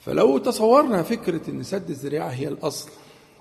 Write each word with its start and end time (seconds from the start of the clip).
فلو 0.00 0.38
تصورنا 0.38 1.02
فكرة 1.02 1.50
أن 1.50 1.62
سد 1.62 1.90
الذريعة 1.90 2.28
هي 2.28 2.48
الأصل 2.48 2.90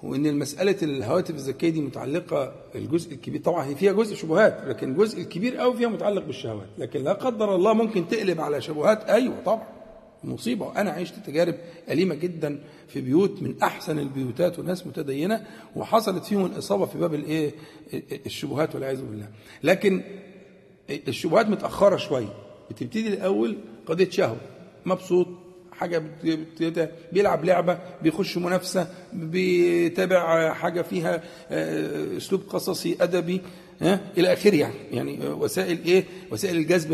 وأن 0.03 0.25
المسألة 0.25 0.75
الهواتف 0.83 1.35
الذكية 1.35 1.69
دي 1.69 1.81
متعلقة 1.81 2.53
الجزء 2.75 3.13
الكبير 3.13 3.41
طبعا 3.41 3.65
هي 3.65 3.75
فيها 3.75 3.93
جزء 3.93 4.15
شبهات 4.15 4.61
لكن 4.67 4.91
الجزء 4.91 5.21
الكبير 5.21 5.57
قوي 5.57 5.77
فيها 5.77 5.87
متعلق 5.87 6.25
بالشهوات 6.25 6.67
لكن 6.77 7.03
لا 7.03 7.13
قدر 7.13 7.55
الله 7.55 7.73
ممكن 7.73 8.07
تقلب 8.07 8.41
على 8.41 8.61
شبهات 8.61 9.03
أيوة 9.09 9.35
طبعا 9.45 9.63
مصيبة. 10.23 10.65
وأنا 10.65 10.91
عشت 10.91 11.13
تجارب 11.25 11.55
أليمة 11.89 12.15
جدا 12.15 12.59
في 12.87 13.01
بيوت 13.01 13.41
من 13.41 13.55
أحسن 13.63 13.99
البيوتات 13.99 14.59
وناس 14.59 14.87
متدينة 14.87 15.45
وحصلت 15.75 16.25
فيهم 16.25 16.45
الإصابة 16.45 16.85
في 16.85 16.97
باب 16.97 17.13
الإيه؟ 17.13 17.51
الشبهات 18.25 18.75
والعياذ 18.75 19.01
بالله. 19.01 19.27
لكن 19.63 20.01
الشبهات 20.89 21.49
متأخرة 21.49 21.97
شوية 21.97 22.33
بتبتدي 22.69 23.07
الأول 23.07 23.57
قضية 23.85 24.09
شهوة 24.09 24.37
مبسوط 24.85 25.27
حاجة 25.77 26.03
بيلعب 27.13 27.45
لعبة 27.45 27.79
بيخش 28.03 28.37
منافسة 28.37 28.87
بيتابع 29.13 30.53
حاجة 30.53 30.81
فيها 30.81 31.23
آه، 31.49 32.17
أسلوب 32.17 32.41
قصصي 32.49 32.97
أدبي 33.01 33.41
ها 33.81 34.11
إلى 34.17 34.33
آخره 34.33 34.55
يعني. 34.55 34.73
يعني 34.91 35.27
آه، 35.27 35.33
وسائل 35.35 35.85
إيه؟ 35.85 36.03
وسائل 36.31 36.55
الجذب 36.57 36.93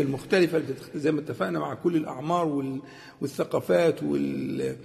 بتتخ- 0.62 0.96
زي 0.96 1.12
ما 1.12 1.20
اتفقنا 1.20 1.58
مع 1.58 1.74
كل 1.74 1.96
الأعمار 1.96 2.46
وال- 2.46 2.80
والثقافات 3.20 4.02
وال 4.02 4.76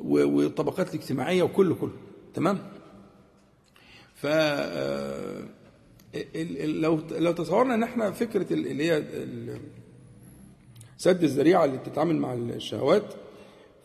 والطبقات 0.00 0.94
الاجتماعية 0.94 1.42
وكله 1.42 1.74
كله. 1.74 1.92
تمام؟ 2.34 2.58
ف 4.14 4.26
آه، 4.26 5.42
لو 6.64 7.00
لو 7.10 7.32
تصورنا 7.32 7.74
إن 7.74 7.82
إحنا 7.82 8.10
فكرة 8.10 8.52
ال- 8.52 8.66
اللي 8.66 8.90
هي 8.92 9.04
سد 10.98 11.22
الذريعة 11.24 11.64
اللي 11.64 11.76
بتتعامل 11.78 12.16
مع 12.16 12.34
الشهوات 12.34 13.14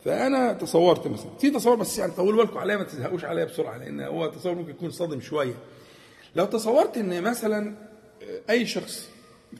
فأنا 0.04 0.52
تصورت 0.52 1.06
مثلا 1.06 1.30
في 1.40 1.50
تصور 1.50 1.74
بس 1.74 1.98
يعني 1.98 2.12
طولوا 2.12 2.44
بالكم 2.44 2.58
عليا 2.58 2.76
ما 2.76 2.84
تزهقوش 2.84 3.24
عليا 3.24 3.44
بسرعة 3.44 3.78
لأن 3.78 4.00
هو 4.00 4.26
تصور 4.26 4.54
ممكن 4.54 4.70
يكون 4.70 4.90
صادم 4.90 5.20
شوية. 5.20 5.54
لو 6.36 6.44
تصورت 6.44 6.96
إن 6.96 7.22
مثلا 7.22 7.74
أي 8.50 8.66
شخص 8.66 9.08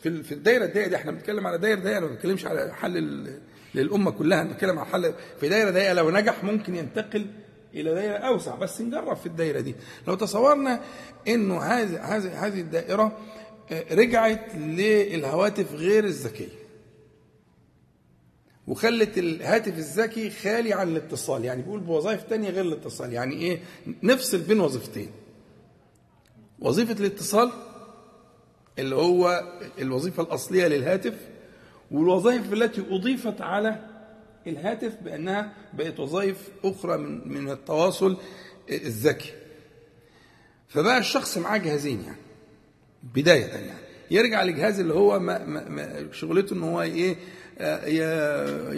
في 0.02 0.22
في 0.22 0.32
الدايرة 0.32 0.64
الضيقة 0.64 0.88
دي 0.88 0.96
إحنا 0.96 1.12
بنتكلم 1.12 1.46
على 1.46 1.58
دايرة 1.58 1.80
ضيقة 1.80 2.00
ما 2.00 2.06
بنتكلمش 2.06 2.46
على 2.46 2.74
حل 2.74 3.26
للأمة 3.74 4.10
كلها 4.10 4.42
بنتكلم 4.42 4.78
على 4.78 4.88
حل 4.88 5.14
في 5.40 5.48
دايرة 5.48 5.70
ضيقة 5.70 5.92
لو 5.92 6.10
نجح 6.10 6.44
ممكن 6.44 6.74
ينتقل 6.74 7.26
إلى 7.74 7.94
دايرة 7.94 8.16
أوسع 8.16 8.54
بس 8.54 8.80
نجرب 8.80 9.16
في 9.16 9.26
الدايرة 9.26 9.60
دي. 9.60 9.74
لو 10.08 10.14
تصورنا 10.14 10.80
إنه 11.28 11.60
هذه 11.60 12.16
هذه 12.16 12.46
هذه 12.46 12.60
الدائرة 12.60 13.18
آه، 13.72 13.94
رجعت 13.94 14.54
للهواتف 14.54 15.74
غير 15.74 16.04
الذكية. 16.04 16.63
وخلت 18.68 19.18
الهاتف 19.18 19.78
الذكي 19.78 20.30
خالي 20.30 20.72
عن 20.72 20.88
الاتصال. 20.88 21.44
يعني 21.44 21.62
بيقول 21.62 21.80
بوظائف 21.80 22.22
تانية 22.22 22.50
غير 22.50 22.64
الاتصال. 22.64 23.12
يعني 23.12 23.34
إيه؟ 23.34 23.60
نفصل 24.02 24.38
بين 24.38 24.60
وظيفتين. 24.60 25.10
وظيفة 26.58 26.92
الاتصال 26.92 27.50
اللي 28.78 28.96
هو 28.96 29.44
الوظيفة 29.78 30.22
الأصلية 30.22 30.66
للهاتف 30.66 31.14
والوظائف 31.90 32.52
التي 32.52 32.84
أضيفت 32.90 33.40
على 33.40 33.80
الهاتف 34.46 34.94
بأنها 35.02 35.52
بقت 35.72 36.00
وظائف 36.00 36.48
أخرى 36.64 36.96
من 36.98 37.28
من 37.28 37.50
التواصل 37.50 38.16
الذكي. 38.70 39.32
فبقى 40.68 40.98
الشخص 40.98 41.38
معاه 41.38 41.58
جهازين 41.58 42.02
يعني. 42.02 42.18
بداية 43.14 43.44
يعني. 43.46 43.84
يرجع 44.10 44.42
لجهاز 44.42 44.80
اللي 44.80 44.94
هو 44.94 45.18
ما 45.18 45.44
ما 45.44 45.68
ما 45.68 46.12
شغلته 46.12 46.54
إن 46.54 46.62
هو 46.62 46.82
إيه؟ 46.82 47.16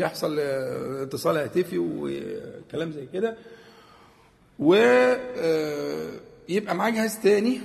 يحصل 0.00 0.36
آه، 0.40 1.02
اتصال 1.02 1.36
هاتفي 1.36 1.78
وكلام 1.78 2.92
زي 2.92 3.06
كده. 3.12 3.36
ويبقى 4.58 5.24
معاه 6.74 6.90
جهاز 6.90 7.18
تاني 7.22 7.60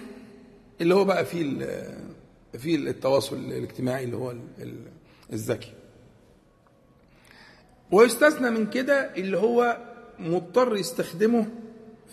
اللي 0.81 0.95
هو 0.95 1.05
بقى 1.05 1.25
فيه 1.25 1.67
فيه 2.57 2.75
التواصل 2.75 3.35
الاجتماعي 3.35 4.03
اللي 4.03 4.17
هو 4.17 4.31
ال- 4.31 4.41
ال- 4.61 4.87
الذكي. 5.33 5.73
ويستثنى 7.91 8.49
من 8.49 8.69
كده 8.69 9.15
اللي 9.15 9.37
هو 9.37 9.77
مضطر 10.19 10.75
يستخدمه 10.77 11.45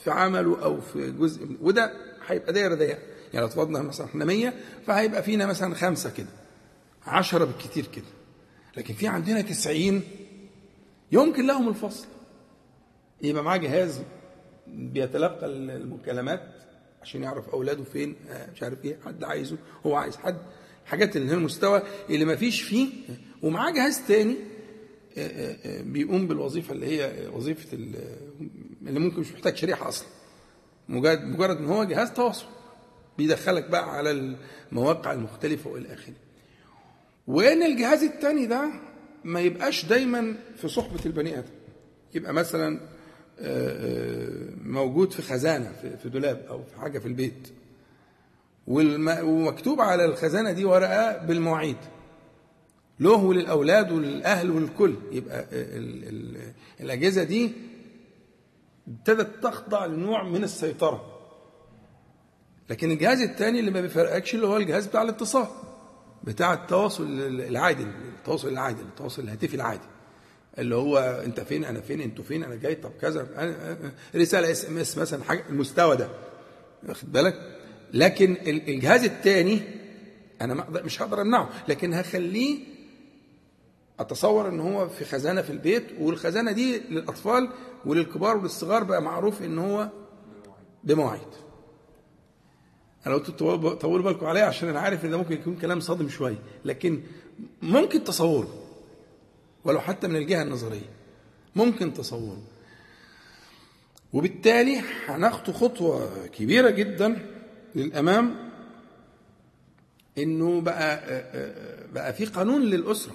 في 0.05 0.11
عمله 0.11 0.65
أو 0.65 0.81
في 0.81 1.11
جزء 1.11 1.49
وده 1.63 1.93
هيبقى 2.27 2.53
دايرة 2.53 2.75
ضيقة. 2.75 2.99
يعني 3.35 3.47
لو 3.47 3.53
مثلا 3.83 4.07
إحنا 4.07 4.25
100 4.25 4.53
فهيبقى 4.87 5.23
فينا 5.23 5.47
مثلا 5.47 5.75
خمسة 5.75 6.11
كده 6.11 6.27
10 7.07 7.45
بالكتير 7.45 7.87
كده. 7.87 8.05
لكن 8.79 8.95
في 8.95 9.07
عندنا 9.07 9.41
90 9.41 10.03
يمكن 11.13 11.47
لهم 11.47 11.69
الفصل. 11.69 12.07
يبقى 13.23 13.43
معاه 13.45 13.57
جهاز 13.57 14.03
بيتلقى 14.67 15.47
المكالمات 15.47 16.43
عشان 17.03 17.23
يعرف 17.23 17.49
أولاده 17.49 17.85
فين 17.85 18.17
آه، 18.31 18.51
مش 18.51 18.63
عارف 18.63 18.85
إيه 18.85 18.99
حد 19.07 19.25
عايزه 19.25 19.57
هو 19.87 19.95
عايز 19.97 20.17
حد. 20.17 20.39
حاجات 20.87 21.17
اللي 21.17 21.31
هي 21.31 21.35
المستوى 21.35 21.83
اللي 22.11 22.25
ما 22.25 22.37
فيش 22.37 22.63
فيه 22.63 22.89
ومعاه 23.43 23.71
جهاز 23.73 24.01
تاني 24.09 24.37
آه، 25.19 25.57
آه، 25.65 25.83
بيقوم 25.83 26.27
بالوظيفة 26.29 26.73
اللي 26.75 26.87
هي 26.87 27.29
وظيفة 27.33 27.69
ال- 27.77 28.17
اللي 28.87 29.01
ممكن 29.01 29.21
مش 29.21 29.33
محتاج 29.33 29.57
شريحة 29.57 29.89
أصلا. 29.89 30.09
مجرد 30.89 31.23
مجرد 31.25 31.57
إن 31.57 31.67
هو 31.67 31.85
جهاز 31.85 32.13
تواصل. 32.13 32.47
بيدخلك 33.19 33.71
بقى 33.71 33.91
على 33.97 34.37
المواقع 34.73 35.13
المختلفة 35.13 35.71
وإلى 35.71 35.95
آخره. 35.95 36.15
وإن 37.29 37.63
الجهاز 37.63 38.03
التاني 38.03 38.47
ده 38.47 38.71
ما 39.25 39.41
يبقاش 39.41 39.85
دايما 39.85 40.35
في 40.57 40.69
صحبة 40.69 41.01
البني 41.07 41.39
آدم. 41.39 41.49
يبقى 42.15 42.33
مثلا 42.35 42.81
آه، 43.41 43.69
آه، 43.69 44.49
موجود 44.65 45.13
في 45.13 45.23
خزانة 45.23 45.73
في- 46.03 46.09
دولاب 46.09 46.45
أو 46.49 46.63
في 46.65 46.81
حاجة 46.81 46.99
في 46.99 47.09
البيت. 47.09 47.49
ومكتوب 48.67 49.81
على 49.81 50.05
الخزانة 50.05 50.53
دي 50.53 50.65
ورقة 50.65 51.19
بالمواعيد. 51.27 51.77
له 53.01 53.25
وللاولاد 53.25 53.93
وللأهل 53.93 54.51
وللكل. 54.51 54.95
يبقى 55.13 55.45
ال 55.53 56.37
الأجهزة 56.81 57.23
دي 57.25 57.53
ابتدت 58.89 59.43
تخضع 59.43 59.87
لنوع 59.87 60.23
من 60.23 60.45
السيطرة. 60.45 61.19
لكن 62.71 62.91
الجهاز 62.91 63.21
الثاني 63.21 63.61
اللي 63.61 63.71
ما 63.71 63.81
بيفرقكش 63.81 64.35
اللي 64.35 64.47
هو 64.47 64.57
الجهاز 64.57 64.87
بتاع 64.87 65.03
الاتصال. 65.03 65.47
بتاع 66.25 66.53
التواصل 66.53 67.05
العادي 67.41 67.83
التواصل 68.19 68.49
العادي 68.49 68.83
التواصل 68.83 69.23
الهاتفي 69.23 69.57
العادي 69.57 69.87
اللي 70.59 70.75
هو 70.75 70.99
انت 71.25 71.41
فين 71.41 71.65
أنا 71.65 71.81
فين 71.81 72.01
أنتوا 72.01 72.25
فين 72.25 72.45
أنا 72.45 72.55
جاي 72.55 72.75
طب 72.75 72.91
كذا 73.01 73.27
رسالة 74.17 74.51
SMS 74.51 74.99
مثلا 74.99 75.25
حاجة 75.25 75.45
المستوى 75.51 75.97
ده. 75.97 76.09
واخد 76.89 77.13
بالك؟ 77.13 77.35
لكن 77.95 78.33
ال- 78.33 78.69
الجهاز 78.69 79.05
الثاني 79.05 79.61
أنا 80.41 80.67
مش 80.71 81.03
هقدر 81.03 81.21
أمنعه. 81.21 81.49
لكن 81.69 81.95
هخليه 81.95 82.59
أتصور 84.01 84.49
إن 84.49 84.61
هو 84.61 84.89
في 84.89 85.05
خزانة 85.05 85.43
في 85.43 85.51
البيت 85.51 85.85
والخزانة 86.01 86.53
دي 86.53 86.79
للأطفال 86.79 87.49
وللكبار 87.87 88.37
وللصغار 88.37 88.85
بقى 88.85 89.03
معروف 89.03 89.43
إن 89.43 89.59
هو 89.59 89.89
بمواعيد. 90.85 91.29
أنا 93.09 93.17
قلت 93.17 93.31
طولوا 93.83 94.05
بالكم 94.05 94.27
عليا 94.27 94.45
عشان 94.45 94.69
أنا 94.69 94.81
عارف 94.81 95.05
إن 95.05 95.11
ده 95.11 95.17
ممكن 95.17 95.33
يكون 95.35 95.57
كلام 95.57 95.81
صادم 95.81 96.09
شوية 96.09 96.39
لكن 96.65 97.01
ممكن 97.63 98.05
تصوره 98.05 98.65
ولو 99.65 99.81
حتى 99.81 100.09
من 100.09 100.17
الجهة 100.17 100.43
النظرية 100.43 100.91
ممكن 101.57 101.95
تصوره. 101.95 102.43
وبالتالي 104.13 104.83
هناخد 105.07 105.51
خطوة 105.53 106.27
كبيرة 106.27 106.71
جدا 106.71 107.27
للأمام 107.75 108.51
إنه 110.19 110.61
بقى 110.61 111.01
بقى 111.93 112.13
في 112.13 112.25
قانون 112.25 112.63
للأسرة. 112.63 113.15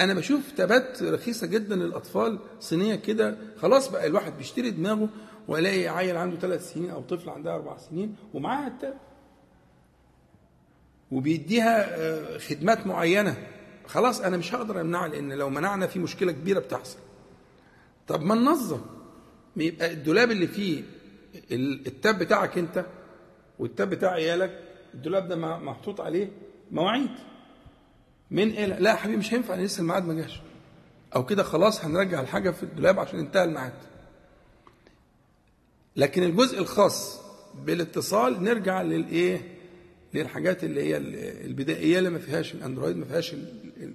أنا 0.00 0.14
بشوف 0.14 0.50
تبات 0.56 1.02
رخيصة 1.02 1.46
جدا 1.46 1.76
للأطفال 1.76 2.38
صينية 2.60 2.94
كده 2.94 3.36
خلاص 3.62 3.88
بقى 3.88 4.06
الواحد 4.06 4.36
بيشتري 4.38 4.70
دماغه 4.70 5.08
وألاقي 5.50 5.88
عيل 5.88 6.16
عنده 6.16 6.36
ثلاث 6.36 6.72
سنين 6.72 6.90
أو 6.90 7.00
طفل 7.02 7.30
عندها 7.30 7.54
أربع 7.54 7.76
سنين 7.76 8.16
ومعاها 8.34 8.66
التاب 8.68 8.94
وبيديها 11.10 11.96
آه، 11.98 12.38
خدمات 12.38 12.86
معينة. 12.86 13.36
خلاص 13.86 14.20
أنا 14.20 14.36
مش 14.36 14.54
هقدر 14.54 14.80
أمنعها 14.80 15.08
لأن 15.08 15.32
لو 15.32 15.50
منعنا 15.50 15.86
في 15.86 15.98
مشكلة 15.98 16.32
كبيرة 16.32 16.58
بتحصل. 16.60 16.98
طب 18.08 18.22
ما 18.22 18.34
ننظم. 18.34 18.80
يبقى 19.56 19.92
الدولاب 19.92 20.30
اللي 20.30 20.46
فيه 20.46 20.82
ال- 21.52 21.86
التاب 21.86 22.18
بتاعك 22.18 22.58
أنت 22.58 22.84
والتاب 23.58 23.90
بتاع 23.90 24.10
عيالك 24.10 24.60
الدولاب 24.94 25.28
ده 25.28 25.36
محطوط 25.36 26.00
عليه 26.00 26.28
مواعيد. 26.70 27.10
من 28.30 28.48
إلى 28.50 28.66
لا 28.80 28.90
يا 28.90 28.96
حبيبي 28.96 29.18
مش 29.18 29.34
هينفع 29.34 29.54
لسه 29.54 29.80
الميعاد 29.80 30.04
ما 30.06 30.14
جاش. 30.14 30.40
أو 31.16 31.26
كده 31.26 31.42
خلاص 31.42 31.84
هنرجع 31.84 32.20
الحاجة 32.20 32.50
في 32.50 32.62
الدولاب 32.62 32.98
عشان 32.98 33.18
انتهى 33.18 33.44
الميعاد. 33.44 33.72
لكن 36.00 36.22
الجزء 36.22 36.58
الخاص 36.58 37.20
بالاتصال 37.66 38.44
نرجع 38.44 38.82
للإيه؟ 38.82 39.40
للحاجات 40.14 40.64
اللي 40.64 40.82
هي 40.82 40.96
البدائية 41.46 41.98
اللي 41.98 42.10
ما 42.10 42.18
فيهاش 42.18 42.54
الأندرويد 42.54 42.96
ما 42.96 43.04
فيهاش 43.04 43.34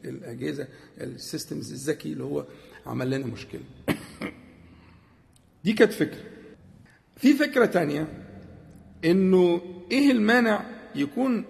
الأجهزة 0.06 0.68
السيستمز 1.02 1.72
الذكي 1.72 2.14
اللي 2.14 2.24
هو 2.24 2.46
عمل 2.86 3.10
لنا 3.10 3.26
مشكلة. 3.26 3.62
دي 5.66 5.74
كانت 5.74 5.94
فكرة. 5.94 6.24
في 7.18 7.34
فكرة 7.34 7.66
تانية 7.66 8.08
إنه 9.06 9.62
إيه 9.92 10.12
المانع 10.12 10.66
يكون 10.96 11.46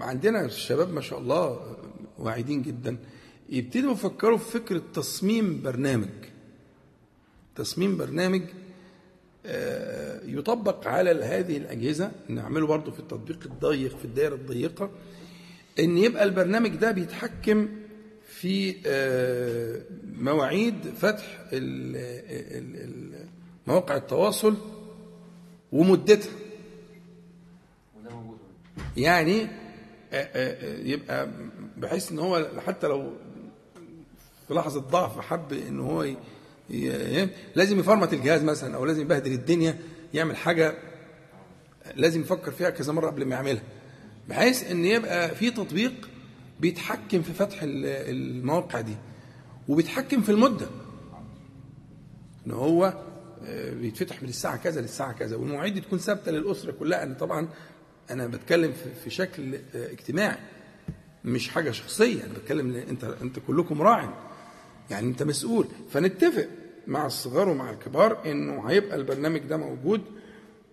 عندنا 0.00 0.44
الشباب 0.44 0.92
ما 0.92 1.00
شاء 1.00 1.18
الله 1.18 1.76
واعدين 2.18 2.62
جدا 2.62 2.96
يبتدوا 3.48 3.92
يفكروا 3.92 4.38
في 4.38 4.50
فكرة 4.50 4.82
تصميم 4.94 5.62
برنامج. 5.62 6.08
تصميم 7.56 7.96
برنامج 7.96 8.42
يطبق 10.24 10.86
على 10.88 11.10
هذه 11.10 11.56
الأجهزة 11.56 12.10
نعمله 12.28 12.66
برضه 12.66 12.92
في 12.92 13.00
التطبيق 13.00 13.38
الضيق 13.44 13.96
في 13.98 14.04
الدائرة 14.04 14.34
الضيقة 14.34 14.90
إن 15.78 15.98
يبقى 15.98 16.24
البرنامج 16.24 16.70
ده 16.70 16.90
بيتحكم 16.90 17.68
في 18.26 18.76
آه، 18.86 19.80
مواعيد 20.18 20.74
فتح 20.98 21.44
مواقع 23.66 23.96
التواصل 23.96 24.56
ومدتها. 25.72 26.30
يعني 28.96 29.46
آه، 30.12 30.78
يبقى 30.78 31.28
بحيث 31.76 32.12
إن 32.12 32.18
هو 32.18 32.46
حتى 32.66 32.86
لو 32.86 33.12
في 34.48 34.54
لحظة 34.54 34.80
ضعف 34.80 35.20
حب 35.20 35.52
إن 35.52 35.80
هو 35.80 36.06
لازم 37.54 37.78
يفرمت 37.78 38.12
الجهاز 38.12 38.42
مثلا 38.42 38.76
أو 38.76 38.84
لازم 38.84 39.00
يبهدل 39.00 39.32
الدنيا 39.32 39.78
يعمل 40.14 40.36
حاجة 40.36 40.74
لازم 41.96 42.20
يفكر 42.20 42.50
فيها 42.52 42.70
كذا 42.70 42.92
مرة 42.92 43.06
قبل 43.06 43.24
ما 43.24 43.34
يعملها. 43.34 43.62
بحيث 44.28 44.70
إن 44.70 44.84
يبقى 44.84 45.34
في 45.34 45.50
تطبيق 45.50 46.08
بيتحكم 46.60 47.22
في 47.22 47.32
فتح 47.32 47.58
المواقع 47.62 48.80
دي 48.80 48.94
وبيتحكم 49.68 50.22
في 50.22 50.28
المدة. 50.28 50.66
إن 52.46 52.52
هو 52.52 52.94
آه، 53.44 53.70
بيتفتح 53.70 54.22
من 54.22 54.28
الساعة 54.28 54.56
كذا 54.56 54.80
للساعة 54.80 55.12
كذا 55.12 55.36
والمواعيد 55.36 55.74
دي 55.74 55.80
تكون 55.80 55.98
ثابتة 55.98 56.32
للأسرة 56.32 56.72
كلها. 56.72 57.02
أنا 57.02 57.14
طبعا 57.14 57.48
أنا 58.10 58.26
بتكلم 58.26 58.72
في 59.04 59.10
شكل 59.10 59.54
آه، 59.54 59.92
اجتماعي 59.92 60.36
مش 61.24 61.48
حاجة 61.48 61.70
شخصية. 61.70 62.24
أنا 62.24 62.32
بتكلم 62.32 62.76
أنت 62.76 63.04
أنت 63.04 63.38
كلكم 63.38 63.82
راع. 63.82 64.14
يعني 64.90 65.06
انت 65.06 65.22
مسؤول. 65.22 65.66
فنتفق 65.90 66.48
مع 66.86 67.06
الصغار 67.06 67.48
ومع 67.48 67.70
الكبار 67.70 68.30
انه 68.30 68.62
هيبقى 68.68 68.96
البرنامج 68.96 69.40
ده 69.40 69.56
موجود 69.56 70.00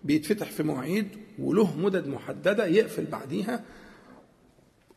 بيتفتح 0.04 0.52
في 0.52 0.64
مواعيد 0.64 1.08
وله 1.40 1.78
مدد 1.78 2.08
محددة 2.08 2.66
يقفل 2.66 3.06
بعديها. 3.06 3.64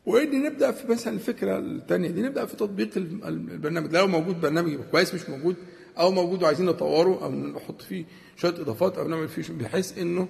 وإن 0.05 0.43
نبدأ 0.43 0.71
في 0.71 0.87
مثلا 0.87 1.13
الفكرة 1.13 1.59
الثانية 1.59 2.09
دي 2.09 2.21
نبدأ 2.21 2.45
في 2.45 2.55
تطبيق 2.55 2.89
البرنامج. 2.97 3.95
لو 3.95 4.07
موجود 4.07 4.41
برنامج 4.41 4.75
كويس 4.91 5.13
مش 5.13 5.29
موجود 5.29 5.55
أو 5.97 6.11
موجود 6.11 6.43
وعايزين 6.43 6.65
نطوره 6.65 7.23
أو 7.23 7.31
نحط 7.31 7.81
فيه 7.81 8.05
شوية 8.35 8.51
إضافات 8.61 8.97
أو 8.97 9.07
نعمل 9.07 9.27
فيه 9.27 9.53
بحيث 9.53 9.97
إنه 9.97 10.27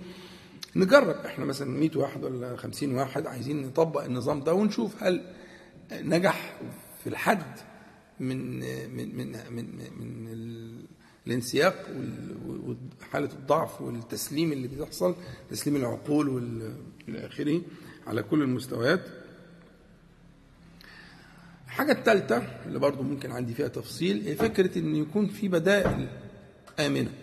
نجرب. 0.76 1.16
إحنا 1.26 1.46
مثلا 1.46 1.70
100 1.80 1.90
واحد 1.96 2.24
ولا 2.24 2.56
50 2.56 2.96
واحد 2.96 3.28
عايزين 3.28 3.62
نطبق 3.68 4.04
النظام 4.04 4.44
ده 4.44 4.54
ونشوف 4.54 5.04
هل 5.04 5.22
نجح 5.92 6.56
في 7.04 7.08
الحد 7.10 7.60
من 8.20 8.60
من 8.96 9.18
من 9.18 9.32
من, 9.52 9.66
من 10.00 10.88
الانسياق 11.28 11.88
وحالة 13.02 13.30
الضعف 13.34 13.82
والتسليم 13.82 14.52
اللي 14.52 14.68
بيحصل 14.68 15.16
تسليم 15.50 15.76
العقول 15.76 16.30
والى 16.30 16.76
آخره 17.10 17.62
على 18.08 18.24
كل 18.24 18.42
المستويات. 18.42 19.02
الحاجة 21.66 21.92
الثالثة 21.92 22.38
اللي 22.66 22.80
برضو 22.80 23.04
ممكن 23.04 23.32
عندي 23.32 23.54
فيها 23.54 23.68
تفصيل 23.68 24.28
هي 24.28 24.36
فكرة 24.36 24.80
أن 24.80 24.96
يكون 24.96 25.28
في 25.28 25.48
بدائل 25.48 26.08
آمنة. 26.80 27.14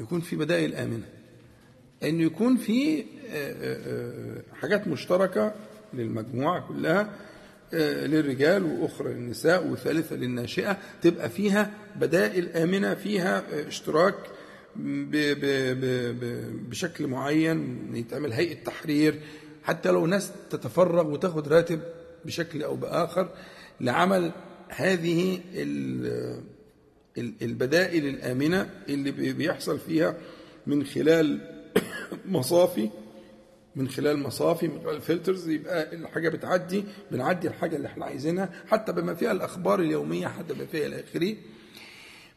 يكون 0.00 0.20
في 0.20 0.36
بدائل 0.36 0.74
آمنة. 0.74 1.08
أن 2.02 2.20
يكون 2.20 2.56
في 2.56 3.00
آه، 3.00 3.04
آه، 3.28 4.38
آه، 4.38 4.42
حاجات 4.60 4.88
مشتركة 4.88 5.54
للمجموعة 5.94 6.68
كلها 6.68 7.14
للرجال 8.06 8.64
وأخرى 8.64 9.12
للنساء 9.12 9.66
وثالثة 9.66 10.16
للناشئة 10.16 10.78
تبقى 11.02 11.30
فيها 11.30 11.70
بدائل 11.96 12.48
آمنة 12.48 12.94
فيها 12.94 13.42
اشتراك 13.68 14.14
بشكل 16.68 17.06
معين 17.06 17.90
يتعمل 17.96 18.32
هيئة 18.32 18.64
تحرير. 18.64 19.20
حتى 19.62 19.90
لو 19.90 20.06
ناس 20.06 20.32
تتفرغ 20.50 21.06
وتاخد 21.06 21.48
راتب 21.48 21.80
بشكل 22.24 22.62
أو 22.62 22.76
بآخر 22.76 23.28
لعمل 23.80 24.32
هذه 24.68 25.40
البدائل 27.18 28.06
الآمنة 28.06 28.70
اللي 28.88 29.32
بيحصل 29.32 29.78
فيها 29.78 30.16
من 30.66 30.84
خلال 30.84 31.40
مصافي 32.26 32.90
من 33.76 33.88
خلال 33.88 34.18
مصافي 34.18 34.68
من 34.68 34.80
خلال 34.84 35.00
فلترز 35.00 35.48
يبقى 35.48 35.94
الحاجة 35.94 36.28
بتعدي 36.28 36.84
بنعدي 37.10 37.48
الحاجة 37.48 37.76
اللي 37.76 37.88
إحنا 37.88 38.04
عايزينها 38.04 38.50
حتى 38.68 38.92
بما 38.92 39.14
فيها 39.14 39.32
الأخبار 39.32 39.80
اليومية 39.80 40.26
حتى 40.26 40.54
بما 40.54 40.66
فيها 40.66 40.86
إلى 40.86 41.00
آخره 41.00 41.34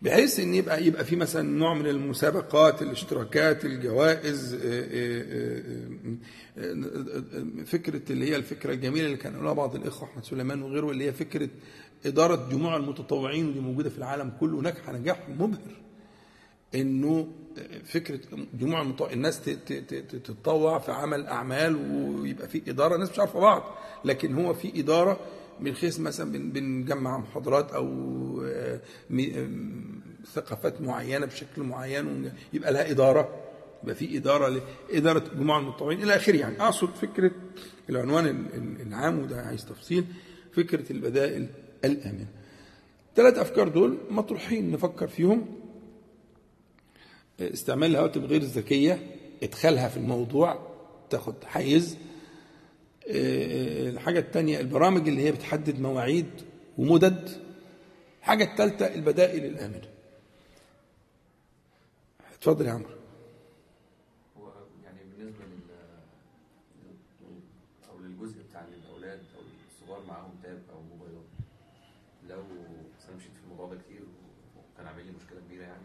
بحيث 0.01 0.39
إن 0.39 0.54
يبقى 0.54 0.86
يبقى 0.86 1.06
في 1.06 1.16
مثلا 1.16 1.42
نوع 1.42 1.74
من 1.74 1.88
المسابقات 1.88 2.81
الاشتراكات 2.81 3.66
الجوائز 3.66 4.54
آه، 4.54 4.60
آه، 4.63 5.63
آه، 6.57 7.63
فكرة 7.66 8.01
اللي 8.10 8.30
هي 8.30 8.36
الفكرة 8.36 8.74
الجميلة 8.74 9.06
اللي 9.06 9.18
كان 9.18 9.36
قالها 9.36 9.54
بعض 9.54 9.75
الإخوة 9.75 10.10
أحمد 10.10 10.24
سليمان 10.24 10.62
وغيره 10.62 10.92
اللي 10.92 11.06
هي 11.06 11.13
فكرة 11.13 11.50
إدارة 12.06 12.50
جموع 12.51 12.78
المتطوعين 12.78 13.45
اللي 13.48 13.60
موجودة 13.60 13.90
في 13.90 13.98
العالم 13.98 14.31
كله. 14.40 14.62
ناجحه 14.62 14.92
نجاح 14.92 15.30
مبهر 15.30 15.81
إنه 16.75 17.28
فكرة 17.86 18.19
جموع 18.54 18.81
المطوع 18.81 19.12
الناس 19.12 19.42
تتطوع 20.09 20.80
في 20.80 20.92
عمل 20.92 21.27
أعمال 21.27 21.75
ويبقى 21.75 22.48
في 22.48 22.62
إدارة 22.68 22.95
الناس 22.95 23.12
مش 23.12 23.19
عارفة 23.19 23.39
بعض 23.39 23.63
لكن 24.06 24.36
هو 24.36 24.54
في 24.54 24.80
إدارة 24.80 25.19
من 25.59 25.75
حيث 25.75 26.00
مثلا 26.00 26.31
بنجمع 26.51 27.18
محاضرات 27.18 27.71
أو 27.71 27.86
آه، 28.45 28.80
آه، 29.12 29.48
ثقافات 30.33 30.81
معينة 30.81 31.25
بشكل 31.25 31.62
معين 31.63 32.31
يبقى 32.54 32.74
لها 32.74 32.92
إدارة 32.92 33.44
يبقى 33.83 33.95
في 33.95 34.18
إدارة 34.18 34.62
لاداره 34.92 35.24
جموع 35.39 35.59
المتطوعين 35.59 36.04
إلى 36.04 36.15
آخره 36.15 36.36
يعني. 36.36 36.62
أقصد 36.62 36.95
فكرة 36.95 37.31
العنوان 37.89 38.45
العام 38.88 39.19
وده 39.19 39.42
عايز 39.42 39.65
تفصيل 39.65 40.06
فكرة 40.54 40.92
البدائل 40.92 41.50
الآمنة. 41.86 42.27
ثلاث 43.15 43.38
أفكار 43.38 43.68
دول 43.68 43.98
مطروحين 44.09 44.71
نفكر 44.71 45.07
فيهم. 45.07 45.45
استعمال 47.39 47.91
الهواتف 47.91 48.21
غير 48.21 48.41
الذكية 48.41 49.15
إدخالها 49.44 49.89
في 49.89 49.97
الموضوع 49.97 50.67
تاخد 51.09 51.44
حيز. 51.44 51.97
آه، 53.09 53.89
الحاجة 53.89 54.19
الثانية 54.19 54.59
البرامج 54.59 55.07
اللي 55.07 55.21
هي 55.21 55.31
بتحدد 55.31 55.79
مواعيد 55.79 56.29
ومدد. 56.77 57.29
الحاجة 58.19 58.44
الثالثة 58.51 58.95
البدائل 58.95 59.45
الآمنة. 59.45 59.87
اتفضل 62.33 62.65
يا 62.65 62.71
عمرو 62.71 62.89
هو 64.37 64.51
يعني 64.83 64.99
بالنسبة 65.17 65.44
لل 65.45 65.71
أو 67.89 67.99
للجزء 67.99 68.35
بتاع 68.49 68.65
الأولاد 68.85 69.19
أو 69.19 69.41
الصغار 69.71 70.06
معاهم 70.07 70.31
تاب 70.44 70.59
أو 70.73 70.81
موبايلات 70.81 71.25
لو 72.29 72.39
أنا 73.07 73.15
مشيت 73.17 73.31
في 73.31 73.44
الموضوع 73.44 73.67
ده 73.75 73.81
كتير 73.85 74.01
وكان 74.57 74.87
عامل 74.87 75.06
لي 75.06 75.11
مشكلة 75.11 75.39
كبيرة 75.47 75.63
يعني 75.63 75.83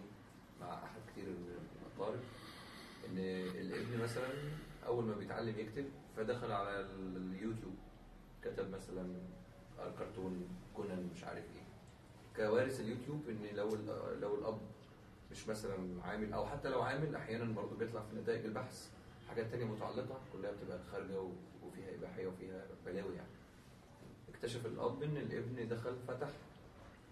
مع 0.60 0.74
احد 0.74 1.00
كتير 1.12 1.24
من 1.24 1.86
الطالب 1.86 2.20
ان 3.08 3.18
الابن 3.60 3.90
مثلا 4.02 4.28
أول 4.86 5.04
ما 5.04 5.14
بيتعلم 5.14 5.58
يكتب 5.58 5.84
فدخل 6.16 6.52
على 6.52 6.80
اليوتيوب 7.16 7.74
كتب 8.44 8.70
مثلا 8.70 9.14
كرتون 9.98 10.48
كونان 10.76 11.08
مش 11.14 11.24
عارف 11.24 11.44
إيه. 11.44 11.62
كوارث 12.36 12.80
اليوتيوب 12.80 13.28
إن 13.28 13.56
لو 13.56 13.68
لو 14.20 14.34
الأب 14.34 14.58
مش 15.30 15.48
مثلا 15.48 16.02
عامل 16.04 16.32
أو 16.32 16.46
حتى 16.46 16.68
لو 16.68 16.82
عامل 16.82 17.14
أحيانا 17.14 17.44
برضه 17.54 17.76
بيطلع 17.76 18.02
في 18.02 18.16
نتائج 18.16 18.44
البحث 18.44 18.90
حاجات 19.28 19.50
تانية 19.50 19.64
متعلقة 19.64 20.20
كلها 20.32 20.50
بتبقى 20.52 20.78
خارجة 20.92 21.20
وفيها 21.66 21.94
إباحية 21.98 22.26
وفيها 22.26 22.66
بلاوي 22.86 23.14
يعني. 23.14 23.28
اكتشف 24.28 24.66
الأب 24.66 25.02
إن 25.02 25.16
الابن 25.16 25.68
دخل 25.68 25.96
فتح 26.08 26.28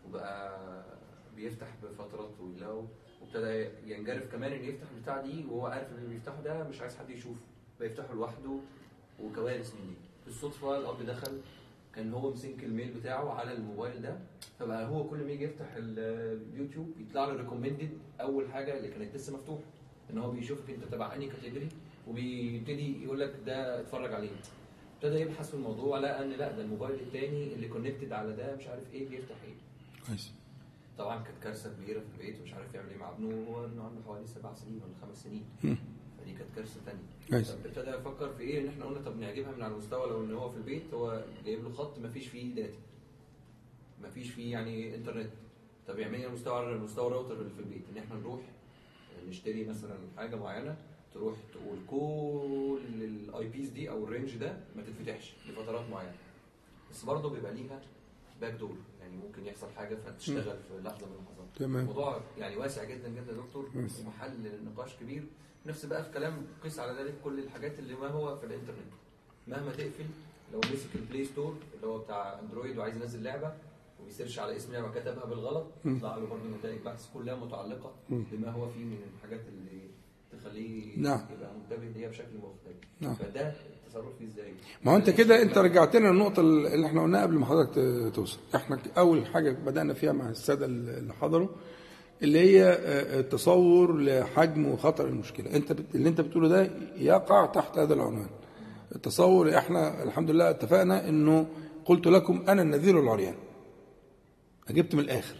وبقى 0.07 0.61
بيفتح 1.37 1.69
بفترات 1.83 2.31
طويلة 2.39 2.89
وابتدى 3.21 3.69
ينجرف 3.87 4.33
كمان 4.33 4.53
ان 4.53 4.65
يفتح 4.65 4.87
البتاع 4.97 5.21
دي 5.21 5.45
وهو 5.51 5.67
عارف 5.67 5.89
إن 5.93 5.97
اللي 5.99 6.09
بيفتحه 6.09 6.43
ده 6.43 6.65
مش 6.69 6.81
عايز 6.81 6.97
حد 6.97 7.11
يشوفه. 7.11 7.41
بيفتحه 7.81 8.15
لوحده 8.15 8.59
وكوارث 9.23 9.75
من 9.75 9.81
دي. 9.89 9.95
بالصدفة 10.27 10.79
الأب 10.79 11.03
دخل 11.07 11.41
كان 11.95 12.13
هو 12.15 12.31
مسك 12.31 12.65
الميل 12.65 12.93
بتاعه 12.93 13.31
على 13.35 13.53
الموبايل 13.53 14.03
ده 14.03 14.19
فبقى 14.59 14.87
هو 14.89 15.05
كل 15.09 15.17
ما 15.25 15.31
يجي 15.33 15.45
يفتح 15.45 15.67
اليوتيوب 15.77 16.91
يطلع 17.01 17.25
له 17.25 17.37
recommended 17.37 17.91
أول 18.21 18.51
حاجة 18.53 18.77
اللي 18.79 18.89
كانت 18.89 19.15
لسه 19.15 19.37
مفتوحة. 19.37 19.63
إن 20.11 20.19
هو 20.19 20.31
بيشوفك 20.31 20.71
أنت 20.71 20.85
تبع 20.85 21.15
أنهي 21.15 21.29
category 21.29 21.69
وبيبتدي 22.09 23.05
يقول 23.05 23.21
لك 23.21 23.35
ده 23.47 23.81
اتفرج 23.81 24.13
عليه. 24.13 24.31
ابتدى 24.97 25.21
يبحث 25.21 25.49
في 25.49 25.55
الموضوع 25.55 25.99
لقى 25.99 26.23
إن 26.25 26.31
لأ 26.31 26.53
ده 26.53 26.63
الموبايل 26.63 26.95
التاني 27.01 27.55
اللي 27.55 27.69
connected 27.69 28.13
على 28.13 28.33
ده 28.37 28.57
مش 28.57 28.67
عارف 28.67 28.95
إيه 28.95 29.09
بيفتح 29.09 29.35
إيه. 29.45 29.55
كويس. 30.07 30.33
طبعا 31.01 31.23
كانت 31.23 31.43
كارثة 31.43 31.73
كبيرة 31.73 32.01
في 32.01 32.07
البيت 32.15 32.41
ومش 32.41 32.55
عارف 32.55 32.75
يعمل 32.75 32.91
إيه 32.91 32.97
مع 32.99 33.11
ابنه 33.11 33.29
وهو 33.51 33.65
انه 33.65 33.85
عنده 33.85 34.03
حوالي 34.07 34.27
سبع 34.27 34.55
سنين 34.55 34.81
ولا 34.83 34.93
خمس 35.03 35.23
سنين. 35.23 35.45
فدي 36.19 36.33
كانت 36.33 36.55
كارثة 36.57 36.81
ثانية 36.81 37.03
ابتدى 37.67 37.91
يفكر 37.91 38.33
في 38.33 38.43
إيه؟ 38.43 38.61
إن 38.61 38.69
إحنا 38.69 38.85
قلنا 38.85 39.01
طب 39.01 39.17
نجيبها 39.21 39.53
من 39.53 39.63
على 39.63 39.73
المستوى 39.73 40.11
لو 40.11 40.25
إن 40.25 40.35
هو 40.35 40.51
في 40.51 40.57
البيت 40.57 40.95
هو 40.95 41.25
جايب 41.45 41.65
له 41.65 41.73
خط 41.73 41.99
ما 41.99 42.09
فيش 42.09 42.29
فيه 42.29 42.55
data. 42.55 42.79
ما 44.03 44.11
فيش 44.11 44.31
فيه 44.31 44.53
يعني 44.53 44.95
إنترنت. 44.95 45.31
طب 45.89 45.99
يعمل 45.99 46.21
لي 46.21 46.29
مستوى 46.29 46.75
مستوى 46.79 47.07
الراوتر 47.07 47.35
اللي 47.41 47.51
في 47.51 47.61
البيت؟ 47.61 47.83
إن 47.93 47.99
إحنا 47.99 48.17
نروح 48.17 48.41
نشتري 49.29 49.65
مثلا 49.65 49.97
حاجة 50.17 50.37
معينة 50.37 50.77
تروح 51.15 51.35
تقول 51.53 51.79
كل 51.87 53.05
ال 53.05 53.49
IPs 53.49 53.69
دي 53.71 53.91
أو 53.91 54.05
ال 54.05 54.10
range 54.10 54.37
ده 54.37 54.57
ما 54.77 54.83
تتفتحش 54.83 55.35
لفترات 55.49 55.91
معينة. 55.91 56.15
بس 56.91 57.05
برضه 57.05 57.31
بيبقى 57.31 57.55
ليها 57.55 57.81
back 58.41 58.53
door 58.53 58.77
يعني 59.11 59.23
ممكن 59.27 59.47
يحصل 59.47 59.67
حاجة 59.77 59.95
فتشتغل 59.95 60.57
في 60.69 60.81
لحظة 60.85 61.07
من 61.07 61.13
اللحظات 61.13 61.47
تمام 61.57 61.77
الموضوع 61.81 62.21
يعني 62.39 62.57
واسع 62.57 62.85
جدا 62.85 63.09
جدا 63.09 63.33
يا 63.33 63.37
دكتور. 63.37 63.69
ومحل 63.77 64.65
نقاش 64.65 64.97
كبير 64.97 65.25
نفس 65.67 65.87
بقى 65.87 66.05
في 66.05 66.11
كلام 66.13 66.47
قيس 66.63 66.79
على 66.79 67.03
ذلك 67.03 67.15
كل 67.25 67.39
الحاجات 67.39 67.79
اللي 67.79 67.95
ما 67.95 68.09
هو 68.09 68.37
في 68.37 68.47
الإنترنت 68.47 68.93
مهما 69.49 69.73
تقفل 69.73 70.05
لو 70.53 70.59
مسك 70.59 70.95
ال 70.95 71.01
Play 71.01 71.25
Store 71.25 71.57
اللي 71.75 71.87
هو 71.87 71.99
بتاع 71.99 72.39
Android 72.41 72.79
وعايز 72.79 72.97
ينزل 72.97 73.23
لعبة 73.23 73.53
وبي 74.01 74.13
search 74.13 74.39
على 74.39 74.57
اسم 74.57 74.73
لعبه 74.73 74.91
كتبها 75.01 75.25
بالغلط. 75.25 75.67
يطلع 75.85 76.17
له 76.17 76.27
برضه 76.27 76.43
نتائج 76.59 76.81
بحث 76.81 77.09
كلها 77.15 77.35
متعلقة. 77.35 77.93
بما 78.11 78.51
هو 78.51 78.69
فيه 78.69 78.85
من 78.85 79.03
الحاجات 79.17 79.41
اللي 79.49 79.90
تخليه 80.45 80.99
نعم. 80.99 81.21
يبقى 81.39 81.51
منتبه 81.55 81.99
ليها 81.99 82.09
بشكل 82.09 82.37
مختلف 82.39 82.77
نعم. 83.01 83.15
فده 83.15 83.53
التصرف 83.87 84.17
فيه 84.19 84.27
إزاي؟ 84.27 84.53
ما 84.85 84.93
هو 84.93 84.97
أنت 84.97 85.11
كده 85.11 85.43
أنت 85.43 85.59
رجعتنا 85.59 86.09
للنقطة 86.09 86.41
اللي 86.41 86.87
إحنا 86.87 87.03
قلناها 87.03 87.23
قبل 87.23 87.35
ما 87.35 87.47
حضرتك 87.47 87.75
توصل. 88.15 88.39
إحنا 88.55 88.79
أول 88.99 89.27
حاجة 89.27 89.51
بدأنا 89.51 89.95
فيها 89.95 90.13
مع 90.13 90.29
السادة 90.29 90.67
اللي 90.67 91.15
حضروا 91.15 91.49
اللي 92.23 92.39
هي 92.39 92.65
آه، 92.65 93.21
التصور 93.21 94.01
لحجم 94.01 94.67
وخطر 94.67 95.07
المشكلة. 95.07 95.57
أنت 95.57 95.77
اللي 95.95 96.09
أنت 96.09 96.21
بتقوله 96.21 96.49
ده 96.49 96.71
يقع 96.97 97.47
تحت 97.47 97.79
هذا 97.79 97.95
العنوان. 97.95 98.29
التصور 98.95 99.59
إحنا 99.59 100.03
الحمد 100.03 100.31
لله 100.31 100.51
اتفقنا 100.51 101.09
إنه 101.09 101.47
قلت 101.85 102.07
لكم 102.07 102.45
أنا 102.49 102.63
النذير 102.63 103.01
العريان. 103.01 103.35
جبت 104.71 104.95
من 104.95 105.01
الآخر. 105.01 105.35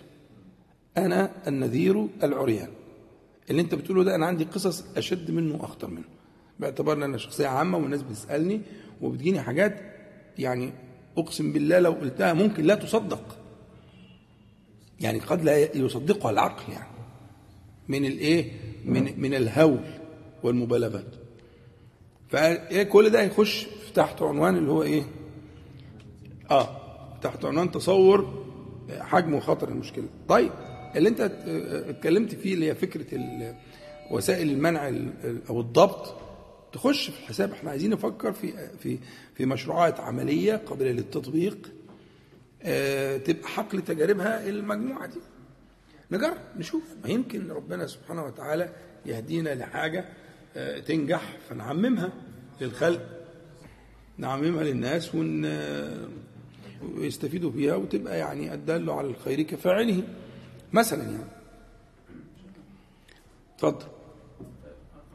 أنا 0.99 1.31
النذير 1.49 2.09
العريان. 2.23 2.69
اللي 3.51 3.63
انت 3.63 3.75
بتقوله 3.75 4.05
ده 4.05 4.15
أنا 4.15 4.27
عندي 4.27 4.45
قصص 4.45 4.85
اشد 4.97 5.31
منه 5.31 5.55
واخطر 5.63 5.91
منه. 5.91 6.05
باعتبار 6.61 6.97
ان 6.97 7.03
أنا 7.03 7.19
شخصية 7.19 7.47
عامة 7.47 7.79
والناس 7.79 8.03
بتسألني 8.03 8.61
وبتجيني 9.01 9.41
حاجات 9.41 9.81
يعني 10.39 10.73
اقسم 11.19 11.53
بالله 11.53 11.79
لو 11.79 11.93
قلتها 11.93 12.33
ممكن 12.33 12.65
لا 12.65 12.75
تصدق. 12.75 13.37
يعني 15.01 15.19
قد 15.19 15.45
لا 15.45 15.77
يصدقها 15.77 16.31
العقل 16.31 16.73
يعني. 16.73 16.91
من 17.89 18.05
الايه؟ 18.05 18.53
من 18.85 19.21
من 19.21 19.35
الهول 19.35 19.81
والمبالغات. 20.43 21.15
فايه 22.29 22.83
كل 22.83 23.11
ده 23.11 23.21
هيخش 23.23 23.65
في 23.65 23.93
تحت 23.93 24.23
عنوان 24.23 24.57
اللي 24.57 24.71
هو 24.71 24.83
إيه؟ 24.83 25.03
آه 26.51 26.81
تحت 27.23 27.45
عنوان 27.45 27.71
تصور 27.71 28.45
حجم 29.01 29.35
وخطر 29.35 29.69
المشكلة. 29.69 30.09
طيب 30.29 30.51
اللي 30.97 31.09
انت 31.09 31.21
ات- 31.21 31.49
اتكلمت 31.89 32.35
فيه 32.35 32.55
اللي 32.55 32.67
هي 32.71 32.75
فكرة 32.75 33.07
وسائل 34.11 34.51
المنع 34.51 34.89
ال- 34.89 35.13
ال- 35.25 35.47
أو 35.51 35.61
الضبط 35.61 36.15
تخش 36.73 37.11
في 37.11 37.19
الحساب. 37.23 37.53
إحنا 37.53 37.71
عايزين 37.71 37.91
نفكر 37.91 38.33
في 38.33 38.53
في 38.79 38.99
في 39.35 39.47
مشروعات 39.47 40.01
عملية 40.01 40.57
قابلة 40.57 40.91
للتطبيق 40.91 41.71
آه، 42.63 43.17
تبقى 43.17 43.49
حقل 43.49 43.83
تجاربها 43.83 44.49
المجموعة 44.49 45.07
دي. 45.07 45.19
نجرب 46.11 46.37
نشوف. 46.59 46.83
ما 47.05 47.11
يمكن 47.11 47.51
ربنا 47.51 47.87
سبحانه 47.87 48.25
وتعالى 48.25 48.69
يهدينا 49.07 49.55
لحاجة 49.55 50.05
آه، 50.57 50.79
تنجح 50.79 51.37
فنعممها 51.49 52.13
للخلق. 52.61 53.01
نعممها 54.19 54.65
للناس 54.65 55.15
ون 55.15 55.47
ويستفيدوا 56.97 57.51
بيها 57.51 57.75
وتبقى 57.75 58.19
يعني 58.19 58.55
الدال 58.55 58.91
على 58.91 59.07
الخير 59.09 59.43
كفاعله. 59.43 60.03
مثلا 60.73 61.03
يعني. 61.03 61.25
اتفضل 63.55 63.87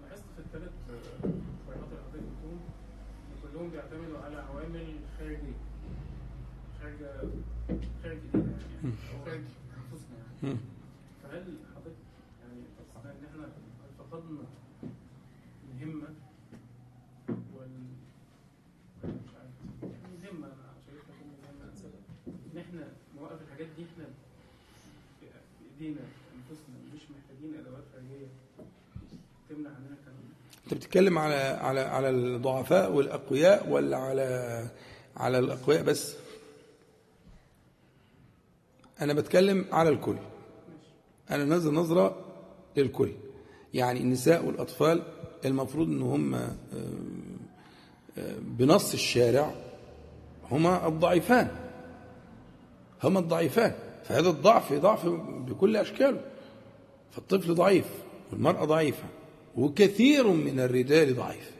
لاحظت 0.03 0.24
في 0.35 0.39
الثلاث 0.39 0.71
بيانات 0.88 1.24
اللي 1.24 1.75
حضرتك 1.75 2.03
قلتهم 2.13 2.59
ان 3.29 3.35
كلهم 3.43 3.69
بيعتمدوا 3.69 4.19
على 4.19 4.35
عوامل 4.35 4.95
خارجيه 5.19 5.57
خارجه 6.81 7.12
خارج 8.03 8.17
ايدينا 8.35 8.57
يعني 8.83 8.93
أو 9.13 9.25
خارج 9.25 9.41
انفسنا 9.77 10.17
يعني 10.17 10.53
مم. 10.53 10.57
فهل 11.24 11.57
حضرتك 11.75 11.95
يعني 12.41 12.62
تستطيع 12.79 13.12
ان 13.12 13.25
إحنا 13.29 13.43
هل 13.45 13.89
فقدنا 14.00 14.41
الهمه 15.71 16.07
وال 17.29 17.71
مش 19.03 19.31
عارف 19.38 19.51
يعني 19.83 20.15
الهمه 20.24 20.47
أنا 20.47 20.74
شايفها 20.88 21.15
كلمه 21.19 21.33
الهمه 21.43 21.71
انسب 21.71 21.91
ان 22.53 22.57
إحنا 22.57 22.88
نوقف 23.19 23.41
الحاجات 23.41 23.67
دي 23.77 23.83
إحنا 23.93 24.05
بايدينا 25.79 26.01
انفسنا 26.35 26.75
مش 26.95 27.01
محتاجين 27.12 27.55
ادوات 27.59 27.83
خارجيه 27.93 28.27
تمنع 29.50 29.69
عننا 29.69 29.95
الكلام 30.00 30.17
ده 30.29 30.35
انت 30.65 30.74
بتتكلم 30.74 31.17
على 31.17 31.36
على 31.36 31.79
على 31.79 32.10
الضعفاء 32.10 32.91
والأقوياء 32.91 33.69
ولا 33.69 33.98
على 33.98 34.69
على 35.17 35.39
الأقوياء 35.39 35.84
بس؟ 35.84 36.15
أنا 39.01 39.13
بتكلم 39.13 39.65
على 39.72 39.89
الكل. 39.89 40.15
أنا 41.31 41.45
نازل 41.45 41.74
نظرة 41.74 42.15
للكل. 42.77 43.12
يعني 43.74 44.00
النساء 44.00 44.45
والأطفال 44.45 45.03
المفروض 45.45 45.88
إن 45.88 46.01
هم 46.01 46.36
آه، 46.36 46.55
آه، 48.17 48.36
بنص 48.41 48.93
الشارع 48.93 49.53
هما 50.51 50.88
الضعيفان. 50.88 51.51
هما 53.03 53.19
الضعيفان. 53.19 53.75
فهذا 54.03 54.29
الضعف 54.29 54.74
ضعف 54.74 55.05
بكل 55.48 55.77
أشكاله. 55.77 56.22
فالطفل 57.12 57.55
ضعيف 57.55 57.86
والمرأة 58.31 58.65
ضعيفة. 58.65 59.03
وكثير 59.57 60.27
من 60.27 60.59
الرجال 60.59 61.15
ضعيف. 61.15 61.51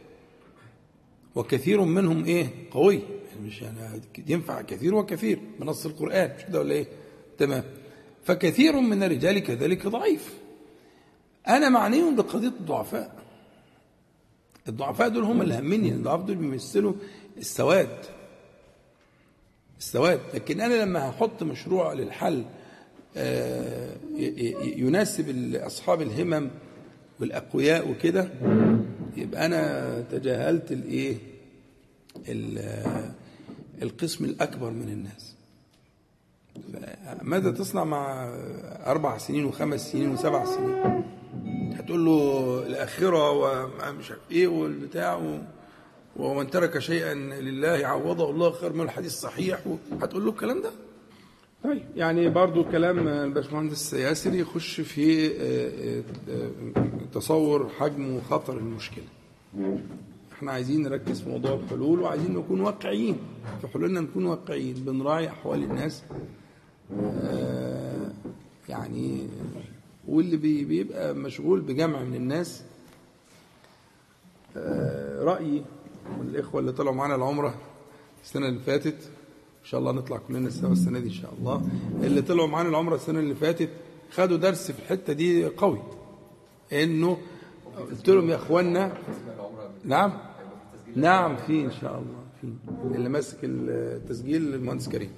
وكثير 1.34 1.80
منهم 1.80 2.24
إيه؟ 2.24 2.48
قوي. 2.70 2.94
يعني 2.94 3.46
مش 3.46 3.62
يعني 3.62 4.00
ينفع 4.28 4.62
كثير 4.62 4.94
وكثير. 4.94 5.40
بنص 5.60 5.86
القرآن. 5.86 6.30
مش 6.36 6.44
كده 6.44 6.60
ولا 6.60 6.74
إيه؟ 6.74 6.86
تمام. 7.38 7.64
فكثير 8.24 8.80
من 8.80 9.02
الرجال 9.02 9.38
كذلك 9.38 9.86
ضعيف. 9.86 10.34
أنا 11.48 11.68
معني 11.68 12.14
بقضية 12.14 12.48
الضعفاء. 12.48 13.16
الضعفاء 14.68 15.08
دول 15.08 15.24
هم 15.24 15.42
اللي 15.42 15.58
همني 15.58 15.88
الضعفاء 15.88 16.26
دول 16.26 16.36
بيمثلوا 16.36 16.92
السواد. 17.38 17.98
السواد. 19.78 20.20
لكن 20.34 20.60
أنا 20.60 20.74
لما 20.74 21.10
هحط 21.10 21.42
مشروع 21.42 21.92
للحل 21.92 22.44
آه، 23.16 23.96
يناسب 24.76 25.54
أصحاب 25.54 26.02
الهمم 26.02 26.50
والأقوياء 27.20 27.90
وكده 27.90 28.28
يبقى 29.16 29.46
أنا 29.46 30.00
تجاهلت 30.10 30.72
الإيه؟ 30.72 31.16
ال- 32.28 33.12
القسم 33.82 34.24
الأكبر 34.24 34.70
من 34.70 34.88
الناس. 34.88 35.36
ماذا 37.22 37.50
تصنع 37.50 37.84
مع 37.84 38.24
أربع 38.86 39.18
سنين 39.18 39.44
وخمس 39.44 39.92
سنين 39.92 40.10
وسبع 40.10 40.44
سنين؟ 40.44 41.02
هتقول 41.74 42.04
له 42.04 42.62
الأخرة 42.66 43.30
ومش 43.30 44.10
عارف 44.10 44.20
إيه 44.30 44.48
والبتاع 44.48 45.38
ومن 46.16 46.50
ترك 46.50 46.78
شيئا 46.78 47.14
لله 47.14 47.86
عوضه 47.86 48.30
الله 48.30 48.50
خير 48.52 48.72
من 48.72 48.80
الحديث 48.84 49.12
الصحيح 49.12 49.58
هتقول 50.02 50.24
له 50.24 50.30
الكلام 50.30 50.62
ده؟ 50.62 50.70
طيب 51.66 51.82
يعني 51.96 52.28
برضو 52.28 52.64
كلام 52.64 53.08
الباشمهندس 53.08 53.92
ياسر 53.92 54.34
يخش 54.34 54.80
في 54.80 55.26
آه، 55.40 56.02
آه، 56.30 56.50
تصور 57.14 57.68
حجم 57.68 58.16
وخطر 58.16 58.56
المشكلة. 58.58 59.04
إحنا 60.32 60.52
عايزين 60.52 60.82
نركز 60.82 61.20
في 61.22 61.28
موضوع 61.28 61.54
الحلول 61.54 62.00
وعايزين 62.00 62.36
نكون 62.36 62.60
واقعيين. 62.60 63.16
في 63.60 63.68
حلولنا 63.68 64.00
نكون 64.00 64.26
واقعيين 64.26 64.74
بنراعي 64.74 65.28
أحوال 65.28 65.62
الناس 65.62 66.02
آه، 67.00 68.10
يعني 68.68 69.26
واللي 70.08 70.36
بي- 70.36 70.64
بيبقى 70.64 71.14
مشغول 71.14 71.60
بجمع 71.60 72.02
من 72.02 72.14
الناس 72.14 72.62
رأيي 75.20 75.64
والإخوة 76.18 76.60
اللي 76.60 76.72
طلعوا 76.72 76.94
معانا 76.96 77.14
العمرة 77.14 77.54
السنة 78.24 78.48
اللي 78.48 78.60
فاتت 78.60 79.10
إن 79.66 79.70
شاء 79.70 79.80
الله 79.80 79.92
نطلع 79.92 80.16
كلنا 80.16 80.50
سوا 80.50 80.72
السنة 80.72 80.98
دي 80.98 81.08
إن 81.08 81.12
شاء 81.12 81.34
الله. 81.38 81.62
اللي 82.02 82.22
طلعوا 82.22 82.48
معانا 82.48 82.68
العمرة 82.68 82.94
السنة 82.94 83.18
اللي 83.20 83.34
فاتت 83.34 83.68
خدوا 84.10 84.36
درس 84.36 84.70
في 84.70 84.78
الحتة 84.78 85.12
دي 85.12 85.46
قوي. 85.46 85.82
إنه 86.72 87.18
قلت 87.90 88.08
لهم 88.10 88.30
يا 88.30 88.36
إخوانا 88.36 88.92
نعم 89.84 90.12
نعم 90.96 91.36
في 91.36 91.64
إن 91.64 91.70
شاء 91.80 91.98
الله 91.98 92.24
في. 92.40 92.48
اللي 92.96 93.08
ماسك 93.08 93.38
التسجيل 93.42 94.54
المهندس 94.54 94.88
كريم. 94.88 95.10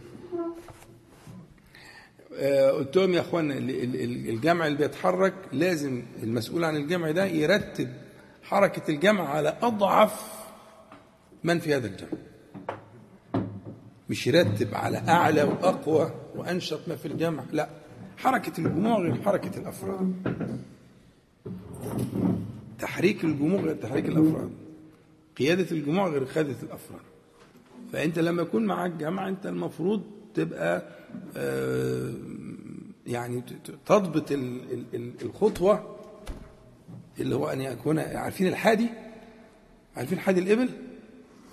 آه، 2.38 2.70
قلت 2.70 2.96
لهم 2.96 3.12
يا 3.12 3.20
إخوانا 3.20 3.54
ال- 3.58 3.70
ال- 3.70 3.96
ال- 4.00 4.28
الجمع 4.28 4.66
اللي 4.66 4.78
بيتحرك 4.78 5.34
لازم 5.52 6.02
المسؤول 6.22 6.64
عن 6.64 6.76
الجمع 6.76 7.10
ده 7.10 7.24
يرتب 7.26 7.88
حركة 8.42 8.90
الجمع 8.90 9.28
على 9.28 9.56
أضعف 9.62 10.38
من 11.44 11.58
في 11.58 11.74
هذا 11.74 11.86
الجمع. 11.86 12.08
مش 14.10 14.26
يرتب 14.26 14.74
على 14.74 14.98
أعلى 14.98 15.42
وأقوى 15.42 16.12
وأنشط 16.36 16.80
ما 16.88 16.96
في 16.96 17.08
الجمع 17.08 17.44
لا. 17.52 17.68
حركة 18.16 18.52
الجموع 18.60 18.98
غير 18.98 19.22
حركة 19.22 19.58
الأفراد. 19.60 20.14
تحريك 22.78 23.24
الجموع 23.24 23.60
غير 23.60 23.74
تحريك 23.74 24.04
الأفراد. 24.08 24.50
قيادة 25.38 25.66
الجموع 25.76 26.08
غير 26.08 26.24
قيادة 26.24 26.56
الأفراد. 26.62 27.00
فأنت 27.92 28.18
لما 28.18 28.42
يكون 28.42 28.64
معاك 28.66 28.90
جمع 28.90 29.28
أنت 29.28 29.46
المفروض 29.46 30.02
تبقى 30.34 30.82
آه، 31.36 32.12
يعني 33.06 33.42
تضبط 33.86 34.32
ال- 34.32 34.72
ال- 34.72 34.84
ال- 34.94 35.12
الخطوة 35.22 35.96
اللي 37.20 37.34
هو 37.34 37.48
أن 37.48 37.60
يكون 37.60 37.98
عارفين 37.98 38.46
الحادي؟ 38.46 38.88
عارفين 39.96 40.18
حادي 40.18 40.40
الإبل؟ 40.40 40.68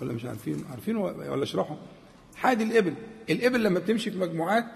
ولا 0.00 0.12
مش 0.12 0.24
عارفين؟ 0.24 0.64
عارفين 0.70 0.96
ولا 0.96 1.42
اشرحه 1.42 1.76
حادي 2.36 2.64
الإبل. 2.64 2.94
الإبل 3.30 3.64
لما 3.64 3.78
بتمشي 3.78 4.10
في 4.10 4.18
مجموعات؟ 4.18 4.66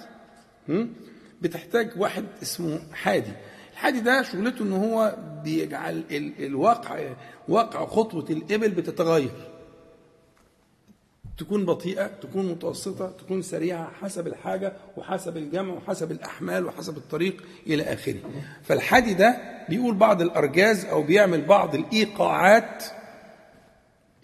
بتحتاج 1.42 1.90
واحد 1.96 2.24
اسمه 2.42 2.80
حادي. 2.92 3.32
الحادي 3.72 4.00
ده 4.00 4.22
شغلته 4.22 4.62
ان 4.62 4.72
هو 4.72 5.16
بيجعل 5.44 6.04
ال- 6.10 6.44
الواقع 6.46 7.00
واقع 7.48 7.86
خطوة 7.86 8.24
الإبل 8.30 8.68
بتتغير. 8.68 9.30
تكون 11.38 11.64
بطيئة 11.66 12.06
تكون 12.06 12.46
متوسطة 12.50 13.10
تكون 13.10 13.42
سريعة 13.42 13.90
حسب 13.92 14.26
الحاجة 14.26 14.72
وحسب 14.96 15.36
الجمع 15.36 15.74
وحسب 15.74 16.10
الأحمال 16.12 16.66
وحسب 16.66 16.96
الطريق 16.96 17.42
إلى 17.66 17.82
آخره. 17.82 18.20
فالحادي 18.62 19.14
ده 19.14 19.36
بيقول 19.68 19.94
بعض 19.94 20.22
الأرجاز 20.22 20.84
أو 20.84 21.02
بيعمل 21.02 21.40
بعض 21.44 21.74
الإيقاعات 21.74 22.84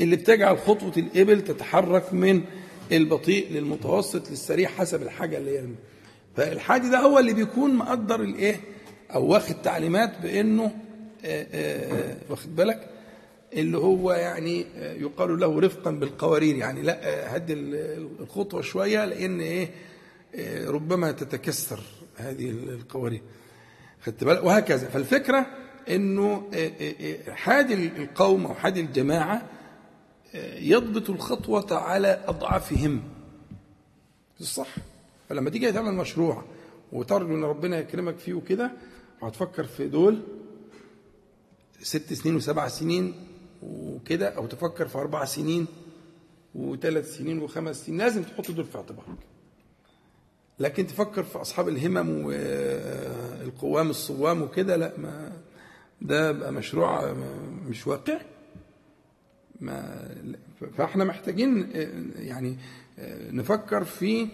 اللي 0.00 0.16
بتجعل 0.16 0.58
خطوة 0.58 0.92
الإبل 0.96 1.40
تتحرك 1.44 2.14
من 2.14 2.42
البطيء 2.92 3.52
للمتوسط 3.52 4.30
للسريع 4.30 4.68
حسب 4.68 5.02
الحاجة 5.02 5.38
اللي 5.38 5.58
هي 5.58 5.64
فالحادي 6.36 6.90
ده 6.90 6.98
هو 6.98 7.18
اللي 7.18 7.32
بيكون 7.34 7.74
مقدر 7.74 8.20
الإيه؟ 8.20 8.60
أو 9.14 9.26
واخد 9.26 9.54
تعليمات 9.62 10.20
بأنه 10.22 10.64
آه، 10.64 11.46
آه، 11.52 11.92
آه، 12.12 12.16
واخد 12.30 12.56
بالك؟ 12.56 12.88
اللي 13.52 13.78
هو 13.78 14.12
يعني 14.12 14.66
آه، 14.76 14.92
يقال 14.94 15.40
له 15.40 15.60
رفقا 15.60 15.90
بالقوارير. 15.90 16.56
يعني 16.56 16.82
لا 16.82 17.36
هدي 17.36 17.52
ال- 17.52 18.08
الخطوة 18.20 18.62
شوية 18.62 19.04
لأن 19.04 19.40
إيه؟ 19.40 19.68
آه، 20.34 20.68
ربما 20.70 21.12
تتكسر 21.12 21.80
هذه 22.16 22.50
القوارير. 22.50 23.22
خدت 24.02 24.24
بالك؟ 24.24 24.44
وهكذا. 24.44 24.88
فالفكرة 24.88 25.46
انه 25.90 26.42
حاد 27.28 27.70
القوم 27.70 28.46
أو 28.46 28.54
حاد 28.54 28.76
الجماعة 28.76 29.34
آه، 29.36 29.42
يضبط 30.60 31.10
الخطوة 31.10 31.66
على 31.78 32.24
أضعافهم. 32.26 33.02
الصح 34.40 34.74
فلما 35.28 35.50
تيجي 35.50 35.72
تعمل 35.72 35.94
مشروع 35.94 36.44
وترجو 36.92 37.34
إن 37.34 37.44
ربنا 37.44 37.78
يكرمك 37.78 38.18
فيه 38.18 38.34
وكده 38.34 38.70
وهتفكر 39.22 39.64
في 39.64 39.88
دول 39.88 40.22
ست 41.82 42.12
سنين 42.12 42.36
وسبع 42.36 42.68
سنين 42.68 43.14
وكده 43.62 44.28
أو 44.28 44.46
تفكر 44.46 44.88
في 44.88 44.98
أربع 44.98 45.24
سنين 45.24 45.66
وثلاث 46.54 47.16
سنين 47.16 47.38
وخمس 47.38 47.86
سنين. 47.86 47.98
لازم 47.98 48.22
تحط 48.22 48.50
دول 48.50 48.64
في 48.64 48.76
اعتبارك. 48.78 49.06
لكن 50.58 50.86
تفكر 50.86 51.22
في 51.22 51.40
أصحاب 51.40 51.68
الهمم 51.68 52.24
والقوام 52.24 53.90
الصوام 53.90 54.42
وكده 54.42 54.76
لا 54.76 54.92
ما 54.98 55.32
ده 56.02 56.32
بقى 56.32 56.52
مشروع 56.52 57.12
مش 57.68 57.86
واقعي 57.86 58.20
ما 59.60 60.08
فاحنا 60.76 61.04
محتاجين 61.04 61.68
يعني 62.18 62.56
نفكر 63.32 63.84
في 63.84 64.28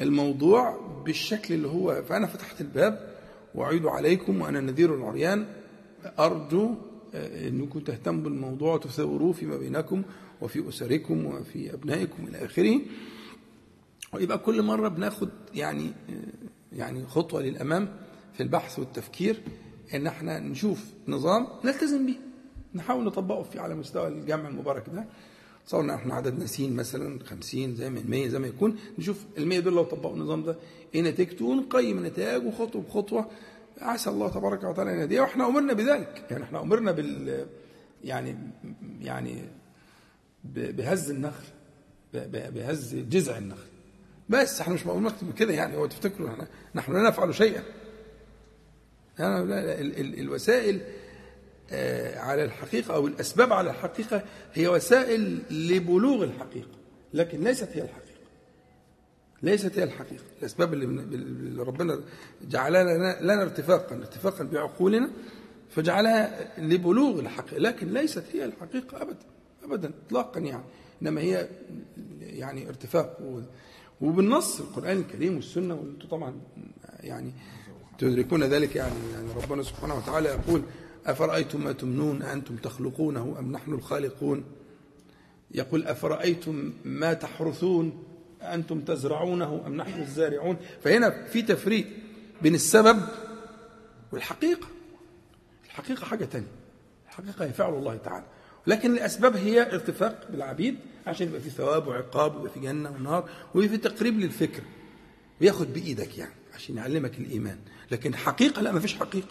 الموضوع 0.00 0.80
بالشكل 1.04 1.54
اللي 1.54 1.68
هو 1.68 2.02
فأنا 2.02 2.26
فتحت 2.26 2.60
الباب 2.60 3.14
وأعيد 3.54 3.86
عليكم 3.86 4.40
وأنا 4.40 4.60
نذير 4.60 4.94
العريان 4.94 5.46
أرجو 6.18 6.74
إنكم 7.14 7.80
تهتموا 7.80 8.22
بالموضوع 8.22 8.74
وتثوروه 8.74 9.32
فيما 9.32 9.56
بينكم 9.56 10.02
وفي 10.40 10.68
أسركم 10.68 11.26
وفي 11.26 11.74
أبنائكم 11.74 12.26
إلى 12.28 12.44
آخره. 12.44 12.80
ويبقى 14.12 14.38
كل 14.38 14.62
مرة 14.62 14.88
بناخد 14.88 15.28
يعني 15.54 15.90
يعني 16.72 17.06
خطوة 17.06 17.42
للأمام 17.42 17.88
في 18.34 18.42
البحث 18.42 18.78
والتفكير 18.78 19.40
إن 19.94 20.06
إحنا 20.06 20.38
نشوف 20.38 20.84
نظام 21.08 21.46
نلتزم 21.64 22.06
به 22.06 22.16
نحاول 22.74 23.04
نطبقه 23.04 23.42
في 23.42 23.58
على 23.58 23.74
مستوى 23.74 24.08
الجامع 24.08 24.48
المبارك 24.48 24.84
ده. 24.94 25.04
صورنا 25.66 25.94
إحنا 25.94 26.14
عددنا 26.14 26.46
سين 26.46 26.76
مثلا 26.76 27.24
50 27.24 27.74
زي 27.74 27.90
ما 27.90 28.02
100 28.06 28.28
زي 28.28 28.38
ما 28.38 28.46
يكون. 28.46 28.78
نشوف 28.98 29.24
ال 29.38 29.46
100 29.46 29.60
دول 29.60 29.74
لو 29.74 29.84
طبقوا 29.84 30.14
النظام 30.14 30.44
ده 30.44 30.56
إيه 30.94 31.02
نتيجته 31.02 31.44
ونقيم 31.44 31.98
النتائج 31.98 32.46
وخطوة 32.46 32.82
بخطوة. 32.82 33.30
عسى 33.80 34.10
الله 34.10 34.28
تبارك 34.28 34.64
وتعالى 34.64 34.92
أن 34.92 34.98
يهديه 34.98 35.20
وإحنا 35.20 35.46
أمرنا 35.46 35.72
بذلك. 35.72 36.24
يعني 36.30 36.44
إحنا 36.44 36.60
أمرنا 36.60 36.92
بال 36.92 37.46
يعني 38.04 38.36
يعني 39.00 39.42
بهز 40.54 41.10
النخل 41.10 41.44
بهز 42.14 42.94
جذع 42.94 43.38
النخل. 43.38 43.68
بس 44.28 44.60
إحنا 44.60 44.74
مش 44.74 44.86
مأمورين 44.86 45.32
كده 45.38 45.52
يعني. 45.52 45.76
هو 45.76 45.86
تفتكروا 45.86 46.28
إحنا 46.28 46.46
نحن 46.74 46.92
لا 46.92 47.08
نفعل 47.08 47.34
شيئا. 47.34 47.62
يعني 49.18 49.40
الوسائل 50.20 50.80
على 52.16 52.44
الحقيقة 52.44 52.94
أو 52.94 53.06
الأسباب 53.06 53.52
على 53.52 53.70
الحقيقة 53.70 54.22
هي 54.54 54.68
وسائل 54.68 55.42
لبلوغ 55.50 56.24
الحقيقة 56.24 56.68
لكن 57.14 57.40
ليست 57.40 57.68
هي 57.72 57.82
الحقيقة. 57.82 58.04
ليست 59.42 59.78
هي 59.78 59.84
الحقيقة. 59.84 60.24
الأسباب 60.40 60.74
اللي, 60.74 61.62
ربنا 61.62 62.00
جعلها 62.48 62.82
لنا, 62.84 63.18
لنا 63.20 63.42
ارتفاقا 63.42 63.96
ارتفاقا 63.96 64.44
بعقولنا 64.44 65.10
فجعلها 65.70 66.50
لبلوغ 66.60 67.20
الحقيقة 67.20 67.58
لكن 67.58 67.92
ليست 67.92 68.24
هي 68.32 68.44
الحقيقة 68.44 69.02
أبدا 69.02 69.16
أبدا 69.64 69.92
إطلاقا 70.06 70.40
يعني. 70.40 70.64
إنما 71.02 71.20
هي 71.20 71.48
يعني 72.20 72.68
ارتفاق. 72.68 73.42
وبالنص 74.00 74.60
القرآن 74.60 74.96
الكريم 74.98 75.36
والسنة 75.36 75.74
وأنتم 75.74 76.08
طبعا 76.08 76.40
يعني 77.00 77.32
تدركون 77.98 78.44
ذلك 78.44 78.76
يعني, 78.76 78.94
يعني 79.12 79.26
ربنا 79.42 79.62
سبحانه 79.62 79.94
وتعالى 79.94 80.28
يقول 80.28 80.62
أفرأيتم 81.06 81.64
ما 81.64 81.72
تمنون؟ 81.72 82.22
أنتم 82.22 82.56
تخلقونه 82.56 83.36
أم 83.38 83.52
نحن 83.52 83.72
الخالقون؟ 83.72 84.44
يقول 85.50 85.86
أفرأيتم 85.86 86.72
ما 86.84 87.12
تحرثون؟ 87.12 88.02
أنتم 88.42 88.80
تزرعونه 88.80 89.62
أم 89.66 89.76
نحن 89.76 90.00
الزارعون؟ 90.00 90.56
فهنا 90.82 91.26
في 91.26 91.42
تفريق 91.42 91.86
بين 92.42 92.54
السبب 92.54 93.00
والحقيقة. 94.12 94.68
الحقيقة 95.64 96.04
حاجة 96.04 96.24
تانية. 96.24 96.46
الحقيقة 97.06 97.44
هي 97.44 97.52
فعل 97.52 97.74
الله 97.74 97.96
تعالى. 97.96 98.24
لكن 98.66 98.92
الأسباب 98.92 99.36
هي 99.36 99.62
ارتفاق 99.74 100.28
بالعبيد 100.30 100.76
عشان 101.06 101.26
يبقى 101.26 101.40
في 101.40 101.50
ثواب 101.50 101.86
وعقاب 101.86 102.34
ويبقى 102.36 102.50
في 102.52 102.60
جنة 102.60 102.90
ونار 102.90 103.28
ويبقى 103.54 103.78
في 103.78 103.88
تقريب 103.88 104.20
للفكر. 104.20 104.62
وياخد 105.40 105.72
بإيدك 105.72 106.18
يعني 106.18 106.34
عشان 106.54 106.76
يعلمك 106.76 107.18
الإيمان. 107.18 107.58
لكن 107.90 108.16
حقيقة 108.16 108.62
لا 108.62 108.72
ما 108.72 108.80
فيش 108.80 108.94
حقيقة. 108.94 109.28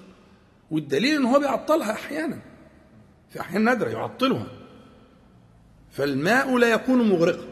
والدليل 0.73 1.15
إن 1.15 1.25
هو 1.25 1.39
بيعطلها 1.39 1.91
أحيانا 1.91 2.39
في 3.29 3.41
أحيان 3.41 3.63
نادرة 3.63 3.89
يعطلها 3.89 4.47
فالماء 5.91 6.57
لا 6.57 6.67
يكون 6.67 7.09
مغرقا. 7.09 7.47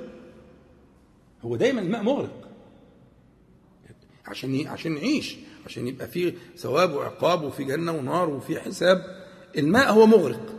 هو 1.42 1.56
دايما 1.56 1.82
الماء 1.82 2.04
مغرق. 2.04 2.50
عشان 4.26 4.68
عشان 4.68 4.94
نعيش 4.94 5.38
عشان 5.66 5.88
يبقى 5.88 6.08
فيه 6.08 6.34
ثواب 6.58 6.94
وعقاب 6.94 7.44
وفي 7.44 7.64
جنة 7.64 7.92
ونار 7.92 8.30
وفي 8.30 8.60
حساب 8.60 9.26
الماء 9.58 9.92
هو 9.92 10.06
مغرق. 10.06 10.56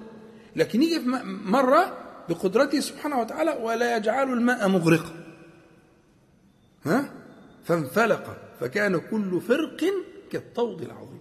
لكن 0.57 0.83
يجي 0.83 1.01
مرة 1.44 1.98
بقدرته 2.29 2.81
سبحانه 2.81 3.20
وتعالى 3.20 3.51
ولا 3.51 3.96
يجعل 3.96 4.33
الماء 4.33 4.68
مغرقا. 4.68 5.25
ها؟ 6.85 7.12
فانفلق 7.64 8.37
فكان 8.61 9.01
كل 9.01 9.40
فرق 9.40 9.85
كالطود 10.31 10.83
العظيم. 10.83 11.12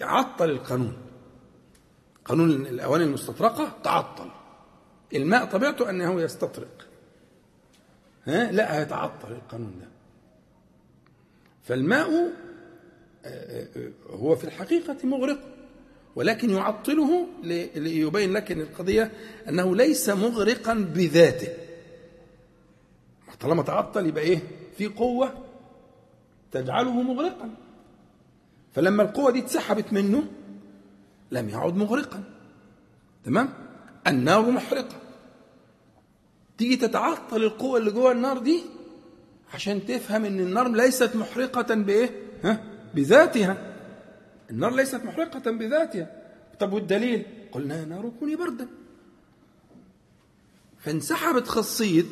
عطل 0.00 0.50
القانون. 0.50 0.96
قانون 2.24 2.50
الأواني 2.50 3.04
المستطرقة 3.04 3.72
تعطل. 3.84 4.30
الماء 5.14 5.44
طبيعته 5.44 5.90
أنه 5.90 6.20
يستطرق. 6.20 6.88
ها؟ 8.24 8.52
لا 8.52 8.78
هيتعطل 8.78 9.32
القانون 9.32 9.78
ده. 9.80 9.88
فالماء 11.62 12.32
هو 14.10 14.36
في 14.36 14.44
الحقيقة 14.44 14.96
مغرق 15.04 15.38
ولكن 16.16 16.50
يعطله 16.50 17.26
ليبين 17.74 18.32
لك 18.32 18.52
إن 18.52 18.60
القضية 18.60 19.12
أنه 19.48 19.76
ليس 19.76 20.08
مغرقا 20.08 20.74
بذاته. 20.74 21.48
طالما 23.40 23.62
تعطل 23.62 24.06
يبقى 24.06 24.22
إيه؟ 24.24 24.38
في 24.76 24.86
قوة 24.86 25.44
تجعله 26.52 27.02
مغرقا. 27.02 27.50
فلما 28.76 29.02
القوة 29.02 29.30
دي 29.30 29.38
اتسحبت 29.38 29.92
منه 29.92 30.24
لم 31.30 31.48
يعد 31.48 31.76
مغرقا. 31.76 32.22
تمام؟ 33.24 33.48
النار 34.06 34.50
محرقة. 34.50 34.96
تيجي 36.58 36.76
تتعطل 36.76 37.44
القوة 37.44 37.78
اللي 37.78 37.90
جوه 37.90 38.12
النار 38.12 38.38
دي 38.38 38.62
عشان 39.54 39.86
تفهم 39.86 40.24
إن 40.24 40.40
النار 40.40 40.68
ليست 40.68 41.16
محرقة 41.16 41.74
بإيه؟ 41.74 42.10
ها؟ 42.44 42.60
بذاتها. 42.94 43.76
النار 44.50 44.74
ليست 44.74 45.04
محرقة 45.04 45.50
بذاتها. 45.50 46.22
طب 46.60 46.72
والدليل؟ 46.72 47.26
قلنا 47.52 47.80
يا 47.80 47.84
نار 47.84 48.12
كوني 48.20 48.36
بردا. 48.36 48.68
فانسحبت 50.78 51.48
خاصية 51.48 52.04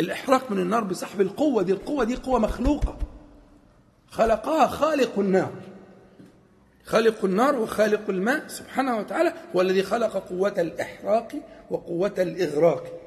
الإحراق 0.00 0.50
من 0.50 0.58
النار 0.58 0.84
بسحب 0.84 1.20
القوة 1.20 1.62
دي. 1.62 1.72
القوة 1.72 2.04
دي 2.04 2.16
قوة 2.16 2.38
مخلوقة. 2.38 2.98
خلقها 4.10 4.66
خالق 4.66 5.18
النار. 5.18 5.52
خالق 6.84 7.24
النار 7.24 7.56
وخالق 7.56 8.10
الماء 8.10 8.48
سبحانه 8.48 8.96
وتعالى 8.98 9.34
هو 9.56 9.60
الذي 9.60 9.82
خلق 9.82 10.16
قوة 10.28 10.54
الإحراق 10.58 11.32
وقوة 11.70 12.14
الإغراق. 12.18 13.00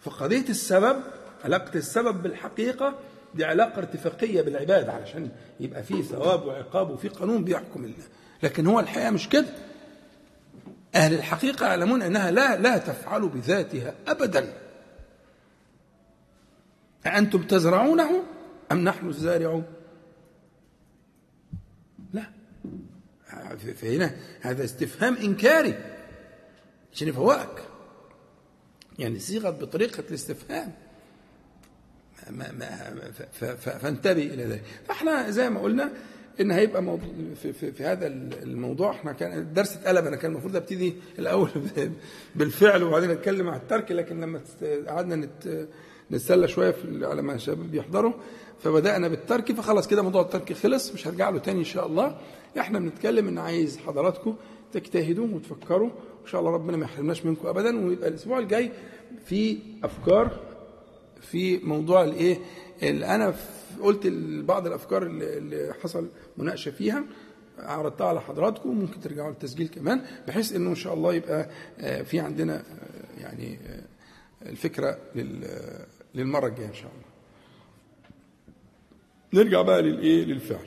فقضية 0.00 0.48
السبب 0.48 1.02
علاقة 1.44 1.74
السبب 1.74 2.22
بالحقيقة 2.22 2.98
دي 3.34 3.44
علاقة 3.44 3.78
ارتفاقية 3.78 4.42
بالعباد 4.42 4.88
علشان 4.88 5.30
يبقى 5.60 5.82
فيه 5.82 6.02
ثواب 6.02 6.46
وعقاب 6.46 6.90
وفيه 6.90 7.08
قانون 7.08 7.44
بيحكم 7.44 7.84
الله. 7.84 8.04
لكن 8.42 8.66
هو 8.66 8.80
الحقيقة 8.80 9.10
مش 9.10 9.28
كده. 9.28 9.46
أهل 10.94 11.14
الحقيقة 11.14 11.66
يعلمون 11.66 12.02
أنها 12.02 12.30
لا 12.30 12.56
لا 12.56 12.78
تفعل 12.78 13.28
بذاتها 13.28 13.94
أبدا. 14.08 14.52
أأنتم 17.06 17.42
تزرعونه 17.42 18.22
أم 18.72 18.84
نحن 18.84 19.08
الزارعون 19.08 19.64
لا 22.12 22.22
فهنا 23.56 24.16
هذا 24.40 24.64
استفهام 24.64 25.16
إنكاري. 25.16 25.74
عشان 26.92 27.08
يفوقك 27.08 27.62
يعني 28.98 29.18
صيغة 29.18 29.50
بطريقة 29.50 30.02
الاستفهام. 30.08 30.72
ما 32.30 32.52
ما 32.52 33.10
فانتبه 33.56 34.22
إلى 34.22 34.44
ذلك. 34.44 34.62
فإحنا 34.88 35.30
زي 35.30 35.50
ما 35.50 35.60
قلنا 35.60 35.92
إن 36.40 36.50
هيبقى 36.50 36.82
موضوع 36.82 37.08
في, 37.42 37.52
في, 37.52 37.72
في 37.72 37.84
هذا 37.84 38.06
الموضوع. 38.42 38.90
إحنا 38.90 39.12
كان 39.12 39.38
الدرس 39.38 39.76
اتقلب. 39.76 40.06
أنا 40.06 40.16
كان 40.16 40.30
المفروض 40.30 40.56
أبتدي 40.56 40.94
الأول 41.18 41.50
بالفعل 42.36 42.82
وبعدين 42.82 43.10
أتكلم 43.10 43.48
عن 43.48 43.56
الترك 43.56 43.92
لكن 43.92 44.20
لما 44.20 44.40
قعدنا 44.88 45.16
نت 45.16 45.68
نتسلى 46.10 46.48
شوية 46.48 46.74
على 47.02 47.22
ما 47.22 47.34
الشباب 47.34 47.70
بيحضروا 47.70 48.12
فبدأنا 48.62 49.08
بالترك 49.08 49.52
فخلاص 49.52 49.88
كده 49.88 50.02
موضوع 50.02 50.22
الترك 50.22 50.52
خلص. 50.52 50.92
مش 50.92 51.08
هرجع 51.08 51.30
له 51.30 51.38
تاني 51.38 51.58
إن 51.58 51.64
شاء 51.64 51.86
الله. 51.86 52.18
إحنا 52.58 52.78
بنتكلم 52.78 53.28
إن 53.28 53.38
عايز 53.38 53.78
حضراتكم 53.78 54.36
تجتهدوا 54.72 55.26
وتفكروا 55.26 55.88
إن 56.22 56.26
شاء 56.26 56.40
الله 56.40 56.52
ربنا 56.52 56.76
ما 56.76 56.84
يحرمناش 56.84 57.24
منكم 57.26 57.48
ابدا 57.48 57.86
ويبقى 57.86 58.08
الأسبوع 58.08 58.38
الجاي 58.38 58.72
في 59.24 59.58
أفكار 59.84 60.40
في 61.20 61.58
موضوع 61.58 62.04
الإيه 62.04 62.38
اللي 62.82 63.06
أنا 63.06 63.34
قلت 63.82 64.06
بعض 64.46 64.66
الأفكار 64.66 65.02
اللي 65.02 65.74
حصل 65.82 66.08
مناقشة 66.36 66.70
فيها 66.70 67.04
عرضتها 67.58 68.06
على 68.06 68.20
حضراتكم 68.20 68.68
ممكن 68.80 69.00
ترجعوا 69.00 69.30
للتسجيل 69.30 69.68
كمان 69.68 70.00
بحيث 70.28 70.52
إنه 70.52 70.70
إن 70.70 70.74
شاء 70.74 70.94
الله 70.94 71.14
يبقى 71.14 71.48
آه، 71.80 72.02
في 72.02 72.20
عندنا 72.20 72.56
آه، 72.56 73.20
يعني 73.22 73.58
آه، 73.66 74.48
الفكرة 74.48 74.98
لل- 75.14 75.84
للمرة 76.14 76.46
الجاية 76.46 76.66
إن 76.68 76.74
شاء 76.74 76.90
الله. 76.90 77.08
نرجع 79.44 79.62
بقى 79.62 79.82
للإيه 79.82 80.24
للفعل. 80.24 80.66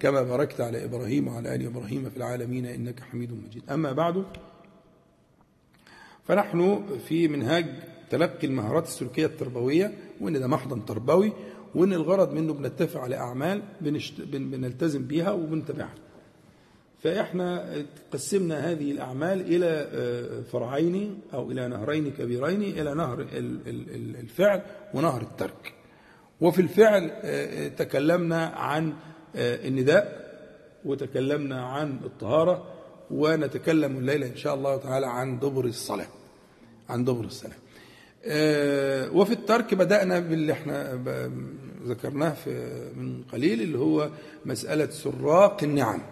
كما 0.00 0.22
باركت 0.22 0.60
على 0.60 0.84
إبراهيم 0.84 1.28
وعلى 1.28 1.54
آل 1.54 1.66
إبراهيم 1.66 2.10
في 2.10 2.16
العالمين 2.16 2.66
إنك 2.66 3.00
حميد 3.00 3.32
مجيد. 3.46 3.62
أما 3.70 3.92
بعد 3.92 4.24
فنحن 6.24 6.82
في 7.08 7.28
منهاج 7.28 7.66
تلقي 8.10 8.46
المهارات 8.46 8.84
السلوكية 8.86 9.26
التربوية 9.26 9.94
وإن 10.20 10.40
ده 10.40 10.46
محضن 10.46 10.84
تربوي 10.84 11.32
وإن 11.74 11.92
الغرض 11.92 12.32
منه 12.32 12.52
بنتفق 12.54 13.00
على 13.00 13.16
أعمال 13.16 13.62
بنشت... 13.80 14.20
بن... 14.20 14.50
بنلتزم 14.50 15.06
بيها 15.06 15.30
وبنتبعها 15.30 15.94
فإحنا 17.02 17.74
قسمنا 18.12 18.70
هذه 18.72 18.90
الأعمال 18.90 19.40
إلى 19.40 19.66
آه، 19.92 20.40
فرعين 20.42 21.20
أو 21.34 21.50
إلى 21.50 21.68
نهرين 21.68 22.10
كبيرين 22.10 22.62
إلى 22.62 22.94
نهر 22.94 23.20
ال- 23.20 23.28
ال- 23.68 23.90
ال- 23.94 24.16
الفعل 24.16 24.62
ونهر 24.94 25.22
الترك. 25.22 25.72
وفي 26.40 26.62
الفعل 26.62 27.10
آه، 27.14 27.68
تكلمنا 27.68 28.46
عن 28.46 28.88
آه، 28.88 28.94
النداء 29.34 30.22
وتكلمنا 30.84 31.64
عن 31.66 32.00
الطهارة 32.04 32.64
ونتكلم 33.10 33.96
الليلة 33.96 34.26
إن 34.26 34.36
شاء 34.36 34.54
الله 34.54 34.76
تعالى 34.76 35.06
عن 35.06 35.38
دبر 35.38 35.64
الصلاة 35.64 36.06
عن 36.88 37.04
دبر 37.04 37.24
الصلاة. 37.24 37.56
آه، 38.24 39.10
وفي 39.10 39.32
الترك 39.32 39.74
بدأنا 39.74 40.18
باللي 40.18 40.52
إحنا 40.52 41.00
ذكرناه 41.86 42.30
في 42.30 42.50
من 42.96 43.22
قليل 43.32 43.62
اللي 43.62 43.78
هو 43.78 44.10
مسألة 44.44 44.90
سراق 44.90 45.62
النعم. 45.62 46.02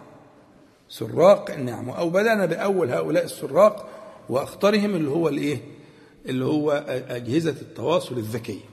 سراق 0.89 1.51
النعم. 1.51 1.89
أو 1.89 2.09
بدأنا 2.09 2.45
بأول 2.45 2.89
هؤلاء 2.89 3.23
السراق 3.23 3.89
وأخطرهم 4.29 4.95
اللي 4.95 5.09
هو 5.09 5.29
الإيه؟ 5.29 5.57
اللي 6.25 6.45
هو 6.45 6.71
أجهزة 7.09 7.55
التواصل 7.61 8.17
الذكية. 8.17 8.65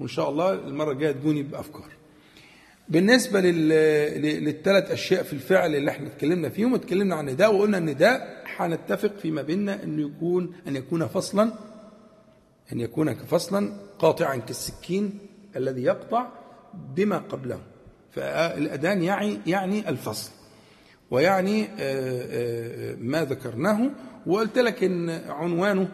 وإن 0.00 0.08
شاء 0.08 0.30
الله 0.30 0.52
المرة 0.52 0.92
الجاية 0.92 1.12
تجوني 1.12 1.42
بأفكار. 1.42 1.99
بالنسبة 2.90 3.40
لل... 3.40 3.68
ل- 4.22 4.44
للثلاث 4.44 4.90
أشياء 4.90 5.22
في 5.22 5.32
الفعل 5.32 5.74
اللي 5.74 5.90
إحنا 5.90 6.06
اتكلمنا 6.06 6.48
فيهم 6.48 6.74
اتكلمنا 6.74 7.14
عن 7.14 7.28
النداء 7.28 7.54
وقلنا 7.54 7.78
النداء 7.78 8.42
هنتفق 8.56 9.16
فيما 9.16 9.42
بيننا 9.42 9.82
أن 9.84 9.98
يكون 10.00 10.52
أن 10.68 10.76
يكون 10.76 11.06
فصلا 11.06 11.52
أن 12.72 12.80
يكون 12.80 13.14
فصلا 13.14 13.72
قاطعا 13.98 14.36
كالسكين 14.36 15.18
الذي 15.56 15.82
يقطع 15.82 16.26
بما 16.96 17.18
قبله. 17.18 17.60
فالأذان 18.10 19.02
يعني 19.02 19.38
يعني 19.46 19.88
الفصل. 19.88 20.30
ويعني 21.10 21.64
آه، 21.64 21.68
آه، 21.80 22.96
ما 23.00 23.24
ذكرناه 23.24 23.90
وقلت 24.26 24.58
لك 24.58 24.84
إن 24.84 25.10
عنوانه 25.10 25.88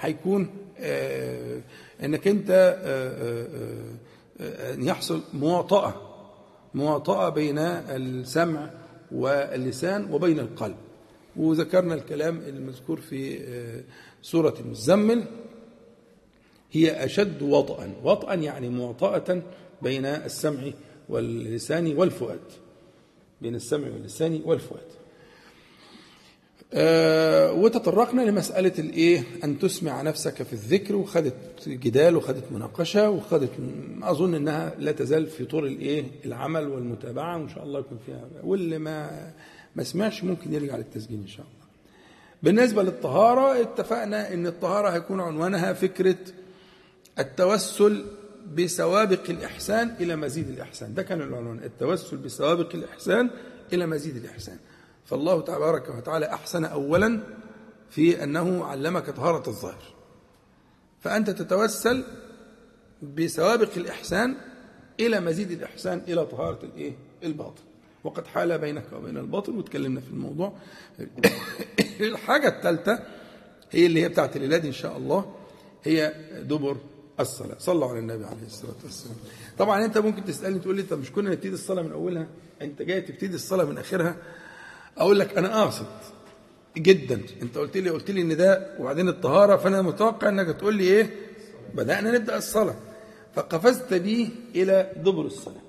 هيكون 0.00 0.50
آه، 0.80 1.60
إنك 2.04 2.28
أنت 2.28 2.50
أن 4.40 4.82
يحصل 4.82 5.20
مواطأة 5.34 5.94
مواطأة 6.74 7.28
بين 7.28 7.58
السمع 7.58 8.70
واللسان 9.12 10.12
وبين 10.12 10.38
القلب. 10.38 10.76
وذكرنا 11.36 11.94
الكلام 11.94 12.38
المذكور 12.38 13.00
في 13.00 13.40
آه، 13.44 13.82
سورة 14.22 14.54
المزمل 14.60 15.24
هي 16.72 17.04
أشد 17.04 17.42
وطئا. 17.42 17.94
وطئا 18.04 18.34
يعني 18.34 18.68
مواطأة 18.68 19.42
بين 19.82 20.04
السمع 20.06 20.70
واللسان 21.08 21.96
والفؤاد 21.96 22.40
بين 23.42 23.54
السمع 23.54 23.88
واللسان 23.88 24.40
والفؤاد. 24.44 24.97
وتطرقنا 26.74 28.22
لمسألة 28.22 28.72
الإيه؟ 28.78 29.22
أن 29.44 29.58
تسمع 29.58 30.02
نفسك 30.02 30.42
في 30.42 30.52
الذكر 30.52 30.96
وخدت 30.96 31.34
جدال 31.68 32.16
وخدت 32.16 32.52
مناقشة 32.52 33.10
وخدت 33.10 33.50
أظن 34.02 34.34
أنها 34.34 34.74
لا 34.78 34.92
تزال 34.92 35.26
في 35.26 35.44
طور 35.44 35.66
الإيه؟ 35.66 36.04
العمل 36.24 36.68
والمتابعة 36.68 37.36
وإن 37.38 37.48
شاء 37.48 37.64
الله 37.64 37.80
يكون 37.80 37.98
فيها. 38.06 38.28
واللي 38.42 38.78
ما 38.78 39.30
ما 39.76 39.82
سمعش 39.82 40.24
ممكن 40.24 40.52
يرجع 40.54 40.76
للتسجيل 40.76 41.18
إن 41.20 41.26
شاء 41.28 41.46
الله. 41.46 41.68
بالنسبة 42.42 42.82
للطهارة 42.82 43.60
اتفقنا 43.60 44.32
أن 44.32 44.46
الطهارة 44.46 44.88
هيكون 44.88 45.20
عنوانها 45.20 45.72
فكرة 45.72 46.16
التوسل 47.18 48.04
بسوابق 48.54 49.30
الإحسان 49.30 49.94
إلى 50.00 50.16
مزيد 50.16 50.48
الإحسان. 50.48 50.94
ده 50.94 51.02
كان 51.02 51.20
العنوان 51.20 51.58
التوسل 51.64 52.16
بسوابق 52.16 52.74
الإحسان 52.74 53.30
إلى 53.72 53.86
مزيد 53.86 54.16
الإحسان. 54.16 54.56
فالله 55.08 55.40
تبارك 55.40 55.88
وتعالى 55.88 56.26
أحسن 56.26 56.64
أولا 56.64 57.20
في 57.90 58.24
أنه 58.24 58.64
علمك 58.64 59.10
طهارة 59.10 59.48
الظاهر 59.48 59.82
فأنت 61.00 61.30
تتوسل 61.30 62.04
بسوابق 63.02 63.70
الإحسان 63.76 64.34
إلى 65.00 65.20
مزيد 65.20 65.50
الإحسان 65.50 66.02
إلى 66.08 66.26
طهارة 66.26 66.58
الإيه؟ 66.64 66.92
الباطن. 67.24 67.62
وقد 68.04 68.26
حال 68.26 68.58
بينك 68.58 68.84
وبين 68.92 69.16
الباطل 69.16 69.56
وتكلمنا 69.56 70.00
في 70.00 70.08
الموضوع. 70.08 70.52
الحاجة 72.00 72.48
الثالثة 72.48 72.98
هي 73.70 73.86
اللي 73.86 74.02
هي 74.02 74.08
بتاعت 74.08 74.36
الولاد 74.36 74.66
إن 74.66 74.72
شاء 74.72 74.96
الله 74.96 75.34
هي 75.84 76.12
دبر 76.42 76.76
الصلاة. 77.20 77.56
صلوا 77.58 77.88
على 77.88 77.98
النبي 77.98 78.24
عليه 78.24 78.46
الصلاة 78.46 78.74
والسلام. 78.84 79.16
طبعا 79.58 79.84
أنت 79.84 79.98
ممكن 79.98 80.24
تسألني 80.24 80.58
تقول 80.58 80.76
لي 80.76 80.82
طب 80.82 80.98
مش 80.98 81.12
كنا 81.12 81.30
نبتدي 81.30 81.54
الصلاة 81.54 81.82
من 81.82 81.92
أولها؟ 81.92 82.26
أنت 82.62 82.82
جاي 82.82 83.00
تبتدي 83.00 83.34
الصلاة 83.34 83.64
من 83.64 83.78
آخرها؟ 83.78 84.16
أقول 84.98 85.18
لك 85.18 85.38
أنا 85.38 85.60
قاصد 85.62 85.86
جدا. 86.76 87.20
أنت 87.42 87.58
قلت 87.58 87.76
لي 87.76 87.90
قلت 87.90 88.10
لي 88.10 88.20
إن 88.20 88.36
ده 88.36 88.76
وبعدين 88.78 89.08
الطهارة 89.08 89.56
فأنا 89.56 89.82
متوقع 89.82 90.28
إنك 90.28 90.56
تقول 90.56 90.74
لي 90.74 90.84
إيه؟ 90.84 91.10
بدأنا 91.74 92.10
نبدأ 92.10 92.36
الصلاة. 92.36 92.76
فقفزت 93.34 93.94
بي 93.94 94.30
إلى 94.54 94.92
دبر 94.96 95.22
الصلاة. 95.22 95.60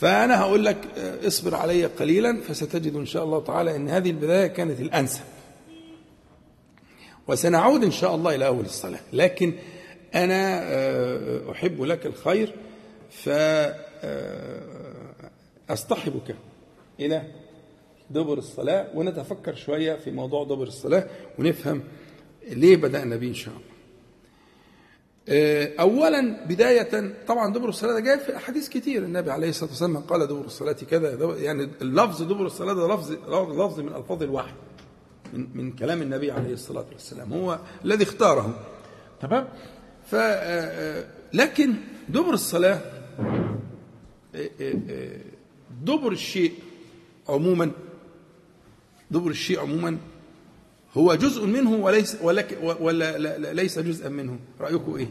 فأنا 0.00 0.40
هقول 0.40 0.64
لك 0.64 0.76
آه، 0.98 1.26
اصبر 1.26 1.54
علي 1.54 1.84
قليلا 1.86 2.40
فستجد 2.40 2.94
إن 2.96 3.06
شاء 3.06 3.24
الله 3.24 3.44
تعالى 3.44 3.76
أن 3.76 3.88
هذه 3.88 4.10
البداية 4.10 4.46
كانت 4.46 4.80
الأنسب. 4.80 5.20
وسنعود 7.28 7.84
إن 7.84 7.90
شاء 7.90 8.14
الله 8.14 8.34
إلى 8.34 8.46
أول 8.46 8.64
الصلاة. 8.64 9.00
لكن 9.12 9.52
أنا 10.14 10.60
آه، 10.62 11.50
أحب 11.52 11.82
لك 11.82 12.06
الخير 12.06 12.54
فأصطحبك 15.68 16.36
إلى 17.00 17.22
دبر 18.10 18.38
الصلاة 18.38 18.88
ونتفكر 18.94 19.54
شوية 19.54 19.94
في 19.94 20.10
موضوع 20.10 20.44
دبر 20.44 20.66
الصلاة 20.66 21.06
ونفهم 21.38 21.82
ليه 22.48 22.76
بدأنا 22.76 23.16
به 23.16 23.28
إن 23.28 23.34
شاء 23.34 23.54
الله. 23.54 23.66
آه، 25.28 25.72
اولا 25.80 26.46
بداية 26.48 27.14
طبعا 27.28 27.52
دبر 27.52 27.68
الصلاة 27.68 27.92
ده 27.92 28.00
جاي 28.00 28.18
في 28.18 28.36
احاديث 28.36 28.68
كتير. 28.68 29.02
النبي 29.02 29.30
عليه 29.30 29.48
الصلاة 29.48 29.70
والسلام 29.70 29.96
قال 29.96 30.26
دبر 30.26 30.44
الصلاة 30.44 30.72
كذا 30.72 31.34
يعني 31.36 31.68
اللفظ 31.82 32.22
دبر 32.22 32.46
الصلاة 32.46 32.72
ده 32.74 32.94
لفظ 32.94 33.12
لفظ 33.32 33.80
من 33.80 33.94
ألفاظ 33.94 34.22
الوحي 34.22 34.54
من 35.32 35.48
من 35.54 35.72
كلام 35.72 36.02
النبي 36.02 36.30
عليه 36.30 36.52
الصلاة 36.52 36.86
والسلام 36.92 37.32
هو 37.32 37.58
الذي 37.84 38.04
اختاره. 38.04 38.66
تمام؟ 39.20 39.48
ف 40.06 40.14
آه، 40.14 40.20
آه، 40.20 41.04
لكن 41.32 41.74
دبر 42.08 42.36
آه، 44.34 45.20
دبر 45.82 46.12
الشيء 46.12 46.52
عموما 47.28 47.70
دبر 49.10 49.30
الشيء 49.30 49.60
عموما 49.60 49.98
هو 50.96 51.14
جزء 51.14 51.46
منه 51.46 51.70
وليس 51.74 52.16
ولك 52.22 52.58
ولا 52.80 53.18
لا- 53.18 53.52
ليس 53.52 53.78
جزءا 53.78 54.08
منه. 54.08 54.38
رأيكم 54.60 54.96
إيه؟ 54.96 55.08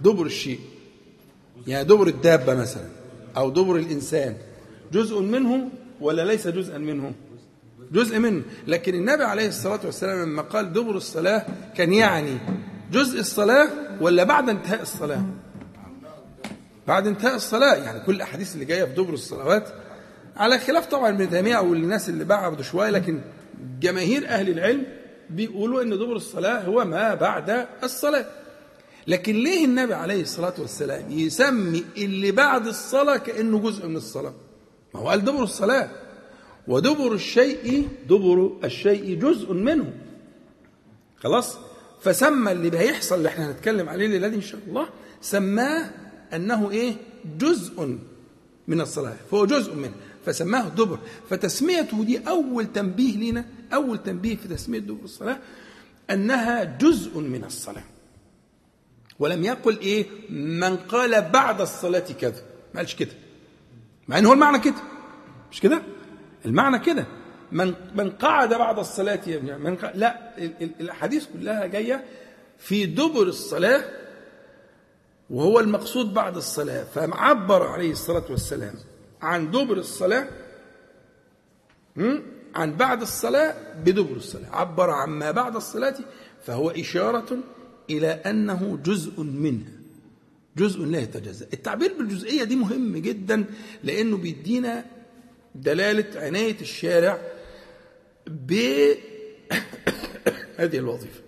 دبر 0.00 0.26
الشيء. 0.26 0.60
يعني 1.66 1.84
دبر 1.84 2.06
الدابة 2.06 2.54
مثلا 2.54 2.88
أو 3.36 3.50
دبر 3.50 3.76
الإنسان. 3.76 4.36
جزء 4.92 5.20
منه 5.20 5.68
ولا 6.00 6.24
ليس 6.24 6.48
جزءا 6.48 6.78
منه؟ 6.78 7.12
جزء 7.92 8.18
منه. 8.18 8.42
لكن 8.66 8.94
النبي 8.94 9.24
عليه 9.24 9.48
الصلاة 9.48 9.80
والسلام 9.84 10.22
لما 10.22 10.42
قال 10.42 10.72
دبر 10.72 10.96
الصلاة 10.96 11.46
كان 11.76 11.92
يعني 11.92 12.38
جزء 12.92 13.20
الصلاة 13.20 13.68
ولا 14.00 14.24
بعد 14.24 14.48
انتهاء 14.48 14.82
الصلاة؟ 14.82 15.24
بعد 16.88 17.06
انتهاء 17.06 17.34
الصلاة. 17.36 17.74
يعني 17.74 18.00
كل 18.00 18.14
الأحاديث 18.14 18.54
اللي 18.54 18.64
جاية 18.64 18.84
في 18.84 18.94
دبر 18.94 19.12
الصلوات 19.14 19.68
على 20.36 20.58
خلاف 20.58 20.86
طبعا 20.86 21.08
ابن 21.08 21.30
تيميه 21.30 21.58
والناس 21.58 22.08
اللي 22.08 22.24
بعدوا 22.24 22.62
شوية 22.62 22.90
لكن 22.90 23.20
جماهير 23.80 24.28
أهل 24.28 24.48
العلم 24.48 24.84
بيقولوا 25.30 25.82
إن 25.82 25.90
دبر 25.90 26.16
الصلاة 26.16 26.64
هو 26.64 26.84
ما 26.84 27.14
بعد 27.14 27.66
الصلاة. 27.84 28.26
لكن 29.06 29.34
ليه 29.36 29.64
النبي 29.64 29.94
عليه 29.94 30.22
الصلاة 30.22 30.54
والسلام 30.58 31.10
يسمي 31.10 31.84
اللي 31.96 32.32
بعد 32.32 32.66
الصلاة 32.66 33.16
كأنه 33.16 33.58
جزء 33.58 33.86
من 33.86 33.96
الصلاة؟ 33.96 34.34
ما 34.94 35.00
هو 35.00 35.08
قال 35.08 35.24
دبر 35.24 35.42
الصلاة. 35.42 35.88
ودبر 36.68 37.12
الشيء 37.12 37.88
دبر 38.08 38.52
الشيء 38.64 39.14
جزء 39.18 39.52
منه. 39.52 39.92
خلاص؟ 41.16 41.58
فسمى 42.00 42.52
اللي 42.52 42.78
هيحصل 42.78 43.14
اللي 43.14 43.28
إحنا 43.28 43.50
هنتكلم 43.50 43.88
عليه 43.88 44.06
الليلة 44.06 44.28
دي 44.28 44.36
إن 44.36 44.40
شاء 44.40 44.60
الله 44.68 44.88
سماه 45.20 45.90
أنه 46.34 46.70
إيه؟ 46.70 46.92
جزء 47.38 47.98
من 48.68 48.80
الصلاة. 48.80 49.16
فهو 49.30 49.46
جزء 49.46 49.74
منه. 49.74 49.92
فسماه 50.26 50.68
دبر. 50.68 50.98
فتسميته 51.30 52.04
دي 52.04 52.28
أول 52.28 52.72
تنبيه 52.72 53.30
لنا 53.30 53.44
أول 53.74 54.02
تنبيه 54.02 54.36
في 54.36 54.48
تسمية 54.48 54.78
دبر 54.78 55.04
الصلاة 55.04 55.38
أنها 56.10 56.64
جزء 56.64 57.18
من 57.20 57.44
الصلاة. 57.44 57.84
ولم 59.18 59.44
يقل 59.44 59.78
إيه؟ 59.78 60.06
من 60.30 60.76
قال 60.76 61.22
بعد 61.30 61.60
الصلاة 61.60 61.98
كذا. 62.20 62.42
ما 62.74 62.80
قالش 62.80 62.94
كده. 62.94 63.10
مع 64.08 64.18
ان 64.18 64.26
هو 64.26 64.32
المعنى 64.32 64.58
كده. 64.58 64.74
مش 65.52 65.60
كده؟ 65.60 65.82
المعنى 66.46 66.78
كده. 66.78 67.06
من 67.52 67.74
من 67.94 68.10
قعد 68.10 68.54
بعد 68.54 68.78
الصلاة 68.78 69.20
يا 69.26 69.56
من 69.58 69.76
قعد 69.76 69.96
لا 69.96 70.38
ال- 70.38 70.62
ال- 70.62 70.70
الأحاديث 70.80 71.26
كلها 71.32 71.66
جاية 71.66 72.04
في 72.58 72.86
دبر 72.86 73.22
الصلاة 73.22 73.84
وهو 75.30 75.60
المقصود 75.60 76.14
بعد 76.14 76.36
الصلاة. 76.36 76.84
فعبر 76.84 77.66
عليه 77.66 77.92
الصلاة 77.92 78.24
والسلام. 78.30 78.74
عن 79.22 79.50
دبر 79.50 79.76
الصلاة؟ 79.76 80.28
عن 82.54 82.76
بعد 82.76 83.02
الصلاة 83.02 83.54
بدبر 83.84 84.16
الصلاة. 84.16 84.56
عبر 84.56 84.90
عن 84.90 85.10
ما 85.10 85.30
بعد 85.30 85.56
الصلاة 85.56 85.96
فهو 86.42 86.70
إشارة 86.70 87.38
إلى 87.90 88.06
أنه 88.06 88.78
جزء 88.84 89.22
منها. 89.22 89.72
جزء 90.56 90.84
لا 90.84 90.98
يتجزأ. 90.98 91.46
التعبير 91.52 91.92
بالجزئية 91.98 92.44
دي 92.44 92.56
مهم 92.56 92.96
جدا 92.96 93.44
لأنه 93.84 94.16
بيدينا 94.16 94.84
دلالة 95.54 96.20
عناية 96.20 96.60
الشارع 96.60 97.18
بهذه 98.26 98.98
الوظيفة. 100.78 101.20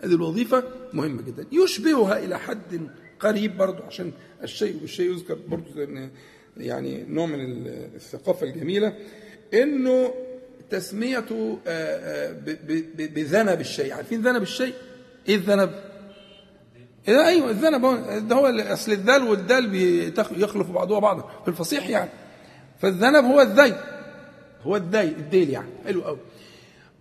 هذه 0.00 0.14
الوظيفة 0.14 0.64
مهمة 0.92 1.22
جدا. 1.22 1.46
يشبهها 1.52 2.24
إلى 2.24 2.38
حد 2.38 2.88
قريب 3.20 3.56
برضو 3.56 3.82
عشان 3.82 4.12
الشيء 4.42 4.78
بالشيء 4.78 5.12
يذكر 5.12 5.38
برضو 5.48 5.70
يعني 6.56 7.04
نوع 7.08 7.26
من 7.26 7.66
الثقافة 7.66 8.46
الجميلة 8.46 8.92
إنه 9.54 10.14
تسميته 10.70 11.58
آه، 11.66 12.30
آه، 12.30 12.36
بذنب 12.98 13.60
الشيء. 13.60 13.92
عارفين 13.94 14.22
ذنب 14.22 14.42
الشيء؟ 14.42 14.74
إيه 15.28 15.34
الذنب؟ 15.36 15.70
إذا 17.08 17.26
أيوه 17.26 17.50
الذنب 17.50 17.84
هو 17.84 18.18
ده 18.18 18.36
هو 18.36 18.46
أصل 18.46 18.92
الذال 18.92 19.22
والدال 19.22 19.74
يخلف 20.36 20.70
بعضها 20.70 20.98
بعضا 20.98 21.22
في 21.42 21.48
الفصيح 21.48 21.88
يعني. 21.88 22.10
فالذنب 22.80 23.24
هو 23.24 23.40
الذيل 23.40 23.74
هو 24.62 24.76
الديل 24.76 25.08
الديل 25.18 25.50
يعني. 25.50 25.68
حلو 25.84 26.02
قوي 26.02 26.18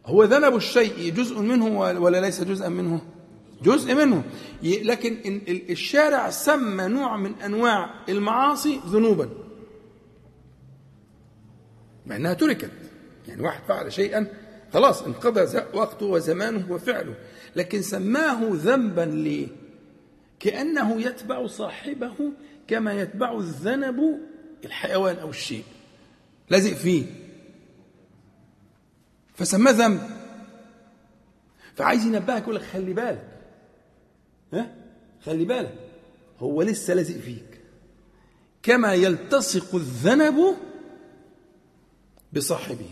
هو 0.05 0.23
ذنب 0.23 0.55
الشيء 0.55 1.13
جزء 1.13 1.39
منه 1.39 1.79
ولا 1.79 2.21
ليس 2.21 2.41
جزءا 2.41 2.69
منه؟ 2.69 3.01
جزء 3.63 3.93
منه. 3.95 4.23
لكن 4.63 5.13
ال- 5.25 5.49
ال- 5.49 5.71
الشارع 5.71 6.29
سمى 6.29 6.87
نوع 6.87 7.17
من 7.17 7.35
أنواع 7.45 7.89
المعاصي 8.09 8.79
ذنوبا. 8.87 9.29
مع 12.07 12.15
أنها 12.15 12.33
تركت. 12.33 12.71
يعني 13.27 13.41
واحد 13.41 13.61
فعل 13.67 13.93
شيئا 13.93 14.27
خلاص 14.73 15.01
انقضى 15.01 15.61
وقته 15.73 16.05
وزمانه 16.05 16.71
وفعله. 16.71 17.15
لكن 17.55 17.81
سماه 17.81 18.39
ذنبا 18.51 19.01
ليه؟ 19.01 19.47
كأنه 20.39 21.01
يتبع 21.01 21.47
صاحبه 21.47 22.31
كما 22.67 22.93
يتبع 22.93 23.37
الذنب 23.37 24.19
الحيوان 24.65 25.15
أو 25.15 25.29
الشيء. 25.29 25.63
لازق 26.49 26.73
فيه. 26.73 27.05
فسماه 29.35 29.71
ذنب. 29.71 30.01
فعايز 31.75 32.05
ينبهك 32.05 32.41
يقول 32.41 32.55
لك 32.55 32.61
خلي 32.61 32.93
بالك. 32.93 33.27
ها؟ 34.53 34.75
خلي 35.25 35.45
بالك. 35.45 35.75
هو 36.39 36.61
لسه 36.61 36.93
لازق 36.93 37.17
فيك. 37.17 37.61
كما 38.63 38.93
يلتصق 38.93 39.75
الذنب 39.75 40.55
بصاحبه. 42.35 42.89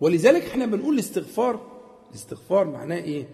ولذلك 0.00 0.42
إحنا 0.42 0.66
بنقول 0.66 0.94
الاستغفار 0.94 1.74
الاستغفار 2.10 2.64
معناه 2.64 2.96
إيه؟ 2.96 3.28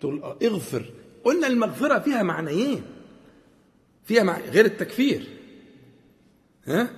تقول 0.00 0.22
آه 0.22 0.38
اغفر. 0.42 0.92
قلنا 1.24 1.46
المغفرة 1.46 1.98
فيها 1.98 2.22
معنيين. 2.22 2.82
فيها 4.04 4.22
مع... 4.22 4.38
غير 4.38 4.64
التكفير. 4.64 5.28
ها؟ 6.66 6.90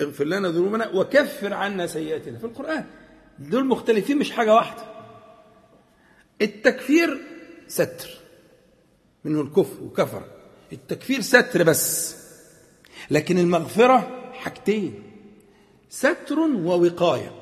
اغفر 0.00 0.24
لنا 0.24 0.48
ذنوبنا 0.48 0.88
وكفر 0.88 1.52
عنا 1.52 1.86
سيئاتنا. 1.86 2.38
في 2.38 2.44
القرآن. 2.44 2.84
دول 3.38 3.66
مختلفين 3.66 4.18
مش 4.18 4.30
حاجة 4.30 4.54
واحدة. 4.54 4.82
التكفير 6.42 7.18
ستر. 7.68 8.08
منه 9.24 9.40
الكفر 9.40 9.82
وكفر. 9.82 10.22
التكفير 10.72 11.20
ستر 11.20 11.62
بس. 11.62 12.16
لكن 13.10 13.38
المغفرة 13.38 14.30
حاجتين. 14.32 15.02
ستر 15.88 16.38
ووقاية. 16.38 17.32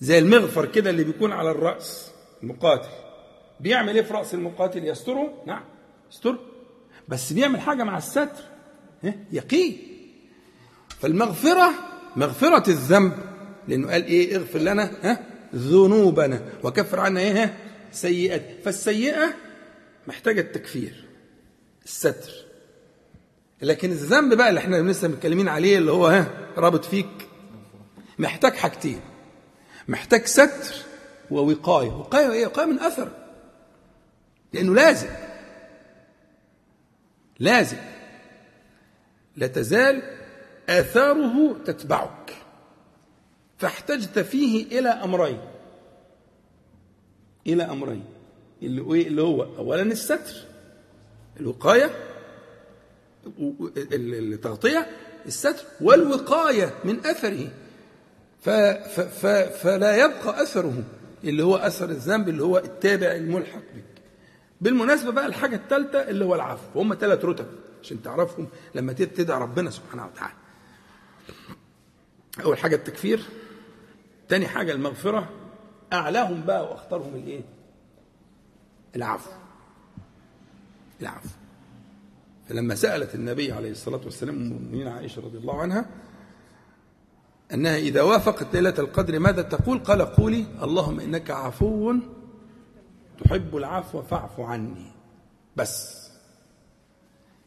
زي 0.00 0.18
المغفر 0.18 0.66
كده 0.66 0.90
اللي 0.90 1.04
بيكون 1.04 1.32
على 1.32 1.50
الرأس 1.50 2.10
المقاتل. 2.42 2.88
بيعمل 3.60 3.94
إيه 3.94 4.02
في 4.02 4.14
رأس 4.14 4.34
المقاتل؟ 4.34 4.84
يستره؟ 4.84 5.42
نعم 5.46 5.64
يستره. 6.10 6.38
بس 7.08 7.32
بيعمل 7.32 7.60
حاجة 7.60 7.82
مع 7.84 7.98
الستر. 7.98 8.28
ها؟ 9.04 9.14
يقين. 9.32 9.78
فالمغفرة 10.88 11.70
مغفرة 12.16 12.70
الذنب. 12.70 13.12
لأنه 13.68 13.90
قال 13.90 14.04
إيه؟ 14.04 14.36
اغفر 14.36 14.58
لنا 14.58 14.90
ها 15.02 15.26
ذنوبنا. 15.54 16.42
وكفر 16.62 17.00
عنا 17.00 17.20
ها؟ 17.20 17.56
سيئات. 17.92 18.42
فالسيئة 18.64 19.34
محتاجة 20.06 20.40
التكفير. 20.40 21.04
الستر. 21.84 22.43
لكن 23.62 23.90
الذنب 23.90 24.34
بقى 24.34 24.48
اللي 24.48 24.60
إحنا 24.60 24.76
لسه 24.76 25.08
متكلمين 25.08 25.48
عليه 25.48 25.78
اللي 25.78 25.92
هو 25.92 26.06
ها 26.06 26.30
رابط 26.56 26.84
فيك. 26.84 27.28
محتاج 28.18 28.52
حاجتين. 28.52 29.00
محتاج 29.88 30.24
ستر 30.24 30.74
ووقاية. 31.30 31.88
وقاية 31.88 32.32
إيه؟ 32.32 32.46
وقاية 32.46 32.66
من 32.66 32.78
أثر. 32.80 33.10
لأنه 34.52 34.74
لازم. 34.74 35.08
لازم. 37.38 37.76
لا 39.36 39.46
تزال 39.46 40.02
آثاره 40.68 41.58
تتبعك. 41.64 42.36
فاحتجت 43.58 44.18
فيه 44.18 44.78
إلى 44.78 44.88
أمرين. 44.88 45.40
إلى 47.46 47.62
أمرين. 47.62 48.04
اللي 48.62 48.82
هو 48.82 48.94
إيه؟ 48.94 49.58
أولا 49.58 49.82
الستر 49.82 50.46
الوقاية 51.40 51.90
التغطية 53.92 54.86
الستر 55.26 55.64
والوقاية 55.80 56.74
من 56.84 57.06
أثره. 57.06 57.48
فلا 59.62 59.96
يبقى 59.96 60.42
أثره 60.42 60.82
اللي 61.24 61.42
هو 61.44 61.56
أثر 61.56 61.90
الذنب 61.90 62.28
اللي 62.28 62.42
هو 62.42 62.58
التابع 62.58 63.06
الملحق 63.12 63.58
بك. 63.74 63.84
بالمناسبة 64.60 65.12
بقى 65.12 65.26
الحاجة 65.26 65.56
الثالثة 65.56 65.98
اللي 65.98 66.24
هو 66.24 66.34
العفو. 66.34 66.80
هم 66.80 66.94
ثلاث 66.94 67.24
رتب 67.24 67.46
عشان 67.82 68.02
تعرفهم 68.02 68.48
لما 68.74 68.92
تدعي 68.92 69.40
ربنا 69.40 69.70
سبحانه 69.70 70.06
وتعالى. 70.06 70.34
أول 72.44 72.58
حاجة 72.58 72.76
التكفير 72.76 73.22
تاني 74.28 74.46
حاجة 74.46 74.72
المغفرة 74.72 75.28
أعلاهم 75.92 76.44
بقى 76.44 76.64
وأخطرهم 76.64 77.14
الإيه؟ 77.14 77.40
العفو. 78.96 79.30
العفو. 81.00 81.28
فلما 82.48 82.74
سألت 82.74 83.14
النبي 83.14 83.52
عليه 83.52 83.70
الصلاة 83.70 84.00
والسلام 84.04 84.34
المؤمنين 84.34 84.88
عائشة 84.88 85.22
رضي 85.22 85.38
الله 85.38 85.62
عنها 85.62 85.86
أنها 87.52 87.76
إذا 87.76 88.02
وافقت 88.02 88.54
ليلة 88.54 88.74
القدر 88.78 89.18
ماذا 89.18 89.42
تقول؟ 89.42 89.78
قال 89.78 90.02
قولي 90.02 90.46
اللهم 90.62 91.00
إنك 91.00 91.30
عفو 91.30 91.94
تحب 93.24 93.56
العفو 93.56 94.02
فاعف 94.02 94.40
عني. 94.40 94.92
بس. 95.56 96.04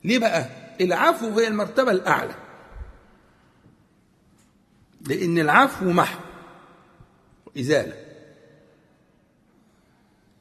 ليه 0.03 0.19
بقى؟ 0.19 0.49
العفو 0.81 1.39
هي 1.39 1.47
المرتبة 1.47 1.91
الأعلى. 1.91 2.35
لأن 5.07 5.39
العفو 5.39 5.85
محو 5.85 6.19
إزالة 7.59 7.93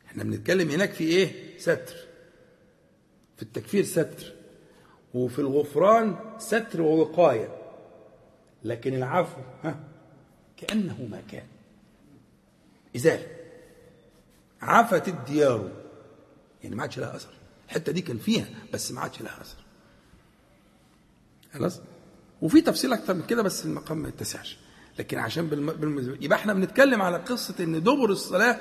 إحنا 0.06 0.24
بنتكلم 0.24 0.70
هناك 0.70 0.92
في 0.92 1.04
إيه؟ 1.04 1.58
ستر. 1.58 1.96
في 3.36 3.42
التكفير 3.42 3.84
ستر. 3.84 4.35
وفي 5.16 5.38
الغفران 5.38 6.16
ستر 6.38 6.82
ووقاية. 6.82 7.48
لكن 8.64 8.94
العفو 8.94 9.40
ها 9.64 9.76
كأنه 10.56 11.08
ما 11.10 11.22
كان. 11.30 11.44
إزالة 12.96 13.26
عفت 14.62 15.08
الديار. 15.08 15.70
يعني 16.62 16.76
ما 16.76 16.82
عادش 16.82 16.98
لها 16.98 17.16
أثر. 17.16 17.28
الحتة 17.68 17.92
دي 17.92 18.00
كان 18.00 18.18
فيها 18.18 18.46
بس 18.72 18.92
ما 18.92 19.00
عادش 19.00 19.22
لها 19.22 19.40
أثر. 19.40 19.58
خلاص؟ 21.54 21.80
وفي 22.42 22.60
تفصيل 22.60 22.92
أكتر 22.92 23.14
من 23.14 23.22
كده 23.26 23.42
بس 23.42 23.66
المقام 23.66 23.98
ما 23.98 24.08
يتسعش. 24.08 24.58
لكن 24.98 25.18
عشان 25.18 25.46
بالم... 25.46 25.72
بالم... 25.72 26.18
يبقى 26.20 26.38
إحنا 26.38 26.54
بنتكلم 26.54 27.02
على 27.02 27.16
قصة 27.16 27.54
إن 27.64 27.82
دبر 27.82 28.10
الصلاة 28.10 28.58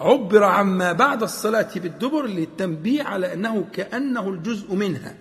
عبر 0.00 0.44
عما 0.44 0.92
بعد 0.92 1.22
الصلاة 1.22 1.68
بالدبر 1.76 2.26
للتنبيه 2.26 3.02
على 3.02 3.32
أنه 3.32 3.64
كأنه 3.72 4.28
الجزء 4.28 4.74
منها. 4.74 5.16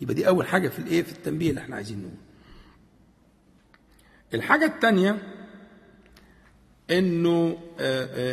يبقى 0.00 0.14
دي 0.14 0.28
أول 0.28 0.46
حاجة 0.46 0.68
في 0.68 0.78
الإيه؟ 0.78 1.02
في 1.02 1.12
التنبيه 1.12 1.50
اللي 1.50 1.60
إحنا 1.60 1.76
عايزين 1.76 1.98
نقول. 1.98 2.12
الحاجة 4.34 4.64
الثانية 4.64 5.36
إنه 6.90 7.58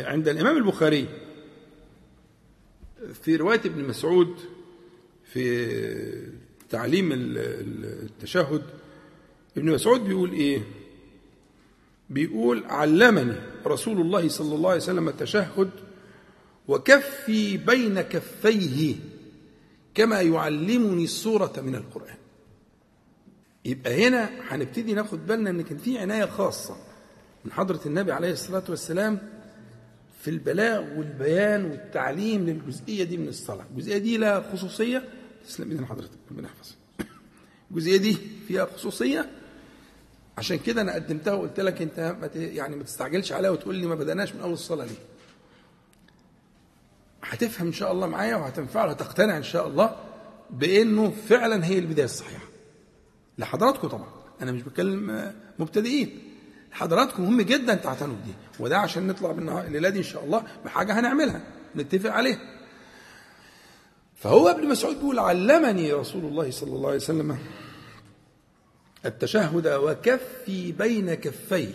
عند 0.06 0.28
الإمام 0.28 0.56
البخاري 0.56 1.08
في 3.22 3.36
رواية 3.36 3.60
ابن 3.64 3.84
مسعود 3.84 4.36
في 5.24 6.32
تعليم 6.70 7.08
التشهد 7.12 8.62
ابن 9.56 9.70
مسعود 9.72 10.00
بيقول 10.04 10.32
إيه؟ 10.32 10.62
بيقول 12.10 12.64
علمني 12.64 13.34
رسول 13.66 14.00
الله 14.00 14.28
صلى 14.28 14.54
الله 14.54 14.68
عليه 14.70 14.80
وسلم 14.80 15.08
التشهد 15.08 15.70
وكفي 16.68 17.56
بين 17.56 18.00
كفيه. 18.00 18.96
كما 19.98 20.20
يعلمني 20.20 21.04
السورة 21.04 21.52
من 21.60 21.74
القرآن. 21.74 22.16
يبقى 23.64 24.06
هنا 24.08 24.30
هنبتدي 24.48 24.92
ناخد 24.94 25.26
بالنا 25.26 25.50
إن 25.50 25.62
كان 25.62 25.78
في 25.78 25.98
عناية 25.98 26.24
خاصة 26.24 26.76
من 27.44 27.52
حضرة 27.52 27.80
النبي 27.86 28.12
عليه 28.12 28.32
الصلاة 28.32 28.62
والسلام 28.68 29.18
في 30.20 30.30
البلاغ 30.30 30.80
والبيان 30.98 31.64
والتعليم 31.64 32.46
للجزئية 32.46 33.04
دي 33.04 33.16
من 33.16 33.28
الصلاة. 33.28 33.64
الجزئية 33.70 33.98
دي 33.98 34.16
لها 34.16 34.52
خصوصية 34.52 35.08
تسلم 35.46 35.70
ايدنا 35.70 35.86
حضرتك 35.86 36.18
ربنا 36.30 36.48
يحفظك. 36.48 36.76
الجزئية 37.70 37.96
دي 37.96 38.16
فيها 38.48 38.64
خصوصية 38.64 39.30
عشان 40.38 40.58
كده 40.58 40.80
أنا 40.82 40.94
قدمتها 40.94 41.34
وقلت 41.34 41.60
لك 41.60 41.82
أنت 41.82 42.16
يعني 42.34 42.76
ما 42.76 42.82
تستعجلش 42.82 43.32
عليها 43.32 43.50
وتقول 43.50 43.74
لي 43.74 43.86
ما 43.86 43.94
بدأناش 43.94 44.34
من 44.34 44.40
أول 44.40 44.52
الصلاة 44.52 44.84
ليه. 44.84 45.17
هتفهم 47.28 47.66
إن 47.66 47.72
شاء 47.72 47.92
الله 47.92 48.06
معايا 48.06 48.36
وهتنفع 48.36 48.84
وهتقتنع 48.84 49.36
إن 49.36 49.42
شاء 49.42 49.66
الله 49.68 49.96
بإنه 50.50 51.10
فعلا 51.28 51.66
هي 51.66 51.78
البدايه 51.78 52.04
الصحيحة. 52.04 52.44
لحضراتكم 53.38 53.88
طبعا 53.88 54.08
أنا 54.42 54.52
مش 54.52 54.62
بتكلم 54.62 55.32
مبتدئين. 55.58 56.18
حضراتكم 56.72 57.22
مهم 57.22 57.40
جدا 57.42 57.74
تعتنوا 57.74 58.14
بدي 58.16 58.32
وده 58.60 58.78
عشان 58.78 59.06
نطلع 59.06 59.32
بالنهار 59.32 59.64
الليلة 59.64 59.88
دي 59.88 59.98
إن 59.98 60.04
شاء 60.04 60.24
الله 60.24 60.42
بحاجة 60.64 61.00
هنعملها 61.00 61.40
نتفق 61.76 62.10
عليها. 62.10 62.38
فهو 64.16 64.48
ابن 64.48 64.68
مسعود 64.68 64.96
بيقول 64.96 65.18
علمني 65.18 65.92
رسول 65.92 66.24
الله 66.24 66.50
صلى 66.50 66.70
الله 66.76 66.86
عليه 66.88 66.96
وسلم 66.96 67.38
التشهد 69.06 69.66
وكفي 69.66 70.72
بين 70.72 71.14
كفيه. 71.14 71.74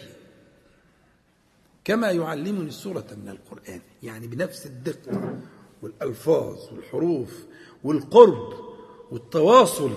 كما 1.86 2.12
يعلمني 2.12 2.68
السورة 2.68 3.08
من 3.24 3.30
القرآن 3.30 3.82
يعني 4.04 4.28
بنفس 4.28 4.66
الدقة 4.66 5.38
والألفاظ 5.82 6.58
والحروف 6.74 7.44
والقرب 7.84 8.54
والتواصل 9.12 9.92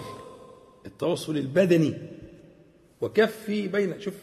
التواصل 0.87 1.37
البدني 1.37 1.95
وكفي 3.01 3.69
بين 3.69 4.01
شوف 4.01 4.15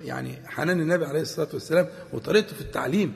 يعني 0.00 0.48
حنان 0.48 0.80
النبي 0.80 1.04
عليه 1.04 1.20
الصلاة 1.20 1.48
والسلام 1.52 1.88
وطريقته 2.12 2.54
في 2.54 2.60
التعليم 2.60 3.14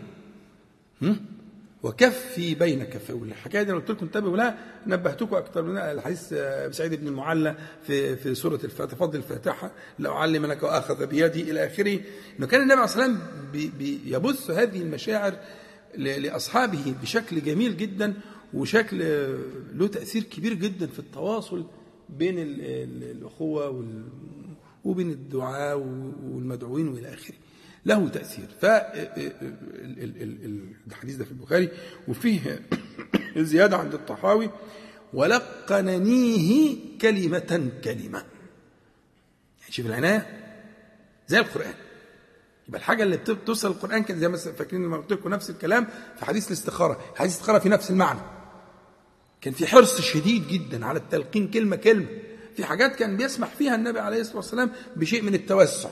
وكفي 1.87 2.55
بين 2.55 2.85
كفي 2.85 3.13
والحكايه 3.13 3.63
دي 3.63 3.71
أنا 3.71 3.79
قلت 3.79 3.91
لكم 3.91 4.07
انتبهوا 4.07 4.37
لها 4.37 4.59
نبهتكم 4.87 5.37
أكثر 5.37 5.63
من 5.63 5.79
الحديث 5.79 6.35
سعيد 6.77 6.95
بن 6.95 7.09
المعلى 7.09 7.57
في 7.87 8.17
في 8.17 8.35
سورة 8.35 8.61
الفاتحة 8.65 8.97
فضل 8.97 9.19
الفاتحة 9.19 9.71
لو 9.99 10.13
علمنك 10.15 10.63
وأخذ 10.63 11.07
بيدي 11.07 11.51
إلى 11.51 11.67
آخره. 11.67 12.01
إنه 12.39 12.47
كان 12.47 12.61
النبي 12.61 12.73
عليه 12.75 12.85
الصلاه 12.85 13.07
والسلام 13.07 13.21
بيبث 13.79 14.51
هذه 14.51 14.83
المشاعر 14.83 15.35
لأصحابه 15.97 16.95
بشكل 17.03 17.43
جميل 17.43 17.77
جدا 17.77 18.15
وشكل 18.55 18.99
له 19.75 19.87
تأثير 19.87 20.23
كبير 20.23 20.55
جدا 20.55 20.87
في 20.87 20.99
التواصل 20.99 21.65
بين 22.09 22.35
الأخوة 22.39 23.85
وبين 24.85 25.11
الدعاء 25.11 25.79
والمدعوين 25.79 26.89
وإلى 26.89 27.15
آخره. 27.15 27.35
له 27.87 28.09
تأثير. 28.09 28.49
فالحديث 28.61 29.17
ده 31.17 31.25
في 31.25 31.31
البخاري 31.31 31.71
وفيه 32.09 32.61
زيادة 33.37 33.77
عند 33.77 33.95
الطحاوي 33.95 34.51
ولقننيه 35.15 36.77
كلمة 37.01 37.71
كلمة. 37.85 38.25
يعني 39.61 39.73
شوف 39.73 39.87
العناية 39.87 40.27
زي 41.29 41.39
القرآن. 41.39 41.75
يبقى 42.69 42.81
الحاجة 42.81 43.03
اللي 43.03 43.17
بتوصل 43.17 43.71
القرآن 43.71 44.03
كان 44.03 44.19
زي 44.19 44.29
ما 44.29 44.37
فاكرين 44.37 44.85
لما 44.85 44.97
قلت 44.97 45.13
لكم 45.13 45.29
نفس 45.29 45.51
الكلام 45.51 45.87
في 46.19 46.25
حديث 46.25 46.47
الاستخارة. 46.47 47.01
حديث 47.17 47.33
الاستخارة 47.33 47.59
في 47.59 47.69
نفس 47.69 47.91
المعنى. 47.91 48.21
كان 49.41 49.53
في 49.53 49.67
حرص 49.67 50.01
شديد 50.01 50.49
جدا 50.49 50.87
على 50.87 50.99
التلقين 50.99 51.51
كلمة 51.51 51.77
كلمة. 51.77 52.07
في 52.57 52.65
حاجات 52.65 52.97
كان 52.97 53.17
بيسمح 53.17 53.49
فيها 53.49 53.75
النبي 53.75 54.01
عليه 54.01 54.21
الصلاة 54.21 54.37
والسلام 54.37 54.71
بشيء 54.97 55.23
من 55.23 55.35
التوسع. 55.35 55.89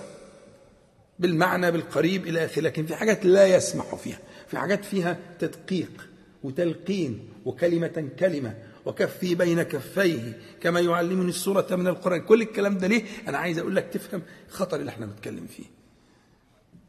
بالمعنى 1.19 1.71
بالقريب 1.71 2.27
إلى 2.27 2.45
آخره 2.45 2.62
لكن 2.62 2.87
في 2.87 2.97
حاجات 2.97 3.25
لا 3.27 3.47
يسمح 3.57 3.95
فيها 3.95 4.19
في 4.49 4.59
حاجات 4.59 4.85
فيها 4.85 5.19
تدقيق 5.39 6.09
وتلقين 6.43 7.29
وكلمة 7.45 8.09
كلمة 8.19 8.55
وكفي 8.87 9.35
بين 9.35 9.62
كفيه 9.62 10.39
كما 10.61 10.81
يعلمني 10.81 11.29
السورة 11.29 11.67
من 11.71 11.87
القرآن. 11.87 12.21
كل 12.21 12.43
الكلام 12.43 12.79
ده 12.79 12.87
ليه؟ 12.87 13.05
أنا 13.29 13.39
عايز 13.39 13.59
أقول 13.59 13.77
لك 13.77 13.89
تفهم 13.93 14.23
خطر 14.49 14.81
اللي 14.81 14.91
إحنا 14.91 15.07
بنتكلم 15.07 15.47
فيه. 15.47 15.65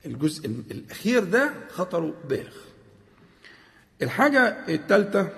الجزء 0.06 0.46
الأخير 0.72 1.24
ده 1.24 1.54
خطره 1.70 2.14
بالغ. 2.30 2.56
الحاجة 4.02 4.40
الثالثة 4.70 5.30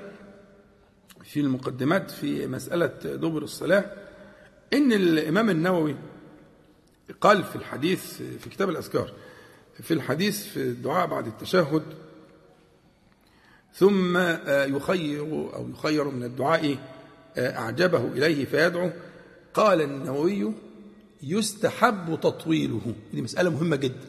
في 1.24 1.40
المقدمات 1.40 2.12
في 2.12 2.48
مسألة 2.48 2.86
دبر 3.04 3.44
الصلاة 3.44 3.86
إن 4.74 4.94
الإمام 4.94 5.50
النووي 5.50 5.96
قال 7.22 7.44
في 7.44 7.56
الحديث 7.56 8.22
في 8.22 8.50
كتاب 8.50 8.70
الأذكار 8.70 9.14
في 9.82 9.94
الحديث 9.94 10.46
في 10.46 10.58
الدعاء 10.58 11.08
بعد 11.08 11.28
التشهد 11.28 11.84
ثم 13.74 14.18
يخير 14.48 15.22
أو 15.56 15.70
يخير 15.70 16.10
من 16.10 16.24
الدعاء 16.24 16.78
أعجبه 17.38 18.06
إليه 18.08 18.46
فيدعو 18.46 18.92
قال 19.54 19.82
النووي 19.82 20.54
يستحب 21.24 22.20
تطويله. 22.22 22.96
دي 23.14 23.22
مسألة 23.22 23.50
مهمة 23.50 23.76
جدا. 23.76 24.08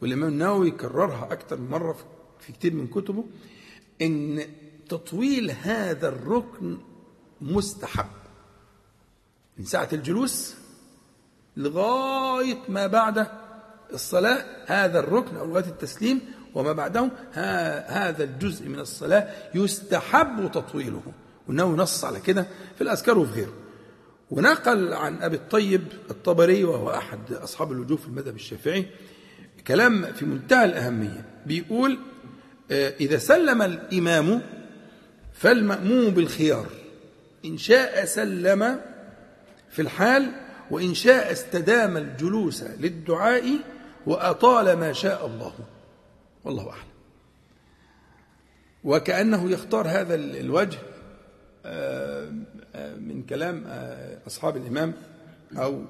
والإمام 0.00 0.28
النووي 0.28 0.70
كررها 0.70 1.32
أكثر 1.32 1.56
من 1.56 1.70
مرة 1.70 1.96
في 2.40 2.52
كتير 2.52 2.74
من 2.74 2.86
كتبه 2.86 3.24
إن 4.02 4.46
تطويل 4.88 5.50
هذا 5.50 6.08
الركن 6.08 6.78
مستحب. 7.40 8.06
من 9.58 9.64
ساعة 9.64 9.88
الجلوس 9.92 10.54
لغاية 11.56 12.58
ما 12.68 12.86
بعد 12.86 13.26
الصلاة 13.92 14.44
هذا 14.66 14.98
الركن 14.98 15.36
أو 15.36 15.46
لغاية 15.46 15.64
التسليم 15.64 16.20
وما 16.54 16.72
بعده 16.72 17.10
هذا 17.86 18.24
الجزء 18.24 18.68
من 18.68 18.78
الصلاة 18.78 19.28
يستحب 19.54 20.50
تطويله. 20.52 21.02
وأنه 21.48 21.76
نص 21.76 22.04
على 22.04 22.20
كده 22.20 22.46
في 22.76 22.80
الأذكار 22.80 23.18
وفي 23.18 23.32
غيره. 23.32 23.52
ونقل 24.30 24.92
عن 24.92 25.22
أبي 25.22 25.36
الطيب 25.36 25.82
الطبري 26.10 26.64
وهو 26.64 26.90
أحد 26.90 27.32
أصحاب 27.32 27.72
الوجوه 27.72 27.96
في 27.96 28.06
المذهب 28.06 28.34
الشافعي 28.34 28.86
كلام 29.66 30.02
في 30.02 30.24
منتهى 30.24 30.64
الأهمية. 30.64 31.24
بيقول 31.46 31.98
إذا 32.70 33.18
سلم 33.18 33.62
الإمام 33.62 34.42
فالمأموم 35.32 36.10
بالخيار. 36.10 36.66
إن 37.44 37.58
شاء 37.58 38.04
سلم 38.04 38.80
في 39.70 39.82
الحال 39.82 40.32
وإن 40.72 40.94
شاء 40.94 41.32
استدام 41.32 41.96
الجلوس 41.96 42.62
للدعاء 42.62 43.44
وأطال 44.06 44.72
ما 44.72 44.92
شاء 44.92 45.26
الله. 45.26 45.54
والله 46.44 46.70
أعلم. 46.70 46.92
وكأنه 48.84 49.50
يختار 49.50 49.88
هذا 49.88 50.14
الوجه 50.14 50.78
من 52.98 53.22
كلام 53.28 53.64
أصحاب 54.26 54.56
الإمام 54.56 54.94
أو 55.56 55.84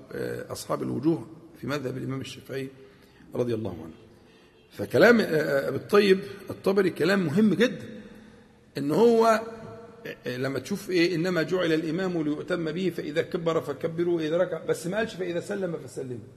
أصحاب 0.50 0.82
الوجوه 0.82 1.26
في 1.60 1.66
مذهب 1.66 1.96
الإمام 1.96 2.20
الشافعي 2.20 2.68
رضي 3.34 3.54
الله 3.54 3.70
عنه. 3.70 3.94
فكلام 4.70 5.20
أبي 5.20 5.76
الطيب 5.76 6.20
الطبري 6.50 6.90
كلام 6.90 7.26
مهم 7.26 7.54
جدا 7.54 7.86
إن 8.78 8.90
هو 8.90 9.40
لما 10.26 10.58
تشوف 10.58 10.90
إيه 10.90 11.14
إنما 11.14 11.42
جعل 11.42 11.72
الإمام 11.72 12.22
ليؤتم 12.22 12.72
به 12.72 12.92
فإذا 12.96 13.22
كبر 13.22 13.60
فكبروا 13.60 14.16
وإذا 14.16 14.36
ركع. 14.36 14.64
بس 14.64 14.86
ما 14.86 14.96
قالش 14.96 15.14
فإذا 15.14 15.40
سلم 15.40 15.76
فسلموا 15.86 16.28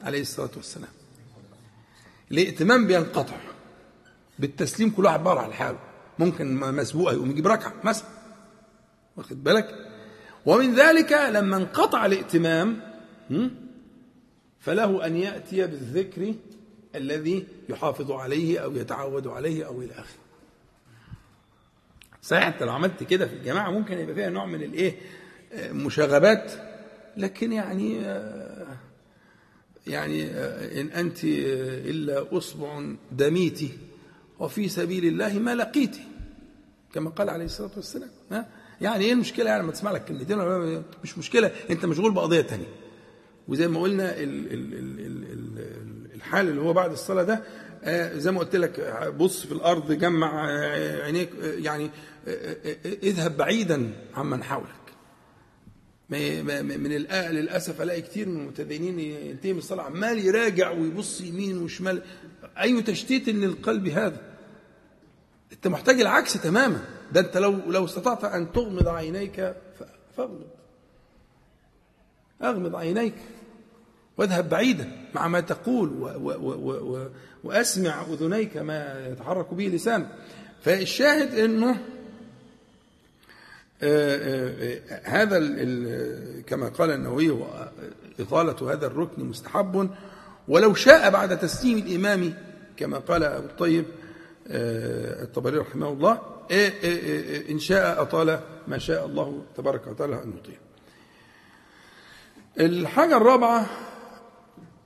عليه 0.00 0.20
الصلاة 0.20 0.50
والسلام. 0.56 0.90
الائتمام 2.30 2.86
بينقطع 2.86 3.36
بالتسليم 4.38 4.90
كل 4.90 5.04
واحد 5.04 5.24
بره 5.24 5.40
على 5.40 5.54
حاله. 5.54 5.78
ممكن 6.18 6.54
مسبوق 6.56 7.12
يقوم 7.12 7.30
يجيب 7.30 7.46
ركعة 7.46 7.74
مثلا. 7.84 8.08
واخد 9.16 9.44
بالك؟ 9.44 9.68
ومن 10.46 10.74
ذلك 10.74 11.12
لما 11.12 11.56
انقطع 11.56 12.06
الائتمام 12.06 12.80
فله 14.60 15.06
أن 15.06 15.16
يأتي 15.16 15.66
بالذكر 15.66 16.34
الذي 16.94 17.46
يحافظ 17.68 18.10
عليه 18.10 18.58
أو 18.58 18.76
يتعود 18.76 19.26
عليه 19.26 19.66
أو 19.66 19.82
إلى 19.82 19.92
آخره. 19.92 20.27
صحيح 22.28 22.46
انت 22.46 22.62
لو 22.62 22.72
عملت 22.72 23.02
كده 23.02 23.26
في 23.26 23.34
الجماعة 23.34 23.70
ممكن 23.70 23.98
يبقى 23.98 24.14
فيها 24.14 24.28
نوع 24.30 24.46
من 24.46 24.62
الإيه 24.62 24.94
مشاغبات. 25.70 26.52
لكن 27.16 27.52
يعني 27.52 27.96
يعني 29.86 30.30
إن 30.80 30.86
أنت 30.86 31.18
إلا 31.24 32.38
أصبع 32.38 32.82
دميت 33.12 33.60
وفي 34.38 34.68
سبيل 34.68 35.04
الله 35.04 35.38
ما 35.38 35.54
لقيت 35.54 35.96
كما 36.94 37.10
قال 37.10 37.30
عليه 37.30 37.44
الصلاة 37.44 37.70
والسلام 37.76 38.08
يعني 38.80 39.04
إيه 39.04 39.12
المشكلة؟ 39.12 39.46
يعني 39.50 39.62
لما 39.62 39.72
تسمع 39.72 39.90
لك 39.90 40.04
كلمتين 40.04 40.38
مش 41.04 41.18
مشكلة 41.18 41.50
أنت 41.70 41.86
مشغول 41.86 42.12
بقضية 42.12 42.42
ثانية 42.42 42.66
وزي 43.48 43.68
ما 43.68 43.80
قلنا 43.80 44.16
ال 44.20 44.52
ال 44.52 44.74
ال 44.74 46.14
الحال 46.14 46.48
اللي 46.48 46.60
هو 46.60 46.72
بعد 46.72 46.90
الصلاة 46.92 47.22
ده 47.22 47.42
زي 48.18 48.30
ما 48.32 48.40
قلت 48.40 48.56
لك 48.56 48.80
بص 49.18 49.46
في 49.46 49.52
الأرض 49.52 49.92
جمع 49.92 50.46
عينيك 51.04 51.30
يعني 51.42 51.90
اذهب 53.02 53.36
بعيدا 53.36 53.92
عمن 54.14 54.44
حولك. 54.44 54.68
من 56.10 56.92
للأسف 57.10 57.82
ألاقي 57.82 58.02
كتير 58.02 58.28
من 58.28 58.40
المتدينين 58.40 58.98
ينتهي 58.98 59.52
من 59.52 59.58
الصلاة 59.58 59.84
عمال 59.84 60.18
يراجع 60.18 60.70
ويبص 60.70 61.20
يمين 61.20 61.62
وشمال. 61.62 62.02
أي 62.60 62.82
تشتيت 62.82 63.28
للقلب 63.28 63.88
هذا؟ 63.88 64.20
أنت 65.52 65.68
محتاج 65.68 66.00
العكس 66.00 66.32
تماما. 66.32 66.84
ده 67.12 67.20
أنت 67.20 67.36
لو 67.36 67.52
لو 67.52 67.84
استطعت 67.84 68.24
أن 68.24 68.52
تغمض 68.52 68.88
عينيك 68.88 69.54
فاغمض. 70.16 70.46
أغمض 72.42 72.74
عينيك 72.74 73.14
واذهب 74.16 74.48
بعيدا 74.48 74.92
مع 75.14 75.28
ما 75.28 75.40
تقول 75.40 75.88
و 75.88 76.04
و 76.04 76.32
و 76.38 76.96
و 76.96 77.08
وأسمع 77.44 78.02
أذنيك 78.02 78.56
ما 78.56 79.08
يتحرك 79.08 79.54
به 79.54 79.64
لسانك. 79.64 80.08
فالشاهد 80.62 81.34
إنه 81.34 81.84
هذا 85.04 85.38
كما 86.46 86.68
قال 86.68 86.90
النووي 86.90 87.44
إطالة 88.20 88.72
هذا 88.72 88.86
الركن 88.86 89.24
مستحب. 89.24 89.90
ولو 90.48 90.74
شاء 90.74 91.10
بعد 91.10 91.38
تسليم 91.38 91.78
الإمام 91.78 92.34
كما 92.76 92.98
قال 92.98 93.24
أبو 93.24 93.46
الطيب 93.46 93.84
الطبري 94.46 95.58
رحمه 95.58 95.88
الله 95.88 96.20
إن 97.50 97.58
شاء 97.58 98.02
أطال 98.02 98.40
ما 98.68 98.78
شاء 98.78 99.06
الله 99.06 99.42
تبارك 99.56 99.86
وتعالى 99.86 100.22
أن 100.22 100.32
يطيل 100.38 100.58
الحاجة 102.60 103.16
الرابعة 103.16 103.66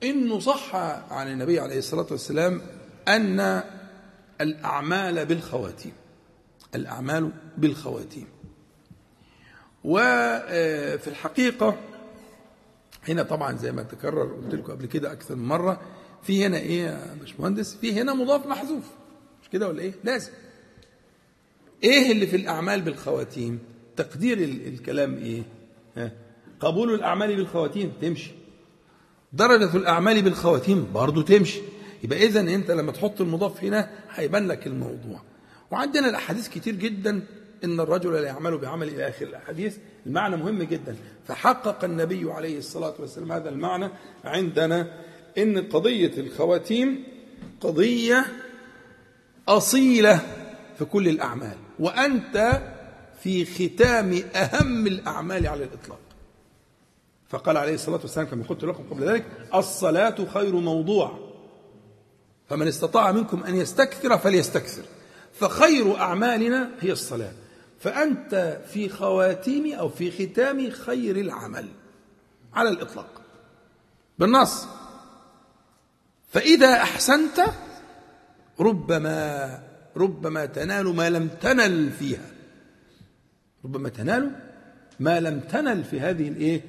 إنه 0.03 0.39
صح 0.39 0.75
عن 1.11 1.31
النبي 1.31 1.59
عليه 1.59 1.77
الصلاة 1.77 2.07
والسلام 2.11 2.61
أن 3.07 3.63
الأعمال 4.41 5.25
بالخواتيم 5.25 5.93
الأعمال 6.75 7.31
بالخواتيم. 7.57 8.27
وفي 9.83 11.07
الحقيقة 11.07 11.77
هنا 13.07 13.23
طبعا 13.23 13.57
زي 13.57 13.71
ما 13.71 13.83
تكرر 13.83 14.33
قلت 14.33 14.55
لكم 14.55 14.71
قبل 14.71 14.85
كده 14.85 15.11
أكثر 15.11 15.35
من 15.35 15.45
مرة 15.47 15.81
في 16.23 16.45
هنا 16.45 16.57
إيه 16.57 16.83
يا 16.83 17.15
باشمهندس؟ 17.19 17.75
في 17.75 18.01
هنا 18.01 18.13
مضاف 18.13 18.47
محذوف. 18.47 18.83
مش 19.43 19.49
كده 19.49 19.67
ولا 19.67 19.81
إيه؟ 19.81 19.93
لازم. 20.03 20.31
إيه 21.83 22.11
اللي 22.11 22.27
في 22.27 22.35
الأعمال 22.35 22.81
بالخواتيم؟ 22.81 23.59
تقدير 23.95 24.37
الكلام 24.67 25.17
إيه؟ 25.17 25.43
ها؟ 25.97 26.11
قبول 26.59 26.93
الأعمال 26.93 27.35
بالخواتيم 27.35 27.93
تمشي. 28.01 28.31
درجة 29.33 29.77
الأعمال 29.77 30.21
بالخواتيم 30.21 30.87
برضو 30.93 31.21
تمشي. 31.21 31.61
يبقى 32.03 32.25
إذا 32.25 32.39
أنت 32.39 32.71
لما 32.71 32.91
تحط 32.91 33.21
المضاف 33.21 33.63
هنا 33.63 33.89
هيبان 34.09 34.47
لك 34.47 34.67
الموضوع. 34.67 35.21
وعندنا 35.71 36.09
الأحاديث 36.09 36.49
كتير 36.49 36.75
جدا 36.75 37.23
إن 37.63 37.79
الرجل 37.79 38.13
لا 38.13 38.21
يعمل 38.27 38.57
بعمل 38.57 38.87
إلى 38.87 39.09
آخر 39.09 39.25
الأحاديث 39.25 39.77
المعنى 40.05 40.35
مهم 40.37 40.63
جدا. 40.63 40.95
فحقق 41.27 41.83
النبي 41.83 42.31
عليه 42.31 42.57
الصلاة 42.57 42.93
والسلام 42.99 43.31
هذا 43.31 43.49
المعنى 43.49 43.89
عندنا 44.23 44.99
إن 45.37 45.61
قضية 45.61 46.11
الخواتيم 46.17 47.03
قضية 47.61 48.25
أصيلة 49.47 50.21
في 50.77 50.85
كل 50.85 51.07
الأعمال 51.07 51.57
وأنت 51.79 52.61
في 53.19 53.45
ختام 53.45 54.23
أهم 54.35 54.87
الأعمال 54.87 55.47
على 55.47 55.63
الإطلاق. 55.63 55.99
فقال 57.29 57.57
عليه 57.57 57.73
الصلاة 57.73 57.99
والسلام 58.01 58.27
كما 58.27 58.43
قلت 58.43 58.63
لكم 58.63 58.83
قبل 58.83 59.03
ذلك 59.03 59.25
الصلاة 59.55 60.15
خير 60.33 60.55
موضوع 60.55 61.19
فمن 62.49 62.67
استطاع 62.67 63.11
منكم 63.11 63.43
أن 63.43 63.55
يستكثر 63.55 64.17
فليستكثر. 64.17 64.83
فخير 65.33 65.97
أعمالنا 65.97 66.69
هي 66.79 66.91
الصلاة. 66.91 67.31
فأنت 67.83 68.61
في 68.67 68.89
خواتيم 68.89 69.73
أو 69.73 69.89
في 69.89 70.11
ختام 70.11 70.69
خير 70.69 71.15
العمل. 71.15 71.67
على 72.53 72.69
الإطلاق. 72.69 73.21
بالنص. 74.19 74.67
فإذا 76.29 76.73
أحسنت 76.73 77.41
ربما 78.59 79.59
ربما 79.97 80.45
تنال 80.45 80.95
ما 80.95 81.09
لم 81.09 81.27
تنل 81.27 81.91
فيها. 81.91 82.31
ربما 83.65 83.89
تنال 83.89 84.31
ما 84.99 85.19
لم 85.19 85.39
تنل 85.39 85.83
في 85.83 85.99
هذه 85.99 86.27
الإيه؟ 86.27 86.61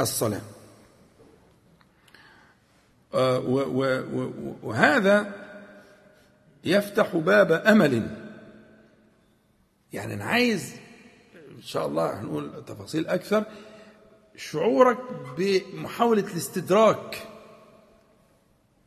الصلاة. 0.00 0.42
آه، 3.14 3.38
وهذا 4.62 5.32
يفتح 6.64 7.16
باب 7.16 7.52
أمل. 7.52 8.21
يعني 9.92 10.14
أنا 10.14 10.24
عايز 10.24 10.74
إن 11.56 11.62
شاء 11.62 11.86
الله 11.86 12.20
هنقول 12.20 12.64
تفاصيل 12.64 13.06
أكثر 13.06 13.44
شعورك 14.36 14.98
بمحاولة 15.38 16.22
الاستدراك. 16.32 17.28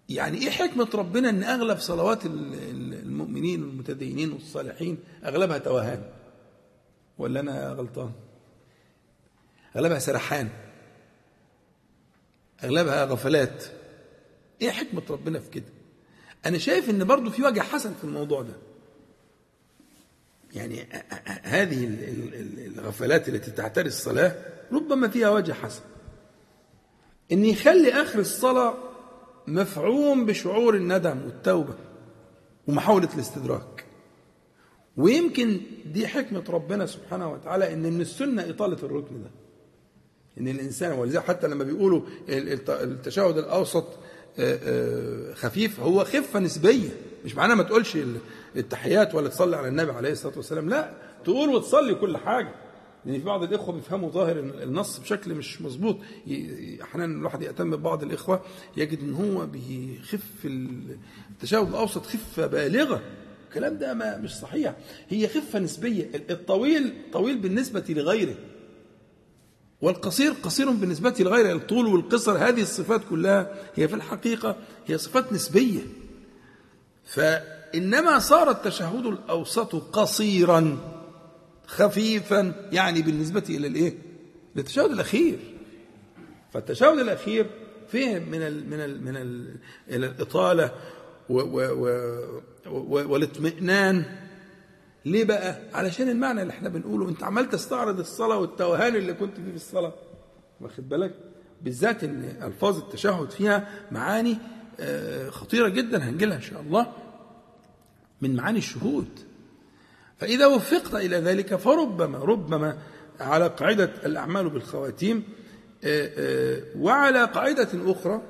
يعني 0.09 0.37
إيه 0.37 0.49
حكمة 0.49 0.89
ربنا 0.93 1.29
إن 1.29 1.43
أغلب 1.43 1.77
صلوات 1.79 2.25
ال- 2.25 2.53
ال- 2.53 2.93
المؤمنين 2.93 3.63
والمتدينين 3.63 4.31
والصالحين 4.31 4.97
أغلبها 5.25 5.57
توهان؟ 5.57 6.03
ولا 7.17 7.39
أنا 7.39 7.69
غلطان؟ 7.69 8.11
أغلبها 9.75 9.99
سرحان. 9.99 10.49
أغلبها 12.63 13.05
غفلات. 13.05 13.63
إيه 14.61 14.71
حكمة 14.71 15.01
ربنا 15.09 15.39
في 15.39 15.49
كده؟ 15.49 15.65
أنا 16.45 16.57
شايف 16.57 16.89
إن 16.89 17.03
برضو 17.03 17.29
في 17.29 17.43
وجه 17.43 17.59
حسن 17.59 17.93
في 17.93 18.03
الموضوع 18.03 18.41
ده. 18.41 18.53
يعني 20.55 20.87
هذه 21.43 21.83
ال- 21.85 22.03
ال- 22.03 22.33
ال- 22.35 22.79
الغفلات 22.79 23.29
التي 23.29 23.51
تعتري 23.51 23.87
الصلاة 23.87 24.35
ربما 24.71 25.07
فيها 25.07 25.29
وجه 25.29 25.53
حسن. 25.53 25.81
ان 27.31 27.45
يخلي 27.45 27.91
آخر 27.93 28.19
الصلاة 28.19 28.73
مفعوم 29.47 30.25
بشعور 30.25 30.75
الندم 30.75 31.17
والتوبة 31.25 31.73
ومحاولة 32.67 33.09
الاستدراك. 33.13 33.85
ويمكن 34.97 35.61
دي 35.85 36.07
حكمة 36.07 36.43
ربنا 36.49 36.85
سبحانه 36.85 37.31
وتعالى 37.31 37.73
إن 37.73 37.93
من 37.93 38.01
السنة 38.01 38.49
إطالة 38.49 38.77
الركن 38.83 39.23
ده. 39.23 39.29
إن 40.39 40.47
الإنسان 40.47 40.91
ولذلك 40.91 41.23
حتى 41.23 41.47
لما 41.47 41.63
بيقولوا 41.63 42.01
ال- 42.29 42.53
الت- 42.53 42.69
التشهد 42.69 43.37
الأوسط 43.37 43.85
آه، 44.39 44.59
آه، 44.63 45.33
خفيف 45.33 45.79
هو 45.79 46.03
خفة 46.03 46.39
نسبية. 46.39 46.89
مش 47.25 47.35
معناه 47.35 47.55
ما 47.55 47.63
تقولش 47.63 47.95
ال- 47.95 48.17
التحيات 48.55 49.15
ولا 49.15 49.29
تصلي 49.29 49.55
على 49.55 49.67
النبي 49.67 49.91
عليه 49.91 50.11
الصلاة 50.11 50.33
والسلام 50.37 50.69
لا 50.69 50.93
تقول 51.23 51.49
وتصلي 51.49 51.95
كل 51.95 52.17
حاجة. 52.17 52.51
لأن 53.05 53.17
في 53.19 53.25
بعض 53.25 53.43
الإخوة 53.43 53.75
بيفهموا 53.75 54.09
ظاهر 54.09 54.39
النص 54.39 54.99
بشكل 54.99 55.33
مش 55.33 55.61
مظبوط. 55.61 55.97
أحيانا 56.81 57.05
الواحد 57.05 57.41
يهتم 57.41 57.71
ببعض 57.75 58.03
الإخوة 58.03 58.41
يجد 58.77 58.99
إن 58.99 59.13
هو 59.13 59.45
بيخف 59.45 60.45
ال- 60.45 60.97
التشهد 61.31 61.67
الأوسط 61.67 62.05
خفة 62.05 62.47
بالغة. 62.47 63.01
الكلام 63.49 63.77
ده 63.77 63.93
ما 63.93 64.17
مش 64.17 64.35
صحيح. 64.35 64.75
هي 65.09 65.27
خفة 65.27 65.59
نسبية. 65.59 66.09
الطويل 66.29 66.93
طويل 67.13 67.37
بالنسبة 67.37 67.83
لغيره. 67.89 68.35
والقصير 69.81 70.31
قصير 70.43 70.69
بالنسبة 70.71 71.13
لغيره. 71.19 71.53
الطول 71.55 71.87
والقصر 71.87 72.37
هذه 72.37 72.61
الصفات 72.61 73.01
كلها 73.09 73.55
هي 73.75 73.87
في 73.87 73.95
الحقيقة 73.95 74.55
هي 74.87 74.97
صفات 74.97 75.33
نسبية. 75.33 75.79
فإنما 77.05 78.19
صار 78.19 78.49
التشهد 78.51 79.05
الأوسط 79.05 79.75
قصيرا 79.75 80.77
خفيفا 81.67 82.69
يعني 82.71 83.01
بالنسبة 83.01 83.43
إلى 83.49 83.67
الإيه؟ 83.67 83.93
للتشهد 84.55 84.91
الأخير 84.91 85.39
فالتشهد 86.53 86.99
الأخير 86.99 87.49
فيه 87.87 88.19
من 88.19 88.41
ال 88.41 88.69
من 88.69 88.79
ال 88.79 89.03
من 89.05 89.17
ال 89.17 89.55
الإطالة 89.89 90.71
و 91.29 91.39
و 91.39 91.61
و 92.67 93.11
والاطمئنان 93.11 94.05
ليه 95.05 95.23
بقى؟ 95.23 95.57
علشان 95.73 96.09
المعنى 96.09 96.41
اللي 96.41 96.53
إحنا 96.53 96.69
بنقوله 96.69 97.09
أنت 97.09 97.23
عمال 97.23 97.49
تستعرض 97.49 97.99
الصلاة 97.99 98.37
والتوهان 98.37 98.95
اللي 98.95 99.13
كنت 99.13 99.35
فيه 99.35 99.49
في 99.49 99.55
الصلاة 99.55 99.93
واخد 100.61 100.89
بالك؟ 100.89 101.15
بالذات 101.61 102.03
إن 102.03 102.37
ألفاظ 102.43 102.77
التشهد 102.77 103.29
فيها 103.29 103.67
معاني 103.91 104.37
آه، 104.79 105.29
خطيرة 105.29 105.69
جدا 105.69 106.09
هنجي 106.09 106.25
لها 106.25 106.35
إن 106.37 106.41
شاء 106.41 106.61
الله 106.61 106.93
من 108.21 108.35
معاني 108.35 108.57
الشهود. 108.57 109.07
فإذا 110.17 110.45
وفقت 110.45 110.95
إلى 110.95 111.17
ذلك 111.17 111.55
فربما 111.55 112.17
ربما 112.17 112.77
على 113.19 113.47
قاعدة 113.47 113.91
الأعمال 114.05 114.49
بالخواتيم 114.49 115.23
آه، 115.83 116.11
آه، 116.17 116.61
وعلى 116.77 117.25
قاعدة 117.25 117.67
أخرى 117.91 118.21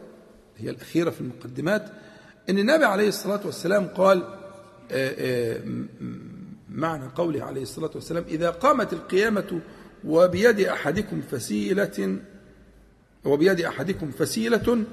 هي 0.58 0.70
الأخيرة 0.70 1.10
في 1.10 1.22
المقدمات 1.22 1.92
إن 2.50 2.60
النبي 2.60 2.86
عليه 2.86 3.08
الصلاة 3.08 3.42
والسلام 3.46 3.88
قال 3.88 4.24
معنى 6.70 7.08
قوله 7.16 7.44
عليه 7.44 7.62
الصلاة 7.62 7.92
والسلام 7.96 8.24
إذا 8.28 8.50
قامت 8.50 8.94
القيامة 8.94 9.60
وبيد 10.04 10.60
أحدكم 10.60 11.22
فسيلة 11.22 12.18
وبيد 13.26 13.62
أحدكم 13.62 14.12
فسيلة 14.12 14.84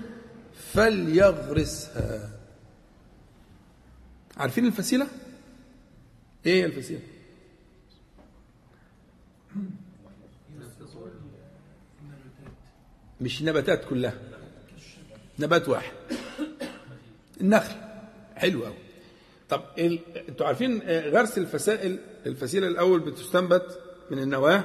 فليغرسها. 0.73 2.31
عارفين 4.37 4.67
الفسيلة؟ 4.67 5.07
إيه 6.47 6.53
هي 6.63 6.67
الفسيلة؟ 6.67 7.01
مش 13.21 13.41
النباتات 13.41 13.85
كلها. 13.85 14.15
نبات 15.39 15.69
واحد. 15.69 15.93
النخل. 17.41 17.75
حلو 18.37 18.65
قوي 18.65 18.75
طب 19.49 19.63
ال... 19.79 19.99
أنتوا 20.29 20.47
عارفين 20.47 20.83
آه، 20.83 21.09
غرس 21.09 21.39
الفسائل 21.39 21.99
الفسيلة 22.27 22.67
الأول 22.69 23.01
بتستنبت 23.01 23.81
من 24.11 24.19
النواة 24.19 24.65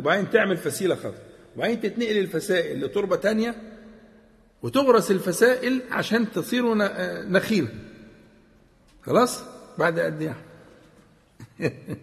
وبعدين 0.00 0.30
تعمل 0.30 0.56
فسيلة 0.56 0.94
خضراء. 0.94 1.26
وبعدين 1.56 1.80
تتنقل 1.80 2.18
الفسائل 2.18 2.84
لتربة 2.84 3.16
تانية 3.16 3.54
وتغرس 4.62 5.10
الفسائل 5.10 5.82
عشان 5.90 6.32
تصير 6.32 6.74
ن- 6.74 6.80
آه، 6.82 7.22
نخيل. 7.24 7.68
خلاص؟ 9.02 9.42
بعد 9.78 9.98
قد 10.00 10.22
إيه 10.22 10.36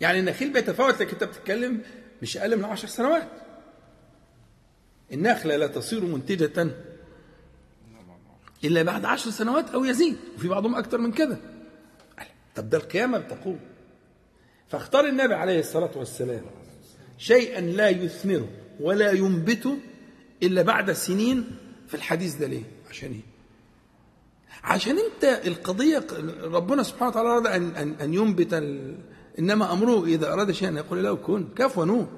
يعني 0.00 0.18
النخيل 0.20 0.52
بيتفاوت 0.52 1.00
لكن 1.00 1.10
انت 1.12 1.24
بتتكلم 1.24 1.82
مش 2.22 2.36
أقل 2.36 2.56
من 2.56 2.64
عشر 2.64 2.88
سنوات. 2.88 3.28
النخلة 5.12 5.56
لا 5.56 5.66
تصير 5.66 6.04
منتجة 6.04 6.68
إلا 8.64 8.82
بعد 8.82 9.04
عشر 9.04 9.30
سنوات 9.30 9.70
أو 9.70 9.84
يزيد 9.84 10.16
وفي 10.36 10.48
بعضهم 10.48 10.74
أكثر 10.74 10.98
من 10.98 11.12
كده. 11.12 11.38
طب 12.56 12.70
ده 12.70 12.78
القيامة 12.78 13.18
بتقوم 13.18 13.60
فاختار 14.68 15.04
النبي 15.06 15.34
عليه 15.34 15.60
الصلاة 15.60 15.90
والسلام 15.98 16.42
شيئا 17.18 17.60
لا 17.60 17.88
يثمره 17.88 18.48
ولا 18.80 19.10
ينبته 19.12 19.78
إلا 20.42 20.62
بعد 20.62 20.92
سنين 20.92 21.50
في 21.88 21.94
الحديث 21.94 22.34
ده 22.34 22.46
ليه؟ 22.46 22.62
عشان 22.90 23.12
إيه؟ 23.12 23.20
عشان 24.64 24.96
أنت 24.98 25.24
القضية 25.46 26.06
ربنا 26.42 26.82
سبحانه 26.82 27.08
وتعالى 27.10 27.28
أراد 27.28 27.46
أن, 27.46 27.76
أن, 27.76 27.92
أن 28.00 28.14
ينبت 28.14 28.54
ال... 28.54 28.98
إنما 29.38 29.72
أمره 29.72 30.04
إذا 30.04 30.32
أراد 30.32 30.52
شيئا 30.52 30.70
يقول 30.70 31.04
له 31.04 31.16
كن. 31.16 31.48
كاف 31.56 31.78
ونون 31.78 32.08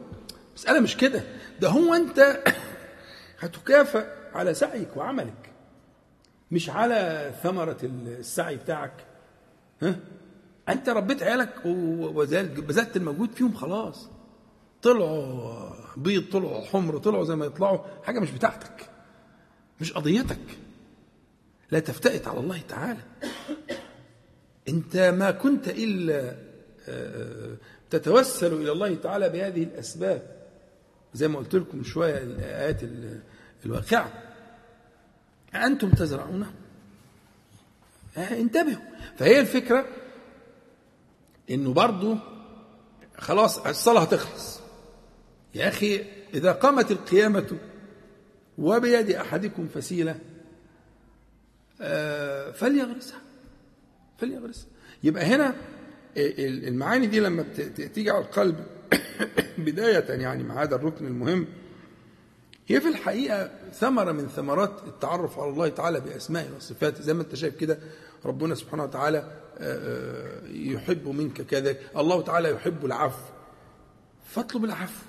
مسألة 0.57 0.81
مش 0.81 0.97
كده. 0.97 1.23
ده 1.61 1.69
هو 1.69 1.95
أنت 1.95 2.43
هتكافئ 3.41 4.07
على 4.35 4.55
سعيك 4.55 4.97
وعملك. 4.97 5.51
مش 6.51 6.71
على 6.71 7.33
ثمرة 7.43 7.77
السعي 7.83 8.57
بتاعك. 8.57 8.93
ها؟ 9.83 9.97
أنت 10.69 10.89
ربيت 10.89 11.23
عيالك 11.23 11.55
و- 11.65 12.07
وذلك 12.21 12.51
بذلت 12.65 12.97
الموجود 12.97 13.31
فيهم 13.33 13.55
خلاص. 13.55 14.09
طلعوا 14.83 15.71
بيض 15.97 16.25
طلعوا 16.33 16.61
حمر 16.65 16.99
طلعوا 16.99 17.25
زي 17.25 17.37
ما 17.37 17.47
يطلعوا. 17.47 17.79
حاجة 18.05 18.21
مش 18.21 18.31
بتاعتك. 18.31 18.90
مش 19.81 19.93
قضيتك. 19.93 20.39
لا 21.71 21.79
تفتئت 21.79 22.29
على 22.29 22.41
الله 22.41 22.61
تعالى. 22.69 23.01
أنت 24.69 24.97
ما 24.97 25.31
كنت 25.31 25.69
إلا 25.69 26.37
آه، 26.89 27.57
تتوسل 27.91 28.53
إلى 28.53 28.73
الله 28.73 28.95
تعالى 28.95 29.29
بهذه 29.29 29.63
الأسباب. 29.63 30.23
زي 31.15 31.29
ما 31.29 31.39
قلت 31.39 31.55
لكم 31.55 31.79
من 31.79 31.85
شوية 31.85 32.19
الآيات 32.19 32.83
ال- 32.83 33.21
الواقعة. 33.67 34.13
أنتم 35.55 35.91
تزرعونه 35.91 36.53
آه، 38.17 38.41
انتبهوا. 38.41 38.83
فهي 39.19 39.41
الفكرة 39.41 39.87
إنه 41.51 41.73
برضو 41.73 42.17
خلاص 43.19 43.59
الصلاة 43.59 44.03
هتخلص. 44.03 44.61
يا 45.55 45.69
أخي 45.69 46.05
إذا 46.35 46.53
قامت 46.53 46.91
القيامة 46.91 47.57
وبيد 48.61 49.11
أحدكم 49.11 49.69
فسيلة 49.69 50.19
آه، 51.81 52.51
فليغرسها 52.51 53.21
فليغرسها. 54.19 54.67
يبقى 55.05 55.25
هنا 55.25 55.55
ال- 56.17 56.69
المعاني 56.69 57.07
دي 57.07 57.21
لما 57.21 57.43
تيجي 57.95 58.11
على 58.11 58.25
القلب 58.25 58.67
بداية 59.59 60.05
يعني 60.21 60.43
مع 60.45 60.63
هذا 60.63 60.75
الركن 60.75 61.07
المهم 61.07 61.47
هي 62.69 62.81
في 62.81 62.89
الحقيقة 62.89 63.51
ثمرة 63.73 64.13
من 64.13 64.29
ثمرات 64.29 64.83
التعرف 64.87 65.39
على 65.39 65.51
الله 65.51 65.69
تعالى 65.69 66.01
بأسمائه 66.01 66.57
وصفاته. 66.57 67.03
زي 67.03 67.15
ما 67.15 67.23
أنت 67.23 67.35
شايف 67.35 67.57
كده 67.57 67.79
ربنا 68.25 68.55
سبحانه 68.55 68.83
وتعالى 68.85 69.19
آه، 69.19 69.31
آه، 69.59 70.49
يحب 70.49 71.09
منك 71.09 71.43
كذلك 71.43 71.81
الله 71.97 72.23
تعالى 72.23 72.51
يحب 72.51 72.85
العفو. 72.85 73.25
فاطلب 74.27 74.65
العفو. 74.65 75.05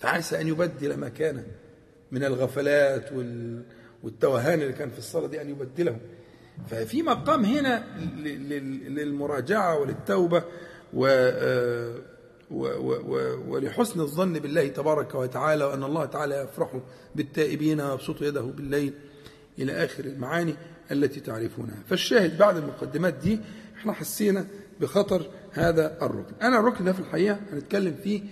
فعسى 0.00 0.40
أن 0.40 0.48
يبدل 0.48 0.96
ما 0.96 1.08
كان 1.08 1.42
من 2.12 2.24
الغفلات 2.24 3.12
وال- 3.12 3.62
والتوهان 4.02 4.60
اللي 4.62 4.72
كان 4.72 4.90
في 4.90 4.98
الصلاة 4.98 5.26
دي 5.26 5.40
أن 5.42 5.50
يبدله. 5.50 5.96
ففي 6.68 7.02
مقام 7.02 7.44
هنا 7.44 7.84
للمراجعة 8.88 9.78
وللتوبة 9.78 10.42
و- 10.94 11.94
ولحسن 13.48 14.00
الظن 14.00 14.32
بالله 14.32 14.68
تبارك 14.68 15.14
وتعالى 15.14 15.64
وأن 15.64 15.82
الله 15.84 16.04
تعالى 16.04 16.34
يفرح 16.34 16.80
بالتائبين 17.14 17.80
ويبسط 17.80 18.22
يده 18.22 18.40
بالليل 18.40 18.92
إلى 19.58 19.72
آخر 19.84 20.04
المعاني 20.04 20.54
التي 20.92 21.20
تعرفونها. 21.20 21.76
فالشاهد 21.86 22.38
بعد 22.38 22.56
المقدمات 22.56 23.14
دي 23.14 23.40
إحنا 23.78 23.92
حسينا 23.92 24.46
بخطر 24.80 25.30
هذا 25.52 25.96
الركن. 26.02 26.32
أنا 26.42 26.60
الركن 26.60 26.84
ده 26.84 26.92
في 26.92 27.00
الحقيقة 27.00 27.38
هنتكلم 27.52 27.94
فيه 28.02 28.22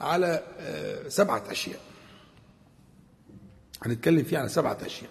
على 0.00 0.42
آه، 0.58 1.08
سبعة 1.08 1.44
أشياء. 1.50 1.80
هنتكلم 3.82 4.22
فيه 4.22 4.38
على 4.38 4.48
سبعة 4.48 4.78
أشياء. 4.86 5.10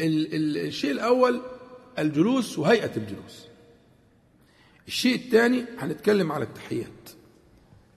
ال- 0.00 0.34
ال- 0.34 0.56
الشيء 0.66 0.90
الأول 0.90 1.42
الجلوس 1.98 2.58
وهيئة 2.58 2.96
الجلوس. 2.96 3.46
الشيء 4.88 5.14
الثاني 5.16 5.64
هنتكلم 5.78 6.32
على 6.32 6.44
التحيات. 6.44 7.10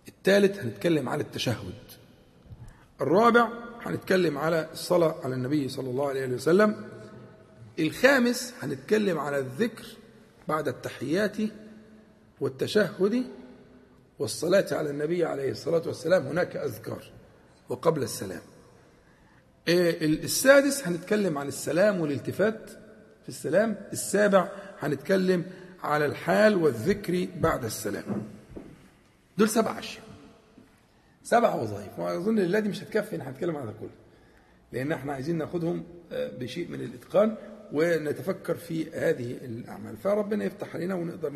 الثالث 0.08 0.60
هنتكلم 0.60 1.10
على 1.10 1.24
التشهد. 1.24 1.74
الرابع 3.02 3.50
هنتكلم 3.82 4.38
على 4.38 4.70
الصلاة 4.72 5.16
على 5.24 5.36
النبي 5.36 5.70
صلى 5.70 5.90
الله 5.90 6.10
عليه 6.10 6.28
وسلم. 6.28 6.90
الخامس 7.80 8.54
هنتكلم 8.62 9.18
على 9.20 9.40
الذكر 9.40 9.86
بعد 10.48 10.68
التحيات 10.68 11.38
والتشهد 12.42 13.24
والصلاة 14.20 14.66
على 14.72 14.90
النبي 14.90 15.26
عليه 15.26 15.52
الصلاة 15.52 15.82
والسلام 15.88 16.28
هناك 16.28 16.56
أذكار 16.56 17.04
وقبل 17.70 18.04
السلام. 18.04 18.42
إيه، 19.68 20.06
السادس 20.06 20.88
هنتكلم 20.88 21.38
عن 21.38 21.48
السلام 21.48 22.02
والالتفات 22.02 22.70
في 23.24 23.30
السلام. 23.30 23.76
السابع 23.94 24.50
هنتكلم 24.80 25.46
على 25.84 26.06
الحال 26.06 26.56
والذكر 26.56 27.28
بعد 27.40 27.66
السلام. 27.66 28.04
دول 29.38 29.50
سبع 29.50 29.80
أشياء. 29.80 30.04
سبع 31.24 31.56
وظائف. 31.56 32.00
وأظن 32.00 32.40
الليلة 32.40 32.60
دي 32.60 32.70
مش 32.70 32.84
هتكفي 32.84 33.16
إن 33.16 33.22
هنتكلم 33.22 33.54
ده 33.54 33.74
كله. 33.80 33.90
لأن 34.72 34.92
إحنا 34.92 35.14
عايزين 35.14 35.38
ناخدهم 35.38 35.84
آه، 36.12 36.28
بشيء 36.28 36.68
من 36.68 36.82
الإتقان 36.82 37.36
ونتفكر 37.74 38.56
في 38.56 38.92
هذه 38.92 39.32
الأعمال. 39.32 39.98
فربنا 39.98 40.46
يفتح 40.46 40.76
علينا 40.76 40.96
ونقدر 40.96 41.30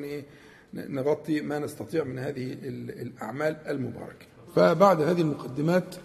نغطي 0.74 1.41
ما 1.41 1.59
نستطيع 1.59 2.03
من 2.03 2.19
هذه 2.19 2.53
ال- 2.53 3.01
الأعمال 3.01 3.55
المباركة. 3.67 4.26
فبعد 4.55 5.01
هذه 5.01 5.22
المقدمات 5.22 5.95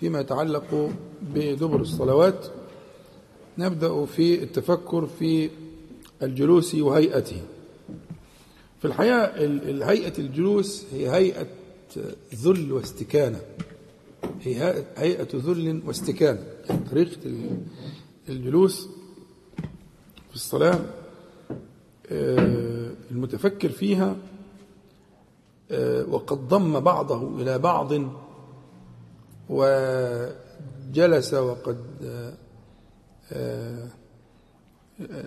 فيما 0.00 0.20
يتعلق 0.20 0.90
بدبر 1.22 1.80
الصلوات 1.80 2.46
نبدأ 3.58 4.04
في 4.04 4.42
التفكر 4.42 5.06
في 5.06 5.50
الجلوس 6.22 6.74
وهيئته. 6.74 7.42
في 8.78 8.84
الحقيقة 8.84 9.24
ال- 9.24 9.70
ال- 9.70 9.82
هيئة 9.82 10.18
الجلوس 10.18 10.84
هي 10.92 11.10
هيئة 11.10 11.46
ذل 12.34 12.72
واستكانة. 12.72 13.40
هي 14.42 14.84
هيئة- 14.96 15.34
ذل 15.34 15.82
واستكانة. 15.86 16.46
يعني 16.68 16.80
طريقة 16.90 17.16
ال- 17.26 17.60
الجلوس 18.28 18.88
في 20.28 20.34
الصلاة 20.34 20.80
المتفكر 22.10 23.68
فيها 23.68 24.16
آه، 25.70 26.06
وقد 26.08 26.48
ضم 26.48 26.80
بعضه 26.80 27.40
إلى 27.42 27.58
بعض 27.58 27.92
وجلس 29.48 31.34
وقد 31.34 31.78
آه، 32.04 32.32
آه، 33.32 33.88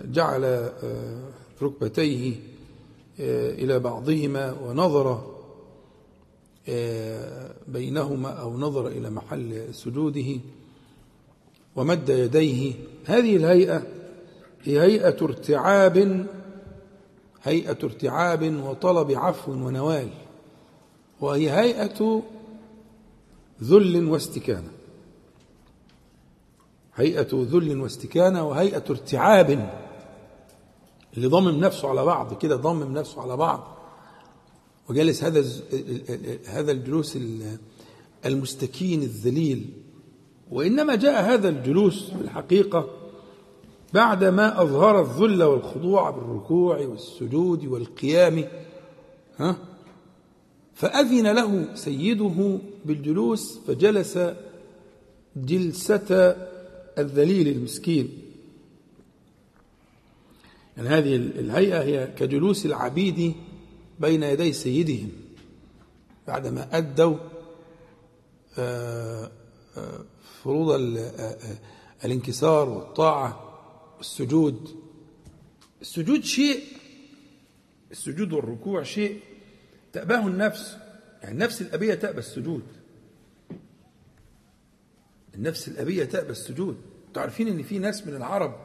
جعل 0.04 0.44
آه، 0.44 1.22
ركبتيه 1.62 2.32
آه، 3.20 3.50
إلى 3.50 3.78
بعضهما 3.78 4.52
ونظر 4.52 5.34
آه، 6.68 7.50
بينهما 7.68 8.28
أو 8.28 8.58
نظر 8.58 8.86
إلى 8.88 9.10
محل 9.10 9.74
سجوده 9.74 10.26
ومد 11.76 12.08
يديه. 12.08 12.72
هذه 13.04 13.36
الهيئة 13.36 13.82
هي 14.64 14.80
هيئة 14.80 15.16
ارتعاب 15.22 16.26
هيئة 17.42 17.78
ارتعاب 17.84 18.54
وطلب 18.64 19.10
عفو 19.10 19.52
ونوال 19.52 20.08
وهي 21.20 21.50
هيئة 21.50 22.22
ذل 23.62 24.04
واستكانة. 24.08 24.68
هيئة 26.94 27.28
ذل 27.32 27.80
واستكانة 27.80 28.48
وهيئة 28.48 28.84
ارتعاب 28.90 29.70
اللي 31.16 31.26
ضمم 31.26 31.60
نفسه 31.60 31.88
على 31.88 32.04
بعض 32.04 32.34
كده 32.38 32.56
ضمم 32.56 32.98
نفسه 32.98 33.22
على 33.22 33.36
بعض. 33.36 33.78
وجالس 34.88 35.24
هذا 35.24 35.44
هذا 36.46 36.72
الجلوس 36.72 37.16
ال- 37.16 37.58
المستكين 38.26 39.02
الذليل. 39.02 39.70
وإنما 40.50 40.94
جاء 40.94 41.22
هذا 41.34 41.48
الجلوس 41.48 42.10
في 42.10 42.20
الحقيقة 42.20 42.88
بعدما 43.94 44.62
أظهر 44.62 45.00
الذل 45.00 45.42
والخضوع 45.42 46.10
بالركوع 46.10 46.78
والسجود 46.78 47.64
والقيام 47.64 48.44
ها 49.38 49.56
فأذن 50.74 51.32
له 51.32 51.74
سيده 51.74 52.58
بالجلوس 52.84 53.58
فجلس 53.66 54.18
جلسة 55.36 56.36
الذليل 56.98 57.48
المسكين. 57.48 58.08
يعني 60.76 60.88
هذه 60.88 61.16
الهيئة 61.16 61.82
هي 61.82 62.06
كجلوس 62.16 62.66
العبيد 62.66 63.34
بين 64.00 64.22
يدي 64.22 64.52
سيدهم. 64.52 65.08
بعدما 66.28 66.76
أدوا 66.76 67.16
آه، 68.58 69.30
آه، 69.76 70.00
فروض 70.42 70.70
آه، 70.70 71.36
الانكسار 72.04 72.68
والطاعة 72.68 73.47
والسجود 73.98 74.82
السجود 75.80 76.24
شيء 76.24 76.64
السجود 77.90 78.32
والركوع 78.32 78.82
شيء. 78.82 79.20
تأباه 79.92 80.26
النفس. 80.26 80.76
يعني 81.22 81.34
النفس 81.34 81.62
الأبية 81.62 81.94
تأبى 81.94 82.18
السجود. 82.18 82.62
النفس 85.34 85.68
الأبية 85.68 86.04
تأبى 86.04 86.30
السجود. 86.30 86.76
تعرفين 87.14 87.48
أن 87.48 87.62
في 87.62 87.78
ناس 87.78 88.06
من 88.06 88.16
العرب 88.16 88.56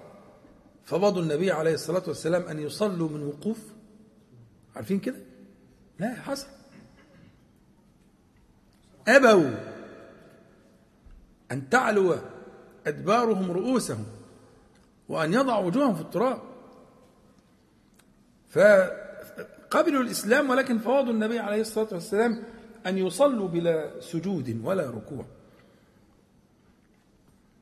فبضوا 0.86 1.22
النبي 1.22 1.52
عليه 1.52 1.74
الصلاة 1.74 2.04
والسلام 2.08 2.42
أن 2.42 2.60
يصلوا 2.60 3.10
من 3.10 3.24
وقوف؟ 3.24 3.60
عارفين 4.76 5.00
كده؟ 5.00 5.20
لا 6.00 6.16
حصل. 6.16 6.48
أبوا 9.08 9.52
أن 11.52 11.70
تعلو 11.70 12.16
أدبارهم 12.88 13.52
رؤوسهم. 13.52 14.06
وأن 15.10 15.34
يضعوا 15.34 15.66
وجوههم 15.66 15.96
في 15.96 16.02
التراب. 16.02 16.42
فقبلوا 18.50 20.04
الإسلام 20.04 20.50
ولكن 20.50 20.80
فوضوا 20.80 21.14
النبي 21.14 21.40
عليه 21.40 21.62
الصلاة 21.62 21.88
والسلام 21.92 22.44
أن 22.86 22.98
يصلوا 22.98 23.48
بلا 23.48 24.02
سجود 24.02 24.62
ولا 24.64 24.90
ركوع. 24.90 25.26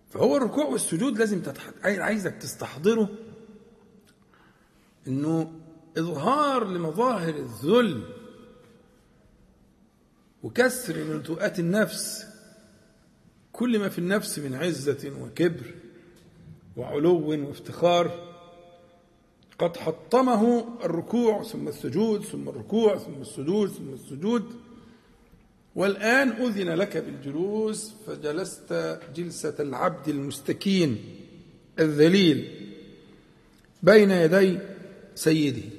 فهو 0.09 0.37
الركوع 0.37 0.65
والسجود 0.65 1.17
لازم 1.17 1.41
تتح... 1.41 1.63
عايزك 1.83 2.35
تستحضره 2.35 3.09
إنه 5.07 5.53
إظهار 5.97 6.67
لمظاهر 6.67 7.35
الذل 7.35 8.03
وكسر 10.43 10.95
لنتوءات 10.95 11.59
النفس. 11.59 12.27
كل 13.51 13.79
ما 13.79 13.89
في 13.89 13.99
النفس 13.99 14.39
من 14.39 14.55
عزة 14.55 15.11
وكبر. 15.21 15.73
وعلو 16.77 17.29
وافتخار 17.29 18.31
قد 19.59 19.77
حطمه 19.77 20.65
الركوع 20.83 21.43
ثم 21.43 21.67
السجود 21.67 22.23
ثم 22.23 22.49
الركوع 22.49 22.97
ثم 22.97 23.21
السجود 23.21 23.69
ثم 23.69 23.93
السجود. 23.93 24.45
والآن 25.75 26.29
أذن 26.29 26.69
لك 26.69 26.97
بالجلوس 26.97 27.93
فجلست 28.07 28.99
جلسة 29.15 29.55
العبد 29.59 30.07
المستكين 30.07 30.97
الذليل 31.79 32.67
بين 33.83 34.11
يدي 34.11 34.59
سيده 35.15 35.69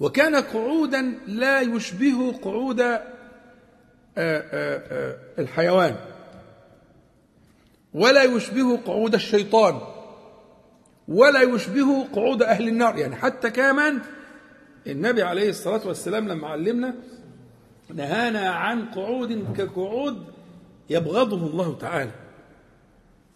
وكان 0.00 0.36
قعودا 0.36 1.18
لا 1.26 1.60
يشبه 1.60 2.32
قعود 2.32 2.80
آآ 2.80 3.02
آآ 4.18 5.16
الحيوان 5.38 5.96
ولا 7.94 8.22
يشبه 8.22 8.76
قعود 8.76 9.14
الشيطان. 9.14 9.91
ولا 11.12 11.42
يشبه 11.42 12.04
قعود 12.12 12.42
أهل 12.42 12.68
النار. 12.68 12.98
يعني 12.98 13.16
حتى 13.16 13.50
كمان 13.50 14.00
النبي 14.86 15.22
عليه 15.22 15.50
الصلاة 15.50 15.86
والسلام 15.86 16.28
لما 16.28 16.48
علمنا 16.48 16.94
نهانا 17.94 18.50
عن 18.50 18.84
قعود 18.84 19.54
كقعود 19.56 20.24
يبغضه 20.90 21.46
الله 21.46 21.78
تعالى 21.78 22.10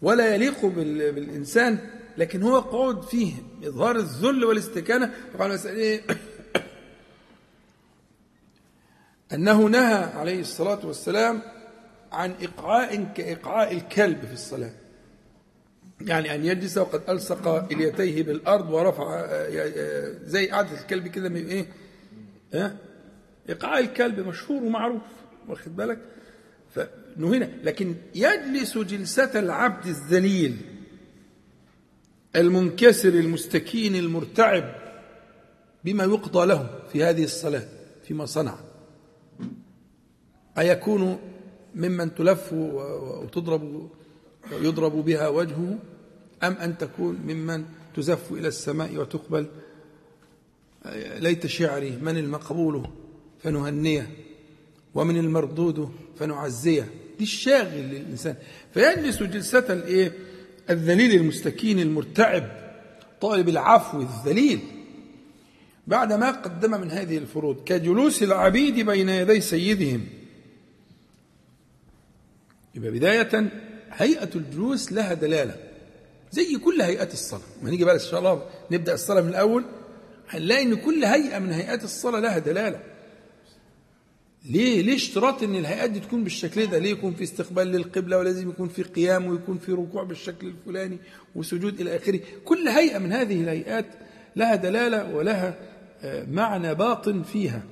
ولا 0.01 0.35
يليق 0.35 0.65
بال- 0.65 1.11
بالإنسان 1.11 1.79
لكن 2.17 2.43
هو 2.43 2.59
قعود 2.59 3.01
فيه 3.01 3.33
إظهار 3.63 3.95
الذل 3.95 4.45
والاستكانة. 4.45 5.13
طبعا 5.33 5.47
مسألة؟ 5.47 5.99
أنه 9.33 9.61
نهى 9.61 10.03
عليه 10.03 10.39
الصلاة 10.39 10.85
والسلام 10.85 11.41
عن 12.11 12.33
إقعاء 12.41 13.03
كإقعاء 13.15 13.73
الكلب 13.73 14.25
في 14.25 14.33
الصلاة. 14.33 14.71
يعني 16.01 16.35
أن 16.35 16.45
يجلس 16.45 16.77
وقد 16.77 17.01
ألصق 17.09 17.47
إليتيه 17.47 18.23
بالأرض 18.23 18.69
ورفع 18.69 19.19
آه، 19.19 19.25
آه، 19.25 20.13
زي 20.23 20.47
قعدة 20.47 20.81
الكلب 20.81 21.07
كده 21.07 21.29
من 21.29 21.47
إيه؟ 21.47 21.67
ها؟ 22.53 22.77
إقعاء 23.49 23.79
الكلب 23.79 24.19
مشهور 24.19 24.63
ومعروف 24.63 25.01
واخد 25.47 25.75
بالك؟ 25.75 25.99
فنهينا. 26.75 27.49
لكن 27.63 27.95
يجلس 28.15 28.77
جلسة 28.77 29.39
العبد 29.39 29.85
الذليل 29.87 30.57
المنكسر 32.35 33.09
المستكين 33.09 33.95
المرتعب 33.95 34.75
بما 35.83 36.03
يقضى 36.03 36.45
له 36.45 36.79
في 36.93 37.03
هذه 37.03 37.23
الصلاة 37.23 37.67
فيما 38.03 38.25
صنع. 38.25 38.55
أيكون 40.57 41.19
ممن 41.75 42.15
تلف 42.15 42.53
وتضرب 42.53 43.91
ويضرب 44.53 45.05
بها 45.05 45.27
وجهه 45.27 45.79
أم 46.43 46.53
أن 46.53 46.77
تكون 46.77 47.15
ممن 47.15 47.65
تزف 47.95 48.31
إلى 48.31 48.47
السماء 48.47 48.97
وتقبل 48.97 49.47
ليت 51.19 51.47
شعري 51.47 51.91
من 52.01 52.17
المقبول 52.17 52.87
فنهنيه 53.43 54.09
ومن 54.95 55.17
المردود 55.17 55.91
فنعزيه. 56.19 56.87
دي 57.17 57.23
الشاغل 57.23 57.77
للإنسان. 57.77 58.35
فيجلس 58.73 59.23
جلسة 59.23 59.73
الإيه؟ 59.73 60.11
الذليل 60.69 61.21
المستكين 61.21 61.79
المرتعب 61.79 62.43
طالب 63.21 63.49
العفو 63.49 64.01
الذليل. 64.01 64.59
بعد 65.87 66.13
ما 66.13 66.31
قدم 66.31 66.81
من 66.81 66.91
هذه 66.91 67.17
الفروض 67.17 67.63
كجلوس 67.63 68.23
العبيد 68.23 68.79
بين 68.79 69.09
يدي 69.09 69.41
سيدهم. 69.41 70.05
يبقى 72.75 72.91
بداية 72.91 73.49
هيئة 73.97 74.29
الجلوس 74.35 74.91
لها 74.91 75.13
دلالة 75.13 75.55
زي 76.31 76.55
كل 76.57 76.81
هيئات 76.81 77.13
الصلاة. 77.13 77.41
ما 77.63 77.69
نيجي 77.69 77.85
بقى 77.85 77.93
إن 77.95 77.99
شاء 77.99 78.19
الله 78.19 78.43
نبدأ 78.71 78.93
الصلاة 78.93 79.21
من 79.21 79.29
الأول. 79.29 79.63
هنلاقي 80.29 80.63
إن 80.63 80.75
كل 80.75 81.03
هيئة 81.05 81.39
من 81.39 81.51
هيئات 81.51 81.83
الصلاة 81.83 82.19
لها 82.19 82.37
دلالة. 82.39 82.79
ليه؟ 84.49 84.81
ليه 84.81 84.95
اشتراط 84.95 85.43
إن 85.43 85.55
الهيئات 85.55 85.89
دي 85.89 85.99
تكون 85.99 86.23
بالشكل 86.23 86.65
ده؟ 86.65 86.77
ليه 86.77 86.91
يكون 86.91 87.13
في 87.13 87.23
استقبال 87.23 87.67
للقبلة 87.67 88.17
ولازم 88.17 88.49
يكون 88.49 88.69
في 88.69 88.83
قيام 88.83 89.25
ويكون 89.27 89.57
في 89.57 89.71
ركوع 89.71 90.03
بالشكل 90.03 90.47
الفلاني 90.47 90.97
وسجود 91.35 91.81
إلى 91.81 91.95
آخره؟ 91.95 92.19
كل 92.45 92.67
هيئة 92.67 92.97
من 92.97 93.11
هذه 93.11 93.41
الهيئات 93.41 93.85
لها 94.35 94.55
دلالة 94.55 95.15
ولها 95.15 95.55
آه، 96.01 96.25
معنى 96.31 96.75
باطن 96.75 97.23
فيها. 97.23 97.63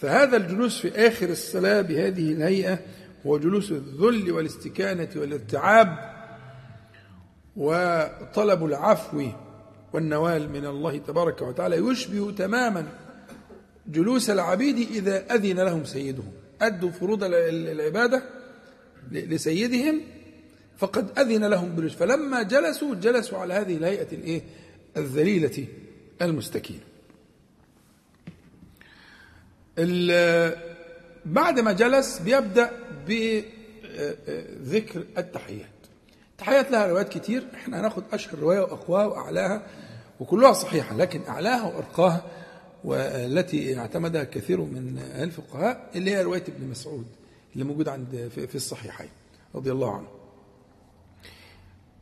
فهذا 0.00 0.36
الجلوس 0.36 0.78
في 0.78 1.06
آخر 1.06 1.28
الصلاة 1.30 1.80
بهذه 1.80 2.32
الهيئة 2.32 2.78
هو 3.26 3.38
جلوس 3.38 3.70
الذل 3.72 4.32
والاستكانة 4.32 5.08
والارتعاب 5.16 6.12
وطلب 7.56 8.64
العفو 8.64 9.26
والنوال 9.92 10.50
من 10.50 10.66
الله 10.66 10.98
تبارك 10.98 11.42
وتعالى 11.42 11.76
يشبه 11.76 12.30
تماما 12.30 12.86
جلوس 13.86 14.30
العبيد 14.30 14.78
إذا 14.90 15.34
أذن 15.34 15.60
لهم 15.60 15.84
سيدهم. 15.84 16.32
أدوا 16.62 16.90
فروض 16.90 17.24
ال- 17.24 17.34
ال- 17.34 17.68
العبادة 17.68 18.22
لسيدهم 19.12 20.00
فقد 20.78 21.18
أذن 21.18 21.44
لهم 21.44 21.88
فلما 21.88 22.42
جلسوا 22.42 22.94
جلسوا 22.94 23.38
على 23.38 23.54
هذه 23.54 23.76
الهيئة 23.76 24.12
الإيه؟ 24.12 24.42
الذليلة 24.96 25.66
المستكينة 26.22 26.80
ال- 29.78 30.56
بعد 31.26 31.60
ما 31.60 31.72
جلس 31.72 32.18
بيبدأ 32.18 32.70
بذكر 33.06 35.04
التحيات. 35.18 35.66
التحيات 36.32 36.70
لها 36.70 36.86
روايات 36.86 37.08
كتير 37.08 37.44
إحنا 37.54 37.80
هناخد 37.80 38.02
أشهر 38.12 38.38
رواية 38.38 38.60
وأقواها 38.60 39.06
وأعلاها 39.06 39.66
وكلها 40.20 40.52
صحيحة 40.52 40.96
لكن 40.96 41.20
أعلاها 41.28 41.62
وأرقاها 41.62 42.24
والتي 42.84 43.78
اعتمدها 43.78 44.24
كثير 44.24 44.60
من 44.60 44.98
الفقهاء 44.98 45.90
اللي 45.94 46.10
هي 46.10 46.22
رواية 46.22 46.42
ابن 46.48 46.66
مسعود 46.66 47.06
اللي 47.52 47.64
موجود 47.64 47.88
عند 47.88 48.30
في 48.34 48.46
في 48.46 48.54
الصحيحين 48.54 49.08
رضي 49.54 49.72
الله 49.72 49.92
عنه. 49.96 50.08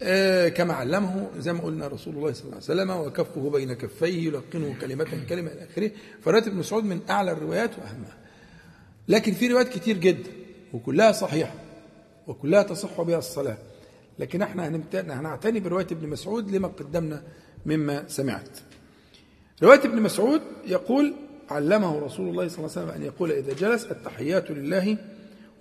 آه، 0.02 0.48
كما 0.48 0.74
علمه 0.74 1.30
زي 1.38 1.52
ما 1.52 1.60
قلنا 1.60 1.86
رسول 1.88 2.16
الله 2.16 2.32
صلى 2.32 2.42
الله 2.44 2.54
عليه 2.54 2.64
وسلم 2.64 2.90
وكفه 2.90 3.50
بين 3.50 3.72
كفيه 3.72 4.26
يلقنه 4.28 4.76
كلمة 4.80 5.04
كلمة 5.28 5.50
إلى 5.52 5.64
آخره. 5.72 5.90
فرواية 6.22 6.42
ابن 6.42 6.56
مسعود 6.56 6.84
من 6.84 7.00
أعلى 7.10 7.32
الروايات 7.32 7.70
وأهمها. 7.78 8.16
لكن 9.08 9.32
في 9.32 9.48
روايات 9.48 9.68
كتير 9.68 9.98
جدا. 9.98 10.30
وكلها 10.74 11.12
صحيحة 11.12 11.54
وكلها 12.26 12.62
تصح 12.62 13.02
بها 13.02 13.18
الصلاة. 13.18 13.58
لكن 14.18 14.42
إحنا 14.42 14.68
هنعتني 14.92 15.60
برواية 15.60 15.86
ابن 15.92 16.08
مسعود 16.08 16.50
لما 16.50 16.68
قدمنا 16.68 17.22
مما 17.66 18.08
سمعت. 18.08 18.58
رواية 19.62 19.78
ابن 19.78 20.02
مسعود 20.02 20.40
يقول 20.66 21.14
علمه 21.50 21.98
رسول 21.98 22.28
الله 22.28 22.48
صلى 22.48 22.58
الله 22.58 22.70
عليه 22.76 22.86
وسلم 22.86 22.90
أن 22.90 23.02
يقول 23.02 23.32
إذا 23.32 23.54
جلس 23.54 23.84
التحيات 23.84 24.50
لله 24.50 24.98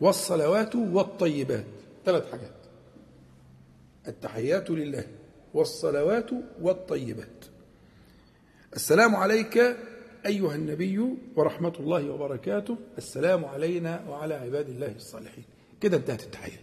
والصلوات 0.02 0.76
والطيبات 0.76 1.66
ثلاث 2.06 2.32
حاجات. 2.32 2.52
التحيات 4.08 4.70
لله 4.70 5.04
والصلوات 5.54 6.30
والطيبات. 6.62 7.46
السلام 8.76 9.16
عليك 9.16 9.78
أيها 10.26 10.56
النبي 10.56 11.18
ورحمة 11.36 11.74
الله 11.80 12.10
وبركاته 12.10 12.78
السلام 12.98 13.46
علينا 13.46 14.06
وعلى 14.10 14.34
عباد 14.34 14.70
الله 14.70 14.92
الصالحين. 14.92 15.44
كده 15.82 15.98
انتهت 15.98 16.24
التحيات. 16.24 16.60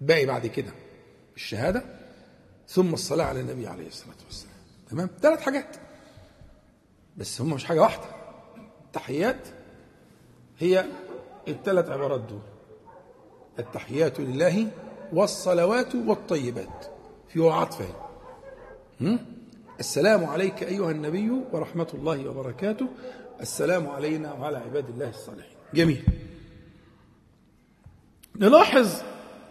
باقي 0.00 0.26
بعد 0.26 0.46
كده 0.46 0.72
الشهادة 1.36 1.84
ثم 2.68 2.94
الصلاة 2.94 3.24
على 3.24 3.40
النبي 3.40 3.66
عليه 3.66 3.86
الصلاة 3.86 4.16
والسلام. 4.26 4.54
تمام؟ 4.90 5.10
ثلاث 5.22 5.40
حاجات. 5.40 5.76
بس 7.16 7.40
هم 7.40 7.52
مش 7.52 7.64
حاجة 7.64 7.80
واحدة. 7.80 8.04
التحيات 8.86 9.48
هي 10.58 10.84
الثلاث 11.48 11.88
عبارات 11.90 12.20
دول. 12.20 12.42
التحيات 13.58 14.20
لله 14.20 14.70
والصلوات 15.12 15.94
والطيبات. 15.94 16.86
في 17.28 17.40
عطف 17.40 17.80
هنا. 17.80 18.10
هم؟ 19.00 19.39
السلام 19.80 20.24
عليك 20.24 20.62
أيها 20.62 20.90
النبي 20.90 21.30
ورحمة 21.52 21.86
الله 21.94 22.28
وبركاته. 22.28 22.88
السلام 23.40 23.86
علينا 23.86 24.32
وعلى 24.32 24.56
عباد 24.56 24.88
الله 24.88 25.08
الصالحين. 25.08 25.56
جميل. 25.74 26.02
نلاحظ 28.36 28.88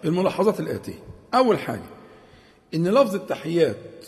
الملاحظات 0.06 0.60
الآتية. 0.60 1.00
أول 1.34 1.60
حاجة 1.60 1.90
إن 2.74 2.88
لفظ 2.88 3.16
التحيات 3.16 4.06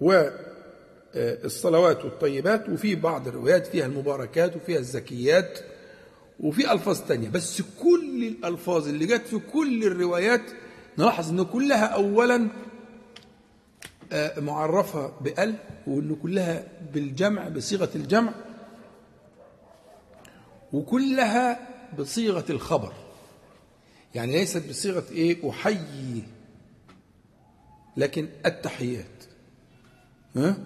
والصلوات 0.00 2.04
والطيبات 2.04 2.68
وفي 2.68 2.94
بعض 2.94 3.28
الروايات 3.28 3.66
فيها 3.66 3.86
المباركات 3.86 4.56
وفيها 4.56 4.78
الزكيات 4.78 5.58
وفي 6.40 6.72
ألفاظ 6.72 7.00
تانية. 7.00 7.28
بس 7.28 7.62
كل 7.62 8.24
الألفاظ 8.24 8.88
اللي 8.88 9.06
جت 9.06 9.26
في 9.26 9.38
كل 9.38 9.84
الروايات 9.84 10.42
نلاحظ 10.98 11.30
أن 11.30 11.44
كلها 11.44 11.84
أولا 11.84 12.36
آه، 12.36 12.48
معرفة 14.36 15.12
بأل 15.20 15.54
وأن 15.86 16.16
كلها 16.22 16.64
بالجمع 16.94 17.48
بصيغة 17.48 17.90
الجمع 17.94 18.32
وكلها 20.72 21.68
بصيغة 21.98 22.44
الخبر. 22.50 22.92
يعني 24.14 24.32
ليست 24.32 24.68
بصيغة 24.68 25.04
إيه؟ 25.12 25.50
أحيي 25.50 26.22
لكن 27.96 28.28
التحيات. 28.46 29.24
ها؟ 30.36 30.56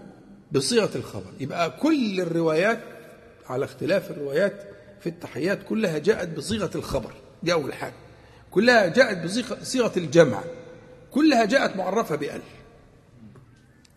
بصيغة 0.52 0.96
الخبر. 0.96 1.32
يبقى 1.40 1.70
كل 1.70 2.20
الروايات 2.20 2.80
على 3.46 3.64
اختلاف 3.64 4.10
الروايات 4.10 4.62
في 5.00 5.08
التحيات 5.08 5.62
كلها 5.62 5.98
جاءت 5.98 6.28
بصيغة 6.28 6.70
الخبر. 6.74 7.12
دي 7.42 7.52
أول 7.52 7.74
حاجة. 7.74 7.94
كلها 8.50 8.86
جاءت 8.86 9.24
بصيغة 9.24 9.62
صيغة 9.62 9.98
الجمع. 9.98 10.44
كلها 11.10 11.44
جاءت 11.44 11.76
معرفة 11.76 12.16
بأل. 12.16 12.42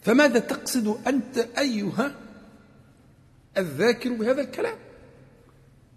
فماذا 0.07 0.39
تقصد 0.39 1.07
أنت 1.07 1.37
أيها 1.37 2.15
الذاكر 3.57 4.13
بهذا 4.13 4.41
الكلام؟ 4.41 4.75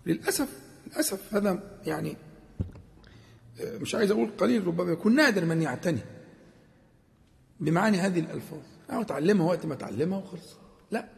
للأسف 0.07 0.49
للأسف 0.87 1.35
هذا 1.35 1.63
يعني 1.87 2.17
مش 3.61 3.95
عايز 3.95 4.11
أقول 4.11 4.31
قليل 4.39 4.67
ربما 4.67 4.93
يكون 4.93 5.15
نادر 5.15 5.45
من 5.45 5.63
يعتني 5.63 6.01
بمعاني 7.61 7.99
هذه 7.99 8.21
الألفاظ. 8.21 8.59
أو 8.91 9.03
تعلمها 9.03 9.47
وقت 9.47 9.67
ما 9.67 9.75
تعلمها 9.75 10.19
وخلص 10.19 10.57
لا 10.91 11.09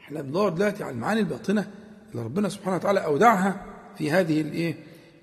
إحنا 0.00 0.22
بندور 0.22 0.48
دلوقتي 0.48 0.84
على 0.84 0.92
المعاني 0.92 1.20
الباطنة 1.20 1.70
اللي 2.12 2.22
ربنا 2.22 2.48
سبحانه 2.48 2.76
وتعالى 2.76 3.04
أودعها 3.04 3.66
في 3.98 4.10
هذه 4.10 4.40
الإيه 4.40 4.76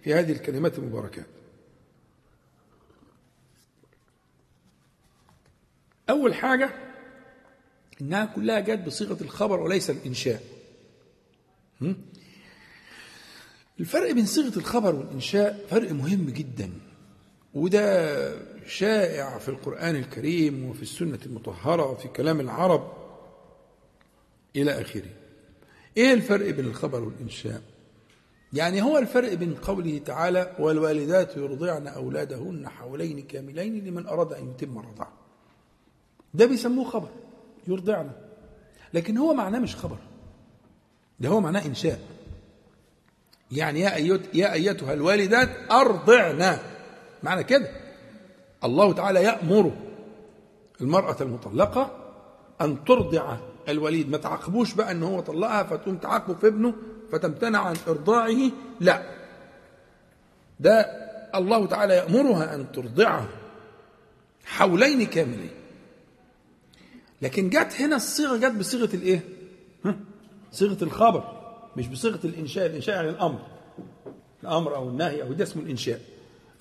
في 0.03 0.13
هذه 0.13 0.31
الكلمات 0.31 0.79
المباركات. 0.79 1.25
أول 6.09 6.33
حاجة 6.33 6.69
إنها 8.01 8.25
كلها 8.25 8.59
جت 8.59 8.79
بصيغة 8.79 9.17
الخبر 9.21 9.59
وليس 9.59 9.89
الإنشاء؟ 9.89 10.41
الفرق 13.79 14.11
بين 14.11 14.25
صيغة 14.25 14.57
الخبر 14.57 14.95
والإنشاء 14.95 15.65
فرق 15.69 15.91
مهم 15.91 16.29
جدا 16.29 16.69
وده 17.53 18.33
شائع 18.67 19.37
في 19.37 19.49
القرآن 19.49 19.95
الكريم 19.95 20.69
وفي 20.69 20.81
السنة 20.81 21.19
المطهرة 21.25 21.91
وفي 21.91 22.07
كلام 22.07 22.39
العرب 22.39 22.93
إلى 24.55 24.81
آخره. 24.81 25.09
إيه 25.97 26.13
الفرق 26.13 26.49
بين 26.49 26.65
الخبر 26.65 27.03
والإنشاء؟ 27.03 27.61
يعني 28.53 28.81
هو 28.81 28.97
الفرق 28.97 29.33
بين 29.33 29.55
قوله 29.55 29.97
تعالى 29.97 30.55
والوالدات 30.59 31.37
يرضعن 31.37 31.87
أولادهن 31.87 32.67
حولين 32.69 33.21
كاملين 33.21 33.85
لمن 33.85 34.07
أراد 34.07 34.33
أن 34.33 34.49
يتم 34.49 34.77
الرضاعة 34.77 35.24
ده 36.35 36.45
بيسموه 36.45 36.85
خبر 36.85 37.07
يرضعن 37.67 38.09
لكن 38.93 39.17
هو 39.17 39.33
معناه 39.33 39.59
مش 39.59 39.75
خبر. 39.75 39.97
ده 41.19 41.29
هو 41.29 41.41
معناه 41.41 41.65
إنشاء. 41.65 41.99
يعني 43.51 43.79
يا, 43.79 43.95
أيت 43.95 44.35
يا 44.35 44.53
أيتها 44.53 44.93
الوالدات 44.93 45.49
أرضعن 45.71 46.57
معنى 47.23 47.43
كده. 47.43 47.69
الله 48.63 48.93
تعالى 48.93 49.23
يأمر 49.23 49.71
المرأة 50.81 51.15
المطلقة 51.21 51.91
أن 52.61 52.83
ترضع 52.85 53.37
الوليد. 53.69 54.09
ما 54.09 54.17
تعاقبوش 54.17 54.73
بقى 54.73 54.91
أن 54.91 55.03
هو 55.03 55.19
طلقها 55.19 55.63
فتقوم 55.63 55.97
تعاقبه 55.97 56.33
في 56.33 56.47
ابنه 56.47 56.73
فتمتنع 57.11 57.59
عن 57.59 57.75
إرضاعه. 57.87 58.37
لا. 58.79 59.03
ده 60.59 60.81
الله 61.35 61.65
تعالى 61.65 61.93
يأمرها 61.95 62.55
أن 62.55 62.71
ترضعه 62.71 63.27
حولين 64.45 65.05
كاملين. 65.05 65.49
لكن 67.25 67.49
جت 67.49 67.73
هنا 67.79 67.95
الصيغة 67.95 68.37
جت 68.37 68.51
بصيغة 68.51 68.95
الإيه؟ 68.95 69.23
ها؟ 69.85 69.95
صيغة 70.51 70.83
الخبر 70.83 71.41
مش 71.77 71.87
بصيغة 71.87 72.19
الإنشاء 72.23 72.65
الإنشاء 72.65 72.95
يعني 72.95 73.09
الأمر. 73.09 73.39
الأمر 74.43 74.75
أو 74.75 74.89
النهي 74.89 75.21
أو 75.21 75.33
ده 75.33 75.43
اسمه 75.43 75.63
الإنشاء. 75.63 76.01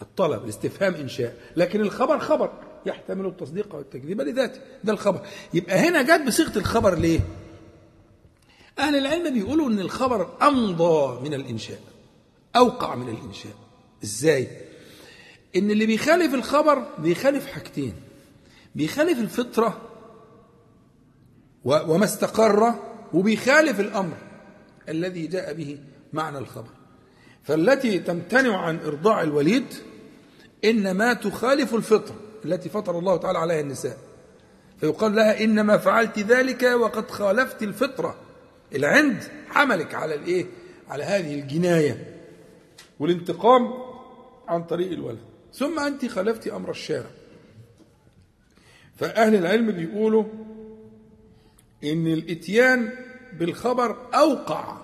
الطلب 0.03 0.45
الاستفهام 0.45 0.95
إنشاء. 0.95 1.37
لكن 1.57 1.81
الخبر 1.81 2.19
خبر. 2.19 2.53
يحتمل 2.87 3.27
التصديق 3.27 3.75
والتكذيب 3.75 4.21
لذاته. 4.21 4.61
ده 4.85 4.93
الخبر. 4.93 5.27
يبقى 5.55 5.77
هنا 5.77 6.03
جت 6.03 6.27
بصيغة 6.27 6.59
الخبر 6.59 6.95
ليه؟ 6.95 7.21
أهل 8.79 8.97
العلم 8.97 9.35
بيقولوا 9.35 9.69
أن 9.69 9.81
الخبر 9.81 10.29
أمضى 10.43 11.21
من 11.29 11.35
الإنشاء 11.35 11.81
أوقع 12.57 12.95
من 12.95 13.09
الإنشاء. 13.09 13.55
إزاي؟ 14.05 14.49
إن 15.57 15.71
اللي 15.71 15.87
بيخالف 15.87 16.35
الخبر 16.35 16.87
بيخالف 16.99 17.47
حاجتين. 17.47 17.95
بيخالف 18.75 19.19
الفطرة 19.19 19.81
وما 21.65 22.05
استقر 22.05 22.75
وبيخالف 23.13 23.81
الأمر 23.81 24.17
الذي 24.89 25.27
جاء 25.27 25.53
به 25.53 25.79
معنى 26.13 26.39
الخبر. 26.39 26.71
فالتي 27.43 27.99
تمتنع 27.99 28.57
عن 28.57 28.79
إرضاع 28.79 29.23
الوليد 29.23 29.67
إنما 30.65 31.13
تخالف 31.13 31.75
الفطرة 31.75 32.17
التي 32.45 32.69
فطر 32.69 32.99
الله 32.99 33.17
تعالى 33.17 33.39
عليها 33.39 33.61
النساء. 33.61 33.99
فيقال 34.81 35.15
لها 35.15 35.45
إنما 35.45 35.79
فعلت 35.79 36.19
ذلك 36.19 36.63
وقد 36.63 37.11
خالفت 37.11 37.63
الفطرة. 37.63 38.17
العند 38.75 39.23
حملك 39.49 39.95
على 39.95 40.15
الإيه؟ 40.15 40.47
على 40.89 41.05
هذه 41.05 41.35
الجناية 41.41 42.21
والانتقام 43.01 43.73
عن 44.49 44.65
طريق 44.65 44.93
الولد. 44.93 45.19
ثم 45.53 45.79
أنت 45.79 46.07
خالفت 46.07 46.49
أمر 46.49 46.71
الشارع. 46.71 47.11
فأهل 48.97 49.35
العلم 49.35 49.71
بيقولوا 49.71 50.25
إن 51.85 52.07
الإتيان 52.07 52.91
بالخبر 53.39 53.97
أوقع. 54.15 54.77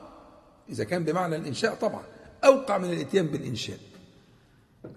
إذا 0.71 0.85
كان 0.85 1.05
بمعنى 1.05 1.37
الإنشاء 1.37 1.75
طبعا 1.75 2.03
أوقع 2.45 2.79
من 2.79 2.93
الإتيان 2.93 3.27
بالإنشاء. 3.27 3.79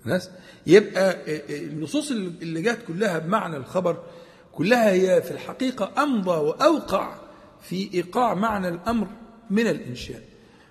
ناس 0.06 0.30
يبقى 0.68 1.18
النصوص 1.50 2.12
اللي 2.12 2.62
جات 2.62 2.80
كلها 2.88 3.20
بمعنى 3.20 3.58
الخبر 3.58 4.04
كلها 4.52 4.92
هي 4.92 5.22
في 5.22 5.32
الحقيقة 5.32 6.04
أمضى 6.04 6.32
وأوقع 6.32 7.16
في 7.62 7.90
إيقاع 7.94 8.34
معنى 8.34 8.68
الأمر 8.68 9.08
من 9.50 9.68
الإنشاء. 9.68 10.22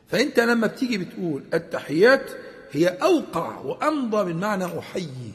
فأنت 0.09 0.41
لما 0.41 0.66
بتيجي 0.66 0.99
بتقول 0.99 1.43
التحيات 1.55 2.30
هي 2.72 2.89
أوقع 2.89 3.59
وأمضى 3.59 4.33
من 4.33 4.41
معنى 4.41 4.78
أحيي. 4.78 5.33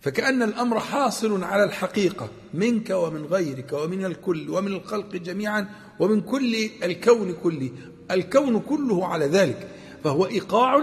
فكأن 0.00 0.42
الأمر 0.42 0.80
حاصل 0.80 1.44
على 1.44 1.64
الحقيقة 1.64 2.28
منك 2.54 2.90
ومن 2.90 3.24
غيرك 3.24 3.72
ومن 3.72 4.04
الكل 4.04 4.50
ومن 4.50 4.72
الخلق 4.72 5.16
جميعا 5.16 5.68
ومن 5.98 6.20
كل 6.20 6.70
الكون 6.82 7.34
كله. 7.42 7.70
الكون 8.10 8.60
كله 8.60 9.06
على 9.06 9.26
ذلك 9.26 9.68
فهو 10.04 10.26
إيقاع 10.26 10.82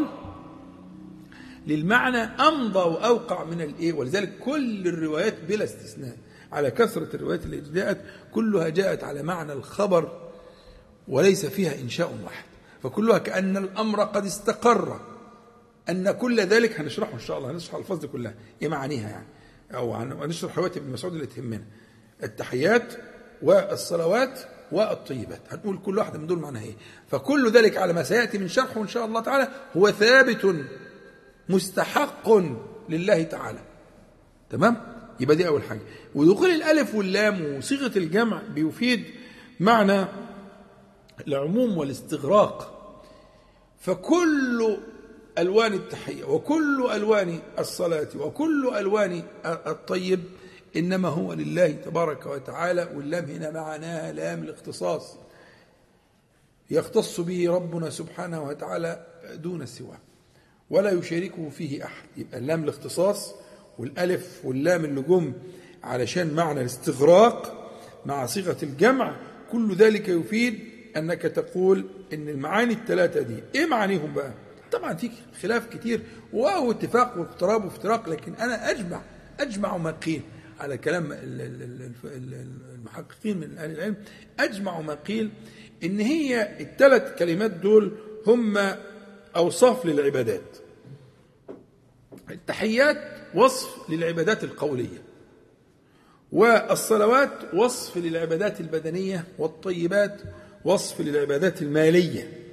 للمعنى 1.68 2.18
أمضى 2.18 2.80
وأوقع 2.80 3.44
من 3.44 3.62
الإيه 3.62 3.94
ولذلك 3.94 4.40
كل 4.40 4.88
الروايات 4.88 5.36
بلا 5.50 5.64
استثناء 5.64 6.18
على 6.52 6.72
كثرة 6.72 7.16
الروايات 7.16 7.46
التي 7.46 7.74
جاءت 7.74 8.02
كلها 8.32 8.70
جاءت 8.70 9.04
على 9.04 9.24
معنى 9.24 9.54
الخبر 9.54 10.30
وليس 11.08 11.46
فيها 11.46 11.82
إنشاء 11.82 12.20
واحد. 12.24 12.46
فكلها 12.84 13.18
كأن 13.18 13.58
الأمر 13.58 14.04
قد 14.04 14.26
استقر. 14.26 15.00
أن 15.90 16.12
كل 16.12 16.40
ذلك 16.42 16.80
هنشرحه 16.80 17.14
إن 17.14 17.20
شاء 17.20 17.38
الله 17.38 17.52
هنشرح 17.52 17.74
الألفاظ 17.76 18.00
دي 18.00 18.08
كلها 18.08 18.34
إيه 18.62 18.68
معانيها 18.68 19.10
يعني؟ 19.10 19.28
أو 19.74 19.94
هنشرح 19.94 20.58
رواية 20.58 20.72
ابن 20.72 20.92
مسعود 20.92 21.14
اللي 21.14 21.26
تهمنا. 21.26 21.64
التحيات 22.24 22.94
والصلوات 23.42 24.40
والطيبات. 24.72 25.42
هنقول 25.50 25.78
كل 25.86 25.98
واحدة 25.98 26.20
من 26.20 26.28
دول 26.28 26.40
معناها 26.40 26.64
إيه؟ 26.64 26.76
فكل 27.08 27.52
ذلك 27.52 27.78
على 27.78 27.94
ما 27.94 28.04
سيأتي 28.04 28.38
من 28.38 28.48
شرحه 28.48 28.82
إن 28.82 28.88
شاء 28.88 29.06
الله 29.06 29.22
تعالى 29.22 29.48
هو 29.78 29.92
ثابت 29.92 30.56
مستحق 31.50 32.30
لله 32.90 33.24
تعالى. 33.24 33.60
تمام؟ 34.50 34.78
يبقى 35.20 35.36
دي 35.36 35.48
أول 35.48 35.64
حاجة. 35.64 35.82
ودخول 36.16 36.50
الألف 36.50 36.96
واللام 36.96 37.56
وصيغة 37.56 37.98
الجمع 37.98 38.42
بيفيد 38.54 39.04
معنى 39.60 40.06
العموم 41.28 41.78
والاستغراق. 41.78 42.72
فكل 43.80 44.78
ألوان 45.38 45.74
التحية 45.74 46.24
وكل 46.24 46.90
ألوان 46.94 47.40
الصلاة 47.60 48.08
وكل 48.20 48.72
ألوان 48.78 49.24
الطيب 49.46 50.20
إنما 50.76 51.10
هو 51.10 51.34
لله 51.34 51.72
تبارك 51.72 52.26
وتعالى 52.26 52.90
واللام 52.96 53.26
هنا 53.26 53.52
معناها 53.52 54.12
لام 54.14 54.44
الاختصاص. 54.44 55.16
يختص 56.72 57.20
به 57.22 57.52
ربنا 57.52 57.90
سبحانه 57.90 58.44
وتعالى 58.44 59.06
دون 59.34 59.66
سواه 59.66 59.98
ولا 60.70 60.92
يشاركه 60.92 61.50
فيه 61.50 61.86
أحد. 61.86 62.06
يبقى 62.18 62.38
اللام 62.38 62.64
الاختصاص 62.64 63.34
والألف 63.80 64.42
واللام 64.44 64.86
اللي 64.86 65.02
جم 65.02 65.34
علشان 65.84 66.34
معنى 66.34 66.62
الاستغراق 66.62 67.62
مع 68.06 68.26
صيغة 68.26 68.58
الجمع 68.64 69.16
كل 69.52 69.76
ذلك 69.76 70.10
يفيد 70.10 70.60
أنك 70.98 71.22
تقول 71.22 71.86
أن 72.14 72.30
المعاني 72.30 72.74
الثلاثة 72.74 73.22
دي 73.22 73.44
إيه 73.56 73.66
معانيهم 73.66 74.14
بقى؟ 74.14 74.32
طبعا 74.72 74.94
في 74.94 75.10
خلاف 75.42 75.68
كتير 75.68 76.02
وهو 76.34 76.72
اتفاق 76.72 77.18
واقتراب 77.18 77.66
وافتراق 77.66 78.10
لكن 78.10 78.34
أنا 78.34 78.72
أجمع 78.72 79.02
أجمع 79.40 79.78
ما 79.78 79.92
قيل 79.92 80.22
على 80.60 80.78
كلام 80.78 81.10
المحققين 82.74 83.38
من 83.38 83.58
أهل 83.58 83.72
العلم. 83.72 83.96
أجمع 84.40 84.82
ما 84.82 84.94
قيل 84.94 85.32
إن 85.84 86.00
هي 86.00 86.62
الثلاث 86.62 87.20
كلمات 87.20 87.52
دول 87.52 87.92
هم 88.28 88.58
أوصاف 89.36 89.86
للعبادات. 89.86 90.58
التحيات 92.32 92.98
وصف 93.36 93.90
للعبادات 93.90 94.44
القولية 94.44 95.02
والصلوات 96.32 97.54
وصف 97.54 97.98
للعبادات 97.98 98.60
البدنية 98.60 99.24
والطيبات 99.38 100.22
وصف 100.66 101.02
للعبادات 101.02 101.62
المالية. 101.62 102.45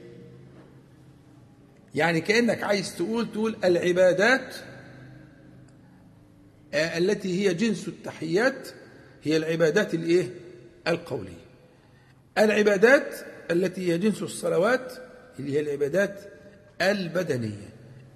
يعني 1.95 2.21
كأنك 2.21 2.63
عايز 2.63 2.97
تقول 2.97 3.33
تقول 3.33 3.57
العبادات 3.65 4.55
التي 6.75 7.49
هي 7.49 7.55
جنس 7.55 7.89
التحيات 7.89 8.69
هي 9.23 9.37
العبادات 9.37 9.95
الإيه؟ 9.95 10.31
القولية. 10.89 11.43
العبادات 12.39 13.15
التي 13.51 13.93
هي 13.93 13.99
جنس 13.99 14.23
الصلوات 14.23 14.93
اللي 15.39 15.53
هي 15.53 15.61
العبادات 15.61 16.21
البدنية. 16.83 17.69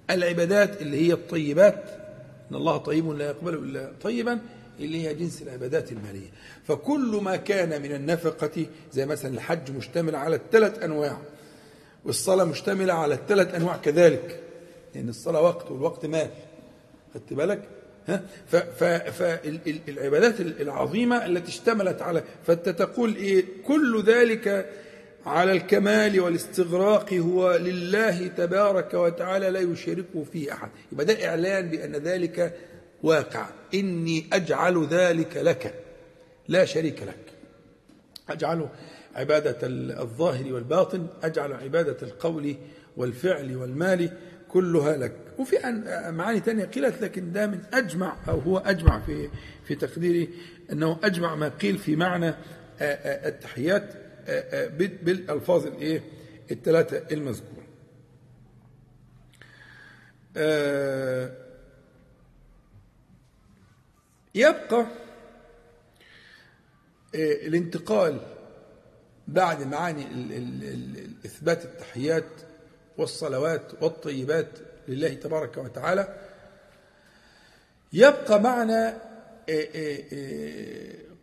العبادات 0.09 0.81
اللي 0.81 1.07
هي 1.07 1.13
الطيبات 1.13 1.83
إن 2.51 2.55
الله 2.55 2.77
طيب 2.77 3.11
لا 3.11 3.25
يقبل 3.25 3.53
إلا 3.53 3.91
طيبا 4.01 4.39
اللي 4.79 5.07
هي 5.07 5.13
جنس 5.13 5.41
العبادات 5.41 5.91
المالية. 5.91 6.29
فكل 6.63 7.19
ما 7.23 7.35
كان 7.35 7.81
من 7.81 7.91
النفقة 7.91 8.65
زي 8.93 9.05
مثلا 9.05 9.33
الحج 9.33 9.71
مشتمل 9.71 10.15
على 10.15 10.35
الثلاث 10.35 10.83
أنواع. 10.83 11.21
والصلاة 12.07 12.45
مشتملة 12.45 12.93
على 12.93 13.15
الثلاث 13.15 13.55
أنواع 13.55 13.77
كذلك. 13.77 14.39
لأن 14.95 15.09
الصلاة 15.09 15.41
وقت 15.41 15.71
والوقت 15.71 16.05
مال 16.05 16.29
خدت 17.13 17.33
بالك؟ 17.33 17.61
ها؟ 18.07 18.21
فالعبادات 19.11 20.39
العظيمة 20.39 21.25
التي 21.25 21.49
اشتملت 21.49 22.01
على 22.01 22.23
فأنت 22.45 22.69
تقول 22.69 23.15
إيه؟ 23.15 23.45
كل 23.67 24.03
ذلك 24.03 24.69
على 25.25 25.51
الكمال 25.51 26.19
والاستغراق 26.19 27.13
هو 27.13 27.55
لله 27.55 28.27
تبارك 28.27 28.93
وتعالى 28.93 29.49
لا 29.49 29.59
يشاركه 29.59 30.25
فيه 30.33 30.53
أحد. 30.53 30.69
يبقى 30.91 31.05
ده 31.05 31.27
إعلان 31.27 31.69
بأن 31.69 31.95
ذلك 31.95 32.57
واقع. 33.03 33.45
إني 33.73 34.25
أجعل 34.33 34.87
ذلك 34.87 35.37
لك. 35.37 35.73
لا 36.47 36.65
شريك 36.65 37.03
لك. 37.03 37.33
أجعل 38.29 38.67
عبادة 39.17 39.57
الظاهر 40.01 40.53
والباطن 40.53 41.07
أجعل 41.23 41.53
عبادة 41.53 41.97
القول 42.01 42.55
والفعل 42.97 43.55
والمال 43.55 44.17
كلها 44.49 44.97
لك. 44.97 45.15
وفي 45.37 45.55
معاني 46.09 46.39
تانية 46.39 46.65
قيلت 46.65 47.01
لكن 47.01 47.31
ده 47.31 47.47
من 47.47 47.61
أجمع 47.73 48.17
أو 48.27 48.39
هو 48.39 48.57
أجمع 48.57 48.99
في 48.99 49.29
في 49.65 49.75
تقديري 49.75 50.29
أنه 50.71 50.99
أجمع 51.03 51.35
ما 51.35 51.49
قيل 51.49 51.77
في 51.77 51.95
معنى 51.95 52.33
التحيات 52.81 53.93
بالألفاظ 55.01 55.67
الإيه؟ 55.67 56.01
الثلاثة 56.51 57.03
المذكورة. 57.11 57.63
يبقى 64.35 64.85
الانتقال 67.15 68.19
بعد 69.27 69.67
معاني 69.67 70.05
إثبات 71.25 71.65
التحيات 71.65 72.25
والصلوات 72.97 73.83
والطيبات 73.83 74.47
لله 74.87 75.13
تبارك 75.13 75.57
وتعالى 75.57 76.17
يبقى 77.93 78.41
معنى 78.41 78.93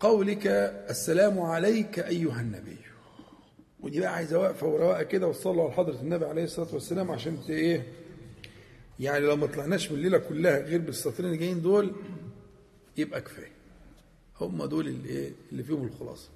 قولك 0.00 0.46
السلام 0.90 1.40
عليك 1.40 1.98
أيها 1.98 2.40
النبي. 2.40 2.76
ودي 3.80 4.00
بقى 4.00 4.14
عايزة 4.14 4.38
واقفة 4.38 4.66
ورواقة 4.66 5.02
كده 5.02 5.26
وصلوا 5.26 5.64
على 5.64 5.72
حضرة 5.72 6.00
النبي 6.00 6.24
عليه 6.24 6.44
الصلاة 6.44 6.74
والسلام 6.74 7.10
عشان 7.10 7.38
إيه؟ 7.48 7.82
يعني 9.00 9.26
لو 9.26 9.36
ما 9.36 9.46
طلعناش 9.46 9.90
من 9.90 9.96
الليلة 9.98 10.18
كلها 10.18 10.58
غير 10.58 10.80
بالسطرين 10.80 11.26
اللي 11.26 11.36
جايين 11.38 11.62
دول 11.62 11.92
يبقى 12.96 13.20
كفاية. 13.20 13.52
هم 14.40 14.64
دول 14.64 14.86
اللي, 14.88 15.08
إيه؟ 15.08 15.32
اللي 15.52 15.62
فيهم 15.62 15.86
الخلاصة. 15.86 16.28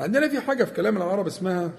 عندنا 0.00 0.28
في 0.28 0.40
حاجة 0.40 0.64
في 0.64 0.74
كلام 0.74 0.96
العرب 0.96 1.26
اسمها 1.26 1.72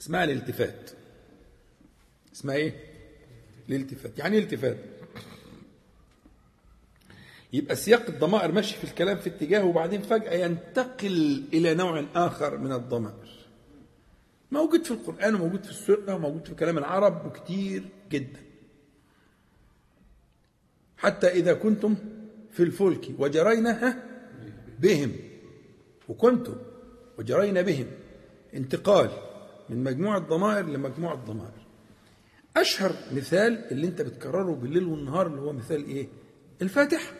اسمها 0.00 0.24
الالتفات. 0.24 0.90
اسمها 2.34 2.54
إيه؟ 2.54 2.74
الالتفات. 3.68 4.18
يعني 4.18 4.36
إيه 4.36 4.42
التفات 4.42 4.76
يبقى 7.52 7.76
سياق 7.76 8.06
الضمائر 8.08 8.52
ماشي 8.52 8.76
في 8.76 8.84
الكلام 8.84 9.16
في 9.16 9.28
اتجاه 9.28 9.64
وبعدين 9.64 10.02
فجأة 10.02 10.32
ينتقل 10.32 11.44
إلى 11.52 11.74
نوع 11.74 12.04
آخر 12.14 12.58
من 12.58 12.72
الضمائر. 12.72 13.28
موجود 14.50 14.84
في 14.84 14.90
القرآن 14.90 15.34
وموجود 15.34 15.64
في 15.64 15.70
السنة 15.70 16.14
وموجود 16.14 16.46
في 16.46 16.54
كلام 16.54 16.78
العرب 16.78 17.26
وكتير 17.26 17.88
جدا. 18.10 18.40
حتى 20.96 21.26
إذا 21.28 21.54
كنتم 21.54 21.94
في 22.52 22.62
الفلك 22.62 23.10
وجرينا 23.18 24.02
بهم 24.84 25.12
وكنتم 26.08 26.54
وجرينا 27.18 27.62
بهم. 27.62 27.86
انتقال 28.54 29.10
من 29.68 29.84
مجموعة 29.84 30.18
ضمائر 30.18 30.66
لمجموعة 30.66 31.14
ضمائر. 31.14 31.64
أشهر 32.56 32.92
مثال 33.12 33.64
اللي 33.70 33.86
أنت 33.86 34.02
بتكرره 34.02 34.54
بالليل 34.54 34.84
والنهار 34.84 35.26
اللي 35.26 35.40
هو 35.40 35.52
مثال 35.52 35.84
إيه؟ 35.84 36.08
الفاتحة. 36.62 37.12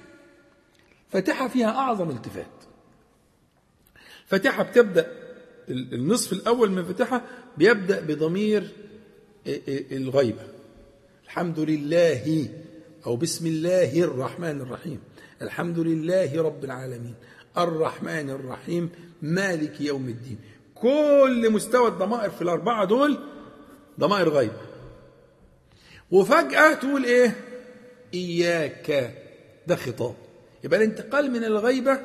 فاتحة 1.08 1.48
فيها 1.48 1.68
أعظم 1.68 2.10
التفات. 2.10 2.46
فاتحة 4.26 4.62
بتبدأ 4.62 5.12
النصف 5.68 6.32
الأول 6.32 6.70
من 6.70 6.84
فاتحة 6.84 7.24
بيبدأ 7.58 8.00
بضمير 8.00 8.72
الغيبة. 9.92 10.46
الحمد 11.24 11.60
لله 11.60 12.48
أو 13.06 13.16
بسم 13.16 13.46
الله 13.46 14.02
الرحمن 14.02 14.60
الرحيم. 14.60 15.00
الحمد 15.42 15.78
لله 15.78 16.42
رب 16.42 16.64
العالمين. 16.64 17.14
الرحمن 17.59 18.30
الرحيم 18.30 18.90
مالك 19.22 19.80
يوم 19.80 20.09
الدين. 20.09 20.38
كل 20.74 21.50
مستوى 21.52 21.88
الضمائر 21.88 22.30
في 22.30 22.42
الأربعة 22.42 22.84
دول 22.84 23.18
ضمائر 24.00 24.28
غيبة 24.28 24.61
وفجأة 26.11 26.74
تقول 26.74 27.05
إيه؟ 27.05 27.36
إياك. 28.14 29.14
ده 29.66 29.76
خطاب. 29.76 30.14
يبقى 30.64 30.78
الانتقال 30.78 31.30
من 31.30 31.44
الغيبة 31.44 32.00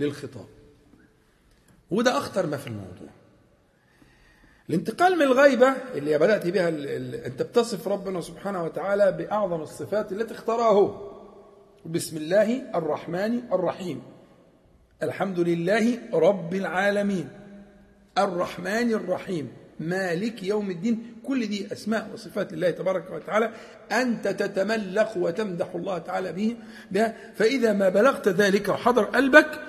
للخطاب. 0.00 0.46
وده 1.90 2.18
أخطر 2.18 2.46
ما 2.46 2.56
في 2.56 2.66
الموضوع. 2.66 3.08
الانتقال 4.70 5.16
من 5.16 5.22
الغيبة 5.22 5.68
اللي 5.94 6.18
بدأت 6.18 6.46
بها 6.46 6.68
ال 6.68 6.86
ال 6.86 7.14
أنت 7.14 7.42
بتصف 7.42 7.88
ربنا 7.88 8.20
سبحانه 8.20 8.64
وتعالى 8.64 9.12
بأعظم 9.12 9.60
الصفات 9.62 10.12
التي 10.12 10.34
اختارها 10.34 10.72
هو 10.72 11.12
بسم 11.86 12.16
الله 12.16 12.78
الرحمن 12.78 13.38
الرحيم. 13.52 14.02
الحمد 15.02 15.40
لله 15.40 15.98
رب 16.12 16.54
العالمين. 16.54 17.28
الرحمن 18.18 18.92
الرحيم. 18.92 19.52
مالك 19.80 20.42
يوم 20.42 20.70
الدين. 20.70 21.14
كل 21.24 21.46
دي 21.46 21.72
أسماء 21.72 22.10
وصفات 22.14 22.52
الله 22.52 22.70
تبارك 22.70 23.10
وتعالى. 23.10 23.50
أنت 23.92 24.28
تتملق 24.28 25.16
وتمدح 25.16 25.74
الله 25.74 25.98
تعالى 25.98 26.32
به. 26.32 26.56
بها 26.90 27.16
فإذا 27.34 27.72
ما 27.72 27.88
بلغت 27.88 28.28
ذلك 28.28 28.68
وحضر 28.68 29.04
قلبك 29.04 29.60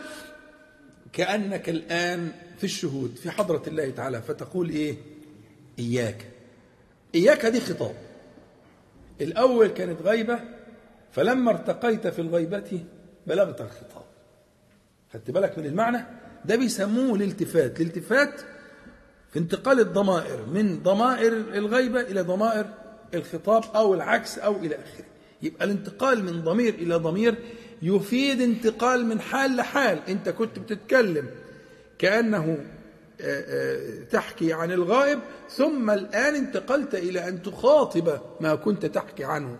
كأنك 1.13 1.69
الآن 1.69 2.31
في 2.57 2.63
الشهود 2.63 3.15
في 3.15 3.31
حضرة 3.31 3.63
الله 3.67 3.89
تعالى. 3.89 4.21
فتقول 4.21 4.69
إيه؟ 4.69 4.95
إياك. 5.79 6.27
إياك 7.15 7.45
دي 7.45 7.59
خطاب. 7.59 7.95
الأول 9.21 9.67
كانت 9.67 10.01
غيبة 10.01 10.39
فلما 11.11 11.51
ارتقيت 11.51 12.07
في 12.07 12.19
الغيبة 12.19 12.83
بلغت 13.27 13.61
الخطاب. 13.61 14.02
خدت 15.13 15.31
بالك 15.31 15.57
من 15.57 15.65
المعنى؟ 15.65 16.05
ده 16.45 16.55
بيسموه 16.55 17.15
الالتفات. 17.15 17.81
الالتفات 17.81 18.41
في 19.31 19.39
انتقال 19.39 19.79
الضمائر 19.79 20.45
من 20.45 20.83
ضمائر 20.83 21.33
الغيبة 21.33 22.01
إلى 22.01 22.21
ضمائر 22.21 22.65
الخطاب 23.13 23.63
أو 23.75 23.93
العكس 23.93 24.39
أو 24.39 24.55
إلى 24.55 24.75
آخره. 24.75 25.05
يبقى 25.41 25.65
الانتقال 25.65 26.23
من 26.25 26.41
ضمير 26.41 26.73
إلى 26.73 26.95
ضمير 26.95 27.35
يفيد 27.81 28.41
انتقال 28.41 29.05
من 29.05 29.19
حال 29.19 29.55
لحال. 29.55 29.99
أنت 30.09 30.29
كنت 30.29 30.59
بتتكلم 30.59 31.29
كأنه 31.99 32.57
تحكي 34.11 34.53
عن 34.53 34.71
الغائب 34.71 35.19
ثم 35.49 35.89
الآن 35.89 36.35
انتقلت 36.35 36.95
إلى 36.95 37.27
أن 37.27 37.41
تخاطب 37.41 38.19
ما 38.41 38.55
كنت 38.55 38.85
تحكي 38.85 39.23
عنه. 39.23 39.57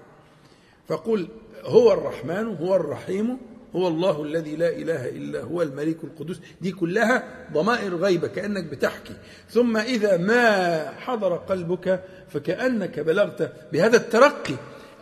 فقل 0.88 1.28
هو 1.64 1.93
الرحمن 1.93 2.56
هو 2.56 2.76
الرحيم 2.76 3.38
هو 3.76 3.88
الله 3.88 4.24
الذي 4.24 4.55
لا 4.55 4.69
إله 4.69 5.09
إلا 5.09 5.41
هو 5.41 5.61
الملك 5.61 6.03
القدوس. 6.03 6.39
دي 6.61 6.71
كلها 6.71 7.47
ضمائر 7.53 7.95
غيبة 7.95 8.28
كأنك 8.28 8.63
بتحكي. 8.63 9.13
ثم 9.49 9.78
إذا 9.78 10.17
ما 10.17 10.91
حضر 10.91 11.38
قلبك 11.38 12.03
فكأنك 12.30 12.99
بلغت 12.99 13.53
بهذا 13.74 13.97
الترقي 13.97 14.55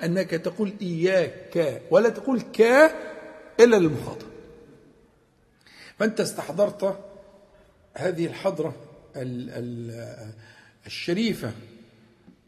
أنك 0.04 0.30
تقول 0.30 0.74
إياك 0.82 1.82
ولا 1.92 2.10
تقول 2.10 2.42
كا 2.42 2.92
إلا 3.60 3.76
للمخاطب. 3.76 4.28
فأنت 6.00 6.20
استحضرت 6.20 7.00
هذه 7.94 8.26
الحضرة 8.26 8.76
الشريفة 10.86 11.52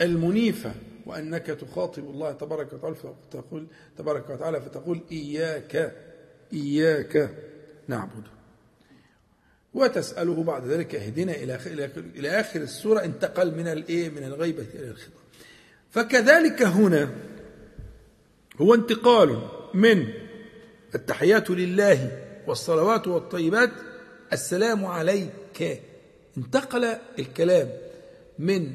المنيفة 0.01 0.73
وأنك 1.05 1.45
تخاطب 1.45 2.03
الله 2.03 2.31
تبارك 2.31 2.73
وتعالى 2.73 2.95
فتقول 2.95 3.67
تبارك 3.97 4.29
وتعالى 4.29 4.61
فتقول 4.61 5.01
إياك. 5.11 5.93
إياك 6.53 7.29
نعبد. 7.87 8.23
وتسأله 9.73 10.43
بعد 10.43 10.67
ذلك 10.67 10.95
اهدنا 10.95 11.35
إلى 11.35 11.59
إلى 12.15 12.29
آخر 12.29 12.61
السورة 12.61 13.03
انتقل 13.03 13.55
من 13.55 13.67
الإيه؟ 13.67 14.09
من 14.09 14.23
الغيبة 14.23 14.65
إلى 14.73 14.87
الخطاب 14.87 15.23
فكذلك 15.91 16.61
هنا 16.61 17.15
هو 18.61 18.73
انتقال 18.73 19.49
من 19.73 20.07
التحيات 20.95 21.49
لله 21.49 22.21
والصلوات 22.47 23.07
والطيبات 23.07 23.71
السلام 24.33 24.85
عليك. 24.85 25.81
انتقل 26.37 26.95
الكلام 27.19 27.69
من 28.39 28.73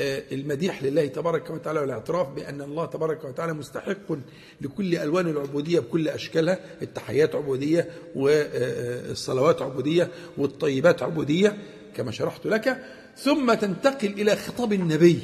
المديح 0.00 0.82
لله 0.82 1.06
تبارك 1.06 1.50
وتعالى 1.50 1.80
والاعتراف 1.80 2.28
بأن 2.28 2.60
الله 2.62 2.86
تبارك 2.86 3.24
وتعالى 3.24 3.52
مستحق 3.54 4.12
لكل 4.60 4.96
ألوان 4.96 5.26
العبودية 5.28 5.80
بكل 5.80 6.08
أشكالها 6.08 6.58
التحيات 6.82 7.34
عبودية 7.34 7.88
والصلوات 8.14 9.62
عبودية 9.62 10.10
والطيبات 10.38 11.02
عبودية 11.02 11.58
كما 11.96 12.10
شرحت 12.10 12.46
لك. 12.46 12.82
ثم 13.16 13.54
تنتقل 13.54 14.08
إلى 14.08 14.36
خطاب 14.36 14.72
النبي 14.72 15.18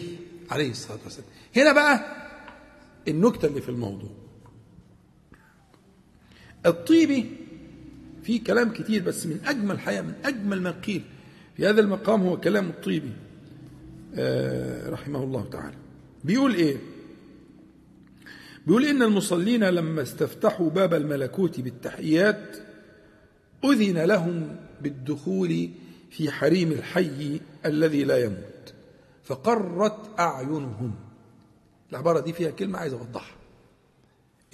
عليه 0.51 0.71
الصلاة 0.71 0.99
والسلام. 1.05 1.29
هنا 1.57 1.73
بقى 1.73 2.05
النكتة 3.09 3.47
اللي 3.47 3.61
في 3.61 3.69
الموضوع. 3.69 4.11
الطيبي 6.67 7.27
في 8.23 8.39
كلام 8.39 8.71
كتير 8.73 9.03
بس 9.03 9.27
من 9.27 9.41
أجمل 9.47 9.81
حقيقة 9.81 10.03
من 10.03 10.15
أجمل 10.25 10.61
ما 10.63 10.71
قيل 10.71 11.03
في 11.57 11.67
هذا 11.67 11.81
المقام 11.81 12.23
هو 12.23 12.41
كلام 12.41 12.69
الطيبي 12.69 13.13
رحمه 14.89 15.25
الله 15.25 15.45
تعالى. 15.51 15.77
بيقول 16.25 16.55
إيه؟ 16.55 16.77
بيقول 18.67 18.85
إن 18.85 19.03
المصلين 19.03 19.65
لما 19.65 20.03
استفتحوا 20.03 20.71
باب 20.71 20.95
الملكوت 20.95 21.61
بالتحيات 21.61 22.57
أذن 23.65 23.99
لهم 23.99 24.57
بالدخول 24.81 25.71
في 26.11 26.31
حريم 26.31 26.73
الحي 26.73 27.41
الذي 27.67 28.05
لا 28.05 28.25
يموت 28.25 28.75
فقرت 29.25 30.21
أعينهم. 30.21 30.95
العبارة 31.91 32.21
دي 32.21 32.33
فيها 32.33 32.51
كلمة 32.51 32.79
عايز 32.79 32.93
أوضحها. 32.93 33.37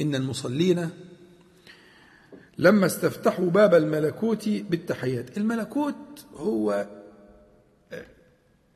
إن 0.00 0.14
المصلين 0.14 0.90
لما 2.58 2.86
استفتحوا 2.86 3.50
باب 3.50 3.74
الملكوت 3.74 4.48
بالتحيات. 4.48 5.38
الملكوت 5.38 6.26
هو 6.36 6.86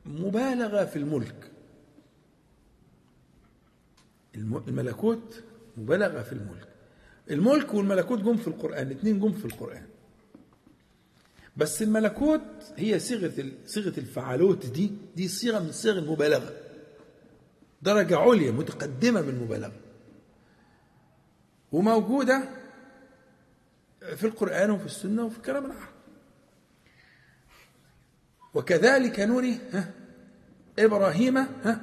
مبالغة 0.05 0.85
في 0.85 0.95
الملك. 0.95 1.51
الم- 4.35 4.63
الملكوت 4.67 5.43
مبالغة 5.77 6.21
في 6.21 6.31
الملك. 6.33 6.67
الملك 7.31 7.73
والملكوت 7.73 8.19
جم 8.19 8.37
في 8.37 8.47
القرآن 8.47 8.87
الاثنين 8.87 9.19
جم 9.19 9.31
في 9.31 9.45
القرآن. 9.45 9.85
بس 11.57 11.81
الملكوت 11.81 12.41
هي 12.77 12.99
صيغة 12.99 13.41
ال- 13.41 13.57
صيغة 13.65 13.99
الفعالوت 13.99 14.65
دي 14.65 14.91
دي 15.15 15.27
صيغة 15.27 15.59
من 15.59 15.71
صيغ 15.71 15.97
المبالغة. 15.97 16.53
درجة 17.81 18.17
عليا 18.17 18.51
متقدمة 18.51 19.21
من 19.21 19.29
المبالغة 19.29 19.73
وموجودة 21.71 22.49
في 24.15 24.23
القرآن 24.23 24.71
وفي 24.71 24.85
السنة 24.85 25.25
وفي 25.25 25.41
كلام 25.41 25.65
العرب 25.65 25.92
وكذلك 28.53 29.19
نري 29.19 29.57
ها 29.73 29.89
إبراهيم 30.79 31.37
ها 31.37 31.81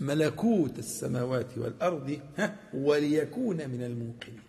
ملكوت 0.00 0.78
السماوات 0.78 1.46
والأرض 1.58 2.18
ها 2.38 2.54
وليكون 2.74 3.56
من 3.56 3.82
الموقنين. 3.82 4.40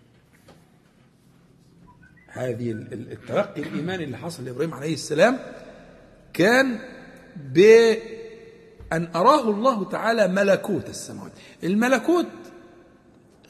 هذه 2.27 2.71
ال- 2.71 2.93
ال- 2.93 3.11
الترقي 3.11 3.61
الإيماني 3.61 4.03
اللي 4.03 4.17
حصل 4.17 4.45
لإبراهيم 4.45 4.73
عليه 4.73 4.93
السلام 4.93 5.39
كان 6.33 6.79
بأن 7.53 9.07
أراه 9.15 9.49
الله 9.49 9.89
تعالى 9.89 10.27
ملكوت 10.27 10.89
السماوات. 10.89 11.31
الملكوت 11.63 12.25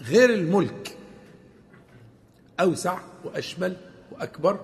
غير 0.01 0.29
الملك 0.33 0.97
أوسع 2.59 2.99
وأشمل 3.25 3.77
وأكبر 4.11 4.59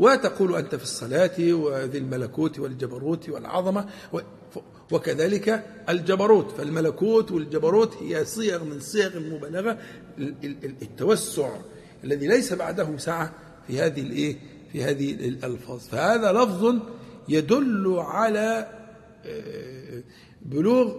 وتقول 0.00 0.56
أنت 0.56 0.74
في 0.74 0.82
الصلاة 0.82 1.52
وذي 1.54 1.98
الملكوت 1.98 2.58
والجبروت 2.58 3.28
والعظمة 3.28 3.86
وكذلك 4.92 5.64
الجبروت. 5.88 6.50
فالملكوت 6.50 7.30
والجبروت 7.32 7.96
هي 8.02 8.24
صيغ 8.24 8.64
من 8.64 8.80
صيغ 8.80 9.16
المبالغة 9.16 9.78
ال- 10.18 10.34
ال- 10.44 10.64
ال- 10.64 10.74
التوسع 10.82 11.50
الذي 12.04 12.26
ليس 12.26 12.52
بعده 12.52 12.96
سعة 12.98 13.32
في 13.66 13.80
هذه 13.80 14.00
الايه 14.00 14.36
في 14.72 14.84
هذه 14.84 15.12
الألفاظ. 15.14 15.78
فهذا 15.80 16.32
لفظ 16.32 16.74
يدل 17.28 17.94
على 17.98 18.66
آه، 19.26 20.02
بلوغ 20.42 20.94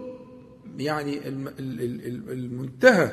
يعني 0.78 1.28
الم- 1.28 1.48
ال- 1.48 1.80
ال- 1.80 2.06
ال- 2.06 2.30
المنتهى 2.32 3.12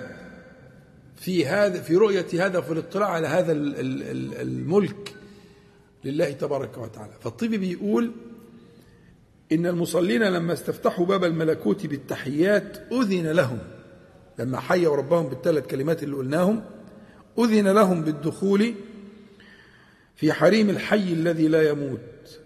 في 1.15 1.45
هذا 1.45 1.81
في 1.81 1.95
رؤية 1.95 2.25
هذا 2.45 2.61
في 2.61 2.73
الاطلاع 2.73 3.09
على 3.09 3.27
هذا 3.27 3.51
ال- 3.51 3.79
ال- 3.79 4.03
ال- 4.03 4.41
الملك. 4.41 5.15
لله 6.03 6.31
تبارك 6.31 6.77
وتعالى. 6.77 7.13
فالطبي 7.21 7.57
بيقول 7.57 8.11
إن 9.51 9.65
المصلين 9.65 10.23
لما 10.23 10.53
استفتحوا 10.53 11.05
باب 11.05 11.23
الملكوت 11.23 11.85
بالتحيات 11.85 12.77
أذن 12.91 13.27
لهم. 13.27 13.59
لما 14.39 14.59
حيوا 14.59 14.95
ربهم 14.95 15.27
بالثلاث 15.27 15.67
كلمات 15.67 16.03
اللي 16.03 16.15
قلناهم 16.15 16.63
أذن 17.39 17.67
لهم 17.67 18.01
بالدخول 18.01 18.73
في 20.15 20.33
حريم 20.33 20.69
الحي 20.69 21.13
الذي 21.13 21.47
لا 21.47 21.69
يموت. 21.69 21.99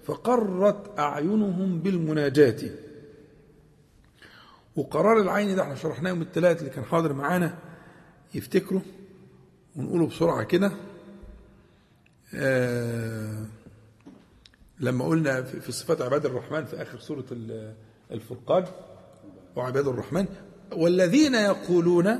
فقرت 0.04 1.00
أعينهم 1.00 1.80
بالمناجاة. 1.80 2.70
وقرار 4.76 5.22
العين 5.22 5.56
ده 5.56 5.62
إحنا 5.62 5.76
شرحناه 5.76 6.10
يوم 6.10 6.22
الثلاث 6.22 6.60
اللي 6.60 6.70
كان 6.70 6.84
حاضر 6.84 7.14
معانا 7.14 7.58
يفتكروا 8.36 8.82
ونقوله 9.76 10.08
بسرعة 10.08 10.44
كده. 10.44 10.72
لما 14.80 15.06
قلنا 15.06 15.42
في 15.44 15.72
صفات 15.72 16.02
عباد 16.02 16.26
الرحمن 16.26 16.66
في 16.66 16.82
آخر 16.82 17.00
سورة 17.00 17.26
ال- 17.32 17.74
الفرقان 18.12 18.66
وعباد 19.56 19.88
الرحمن 19.88 20.26
والذين 20.72 21.36
يقولون 21.36 22.20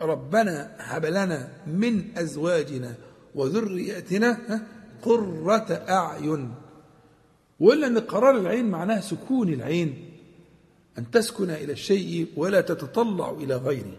ربنا 0.00 0.70
هب 0.78 1.06
لنا 1.06 1.48
من 1.66 2.18
أزواجنا 2.18 2.94
وذرياتنا 3.34 4.38
قرة 5.02 5.84
أعين. 5.88 6.54
وإلا 7.60 7.86
أن 7.86 7.98
قرار 7.98 8.36
العين 8.36 8.70
معناه 8.70 9.00
سكون 9.00 9.52
العين 9.52 10.10
أن 10.98 11.10
تسكن 11.10 11.50
إلى 11.50 11.72
الشيء 11.72 12.26
ولا 12.36 12.60
تتطلع 12.60 13.30
إلى 13.30 13.56
غيره. 13.56 13.96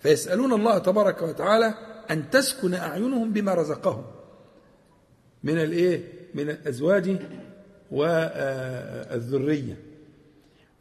فيسألون 0.00 0.52
الله 0.52 0.78
تبارك 0.78 1.22
وتعالى 1.22 1.74
أن 2.10 2.30
تسكن 2.30 2.74
أعينهم 2.74 3.32
بما 3.32 3.54
رزقهم. 3.54 4.04
من 5.44 5.58
الإيه؟ 5.58 6.04
من 6.34 6.50
الأزواج 6.50 7.16
والذرية. 7.90 9.76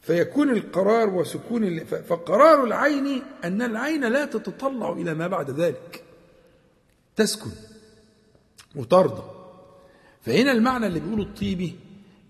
فيكون 0.01 0.49
القرار 0.49 1.09
وسكون 1.09 1.85
فقرار 1.85 2.63
العين 2.63 3.21
أن 3.43 3.61
العين 3.61 4.05
لا 4.05 4.25
تتطلع 4.25 4.91
إلى 4.91 5.13
ما 5.13 5.27
بعد 5.27 5.49
ذلك. 5.51 6.03
تسكن 7.15 7.49
وترضى. 8.75 9.23
فهنا 10.21 10.51
المعنى 10.51 10.87
اللي 10.87 10.99
بيقوله 10.99 11.23
الطيبي 11.23 11.75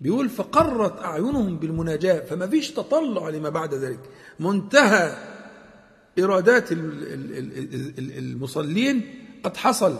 بيقول 0.00 0.28
فقرت 0.28 0.98
أعينهم 1.00 1.56
بالمناجاة 1.56 2.20
فما 2.20 2.46
فيش 2.46 2.70
تطلع 2.70 3.28
لما 3.28 3.48
بعد 3.48 3.74
ذلك. 3.74 4.00
منتهى 4.40 5.16
ال- 7.98 8.18
المصلين 8.18 9.14
قد 9.42 9.56
حصل 9.56 9.98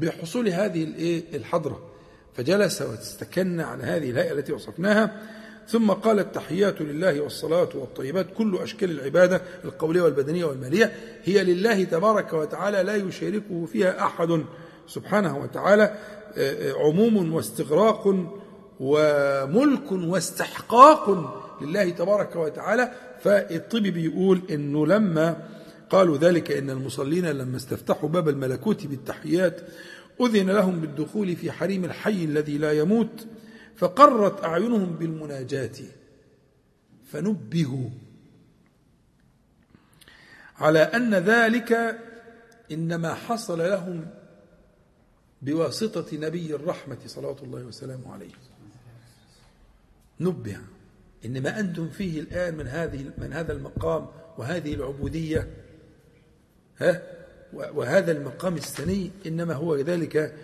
بحصول 0.00 0.48
هذه؟ 0.48 0.84
الحضرة. 1.34 1.80
فجلس 2.34 2.82
واستكن 2.82 3.60
على 3.60 3.84
هذه 3.84 4.10
الهيئة 4.10 4.32
التي 4.32 4.52
وصفناها 4.52 5.22
ثم 5.68 5.90
قال 5.90 6.18
التحيات 6.18 6.80
لله 6.80 7.20
والصلاة 7.20 7.68
والطيبات. 7.74 8.26
كل 8.38 8.56
أشكال 8.56 8.90
العبادة 8.90 9.42
القولية 9.64 10.02
والبدنية 10.02 10.44
والمالية 10.44 10.92
هي 11.24 11.44
لله 11.44 11.84
تبارك 11.84 12.32
وتعالى 12.32 12.82
لا 12.82 12.96
يشاركه 12.96 13.66
فيها 13.72 14.04
أحد. 14.04 14.44
سبحانه 14.86 15.38
وتعالى 15.38 15.82
آه، 16.36 16.70
آه، 16.70 16.72
عموم 16.72 17.34
واستغراق 17.34 18.06
وملك 18.80 19.92
واستحقاق 19.92 21.10
لله 21.62 21.90
تبارك 21.90 22.36
وتعالى. 22.36 22.92
فالطبي 23.20 23.90
بيقول 23.90 24.42
إنه 24.50 24.86
لما 24.86 25.36
قالوا 25.90 26.16
ذلك 26.16 26.50
إن 26.50 26.70
المصلين 26.70 27.26
لما 27.26 27.56
استفتحوا 27.56 28.08
باب 28.08 28.28
الملكوت 28.28 28.86
بالتحيات 28.86 29.60
أذن 30.20 30.50
لهم 30.50 30.80
بالدخول 30.80 31.36
في 31.36 31.52
حريم 31.52 31.84
الحي 31.84 32.24
الذي 32.24 32.58
لا 32.58 32.72
يموت 32.72 33.26
فقرت 33.76 34.44
أعينهم 34.44 34.96
بالمناجاة. 34.96 35.70
فنبهوا 37.12 37.90
على 40.56 40.78
أن 40.78 41.14
ذلك 41.14 41.98
إنما 42.72 43.14
حصل 43.14 43.58
لهم 43.58 44.06
بواسطة 45.42 46.16
نبي 46.16 46.54
الرحمة 46.54 46.98
صلوات 47.06 47.42
الله 47.42 47.64
وسلامه 47.64 48.12
عليه. 48.12 48.30
نبه. 50.20 50.58
ان 51.24 51.42
ما 51.42 51.60
أنتم 51.60 51.88
فيه 51.88 52.20
الآن 52.20 52.54
من 52.54 52.66
هذه 52.66 53.12
من 53.18 53.32
هذا 53.32 53.52
المقام 53.52 54.06
وهذه 54.38 54.74
العبودية. 54.74 55.67
ها؟ 56.78 57.02
وهذا 57.52 58.12
المقام 58.12 58.56
السني 58.56 59.10
إنما 59.26 59.54
هو 59.54 59.76
ذلك 59.76 60.34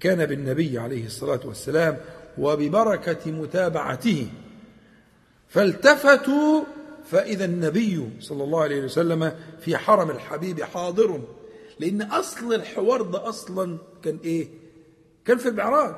كان 0.00 0.26
بالنبي 0.26 0.78
عليه 0.78 1.06
الصلاة 1.06 1.40
والسلام 1.44 1.98
وببركة 2.38 3.30
متابعته. 3.32 4.28
فالتفتوا 5.48 6.64
فإذا 7.10 7.44
النبي 7.44 8.10
صلى 8.20 8.44
الله 8.44 8.60
عليه 8.62 8.80
وسلم 8.84 9.32
في 9.60 9.76
حرم 9.76 10.10
الحبيب 10.10 10.62
حاضر 10.62 11.20
لأن 11.80 12.02
أصل 12.02 12.54
الحوار 12.54 13.02
ده 13.02 13.28
أصلا 13.28 13.78
كان 14.04 14.18
إيه؟ 14.24 14.48
كان 15.24 15.38
في 15.38 15.48
المعراج. 15.48 15.96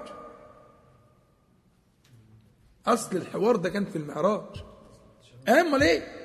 أصل 2.86 3.16
الحوار 3.16 3.56
ده 3.56 3.68
كان 3.68 3.84
في 3.84 3.96
المعراج. 3.96 4.62
أمال 5.48 5.82
إيه؟ 5.82 6.17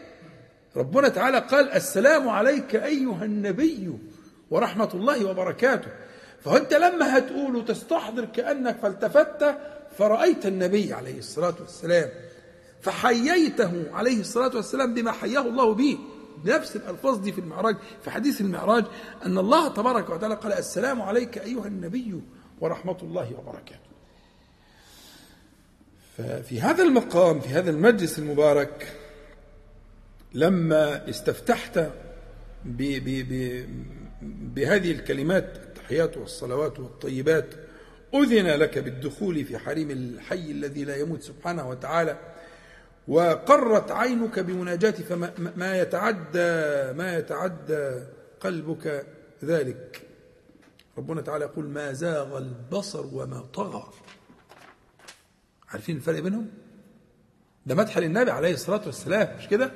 ربنا 0.75 1.09
تعالى 1.09 1.39
قال 1.39 1.71
السلام 1.71 2.29
عليك 2.29 2.75
أيها 2.75 3.25
النبي 3.25 3.91
ورحمة 4.51 4.89
الله 4.93 5.25
وبركاته. 5.25 5.87
فأنت 6.43 6.73
لما 6.73 7.17
هتقول 7.17 7.55
وتستحضر 7.55 8.25
كأنك 8.25 8.77
فالتفت 8.79 9.55
فرأيت 9.97 10.45
النبي 10.45 10.93
عليه 10.93 11.17
الصلاة 11.17 11.55
والسلام 11.59 12.09
فحييته 12.81 13.83
عليه 13.93 14.19
الصلاة 14.19 14.55
والسلام 14.55 14.93
بما 14.93 15.11
حياه 15.11 15.41
الله 15.41 15.73
به. 15.73 15.97
بنفس 16.43 16.75
الألفاظ 16.75 17.17
دي 17.17 17.31
في 17.31 17.41
المعراج 17.41 17.75
في 18.03 18.11
حديث 18.11 18.41
المعراج 18.41 18.85
أن 19.25 19.37
الله 19.37 19.67
تبارك 19.67 20.09
وتعالى 20.09 20.35
قال 20.35 20.53
السلام 20.53 21.01
عليك 21.01 21.37
أيها 21.37 21.67
النبي 21.67 22.21
ورحمة 22.61 22.97
الله 23.03 23.35
وبركاته. 23.39 23.93
ففي 26.17 26.61
هذا 26.61 26.83
المقام 26.83 27.39
في 27.39 27.49
هذا 27.49 27.69
المجلس 27.69 28.19
المبارك 28.19 28.99
لما 30.33 31.09
استفتحت 31.09 31.79
ب 32.65 32.77
ب 32.77 33.27
ب 33.29 33.65
بهذه 34.55 34.91
الكلمات 34.91 35.55
التحيات 35.55 36.17
والصلوات 36.17 36.79
والطيبات 36.79 37.53
أذن 38.13 38.47
لك 38.47 38.77
بالدخول 38.77 39.45
في 39.45 39.57
حريم 39.57 39.91
الحي 39.91 40.51
الذي 40.51 40.83
لا 40.83 40.95
يموت 40.95 41.21
سبحانه 41.21 41.69
وتعالى 41.69 42.17
وقرت 43.07 43.91
عينك 43.91 44.39
بمناجاة 44.39 44.91
فما 44.91 45.33
ما 45.57 45.77
يتعدى 45.79 46.93
ما 46.97 47.15
يتعدى 47.17 47.99
قلبك 48.39 49.05
ذلك. 49.43 50.01
ربنا 50.97 51.21
تعالى 51.21 51.45
يقول 51.45 51.65
ما 51.65 51.93
زاغ 51.93 52.37
البصر 52.37 53.05
وما 53.05 53.39
طغى. 53.53 53.89
عارفين 55.69 55.95
الفرق 55.95 56.19
بينهم؟ 56.19 56.47
ده 57.65 57.75
مدح 57.75 57.97
للنبي 57.97 58.31
عليه 58.31 58.53
الصلاة 58.53 58.81
والسلام 58.85 59.37
مش 59.37 59.47
كده؟ 59.47 59.71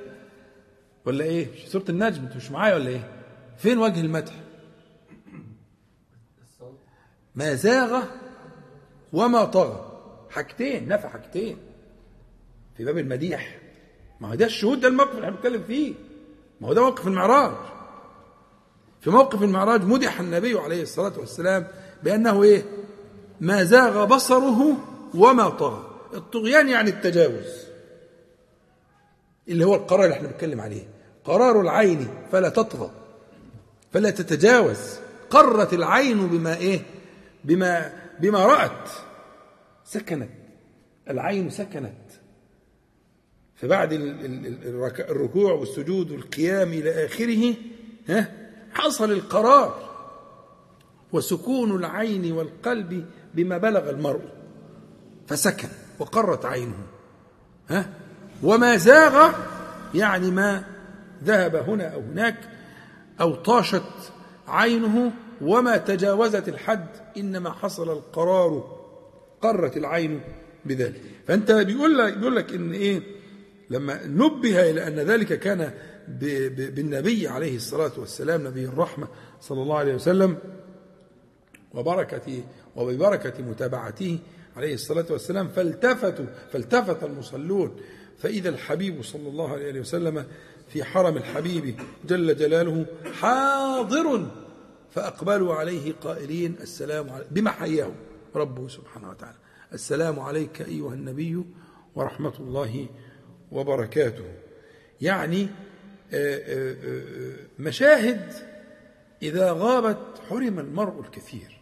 ولا 1.07 1.23
إيه؟ 1.25 1.47
مش 1.53 1.67
سورة 1.71 1.85
النجم 1.89 2.23
أنتوا 2.23 2.37
مش 2.37 2.51
معايا 2.51 2.75
ولا 2.75 2.89
إيه؟ 2.89 3.11
فين 3.57 3.77
وجه 3.77 4.01
المدح؟ 4.01 4.33
ما 7.35 7.53
زاغ 7.53 8.03
وما 9.13 9.45
طغى. 9.45 10.01
حاجتين 10.29 10.87
نفى 10.87 11.07
حاجتين. 11.07 11.57
في 12.77 12.85
باب 12.85 12.97
المديح. 12.97 13.59
ما 14.19 14.29
هو 14.29 14.35
ده 14.35 14.45
الشهود 14.45 14.79
ده 14.79 14.87
الموقف 14.87 15.11
اللي 15.11 15.23
إحنا 15.23 15.35
بنتكلم 15.35 15.63
فيه. 15.63 15.93
ما 16.61 16.67
هو 16.67 16.73
ده 16.73 16.81
موقف 16.81 17.07
المعراج. 17.07 17.55
في 19.01 19.09
موقف 19.09 19.43
المعراج 19.43 19.83
مدح 19.83 20.19
النبي 20.19 20.59
عليه 20.59 20.81
الصلاة 20.81 21.19
والسلام 21.19 21.67
بأنه 22.03 22.43
إيه؟ 22.43 22.63
ما 23.41 23.63
زاغ 23.63 24.05
بصره 24.05 24.77
وما 25.15 25.49
طغى. 25.49 25.89
الطغيان 26.13 26.69
يعني 26.69 26.89
التجاوز. 26.89 27.67
اللي 29.47 29.65
هو 29.65 29.75
القرار 29.75 30.03
اللي 30.03 30.15
إحنا 30.15 30.27
بنتكلم 30.27 30.61
عليه. 30.61 30.96
قرار 31.27 31.61
العين 31.61 32.07
فلا 32.31 32.49
تطغى 32.49 32.91
فلا 33.91 34.09
تتجاوز. 34.09 34.79
قرت 35.29 35.73
العين 35.73 36.27
بما 36.27 36.57
إيه؟ 36.57 36.81
بما 37.43 37.93
بما 38.19 38.45
رأت. 38.45 38.89
سكنت. 39.85 40.29
العين 41.09 41.49
سكنت. 41.49 41.97
فبعد 43.55 43.93
الركوع 44.99 45.53
والسجود 45.53 46.11
والقيام 46.11 46.73
إلى 46.73 47.05
آخره 47.05 47.53
ها 48.09 48.31
حصل 48.73 49.11
القرار. 49.11 49.87
وسكون 51.13 51.75
العين 51.75 52.31
والقلب 52.31 53.05
بما 53.33 53.57
بلغ 53.57 53.89
المرء. 53.89 54.21
فسكن 55.27 55.69
وقرت 55.99 56.45
عينه 56.45 56.85
ها. 57.69 57.89
وما 58.43 58.77
زاغ 58.77 59.33
يعني 59.95 60.31
ما 60.31 60.76
ذهب 61.23 61.55
هنا 61.55 61.87
أو 61.87 62.01
هناك 62.01 62.37
أو 63.21 63.35
طاشت 63.35 63.83
عينه 64.47 65.11
وما 65.41 65.77
تجاوزت 65.77 66.49
الحد 66.49 66.87
إنما 67.17 67.51
حصل 67.51 67.89
القرار 67.89 68.77
قرت 69.41 69.77
العين 69.77 70.21
بذلك. 70.65 71.01
فأنت 71.27 71.51
بيقول 71.51 71.97
لك 71.97 72.17
بيقول 72.17 72.35
لك 72.35 72.53
إن 72.53 72.71
إيه؟ 72.71 73.01
لما 73.69 74.05
نبه 74.05 74.69
إلى 74.69 74.87
أن 74.87 74.95
ذلك 74.95 75.39
كان 75.39 75.71
بالنبي 76.57 77.27
عليه 77.27 77.55
الصلاة 77.55 77.91
والسلام 77.97 78.47
نبي 78.47 78.65
الرحمة 78.65 79.07
صلى 79.41 79.61
الله 79.61 79.77
عليه 79.77 79.95
وسلم 79.95 80.37
وبركة 81.73 82.43
وببركة 82.75 83.43
متابعته 83.43 84.19
عليه 84.55 84.73
الصلاة 84.73 85.05
والسلام 85.09 85.47
فالتفتوا 85.47 86.25
فالتفت 86.51 87.03
المصلون. 87.03 87.75
فإذا 88.17 88.49
الحبيب 88.49 89.03
صلى 89.03 89.29
الله 89.29 89.51
عليه 89.51 89.79
وسلم 89.79 90.25
في 90.69 90.83
حرم 90.83 91.17
الحبيب 91.17 91.79
جل 92.05 92.37
جلاله 92.37 92.85
حاضر 93.21 94.31
فأقبلوا 94.91 95.55
عليه 95.55 95.93
قائلين 95.93 96.55
السلام 96.61 97.09
عليك 97.09 97.27
بما 97.31 97.51
حياه 97.51 97.91
ربه 98.35 98.67
سبحانه 98.67 99.09
وتعالى. 99.09 99.37
السلام 99.73 100.19
عليك 100.19 100.61
أيها 100.61 100.93
النبي 100.93 101.45
ورحمة 101.95 102.33
الله 102.39 102.87
وبركاته. 103.51 104.25
يعني 105.01 105.47
مشاهد 107.59 108.33
إذا 109.21 109.51
غابت 109.51 110.21
حرم 110.29 110.59
المرء 110.59 110.99
الكثير. 110.99 111.57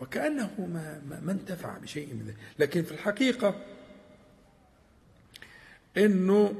وكأنه 0.00 0.50
ما, 0.58 1.20
ما 1.22 1.32
انتفع 1.32 1.78
بشيء 1.78 2.14
من 2.14 2.26
ذلك. 2.26 2.36
لكن 2.58 2.82
في 2.82 2.92
الحقيقة 2.92 3.54
أنه 5.96 6.54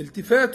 التفات 0.00 0.54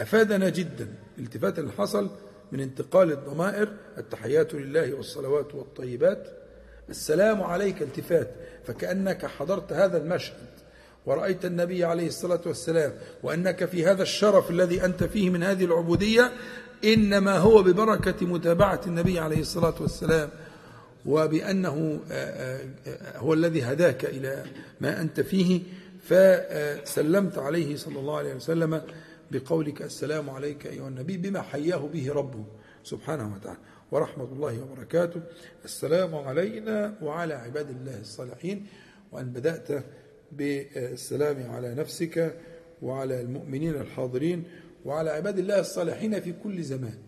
أفادنا 0.00 0.48
جدا. 0.48 0.88
التفات 1.18 1.58
اللي 1.58 1.72
حصل 1.72 2.10
من 2.52 2.60
انتقال 2.60 3.12
الضمائر 3.12 3.68
التحيات 3.98 4.54
لله 4.54 4.94
والصلوات 4.94 5.54
والطيبات. 5.54 6.26
السلام 6.88 7.42
عليك 7.42 7.82
التفات 7.82 8.30
فكأنك 8.66 9.26
حضرت 9.26 9.72
هذا 9.72 9.96
المشهد 9.96 10.50
ورأيت 11.06 11.44
النبي 11.44 11.84
عليه 11.84 12.06
الصلاة 12.06 12.40
والسلام 12.46 12.92
وأنك 13.22 13.64
في 13.64 13.86
هذا 13.86 14.02
الشرف 14.02 14.50
الذي 14.50 14.84
أنت 14.84 15.04
فيه 15.04 15.30
من 15.30 15.42
هذه 15.42 15.64
العبودية 15.64 16.32
إنما 16.84 17.38
هو 17.38 17.62
ببركة 17.62 18.26
متابعة 18.26 18.80
النبي 18.86 19.18
عليه 19.18 19.40
الصلاة 19.40 19.74
والسلام. 19.80 20.30
وبأنه 21.06 22.00
هو 23.16 23.34
الذي 23.34 23.62
هداك 23.62 24.04
إلى 24.04 24.44
ما 24.80 25.00
أنت 25.00 25.20
فيه 25.20 25.60
فسلمت 26.02 27.38
عليه 27.38 27.76
صلى 27.76 27.98
الله 27.98 28.16
عليه 28.16 28.34
وسلم 28.34 28.82
بقولك 29.30 29.82
السلام 29.82 30.30
عليك 30.30 30.66
أيها 30.66 30.88
النبي 30.88 31.16
بما 31.16 31.42
حياه 31.42 31.76
به 31.92 32.12
ربه 32.12 32.44
سبحانه 32.84 33.34
وتعالى. 33.34 33.58
ورحمة 33.90 34.24
الله 34.24 34.62
وبركاته. 34.62 35.20
السلام 35.64 36.14
علينا 36.14 36.98
وعلى 37.02 37.34
عباد 37.34 37.70
الله 37.70 38.00
الصالحين. 38.00 38.66
وأن 39.12 39.32
بدأت 39.32 39.84
بالسلام 40.32 41.50
على 41.50 41.74
نفسك 41.74 42.34
وعلى 42.82 43.20
المؤمنين 43.20 43.74
الحاضرين 43.74 44.44
وعلى 44.84 45.10
عباد 45.10 45.38
الله 45.38 45.60
الصالحين 45.60 46.20
في 46.20 46.32
كل 46.32 46.62
زمان 46.62 46.98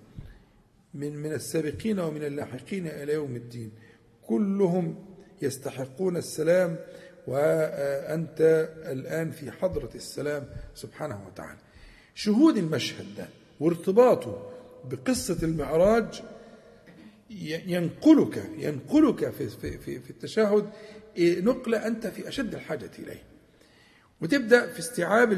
من 0.95 1.17
من 1.17 1.33
السابقين 1.33 2.01
ومن 2.01 2.25
اللاحقين 2.25 2.87
إلى 2.87 3.13
يوم 3.13 3.37
الدين. 3.37 3.71
كلهم 4.27 5.05
يستحقون 5.43 6.17
السلام 6.17 6.77
وأنت 7.27 8.69
الآن 8.85 9.31
في 9.31 9.51
حضرة 9.51 9.91
السلام 9.95 10.47
سبحانه 10.75 11.27
وتعالى. 11.27 11.59
شهود 12.15 12.57
المشهد 12.57 13.07
ده 13.19 13.29
وارتباطه 13.61 14.51
بقصة 14.91 15.39
المعراج 15.43 16.23
ينقلك 17.67 18.45
ينقلك 18.59 19.31
في, 19.31 19.49
في, 19.49 19.79
في, 19.79 20.01
في 20.01 20.11
التشهد 20.11 20.71
نقلة 21.19 21.87
أنت 21.87 22.07
في 22.07 22.29
أشد 22.29 22.55
الحاجة 22.55 22.91
إليه. 22.99 23.23
وتبدأ 24.21 24.67
في 24.67 24.79
استيعاب 24.79 25.33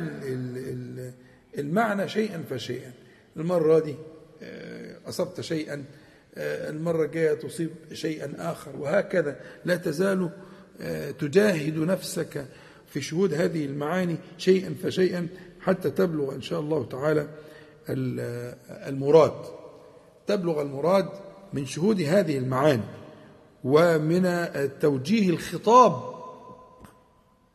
المعنى 1.58 2.08
شيئا 2.08 2.44
فشيئا. 2.50 2.92
المرة 3.36 3.78
دي 3.78 3.94
أصبت 5.06 5.40
شيئا 5.40 5.84
المرة 6.36 7.04
الجاية 7.04 7.34
تصيب 7.34 7.70
شيئا 7.92 8.34
آخر. 8.38 8.76
وهكذا 8.76 9.40
لا 9.64 9.76
تزال 9.76 10.30
تجاهد 11.18 11.78
نفسك 11.78 12.46
في 12.86 13.00
شهود 13.00 13.34
هذه 13.34 13.64
المعاني 13.64 14.16
شيئا 14.38 14.74
فشيئا 14.82 15.28
حتى 15.60 15.90
تبلغ 15.90 16.34
إن 16.34 16.42
شاء 16.42 16.60
الله 16.60 16.84
تعالى 16.84 17.28
المراد. 18.68 19.44
تبلغ 20.26 20.62
المراد 20.62 21.08
من 21.52 21.66
شهود 21.66 22.00
هذه 22.00 22.38
المعاني 22.38 22.82
ومن 23.64 24.48
توجيه 24.80 25.30
الخطاب 25.30 26.14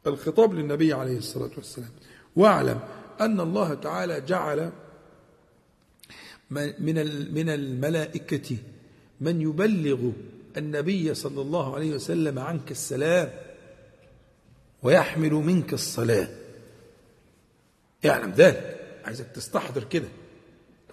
الخطاب 0.07 0.53
للنبي 0.53 0.93
عليه 0.93 1.17
الصلاة 1.17 1.51
والسلام. 1.57 1.91
واعلم 2.35 2.79
أن 3.21 3.39
الله 3.39 3.73
تعالى 3.73 4.21
جعل 4.21 4.71
من 6.49 6.73
من 7.33 7.49
الملائكة 7.49 8.57
من 9.21 9.41
يبلغ 9.41 10.11
النبي 10.57 11.13
صلى 11.13 11.41
الله 11.41 11.75
عليه 11.75 11.91
وسلم 11.91 12.39
عنك 12.39 12.71
السلام 12.71 13.29
ويحمل 14.83 15.33
منك 15.33 15.73
الصلاة. 15.73 16.27
اعلم 18.05 18.31
ذلك. 18.31 18.79
عايزك 19.05 19.27
تستحضر 19.27 19.83
كده. 19.83 20.07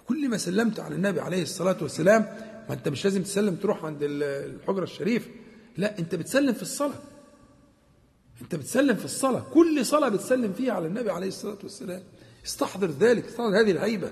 كل 0.07 0.29
ما 0.29 0.37
سلمت 0.37 0.79
على 0.79 0.95
النبي 0.95 1.19
عليه 1.21 1.41
الصلاة 1.41 1.77
والسلام 1.81 2.21
ما 2.69 2.73
انت 2.73 2.87
مش 2.87 3.05
لازم 3.05 3.23
تسلم 3.23 3.55
تروح 3.55 3.85
عند 3.85 3.99
الحجرة 4.01 4.83
الشريف. 4.83 5.27
لا 5.77 5.99
انت 5.99 6.15
بتسلم 6.15 6.53
في 6.53 6.61
الصلاة. 6.61 6.99
انت 8.41 8.55
بتسلم 8.55 8.95
في 8.95 9.05
الصلاة. 9.05 9.45
كل 9.53 9.85
صلاة 9.85 10.09
بتسلم 10.09 10.53
فيها 10.53 10.73
على 10.73 10.87
النبي 10.87 11.11
عليه 11.11 11.27
الصلاة 11.27 11.57
والسلام. 11.63 12.03
استحضر 12.45 12.91
ذلك 12.99 13.25
استحضر 13.25 13.61
هذه 13.61 13.71
الهيبة. 13.71 14.11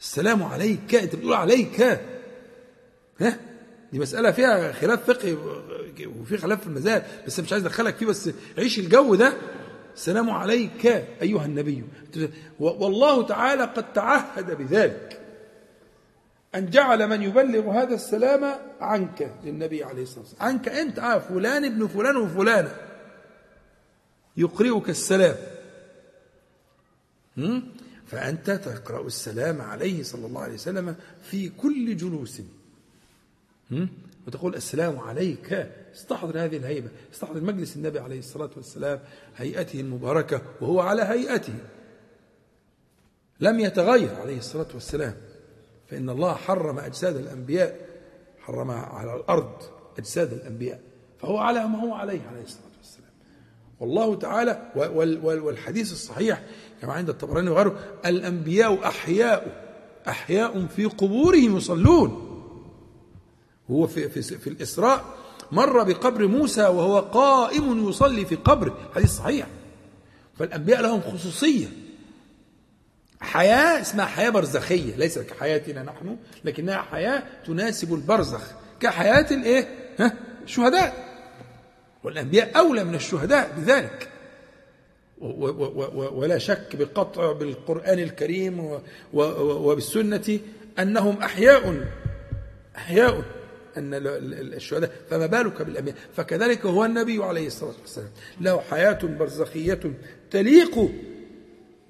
السلام 0.00 0.42
عليك 0.42 0.94
انت 0.94 1.16
بتقول 1.16 1.32
عليك. 1.32 2.00
ها؟ 3.20 3.38
دي 3.92 3.98
مسألة 3.98 4.30
فيها 4.30 4.72
خلاف 4.72 5.10
فقهي 5.10 5.36
وفي 6.20 6.36
خلاف 6.36 6.60
في 6.60 6.66
المذاهب 6.66 7.04
بس 7.26 7.40
مش 7.40 7.52
عايز 7.52 7.64
أدخلك 7.64 7.96
فيه 7.96 8.06
بس 8.06 8.30
عيش 8.58 8.78
الجو 8.78 9.14
ده. 9.14 9.32
السلام 9.94 10.30
عليك 10.30 10.86
أيها 11.22 11.44
النبي. 11.44 11.84
والله 12.60 13.26
تعالى 13.26 13.64
قد 13.64 13.92
تعهد 13.92 14.58
بذلك 14.58 15.20
أن 16.54 16.70
جعل 16.70 17.08
من 17.08 17.22
يبلغ 17.22 17.70
هذا 17.70 17.94
السلام 17.94 18.54
عنك 18.80 19.30
للنبي 19.44 19.84
عليه 19.84 20.02
الصلاة 20.02 20.20
والسلام. 20.20 20.42
عنك 20.42 20.68
أنت 20.68 20.98
آه 20.98 21.18
فلان 21.18 21.64
ابن 21.64 21.86
فلان 21.86 22.16
وفلانة. 22.16 22.76
يقرئك 24.36 24.88
السلام. 24.90 25.36
فأنت 28.06 28.50
تقرأ 28.50 29.06
السلام 29.06 29.60
عليه 29.60 30.02
صلى 30.02 30.26
الله 30.26 30.40
عليه 30.40 30.54
وسلم 30.54 30.96
في 31.22 31.48
كل 31.48 31.96
جلوس. 31.96 32.40
وتقول 34.26 34.54
السلام 34.54 34.98
عليك. 34.98 35.52
استحضر 35.94 36.44
هذه 36.44 36.56
الهيبة. 36.56 36.88
استحضر 37.14 37.40
مجلس 37.40 37.76
النبي 37.76 37.98
عليه 37.98 38.18
الصلاة 38.18 38.50
والسلام 38.56 39.00
هيئته 39.36 39.80
المباركة 39.80 40.42
وهو 40.60 40.80
على 40.80 41.02
هيئته. 41.02 41.54
لم 43.40 43.60
يتغير 43.60 44.14
عليه 44.14 44.38
الصلاة 44.38 44.68
والسلام. 44.74 45.14
فإن 45.86 46.10
الله 46.10 46.34
حرم 46.34 46.78
أجساد 46.78 47.16
الأنبياء 47.16 47.88
حرم 48.40 48.70
على 48.70 49.16
الأرض 49.16 49.62
أجساد 49.98 50.32
الأنبياء. 50.32 50.80
فهو 51.18 51.38
على 51.38 51.68
ما 51.68 51.80
هو 51.80 51.94
عليه 51.94 52.20
عليه 52.30 52.42
الصلاة 52.42 52.72
والسلام. 52.78 53.10
والله 53.80 54.14
تعالى 54.14 54.72
والحديث 55.22 55.92
الصحيح 55.92 56.42
كما 56.82 56.92
عند 56.92 57.08
الطبراني 57.08 57.50
وغيره 57.50 57.78
الأنبياء 58.06 58.88
أحياء 58.88 59.64
أحياء 60.08 60.66
في 60.66 60.84
قبورهم 60.84 61.56
يصلون. 61.56 62.23
هو 63.70 63.86
في, 63.86 64.08
في, 64.08 64.22
في 64.22 64.46
الإسراء 64.46 65.04
مر 65.52 65.82
بقبر 65.82 66.26
موسى 66.26 66.62
وهو 66.62 66.98
قائم 66.98 67.88
يصلي 67.88 68.26
في 68.26 68.34
قبره 68.34 68.78
حديث 68.94 69.10
صحيح. 69.10 69.46
فالأنبياء 70.38 70.82
لهم 70.82 71.00
خصوصية. 71.00 71.66
حياة 73.20 73.80
اسمها 73.80 74.06
حياة 74.06 74.30
برزخية. 74.30 74.96
ليس 74.96 75.18
كحياتنا 75.18 75.82
نحن 75.82 76.16
لكنها 76.44 76.82
حياة 76.82 77.22
تناسب 77.46 77.94
البرزخ. 77.94 78.42
كحياة 78.80 79.26
الإيه؟ 79.30 79.68
ها؟ 79.98 80.14
الشهداء. 80.44 81.04
والأنبياء 82.04 82.58
أولى 82.58 82.84
من 82.84 82.94
الشهداء 82.94 83.54
بذلك. 83.56 84.08
ولا 86.12 86.38
شك 86.38 86.76
بقطع 86.76 87.32
بالقرآن 87.32 87.98
الكريم 87.98 88.80
وبالسنة 89.12 90.38
أنهم 90.78 91.22
أحياء. 91.22 91.88
أحياء. 92.76 93.24
أن 93.76 93.90
الشهداء 94.54 94.92
فما 95.10 95.26
بالك 95.26 95.62
بالأنبياء 95.62 95.96
فكذلك 96.16 96.66
هو 96.66 96.84
النبي 96.84 97.24
عليه 97.24 97.46
الصلاة 97.46 97.74
والسلام. 97.80 98.10
له 98.40 98.60
حياة 98.60 98.98
برزخية 99.02 99.80
تليق 100.30 100.90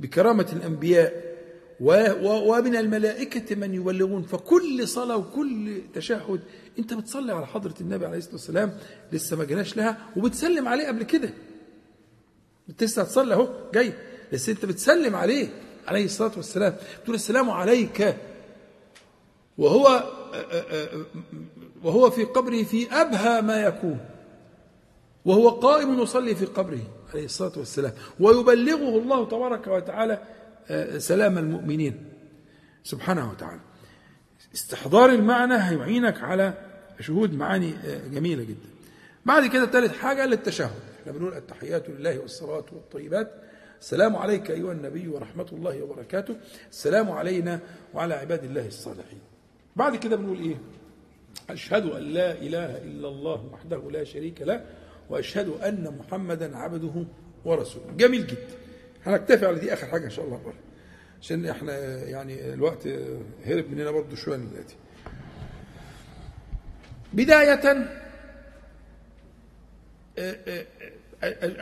بكرامة 0.00 0.46
الأنبياء 0.52 1.34
ومن 1.80 2.76
الملائكة 2.76 3.56
من 3.56 3.74
يبلغون. 3.74 4.22
فكل 4.22 4.88
صلاة 4.88 5.16
وكل 5.16 5.80
تشهد 5.94 6.40
أنت 6.78 6.94
بتصلي 6.94 7.32
على 7.32 7.46
حضرة 7.46 7.74
النبي 7.80 8.06
عليه 8.06 8.18
الصلاة 8.18 8.34
والسلام 8.34 8.78
لسه 9.12 9.36
ما 9.36 9.44
جيناش 9.44 9.76
لها 9.76 9.98
وبتسلم 10.16 10.68
عليه 10.68 10.86
قبل 10.86 11.02
كده. 11.02 11.30
لسه 12.80 13.02
هتصلي 13.02 13.34
أهو 13.34 13.48
جاي. 13.74 13.92
بس 14.32 14.48
أنت 14.48 14.64
بتسلم 14.64 15.16
عليه 15.16 15.48
عليه 15.86 16.04
الصلاة 16.04 16.32
والسلام. 16.36 16.76
بتقول 17.00 17.16
السلام 17.16 17.50
عليك. 17.50 18.16
وهو 19.58 20.10
وهو 21.84 22.10
في 22.10 22.24
قبره 22.24 22.62
في 22.62 22.92
أبهى 22.92 23.42
ما 23.42 23.62
يكون. 23.62 24.00
وهو 25.24 25.48
قائم 25.48 26.00
يصلي 26.00 26.34
في 26.34 26.44
قبره 26.44 26.80
عليه 27.12 27.24
الصلاة 27.24 27.52
والسلام. 27.56 27.92
ويبلغه 28.20 28.98
الله 28.98 29.28
تبارك 29.28 29.66
وتعالى 29.66 30.18
آه، 30.68 30.98
سلام 30.98 31.38
المؤمنين. 31.38 32.08
سبحانه 32.84 33.30
وتعالى. 33.30 33.60
استحضار 34.54 35.10
المعنى 35.10 35.54
هيعينك 35.54 36.22
على 36.22 36.54
شهود 37.00 37.34
معاني 37.34 37.74
آه، 37.84 38.08
جميلة 38.08 38.44
جدا. 38.44 38.68
بعد 39.26 39.46
كده 39.46 39.66
ثالث 39.66 39.96
حاجة 39.96 40.26
للتشهد. 40.26 40.80
إحنا 41.00 41.12
بنقول 41.12 41.34
التحيات 41.34 41.88
لله 41.88 42.18
والصلاة 42.18 42.64
والطيبات. 42.72 43.32
السلام 43.80 44.16
عليك 44.16 44.50
أيها 44.50 44.72
النبي 44.72 45.08
ورحمة 45.08 45.46
الله 45.52 45.82
وبركاته. 45.82 46.36
السلام 46.70 47.10
علينا 47.10 47.60
وعلى 47.94 48.14
عباد 48.14 48.44
الله 48.44 48.66
الصالحين. 48.66 49.20
بعد 49.76 49.96
كده 49.96 50.16
بنقول 50.16 50.38
إيه؟ 50.38 50.56
أشهد 51.50 51.86
أن 51.86 52.02
لا 52.02 52.32
إله 52.32 52.76
إلا 52.76 53.08
الله 53.08 53.48
وحده 53.52 53.90
لا 53.90 54.04
شريك 54.04 54.42
له 54.42 54.64
وأشهد 55.10 55.48
أن 55.48 55.96
محمدا 55.98 56.56
عبده 56.56 57.04
ورسوله. 57.44 57.92
جميل 57.96 58.26
جدا. 58.26 58.56
هنكتفي 59.06 59.46
على 59.46 59.58
دي 59.58 59.72
آخر 59.72 59.86
حاجة 59.86 60.04
إن 60.04 60.10
شاء 60.10 60.24
الله 60.24 60.42
بقى. 60.44 60.54
عشان 61.20 61.46
إحنا 61.46 61.78
يعني 62.04 62.54
الوقت 62.54 62.88
هرب 63.46 63.70
مننا 63.70 63.90
برضه 63.90 64.16
شوية 64.16 64.36
دلوقتي. 64.36 64.76
بداية 67.12 67.86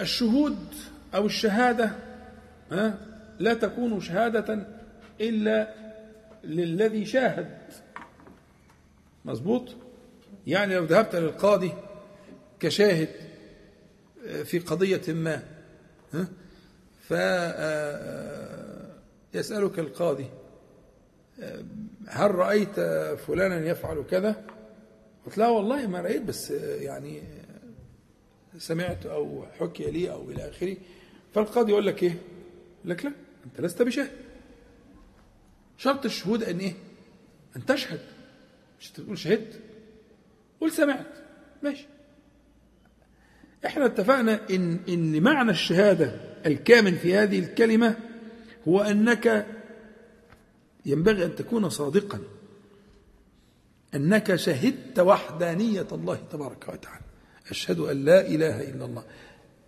الشهود 0.00 0.58
أو 1.14 1.26
الشهادة 1.26 1.90
لا 3.38 3.54
تكون 3.54 4.00
شهادة 4.00 4.66
إلا 5.20 5.74
للذي 6.44 7.04
شاهد. 7.04 7.58
مظبوط؟ 9.24 9.68
يعني 10.46 10.74
لو 10.74 10.84
ذهبت 10.84 11.14
للقاضي 11.14 11.72
كشاهد 12.60 13.08
آه، 14.26 14.42
في 14.42 14.58
قضية 14.58 15.12
ما 15.12 15.42
فيسألك 19.32 19.78
آه، 19.78 19.82
القاضي 19.82 20.26
آه، 21.40 21.64
هل 22.08 22.34
رأيت 22.34 22.80
فلانا 23.20 23.66
يفعل 23.66 24.04
كذا؟ 24.10 24.44
قلت 25.26 25.38
لا 25.38 25.48
والله 25.48 25.86
ما 25.86 26.00
رأيت 26.00 26.22
بس 26.22 26.50
يعني 26.80 27.22
سمعت 28.58 29.06
أو 29.06 29.46
حكي 29.60 29.90
لي 29.90 30.10
أو 30.10 30.30
إلى 30.30 30.48
آخره. 30.48 30.76
فالقاضي 31.34 31.72
يقول 31.72 31.86
لك 31.86 32.02
إيه؟ 32.02 32.16
يقول 32.78 32.90
لك 32.90 33.04
لا 33.04 33.12
أنت 33.46 33.60
لست 33.60 33.82
بشاهد. 33.82 34.10
شرط 35.78 36.04
الشهود 36.04 36.42
أن 36.42 36.58
إيه؟ 36.58 36.74
أن 37.56 37.66
تشهد. 37.66 38.00
مش 38.82 38.90
تقول 38.90 39.18
شهدت 39.18 39.60
قول 40.60 40.72
سمعت. 40.72 41.06
ماشي. 41.62 41.86
إحنا 43.66 43.86
اتفقنا 43.86 44.40
إن 44.50 44.78
إن 44.88 45.22
معنى 45.22 45.50
الشهادة 45.50 46.20
الكامن 46.46 46.94
في 46.94 47.16
هذه 47.16 47.38
الكلمة 47.38 47.96
هو 48.68 48.80
أنك 48.80 49.46
ينبغي 50.86 51.24
أن 51.24 51.34
تكون 51.34 51.70
صادقا. 51.70 52.20
أنك 53.94 54.34
شهدت 54.36 54.98
وحدانية 54.98 55.86
الله 55.92 56.18
تبارك 56.32 56.68
وتعالى. 56.68 57.04
أشهد 57.50 57.78
أن 57.78 58.04
لا 58.04 58.26
إله 58.26 58.60
إلا 58.70 58.84
الله. 58.84 59.04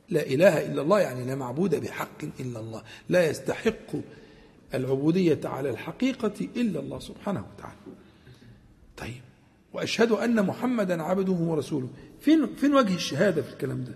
لا 0.08 0.26
إله 0.26 0.66
إلا 0.66 0.82
الله 0.82 1.00
يعني 1.00 1.24
لا 1.24 1.34
معبود 1.34 1.74
بحق 1.74 2.24
إلا 2.40 2.60
الله. 2.60 2.82
لا 3.08 3.30
يستحق 3.30 3.96
العبودية 4.74 5.40
على 5.44 5.70
الحقيقة 5.70 6.48
إلا 6.56 6.80
الله 6.80 6.98
سبحانه 6.98 7.46
وتعالى. 7.54 8.03
طيب. 8.96 9.20
وأشهد 9.72 10.12
أن 10.12 10.46
محمدا 10.46 11.02
عبده 11.02 11.32
ورسوله. 11.32 11.88
فين, 12.20 12.54
فين 12.54 12.74
وجه 12.74 12.94
الشهادة 12.94 13.42
في 13.42 13.52
الكلام 13.52 13.84
ده؟ 13.84 13.92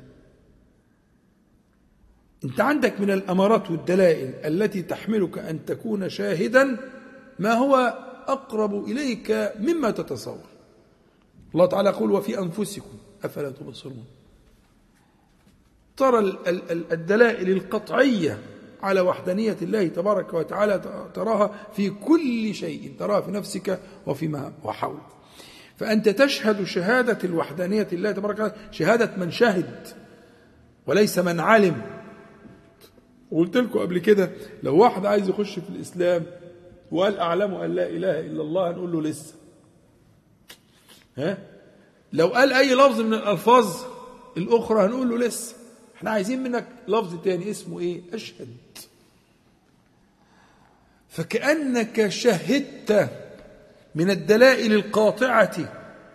أنت 2.45 2.61
عندك 2.61 3.01
من 3.01 3.11
الأمارات 3.11 3.70
والدلائل 3.70 4.35
التي 4.45 4.83
تحملك 4.83 5.39
أن 5.39 5.65
تكون 5.65 6.09
شاهدا 6.09 6.77
ما 7.39 7.53
هو 7.53 7.77
أقرب 8.27 8.85
إليك 8.85 9.53
مما 9.61 9.91
تتصور. 9.91 10.45
الله 11.55 11.66
تعالى 11.66 11.89
يقول 11.89 12.12
وفي 12.12 12.39
أنفسكم 12.39 12.99
أفلا 13.25 13.51
تبصرون. 13.51 14.05
ترى 15.97 16.19
ال- 16.19 16.49
ال- 16.49 16.70
ال- 16.70 16.93
الدلائل 16.93 17.51
القطعية 17.51 18.39
على 18.82 19.00
وحدانية 19.00 19.56
الله 19.62 19.86
تبارك 19.86 20.34
وتعالى 20.34 20.80
تراها 21.14 21.55
في 21.76 21.90
كل 21.90 22.55
شيء 22.55 22.94
تراها 22.98 23.20
في 23.20 23.30
نفسك 23.30 23.78
وفيما 24.06 24.52
وحولك. 24.64 25.02
فأنت 25.76 26.09
تشهد 26.09 26.64
شهادة 26.64 27.18
الوحدانية 27.24 27.88
الله 27.92 28.12
تبارك 28.12 28.34
وتعالى 28.34 28.55
شهادة 28.70 29.16
من 29.16 29.30
شهد 29.30 29.86
وليس 30.86 31.18
من 31.18 31.40
علم. 31.40 31.82
وقلت 33.30 33.56
لكم 33.56 33.78
قبل 33.78 33.98
كده 33.98 34.30
لو 34.62 34.76
واحد 34.76 35.06
عايز 35.06 35.28
يخش 35.28 35.59
في 35.59 35.68
الإسلام 35.68 36.26
وقال 36.90 37.18
أعلم 37.18 37.55
أن 37.55 37.74
لا 37.74 37.86
إله 37.86 38.20
إلا 38.20 38.42
الله 38.42 38.70
هنقول 38.70 38.92
له 38.92 39.02
لسه. 39.02 39.34
ها؟ 41.16 41.38
لو 42.12 42.26
قال 42.26 42.52
أي 42.52 42.74
لفظ 42.74 43.00
من 43.00 43.14
الألفاظ 43.14 43.76
الأخرى 44.36 44.86
هنقول 44.86 45.10
له 45.10 45.18
لسه. 45.26 45.56
إحنا 45.99 46.11
عايزين 46.11 46.43
منك 46.43 46.66
لفظ 46.89 47.23
تاني 47.25 47.51
اسمه 47.51 47.81
إيه؟ 47.81 48.01
أشهد. 48.12 48.57
فكأنك 51.09 52.09
شهدت 52.09 53.11
من 53.95 54.11
الدلائل 54.11 54.73
القاطعة 54.73 55.73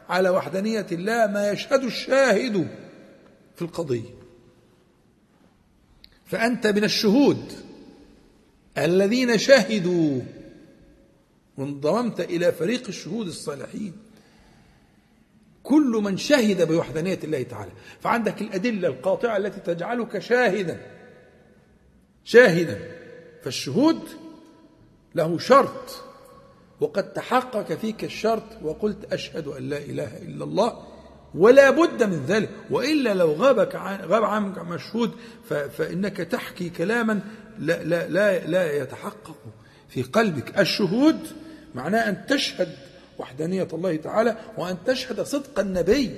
على 0.10 0.30
وحدانية 0.30 0.86
الله 0.92 1.28
ما 1.28 1.52
يشهد 1.52 1.84
الشاهد 1.84 2.68
في 3.56 3.62
القضية. 3.62 4.10
فأنت 6.26 6.68
من 6.68 6.84
الشهود 6.84 7.54
الذين 8.78 9.38
شهدوا 9.38 10.22
وانضممت 11.58 12.20
إلى 12.20 12.52
فريق 12.52 12.88
الشهود 12.88 13.28
الصالحين. 13.28 14.03
كل 15.64 16.02
من 16.04 16.18
شهد 16.18 16.68
بوحدانية 16.68 17.20
الله 17.24 17.44
تعالى. 17.44 17.72
فعندك 18.00 18.42
الأدلة 18.42 18.88
القاطعة 18.88 19.38
التي 19.38 19.60
تجعلك 19.60 20.20
شاهدا. 20.20 20.80
شاهدا. 22.24 22.80
فالشهود 23.44 24.02
له 25.16 25.38
شرط. 25.38 26.04
وقد 26.82 27.14
تحقق 27.14 27.74
فيك 27.74 28.04
الشرط 28.04 28.44
وقلت 28.62 29.14
أشهد 29.14 29.48
أن 29.48 29.70
لا 29.70 29.78
إله 29.78 30.18
إلا 30.18 30.44
الله 30.44 30.88
ولا 31.36 31.70
بد 31.70 32.04
من 32.04 32.26
ذلك. 32.28 32.50
وإلا 32.70 33.14
لو 33.14 33.34
غابك 33.34 33.76
عن 33.76 34.00
غاب 34.00 34.24
عنك 34.24 34.58
مشهود 34.58 35.12
فإنك 35.78 36.18
تحكي 36.18 36.70
كلاما 36.70 37.20
لا, 37.60 37.84
لا, 37.84 38.08
لا, 38.08 38.46
لا 38.46 38.78
يتحقق 38.78 39.36
في 39.90 40.04
قلبك. 40.04 40.60
الشهود 40.60 41.20
معناه 41.76 42.10
أن 42.10 42.26
تشهد 42.26 42.83
وحدانية 43.20 43.68
الله 43.74 43.96
تعالى 43.96 44.38
وأن 44.58 44.78
تشهد 44.86 45.22
صدق 45.22 45.60
النبي 45.60 46.12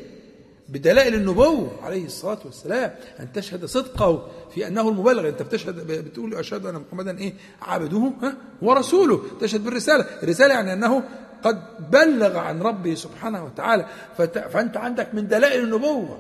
بدلائل 0.70 1.16
النبوة 1.16 1.72
عليه 1.84 2.06
الصلاة 2.06 2.40
والسلام. 2.46 2.96
أن 3.20 3.32
تشهد 3.34 3.66
صدقه 3.66 4.28
في 4.56 4.68
أنه 4.68 4.90
المبلغ 4.90 5.28
أنت 5.28 5.42
بتشهد 5.42 5.88
بتقول 5.88 6.36
أشهد 6.36 6.66
أن 6.66 6.76
محمدا 6.76 7.20
إيه؟ 7.20 7.34
عبده 7.62 8.12
ها؟ 8.22 8.38
ورسوله 8.62 9.22
تشهد 9.42 9.64
بالرسالة. 9.64 10.06
الرسالة 10.24 10.54
يعني 10.54 10.74
أنه 10.74 11.04
قد 11.44 11.62
بلغ 11.92 12.38
عن 12.38 12.62
ربه 12.62 12.96
سبحانه 12.96 13.46
وتعالى. 13.46 13.86
فأنت 14.18 14.78
عندك 14.78 15.16
من 15.16 15.28
دلائل 15.28 15.64
النبوة. 15.64 16.20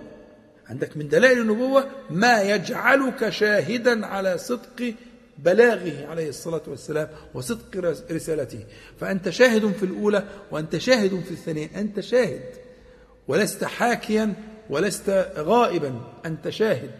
عندك 0.69 0.97
من 0.97 1.07
دلائل 1.07 1.39
النبوة 1.39 1.85
ما 2.09 2.41
يجعلك 2.41 3.29
شاهدا 3.29 4.05
على 4.05 4.37
صدق 4.37 4.93
بلاغه 5.37 6.07
عليه 6.07 6.29
الصلاة 6.29 6.61
والسلام 6.67 7.07
وصدق 7.33 7.77
رس- 7.77 8.03
رسالته. 8.11 8.59
فأنت 8.99 9.29
شاهد 9.29 9.71
في 9.71 9.83
الأولى 9.83 10.23
وأنت 10.51 10.77
شاهد 10.77 11.23
في 11.25 11.31
الثانية. 11.31 11.69
أنت 11.75 11.99
شاهد. 11.99 12.43
ولست 13.27 13.63
حاكيا 13.63 14.33
ولست 14.69 15.27
غائبا. 15.37 16.01
أنت 16.25 16.49
شاهد. 16.49 16.91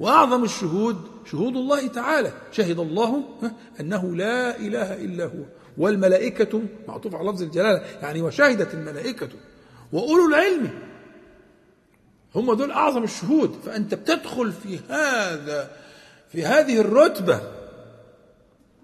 وأعظم 0.00 0.44
الشهود 0.44 0.96
شهود 1.30 1.56
الله 1.56 1.86
تعالى. 1.86 2.32
شهد 2.52 2.78
الله 2.78 3.22
أنه 3.80 4.16
لا 4.16 4.56
إله 4.56 4.94
إلا 4.94 5.24
هو. 5.24 5.44
والملائكة 5.78 6.62
معطوف 6.88 7.14
على 7.14 7.30
لفظ 7.30 7.42
الجلالة. 7.42 7.82
يعني 8.02 8.22
وشهدت 8.22 8.74
الملائكة. 8.74 9.28
وأولو 9.92 10.28
العلم. 10.28 10.70
هم 12.34 12.54
دول 12.54 12.70
أعظم 12.70 13.04
الشهود. 13.04 13.54
فأنت 13.66 13.94
بتدخل 13.94 14.52
في 14.52 14.78
هذا 14.88 15.70
في 16.32 16.44
هذه 16.44 16.80
الرتبة. 16.80 17.59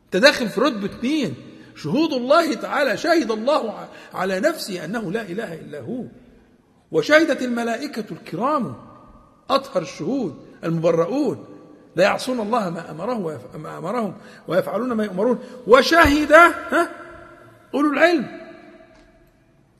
أنت 0.07 0.17
داخل 0.17 0.49
في 0.49 0.61
رتبة 0.61 0.91
مين 1.03 1.35
شهود 1.77 2.13
الله 2.13 2.55
تعالى 2.55 2.97
شهد 2.97 3.31
الله 3.31 3.89
على 4.15 4.41
نفسه 4.41 4.85
أنه 4.85 5.13
لا 5.13 5.23
إله 5.23 5.55
إلا 5.55 5.81
هو. 5.81 6.05
وشهدت 6.93 7.43
الملائكة 7.43 8.05
الكرام 8.11 8.77
أطهر 9.51 9.83
الشهود 9.83 10.37
المبرؤون. 10.65 11.45
لا 11.97 12.05
يعصون 12.05 12.41
الله 12.41 12.71
ما 12.71 12.91
ويف- 13.25 13.57
ما 13.57 13.79
أمرهم 13.79 14.17
ويفعلون 14.49 14.93
ما 14.93 15.05
يؤمرون. 15.05 15.39
وشهد 15.67 16.33
ها 16.33 16.91
أولو 17.75 17.93
العلم 17.93 18.41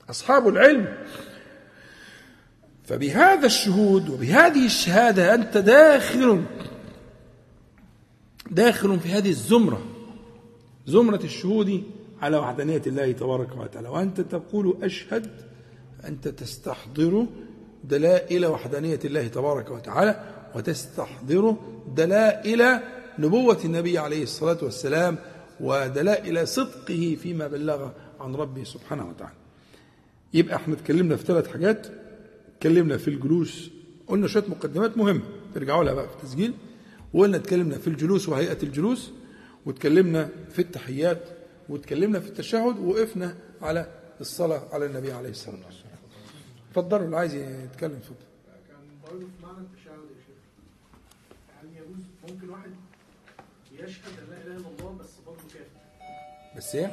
أصحاب 0.09 0.47
العلم. 0.47 0.97
فبهذا 2.83 3.45
الشهود 3.45 4.09
وبهذه 4.09 4.65
الشهادة 4.65 5.33
أنت 5.33 5.57
داخل 5.57 6.43
داخل 8.51 8.99
في 8.99 9.09
هذه 9.09 9.29
الزمرة. 9.29 9.96
زمرة 10.87 11.19
الشهود 11.23 11.83
على 12.21 12.37
وحدانية 12.37 12.81
الله 12.87 13.11
تبارك 13.11 13.57
وتعالى. 13.57 13.89
وأنت 13.89 14.21
تقول 14.21 14.77
أشهد 14.81 15.31
أنت 16.05 16.27
تستحضر 16.27 17.25
دلائل 17.83 18.45
وحدانية 18.45 18.99
الله 19.05 19.27
تبارك 19.27 19.71
وتعالى 19.71 20.23
وتستحضر 20.55 21.55
دلائل 21.95 22.79
نبوة 23.19 23.57
النبي 23.65 23.97
عليه 23.97 24.23
الصلاة 24.23 24.57
والسلام 24.61 25.17
ودلائل 25.59 26.47
صدقه 26.47 27.17
فيما 27.21 27.47
بلغ 27.47 27.89
عن 28.19 28.35
ربه 28.35 28.63
سبحانه 28.63 29.09
وتعالى. 29.09 29.35
يبقى 30.33 30.55
إحنا 30.55 30.73
اتكلمنا 30.73 31.15
في 31.15 31.25
ثلاث 31.25 31.47
حاجات. 31.47 31.87
اتكلمنا 32.55 32.97
في 32.97 33.07
الجلوس 33.07 33.69
قلنا 34.07 34.27
شوية 34.27 34.43
مقدمات 34.47 34.97
مهمة. 34.97 35.21
ترجعوا 35.55 35.83
لها 35.83 35.93
بقى 35.93 36.07
في 36.07 36.15
التسجيل. 36.15 36.53
وقلنا 37.13 37.37
اتكلمنا 37.37 37.77
في 37.77 37.87
الجلوس 37.87 38.29
وهيئة 38.29 38.57
الجلوس. 38.63 39.11
واتكلمنا 39.67 40.29
في 40.49 40.59
التحيات 40.59 41.21
واتكلمنا 41.69 42.19
في 42.19 42.27
التشهد 42.27 42.79
ووقفنا 42.79 43.37
على 43.61 43.91
الصلاة 44.21 44.73
على 44.73 44.85
النبي 44.85 45.11
عليه 45.11 45.29
الصلاة 45.29 45.65
والسلام. 45.65 45.97
اتفضلوا 46.69 47.05
اللي 47.05 47.17
عايز 47.17 47.33
يتكلم 47.33 47.95
اتفضل. 47.95 48.15
كان 48.67 48.77
برضه 49.03 49.25
في 49.25 49.43
معنى 49.45 49.57
التشهد 49.57 49.87
يا 49.87 50.21
شيخ. 50.27 50.41
هل 51.61 51.67
يجوز 51.75 52.03
ممكن 52.29 52.49
واحد 52.49 52.71
يشهد 53.71 54.19
أن 54.19 54.29
لا 54.29 54.37
إله 54.41 54.55
إلا 54.57 54.67
الله 54.67 54.97
بس 54.99 55.09
برضه 55.27 55.41
كافر؟ 55.53 55.79
بس 56.57 56.75
إيه؟ 56.75 56.87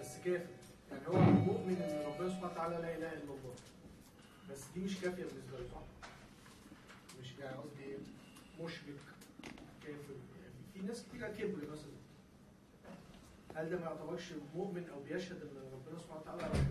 بس 0.00 0.08
كافر. 0.24 0.46
يعني 0.90 1.08
هو 1.08 1.20
مؤمن 1.20 1.76
إن 1.76 2.06
ربنا 2.06 2.28
سبحانه 2.28 2.52
وتعالى 2.52 2.74
لا 2.74 2.96
إله 2.96 3.12
إلا 3.12 3.22
الله. 3.22 3.54
بس 4.50 4.60
دي 4.74 4.80
مش 4.80 4.94
كافية 5.00 5.24
بالنسبة 5.24 5.58
له 5.58 5.66
صح؟ 5.74 6.08
مش 7.20 7.28
يعني 7.40 7.56
قصدي 7.56 7.96
مشرك 8.64 9.04
كافر. 9.82 10.14
يعني 10.42 10.54
في 10.74 10.80
ناس 10.86 11.04
كتير 11.08 11.28
كبر 11.28 11.72
مثلا. 11.72 11.93
هل 13.54 13.70
ده 13.70 13.76
ما 13.76 13.82
يعتبرش 13.82 14.32
مؤمن 14.56 14.84
أو 14.88 15.02
بيشهد 15.02 15.36
ان 15.36 15.48
ربنا 15.72 15.98
سبحانه 15.98 16.20
وتعالى. 16.20 16.64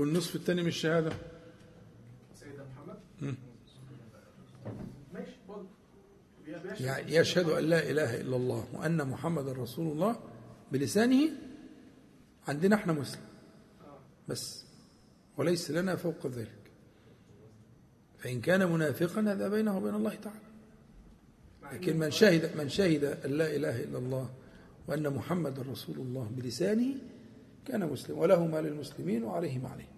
والنصف 0.00 0.36
الثاني 0.36 0.62
من 0.62 0.68
الشهادة؟ 0.68 1.12
سيدنا 2.34 2.64
محمد؟ 2.64 2.98
ماشي 5.14 5.36
برضه 5.48 5.66
يعني 6.80 7.14
يشهد 7.14 7.48
أن 7.48 7.64
لا 7.64 7.90
إله 7.90 8.20
إلا 8.20 8.36
الله 8.36 8.68
وأن 8.72 9.08
محمدا 9.08 9.52
رسول 9.52 9.92
الله 9.92 10.16
بلسانه 10.72 11.30
عندنا 12.48 12.76
إحنا 12.76 12.92
مسلم. 12.92 13.22
آه. 13.84 13.98
بس 14.28 14.64
وليس 15.36 15.70
لنا 15.70 15.96
فوق 15.96 16.26
ذلك. 16.26 16.70
فإن 18.18 18.40
كان 18.40 18.72
منافقا 18.72 19.20
هذا 19.20 19.48
بينه 19.48 19.76
وبين 19.76 19.94
الله 19.94 20.14
تعالى. 20.14 20.38
لكن 21.72 21.98
من 21.98 22.10
شهد 22.10 22.56
من 22.56 22.68
شهد 22.68 23.04
أن 23.04 23.30
لا 23.30 23.56
إله 23.56 23.82
إلا 23.84 23.98
الله 23.98 24.30
وأن 24.88 25.14
محمد 25.14 25.60
رسول 25.60 25.96
الله 25.96 26.30
بلسانه 26.36 26.94
كان 27.66 27.88
مسلم 27.92 28.18
وله 28.18 28.46
ما 28.46 28.60
للمسلمين 28.60 29.24
وعليه 29.24 29.58
ما 29.58 29.68
عليه. 29.68 29.88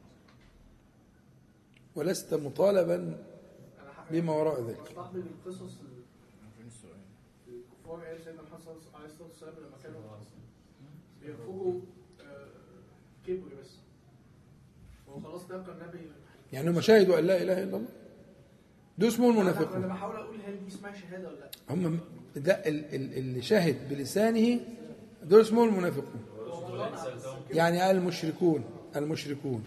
ولست 1.95 2.35
مطالبا 2.35 3.25
بما 4.11 4.33
وراء 4.33 4.63
ذلك. 4.63 4.91
القصص 4.91 5.61
ال- 5.81 5.97
الكفار 7.49 8.19
سيدنا 8.25 8.43
محمد 8.43 8.77
عليه 8.95 9.07
الصلاه 9.07 9.29
والسلام 9.29 9.55
لما 9.55 9.77
كانوا 9.83 10.01
بينفقوا 11.23 11.81
آه، 12.21 12.47
كبر 13.27 13.49
بس. 13.63 13.71
هو 15.09 15.21
خلاص 15.21 15.47
ده 15.49 15.63
كان 15.63 15.89
نبي 15.89 15.99
يعني 16.53 16.71
هم 16.71 16.81
شهدوا 16.81 17.19
أن 17.19 17.25
لا 17.27 17.43
إله 17.43 17.63
إلا 17.63 17.77
الله؟ 17.77 17.89
دول 18.99 19.09
اسمهم 19.09 19.31
أنا 19.31 19.41
المنافقون. 19.41 19.77
أنا 19.85 19.87
بحاول 19.95 20.17
أقول 20.17 20.41
هل 20.41 20.61
دي 20.61 20.69
اسمها 20.69 20.93
شهادة 20.95 21.29
ولا 21.29 21.37
لأ؟ 21.39 21.51
هم 21.71 22.01
ده 22.39 22.53
ال- 22.53 22.95
ال- 22.95 23.19
اللي 23.19 23.43
شهد 23.43 23.89
بلسانه 23.91 24.61
دول 25.23 25.41
اسمهم 25.41 25.69
المنافقون. 25.69 26.23
يعني 27.51 27.91
المشركون 27.91 28.65
المشركون. 28.97 29.65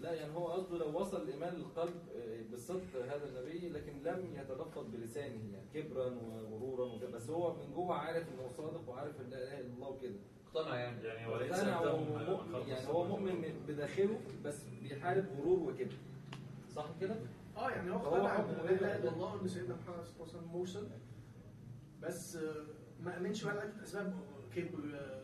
لا 0.00 0.12
يعني 0.14 0.34
هو 0.34 0.46
قصده 0.46 0.78
لو 0.78 1.00
وصل 1.00 1.22
الإيمان 1.22 1.54
للقلب 1.54 1.94
آه، 2.16 2.40
بالصدق 2.50 2.82
هذا 3.08 3.28
النبي 3.28 3.68
لكن 3.68 3.92
لم 4.04 4.24
يتلفظ 4.36 4.84
بلسانه 4.92 5.26
يعني 5.52 5.66
كبرا 5.88 6.06
وغرورا 6.52 6.92
وكده. 6.94 7.10
بس 7.10 7.30
هو 7.30 7.52
من 7.54 7.74
جوه 7.74 7.94
عارف 7.94 8.22
إنه 8.28 8.48
صادق 8.56 8.88
وعارف 8.88 9.20
إن 9.20 9.30
لا 9.30 9.36
إله 9.42 9.60
إلا 9.60 9.74
الله 9.76 9.88
وكده. 9.88 10.14
اقتنع 10.54 10.76
يعني 10.76 11.04
يعني 11.06 11.32
وليس 11.32 11.52
اقتنع 11.52 11.80
له 11.82 11.94
ومؤمن- 11.94 12.68
يعني 12.68 12.88
هو 12.88 13.04
مؤمن 13.06 13.34
بداخله 13.68 14.18
بس 14.44 14.56
بيحارب 14.82 15.24
غرور 15.40 15.58
وكبر 15.58 15.92
صح 16.76 16.86
كده؟ 17.00 17.14
آه 17.56 17.70
يعني 17.70 17.90
هو 17.90 17.96
هو 17.96 18.16
اقتنع 18.26 18.38
ان 18.38 18.64
لا 18.66 18.70
إله 18.70 18.96
إلا 18.96 19.10
الله 19.10 19.34
وان 19.36 19.48
سيدنا 19.48 19.74
محمد 19.74 20.04
صلى 20.06 20.14
الله 20.20 20.28
عليه 20.28 20.38
وسلم 20.38 20.58
مرسل 20.60 20.86
بس 22.02 22.36
آه، 22.36 22.64
ما 23.04 23.16
آمنش 23.18 23.44
بقى 23.44 23.54
لعده 23.54 23.82
اسباب 23.82 24.14
كبر 24.56 24.78
آه، 24.94 25.22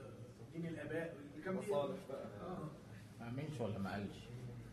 دين 0.53 0.67
الآباء 0.67 1.17
اللي 1.35 1.45
كان 1.45 1.55
مصالح 1.55 1.99
بقى. 2.09 2.25
آه. 2.41 2.69
ما 3.21 3.29
آمنش 3.29 3.61
ولا 3.61 3.79
ما 3.79 3.93
قالش؟ 3.93 4.17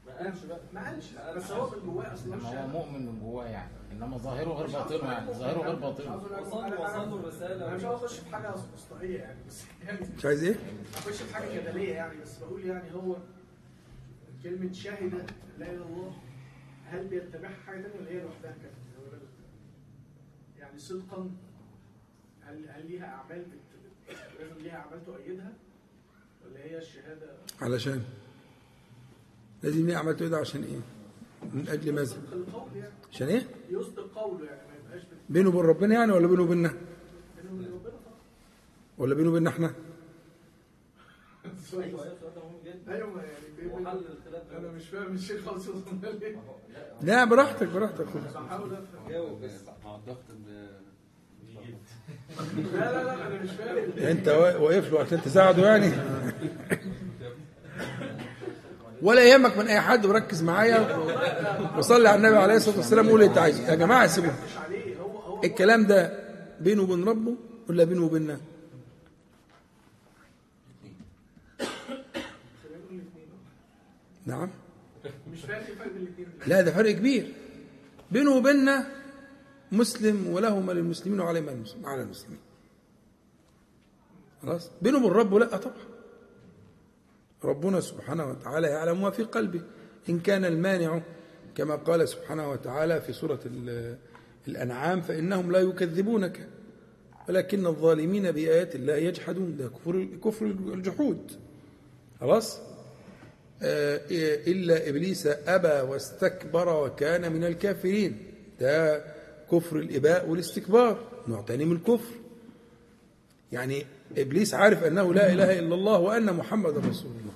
ما 0.07 0.17
قالش 0.17 0.45
بقى. 0.45 0.59
ما 0.73 0.85
قالش. 0.89 1.11
بس 1.35 1.51
هو 1.51 1.69
من 1.69 1.85
جواه 1.93 2.13
أصلا. 2.13 2.35
هو 2.41 2.67
مؤمن 2.67 3.05
من 3.05 3.19
جواه 3.19 3.45
يعني. 3.45 3.71
إنما 3.91 4.17
ظاهره 4.17 4.53
غير 4.53 4.67
باطنه 4.67 5.11
يعني. 5.11 5.33
ظاهره 5.33 5.61
غير 5.61 5.75
باطنه. 5.75 6.15
وصل 6.15 6.73
وصل 6.73 7.09
له 7.09 7.15
الرسالة. 7.19 7.67
أنا 7.67 7.75
مش 7.75 7.83
عاوز 7.83 8.03
أخش 8.03 8.19
في 8.19 8.35
حاجة 8.35 8.53
اسطوريه 8.75 9.19
يعني 9.19 9.39
بس 9.47 9.63
يعني 9.85 9.99
مش 10.17 10.25
عايز 10.25 10.43
إيه؟ 10.43 10.55
أخش 10.95 11.21
في 11.21 11.35
حاجة 11.35 11.59
جدلية 11.61 11.93
يعني. 11.93 12.21
بس 12.21 12.37
بقول 12.37 12.65
يعني 12.65 12.93
هو 12.93 13.15
كلمة 14.43 14.71
شاهد 14.73 15.13
لا 15.13 15.25
إله 15.57 15.71
إلا 15.71 15.83
الله 15.85 16.13
هل 16.85 17.07
بيتبعها 17.07 17.55
حاجة 17.65 17.81
ثانية 17.81 17.95
ولا 17.99 18.09
هي 18.09 18.21
لوحدها 18.21 18.51
كده؟ 18.51 18.71
يعني 20.59 20.79
صدقا 20.79 21.31
هل 22.45 22.69
هل 22.69 22.87
ليها 22.91 23.05
أعمال 23.05 23.41
بت... 23.45 24.15
لازم 24.39 24.57
ليها 24.61 24.75
أعمال 24.77 25.05
تؤيدها؟ 25.05 25.53
ولا 26.45 26.59
هي 26.63 26.77
الشهادة؟ 26.77 27.27
علشان. 27.61 28.03
لازم 29.63 29.87
ليه 29.87 29.97
عملته 29.97 30.27
ده 30.27 30.37
عشان 30.37 30.63
إيه؟ 30.63 30.79
من 31.53 31.67
أجل 31.69 31.93
ماذا؟ 31.95 32.17
يعني. 32.75 32.91
عشان 33.11 33.27
إيه؟ 33.27 33.47
يصدق 33.69 34.11
قوله 34.15 34.45
يعني 34.45 34.61
ما 34.67 34.75
يبقاش 34.85 35.01
بت- 35.03 35.09
بينه 35.29 35.49
وبين 35.49 35.61
ربنا 35.61 35.93
يعني 35.95 36.11
ولا 36.11 36.27
بينه 36.27 36.41
وبيننا؟ 36.43 36.69
بينه 37.37 37.53
وبين 37.53 37.67
ربنا 37.73 37.89
طبعا. 37.89 38.13
ولا 38.97 39.15
بينه 39.15 39.29
وبيننا 39.29 39.49
إحنا؟ 39.49 39.73
أيوه 41.77 42.05
يعني 42.87 44.57
أنا 44.57 44.71
مش 44.71 44.89
فاهم 44.89 45.15
الشيخ 45.15 45.45
خالص. 45.45 45.67
لا. 45.67 46.95
لا 47.01 47.25
براحتك 47.25 47.67
براحتك. 47.67 48.05
بحاول 48.17 48.73
افهم 48.73 49.09
جاوب 49.09 49.41
بس. 49.41 49.51
مع 49.85 49.95
الضغط 49.95 50.23
لا 52.73 52.91
لا 52.91 53.03
لا 53.03 53.27
أنا 53.27 53.43
مش 53.43 53.49
فاهم 53.49 54.07
انت 54.07 54.27
وا- 54.27 54.57
واقف 54.57 54.91
له 54.93 54.99
عشان 54.99 55.21
تساعده 55.21 55.67
يعني. 55.67 55.91
ولا 59.01 59.23
يهمك 59.23 59.57
من 59.57 59.67
اي 59.67 59.81
حد 59.81 60.05
وركز 60.05 60.43
معايا 60.43 60.97
وصلي 61.77 62.09
على 62.09 62.17
النبي 62.17 62.37
عليه 62.37 62.55
الصلاة 62.55 62.77
والسلام 62.77 63.07
وقول 63.07 63.19
اللي 63.21 63.29
انت 63.29 63.37
عايزه. 63.37 63.69
يا 63.69 63.75
جماعة 63.75 64.07
سيبوه. 64.07 64.33
الكلام 65.43 65.85
ده 65.87 66.19
بينه 66.61 66.81
وبين 66.83 67.03
ربه 67.03 67.35
ولا 67.69 67.83
بينه 67.83 68.03
وبيننا؟ 68.05 68.37
نعم. 74.25 74.49
مش 75.33 75.45
بين 75.45 75.55
الاثنين 75.55 76.27
لا 76.47 76.61
ده 76.61 76.71
فرق 76.71 76.91
كبير. 76.91 77.33
بينه 78.11 78.31
وبيننا 78.31 78.87
مسلم 79.71 80.27
وله 80.27 80.59
ما 80.59 80.71
للمسلمين 80.71 81.19
وعليه 81.19 81.39
ما 81.41 81.63
على 81.83 82.01
المسلمين. 82.01 82.39
خلاص؟ 84.41 84.69
بينه 84.81 84.97
وبين 84.97 85.11
ربه 85.11 85.39
لا 85.39 85.57
طبعا. 85.57 85.75
ربنا 87.43 87.79
سبحانه 87.79 88.29
وتعالى 88.29 88.67
يعلم 88.67 89.01
ما 89.01 89.09
في 89.09 89.23
قلبه. 89.23 89.61
إن 90.09 90.19
كان 90.19 90.45
المانع 90.45 91.01
كما 91.55 91.75
قال 91.75 92.09
سبحانه 92.09 92.49
وتعالى 92.51 93.01
في 93.01 93.13
سورة 93.13 93.39
ال- 93.45 93.97
الأنعام 94.47 95.01
فإنهم 95.01 95.51
لا 95.51 95.59
يكذبونك. 95.59 96.47
ولكن 97.29 97.65
الظالمين 97.65 98.31
بآيات 98.31 98.75
الله 98.75 98.95
يجحدون. 98.95 99.57
ده 99.57 99.67
كفر 99.67 100.07
كفر 100.23 100.45
الجحود. 100.45 101.31
خلاص؟ 102.19 102.59
آه، 103.61 104.01
إلا 104.47 104.89
إبليس 104.89 105.27
أبى 105.27 105.91
واستكبر 105.91 106.85
وكان 106.85 107.31
من 107.33 107.43
الكافرين. 107.43 108.17
ده 108.59 109.03
كفر 109.51 109.79
الإباء 109.79 110.29
والاستكبار 110.29 110.99
من 111.27 111.71
الكفر 111.71 112.15
يعني 113.51 113.85
إبليس 114.17 114.53
عارف 114.53 114.83
أنه 114.83 115.13
لا 115.13 115.33
إله 115.33 115.59
إلا 115.59 115.75
الله 115.75 115.99
وأن 115.99 116.33
محمد 116.33 116.77
رسول 116.77 117.11
الله. 117.11 117.33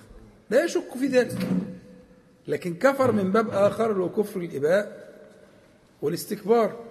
لا 0.49 0.63
يشك 0.63 0.97
في 0.99 1.07
ذلك. 1.07 1.37
لكن 2.47 2.73
كفر 2.73 3.11
من 3.11 3.31
باب 3.31 3.49
آخر 3.49 3.99
وهو 3.99 4.09
كفر 4.09 4.39
الإباء 4.39 5.09
والاستكبار. 6.01 6.85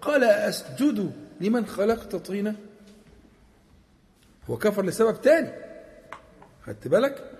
قال 0.00 0.24
أسجد 0.24 1.12
لمن 1.40 1.66
خلقت 1.66 2.16
طينا. 2.16 2.56
هو 4.50 4.56
كفر 4.56 4.84
لسبب 4.84 5.20
تاني. 5.20 5.52
خدت 6.66 6.88
بالك؟ 6.88 7.30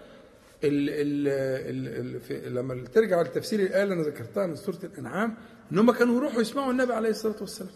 ال 0.64 0.90
ال 0.90 2.20
ال 2.30 2.54
لما 2.54 2.84
ترجع 2.94 3.22
لتفسير 3.22 3.60
الآية 3.60 3.82
اللي 3.82 3.94
أنا 3.94 4.02
ذكرتها 4.02 4.46
من 4.46 4.56
سورة 4.56 4.78
الأنعام 4.84 5.34
إن 5.72 5.78
هم 5.78 5.92
كانوا 5.92 6.16
يروحوا 6.16 6.40
يسمعوا 6.40 6.72
النبي 6.72 6.92
عليه 6.92 7.10
الصلاة 7.10 7.36
والسلام. 7.40 7.70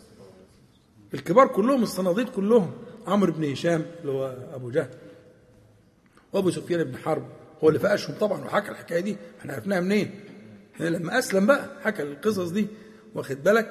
الكبار 1.15 1.47
كلهم 1.47 1.83
الصناديد 1.83 2.29
كلهم. 2.29 2.71
عمرو 3.07 3.33
بن 3.33 3.53
هشام 3.53 3.87
اللي 4.01 4.12
هو 4.12 4.37
أبو 4.55 4.71
جهل. 4.71 4.89
وأبو 6.33 6.51
سفيان 6.51 6.85
بن 6.85 6.97
حرب 6.97 7.27
هو 7.65 7.69
اللي 7.69 7.81
فقشهم 7.81 8.15
طبعا 8.21 8.45
وحكى 8.45 8.71
الحكاية 8.71 9.01
دي. 9.01 9.16
إحنا 9.41 9.53
عرفناها 9.55 9.81
منين؟ 9.81 10.11
لما 10.81 11.19
أسلم 11.19 11.47
بقى 11.47 11.69
حكى 11.83 12.03
القصص 12.03 12.49
دي. 12.51 12.66
واخد 13.15 13.43
بالك؟ 13.45 13.71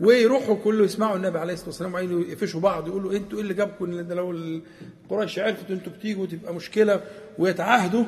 ويروحوا 0.00 0.54
كله 0.54 0.84
يسمعوا 0.84 1.16
النبي 1.16 1.38
عليه 1.38 1.52
الصلاة 1.52 1.68
والسلام 1.68 1.94
وعايزين 1.94 2.20
يقفشوا 2.20 2.60
بعض 2.60 2.88
يقولوا 2.88 3.12
إنتوا 3.12 3.38
إيه 3.38 3.42
اللي 3.42 3.54
جابكم؟ 3.54 4.00
ده 4.00 4.14
لو 4.14 4.60
قريش 5.08 5.38
عرفت 5.38 5.70
إنتوا 5.70 5.92
بتيجوا 5.92 6.26
تبقى 6.26 6.54
مشكلة. 6.54 7.00
ويتعاهدوا 7.38 8.04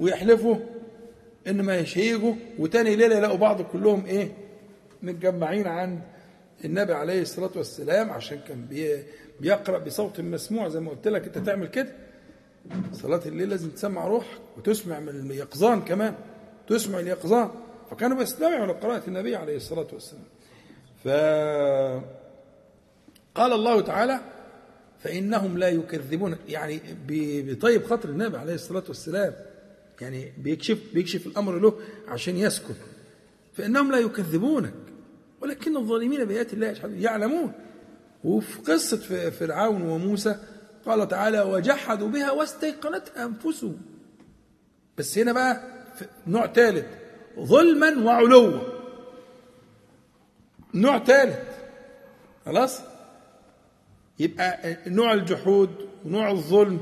ويحلفوا 0.00 0.56
ان 1.46 1.62
ما 1.62 1.84
هيجوا. 1.94 2.34
وتاني 2.58 2.96
ليلة 2.96 3.16
يلاقوا 3.16 3.38
بعض 3.38 3.62
كلهم 3.62 4.06
إيه؟ 4.06 4.41
متجمعين 5.02 5.66
عند 5.66 6.00
النبي 6.64 6.92
عليه 6.92 7.22
الصلاة 7.22 7.50
والسلام 7.56 8.10
عشان 8.10 8.40
كان 8.48 8.64
بي 8.66 9.02
بيقرأ 9.40 9.78
بصوت 9.78 10.20
مسموع 10.20 10.68
زي 10.68 10.80
ما 10.80 10.90
قلت 10.90 11.08
لك. 11.08 11.24
أنت 11.24 11.38
تعمل 11.38 11.66
كده؟ 11.66 11.92
صلاة 12.92 13.20
الليل 13.26 13.48
لازم 13.50 13.70
تسمع 13.70 14.06
روحك 14.06 14.40
وتسمع 14.56 15.00
من 15.00 15.08
اليقظان 15.08 15.82
كمان. 15.82 16.14
تسمع 16.68 16.98
اليقظان. 16.98 17.50
فكانوا 17.90 18.16
بيستمعوا 18.16 18.66
لقراءة 18.66 19.02
النبي 19.08 19.36
عليه 19.36 19.56
الصلاة 19.56 19.86
والسلام. 19.92 20.24
ف 21.04 21.08
قال 23.34 23.52
الله 23.52 23.80
تعالى 23.80 24.20
فإنهم 24.98 25.58
لا 25.58 25.68
يكذبون. 25.68 26.36
يعني 26.48 26.80
بطيب 27.08 27.84
خاطر 27.84 28.08
النبي 28.08 28.38
عليه 28.38 28.54
الصلاة 28.54 28.84
والسلام. 28.88 29.34
يعني 30.00 30.32
بيكشف 30.38 30.78
بيكشف 30.94 31.26
الأمر 31.26 31.58
له 31.58 31.78
عشان 32.08 32.36
يسكت. 32.36 32.76
فإنهم 33.52 33.92
لا 33.92 33.98
يكذبونك. 33.98 34.74
ولكن 35.42 35.76
الظالمين 35.76 36.24
بآيات 36.24 36.52
الله 36.52 36.74
يعلمون. 36.98 37.52
وفي 38.24 38.58
قصة 38.58 39.30
فرعون 39.30 39.82
وموسى 39.82 40.36
قال 40.86 41.08
تعالى 41.08 41.40
وجحدوا 41.40 42.08
بها 42.08 42.30
واستيقنتها 42.30 43.24
أنفسهم. 43.24 43.76
بس 44.98 45.18
هنا 45.18 45.32
بقى 45.32 45.60
نوع 46.26 46.46
ثالث 46.46 46.86
ظلما 47.40 48.04
وعلوا. 48.04 48.60
نوع 50.74 51.04
ثالث 51.04 51.38
خلاص؟ 52.46 52.80
يبقى 54.18 54.76
نوع 54.86 55.12
الجحود 55.12 55.70
ونوع 56.04 56.30
الظلم 56.30 56.80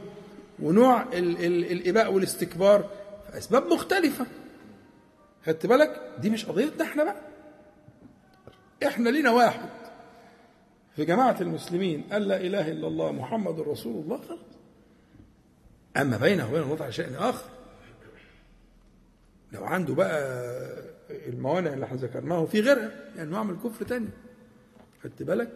ونوع 0.62 1.03
ال 1.03 1.45
ال 1.45 1.73
الإباء 1.73 2.12
والاستكبار 2.12 2.91
في 3.31 3.39
أسباب 3.39 3.66
مختلفة. 3.66 4.27
خدت 5.47 5.66
بالك؟ 5.66 6.01
دي 6.19 6.31
مش 6.31 6.47
قضيتنا 6.47 6.85
إحنا 6.85 7.05
بقى. 7.05 7.30
إحنا 8.86 9.09
لينا 9.09 9.31
واحد. 9.31 9.69
في 10.97 11.05
جماعة 11.05 11.36
المسلمين 11.40 12.02
قال 12.12 12.28
لا 12.28 12.40
إله 12.40 12.70
إلا 12.70 12.86
الله 12.89 13.12
محمد 13.12 13.61
رسول 13.61 14.02
الله. 14.02 14.19
خلاص 14.19 14.39
أما 15.97 16.16
بينه 16.16 16.52
وبين 16.55 16.82
على 16.82 16.93
شيء 16.93 17.09
آخر. 17.19 17.51
لو 19.52 19.65
عنده 19.65 19.94
بقى 19.94 20.20
الموانع 21.11 21.73
اللي 21.73 21.85
إحنا 21.85 21.97
ذكرناها 21.97 22.47
في 22.47 22.61
غيرها 22.61 22.90
يعني 23.16 23.31
نوع 23.31 23.43
من 23.43 23.55
الكفر 23.55 23.85
تاني. 23.85 24.09
خدت 25.02 25.23
بالك؟ 25.23 25.51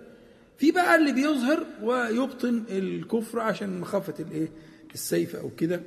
في 0.59 0.73
بقى 0.73 0.97
اللي 0.97 1.13
بيظهر 1.13 1.67
ويبطن 1.83 2.65
الكفر 2.69 3.41
عشان 3.41 3.81
مخافة 3.81 4.15
الإيه؟ 4.25 4.49
السيف 4.95 5.37
أو 5.37 5.51
كده 5.51 5.83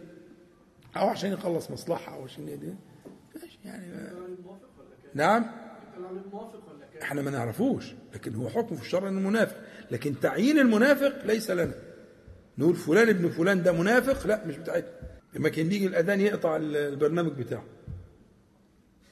أو 0.98 1.08
عشان 1.08 1.32
يخلص 1.34 1.72
مصلحة 1.72 2.16
أو 2.16 2.24
عشان 2.24 2.48
يدي. 2.48 2.74
ماشي 3.36 3.60
يعني؟ 3.66 4.10
نعم؟ 5.14 5.44
انت 5.44 6.67
إحنا 7.02 7.22
ما 7.22 7.32
نعرفوش 7.32 7.86
لكن 8.14 8.36
هو 8.36 8.50
حكم 8.50 8.76
في 8.76 8.82
الشرع 8.82 9.08
إنه 9.10 9.30
منافق. 9.30 9.56
لكن 9.92 10.20
تعيين 10.20 10.60
المنافق 10.60 11.26
ليس 11.26 11.52
لنا. 11.52 11.74
نقول 12.58 12.76
فلان 12.76 13.10
ابن 13.10 13.30
فلان 13.30 13.64
ده 13.64 13.72
منافق؟ 13.72 14.28
لا 14.28 14.46
مش 14.46 14.58
بتاعتنا. 14.58 14.90
لما 15.34 15.50
كان 15.50 15.68
بيجي 15.70 15.88
الأذان 15.88 16.22
يقطع 16.22 16.56
البرنامج 16.62 17.32
بتاعه. 17.32 17.64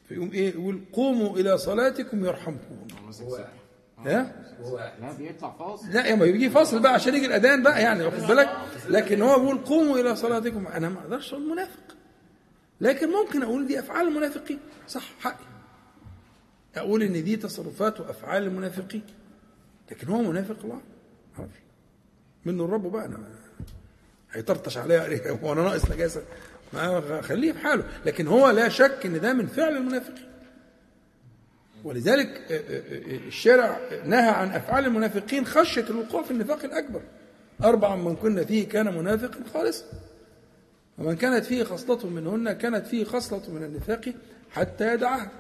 فيقوم 0.10 0.32
إيه؟ 0.32 0.50
يقول 0.50 0.82
قوموا 0.94 1.38
إلى 1.38 1.58
صلاتكم 1.58 2.26
يرحمكم. 2.26 2.88
الله 3.22 3.48
ها؟ 4.06 4.36
لا 5.02 5.12
بيطلع 5.18 5.56
فاصل. 5.60 5.90
لا 5.90 6.06
يا 6.06 6.16
ما 6.16 6.26
بيجي 6.26 6.50
فاصل 6.50 6.80
بقى 6.80 6.94
عشان 6.94 7.16
يجي 7.16 7.26
الأذان 7.26 7.64
بقى 7.64 7.82
يعني 7.82 8.04
واخد 8.04 8.28
بالك؟ 8.28 8.50
لكن 8.90 9.22
هو 9.22 9.40
بيقول 9.40 9.58
قوموا 9.58 10.00
إلى 10.00 10.16
صلاتكم. 10.16 10.68
أنا 10.68 10.90
ما 10.90 11.00
أقدرش 11.00 11.34
أقول 11.34 11.50
منافق. 11.50 11.96
لكن 12.82 13.10
ممكن 13.10 13.44
أقول 13.44 13.68
دي 13.68 13.80
أفعال 13.80 14.08
المنافقين. 14.08 14.60
صح 14.88 15.12
حقي. 15.20 15.55
أقول 16.78 17.04
إن 17.04 17.24
دي 17.24 17.36
تصرفات 17.36 18.00
وأفعال 18.00 18.44
المنافقين. 18.44 19.04
لكن 19.92 20.08
هو 20.08 20.22
منافق 20.22 20.66
ما 20.66 20.80
أعرفش 21.40 21.60
منه 22.46 22.66
الرب 22.66 22.92
بقى. 22.92 23.06
أنا 23.06 23.18
هيطرطش 24.32 24.78
عليها 24.78 25.32
هو 25.44 25.54
أنا 25.54 25.62
ناقص 25.62 25.92
نجاسة. 25.92 26.24
ما 26.74 27.22
خليه 27.22 27.52
في 27.52 27.60
حاله. 27.60 27.84
لكن 28.06 28.28
هو 28.28 28.50
لا 28.50 28.70
شك 28.70 29.06
إن 29.06 29.22
ده 29.22 29.34
من 29.34 29.48
فعل 29.48 29.78
المنافقين. 29.78 30.26
ولذلك 31.84 32.28
آه، 32.28 32.56
آه، 32.56 32.80
آه، 32.80 33.28
الشارع 33.28 33.80
نهى 34.06 34.30
عن 34.30 34.50
أفعال 34.50 34.86
المنافقين 34.86 35.46
خشية 35.46 35.86
الوقوع 35.90 36.24
في 36.24 36.32
النفاق 36.32 36.66
الأكبر. 36.66 37.02
أربع 37.64 37.96
من 37.96 38.16
كنا 38.16 38.44
فيه 38.46 38.68
كان 38.70 38.98
منافقا 38.98 39.40
خالصا. 39.54 39.86
ومن 40.98 41.16
كانت 41.16 41.46
فيه 41.46 41.64
خصلة 41.64 42.10
منهن 42.10 42.54
كانت 42.54 42.88
فيه 42.88 43.04
خصلة 43.04 43.50
من 43.50 43.64
النفاق 43.64 44.14
حتى 44.52 44.94
يدعها 44.94 45.32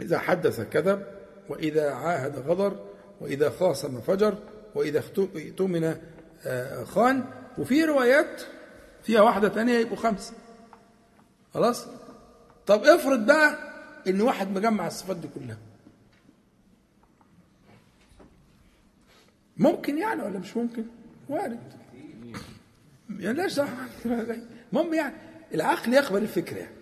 إذا 0.00 0.18
حدث 0.18 0.60
كذب 0.60 1.06
وإذا 1.48 1.90
عاهد 1.90 2.38
غدر 2.38 2.84
وإذا 3.20 3.50
خاصم 3.50 4.00
فجر 4.00 4.38
وإذا 4.74 5.02
اؤتمن 5.18 5.96
آه، 6.46 6.84
خان. 6.84 7.24
وفي 7.58 7.84
روايات 7.84 8.42
فيها 9.02 9.20
واحدة 9.20 9.48
تانية 9.48 9.78
يبقوا 9.78 9.96
خمسة 9.96 10.32
خلاص؟ 11.54 11.86
طب 12.66 12.84
افرض 12.84 13.26
بقى 13.26 13.58
إن 14.08 14.20
واحد 14.20 14.50
مجمع 14.50 14.86
الصفات 14.86 15.16
دي 15.16 15.28
كلها. 15.34 15.58
ممكن 19.56 19.98
يعني 19.98 20.22
ولا 20.22 20.38
مش 20.38 20.56
ممكن؟ 20.56 20.84
وارد. 21.28 21.60
يعني 23.18 23.38
لا 23.38 23.48
صح؟ 23.48 23.68
المهم 24.72 24.94
يعني 24.94 25.14
العقل 25.54 25.94
يقبل 25.94 26.22
الفكرة 26.22 26.56
يعني. 26.58 26.72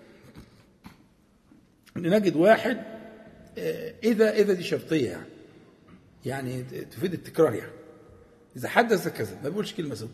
نجد 1.97 2.37
واحد 2.37 2.96
اذا 4.05 4.31
إذا 4.31 4.53
دي 4.53 4.63
شرطية. 4.63 5.09
يعني 5.09 5.27
يعني 6.27 6.63
تفيد 6.63 7.13
التكرار 7.13 7.55
يعني. 7.55 7.73
إذا 8.57 8.69
حدث 8.69 9.09
كذا 9.09 9.41
ما 9.43 9.49
بيقولش 9.49 9.75
كلمة 9.75 9.95
صدق 9.95 10.11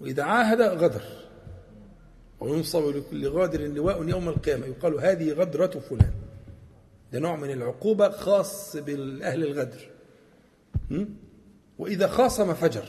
وإذا 0.00 0.22
عاهد 0.22 0.60
غدر. 0.60 1.02
وينصب 2.40 2.96
لكل 2.96 3.28
غادر 3.28 3.60
لواء 3.60 4.08
يوم 4.08 4.28
القيامة. 4.28 4.66
يقال 4.66 5.00
هذه 5.00 5.32
غدرة 5.32 5.80
فلان. 5.80 6.12
ده 7.12 7.18
نوع 7.18 7.36
من 7.36 7.50
العقوبة 7.50 8.10
خاص 8.10 8.76
بالأهل 8.76 9.42
الغدر. 9.42 9.90
م? 10.90 11.04
وإذا 11.78 12.06
خاصم 12.06 12.54
فجر. 12.54 12.84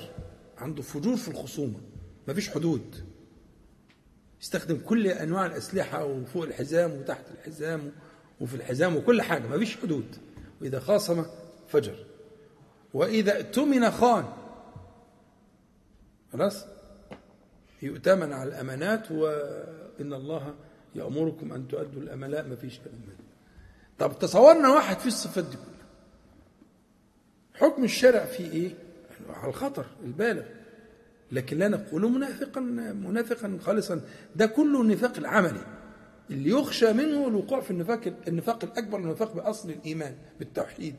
عنده 0.58 0.82
فجور 0.82 1.16
في 1.16 1.28
الخصومة. 1.28 1.80
مفيش 2.28 2.50
حدود. 2.50 2.96
يستخدم 4.42 4.80
كل 4.86 5.08
أنواع 5.08 5.46
الأسلحة 5.46 6.06
وفوق 6.06 6.44
الحزام 6.44 6.92
وتحت 6.92 7.26
الحزام. 7.32 7.92
وفي 8.42 8.56
الحزام 8.56 8.96
وكل 8.96 9.22
حاجة 9.22 9.48
مفيش 9.48 9.78
حدود. 9.78 10.16
وإذا 10.62 10.80
خاصم 10.80 11.26
فجر. 11.68 11.96
وإذا 12.94 13.38
اؤتمن 13.38 13.92
خان. 13.92 14.26
خلاص؟ 16.34 16.66
يؤتمن 17.82 18.34
على 18.34 18.50
الأمانات 18.50 19.12
وان 19.12 20.14
الله 20.14 20.56
يأمركم 20.96 21.54
أن 21.54 21.68
تؤدوا 21.68 22.02
الامانات 22.02 22.46
مفيش 22.46 22.80
كلام 22.80 22.96
من 22.96 23.08
ده. 23.08 23.24
طب 24.00 24.20
تصورنا 24.20 24.70
واحد 24.70 25.00
فيه 25.00 25.08
الصفات 25.08 25.44
دي 25.44 25.58
كلها. 25.58 25.88
حكم 27.54 27.84
الشرع 27.84 28.26
فيه 28.26 28.52
إيه؟ 28.52 28.72
على 29.30 29.50
الخطر 29.50 29.86
البالغ. 30.04 30.44
لكن 31.32 31.58
لا 31.58 31.68
نقول 31.68 32.12
منافقا 32.12 32.62
منافقا 32.92 33.58
خالصا. 33.62 34.02
ده 34.36 34.46
كله 34.46 34.82
النفاق 34.82 35.18
العملي. 35.18 35.77
اللي 36.32 36.50
يخشى 36.50 36.94
منه 36.94 37.28
الوقوع 37.28 37.62
في 37.62 37.72
النفاق 37.72 38.14
النفاق 38.28 38.64
الأكبر 38.64 38.98
النفاق 38.98 39.34
بأصل 39.34 39.70
الإيمان 39.70 40.16
بالتوحيد. 40.40 40.96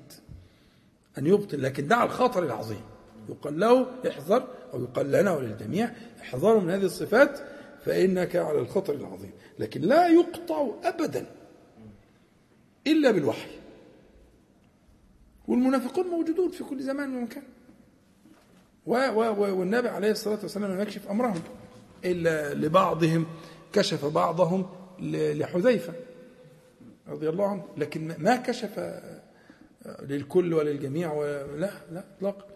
أن 1.19 1.27
يبطل 1.27 1.63
لكن 1.63 1.89
ده 1.89 1.97
على 1.97 2.07
الخطر 2.11 2.43
العظيم. 2.43 2.81
يقال 3.29 3.61
له 3.61 3.87
احذر 4.09 4.49
أو 4.75 4.83
يقال 4.83 5.13
لنا 5.13 5.37
وللجميع 5.37 5.93
احذروا 6.21 6.61
من 6.61 6.71
هذه 6.71 6.85
الصفات 6.85 7.41
فإنك 7.85 8.37
على 8.37 8.59
الخطر 8.59 8.95
العظيم. 8.95 9.31
لكن 9.59 9.81
لا 9.81 10.09
يقطع 10.09 10.69
ابدا 10.85 11.27
إلا 12.87 13.11
بالوحي. 13.11 13.51
والمنافقون 15.49 16.07
موجودون 16.07 16.51
في 16.51 16.65
كل 16.65 16.83
زمان 16.83 17.17
ومكان. 17.17 17.43
و 18.87 18.95
و 18.95 19.59
والنبي 19.59 19.89
عليه 19.89 20.11
الصلاة 20.11 20.39
والسلام 20.43 20.73
لم 20.73 20.81
يكشف 20.81 21.09
أمرهم 21.09 21.43
إلا 22.05 22.55
لبعضهم 22.55 23.27
كشف 23.73 24.05
بعضهم 24.05 24.67
لحذيفة 25.01 25.93
رضي 27.09 27.29
الله 27.29 27.47
عنه 27.49 27.65
لكن 27.77 28.15
ما 28.19 28.37
كشف 28.37 29.01
للكل 30.03 30.55
وللجميع 30.55 31.15
لا 31.57 31.70
لا 31.93 32.05
اطلاقا 32.16 32.47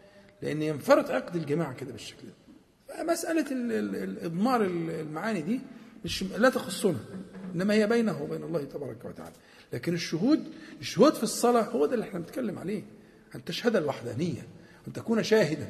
لأن 0.42 0.62
ينفرط 0.62 1.10
عقد 1.10 1.36
الجماعة 1.36 1.74
كده 1.74 1.92
بالشكل 1.92 2.22
ده. 2.26 2.34
إضمار 4.26 4.62
ال- 4.64 4.90
المعاني 4.90 5.40
دي 5.40 5.60
مش 6.04 6.22
لا 6.22 6.48
تخصنا 6.50 6.98
إنما 7.54 7.74
هي 7.74 7.86
بينه 7.86 8.22
وبين 8.22 8.42
الله 8.42 8.64
تبارك 8.64 9.04
وتعالى. 9.04 9.34
لكن 9.72 9.94
الشهود 9.94 10.44
الشهود 10.80 11.14
في 11.14 11.22
الصلاة 11.22 11.62
هو 11.62 11.86
ده 11.86 11.94
اللي 11.94 12.04
إحنا 12.04 12.18
بنتكلم 12.20 12.58
عليه 12.58 12.82
أن 13.34 13.44
تشهد 13.44 13.76
الوحدانية 13.76 14.46
أن 14.88 14.92
تكون 14.92 15.22
شاهدا. 15.22 15.66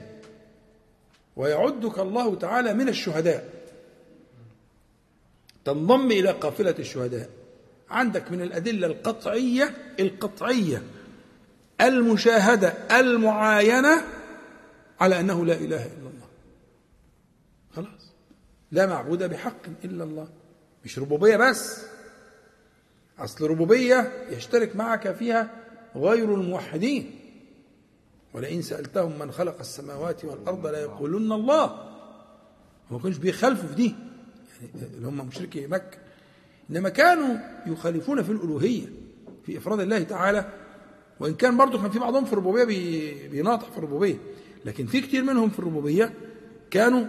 ويعدك 1.36 1.98
الله 1.98 2.34
تعالى 2.34 2.74
من 2.74 2.88
الشهداء. 2.88 3.48
تنضم 5.64 6.10
إلى 6.10 6.30
قافلة 6.30 6.74
الشهداء. 6.78 7.30
عندك 7.90 8.32
من 8.32 8.42
الأدلة 8.42 8.86
القطعية 8.86 9.74
القطعية 10.00 10.82
المشاهدة 11.80 12.68
المعاينة 13.00 14.02
على 15.00 15.20
أنه 15.20 15.46
لا 15.46 15.54
إله 15.54 15.86
إلا 15.86 16.08
الله. 16.08 16.28
خلاص. 17.72 18.12
لا 18.70 18.86
معبود 18.86 19.22
بحق 19.22 19.66
إلا 19.84 20.04
الله. 20.04 20.28
مش 20.84 20.98
ربوبية 20.98 21.36
بس. 21.36 21.84
أصل 23.18 23.46
ربوبية 23.46 24.26
يشترك 24.30 24.76
معك 24.76 25.12
فيها 25.12 25.50
غير 25.96 26.34
الموحدين. 26.34 27.18
ولئن 28.34 28.62
سألتهم 28.62 29.18
من 29.18 29.32
خلق 29.32 29.58
السماوات 29.58 30.24
والأرض 30.24 30.66
لا 30.66 30.80
يقولون 30.80 31.32
الله 31.32 31.66
ما 32.90 32.98
كانوش 32.98 33.16
بيخالفوا 33.16 33.68
في 33.68 33.74
دي 33.74 33.94
اللي 34.96 35.08
هم 35.08 35.26
مشركي 35.26 35.66
مكة. 35.66 35.98
إنما 36.70 36.88
كانوا 36.88 37.36
يخالفون 37.66 38.22
في 38.22 38.32
الألوهية 38.32 38.86
في 39.46 39.58
إفراد 39.58 39.80
الله 39.80 40.02
تعالى. 40.02 40.44
وإن 41.20 41.34
كان 41.34 41.56
برضه 41.56 41.82
كان 41.82 41.90
في 41.90 41.98
بعضهم 41.98 42.24
في 42.24 42.32
الربوبية 42.32 42.64
بي- 42.64 43.28
بيناطح 43.28 43.70
في 43.70 43.78
الربوبية. 43.78 44.16
لكن 44.64 44.86
في 44.86 45.00
كتير 45.00 45.22
منهم 45.24 45.50
في 45.50 45.58
الربوبية 45.58 46.12
كانوا 46.70 47.04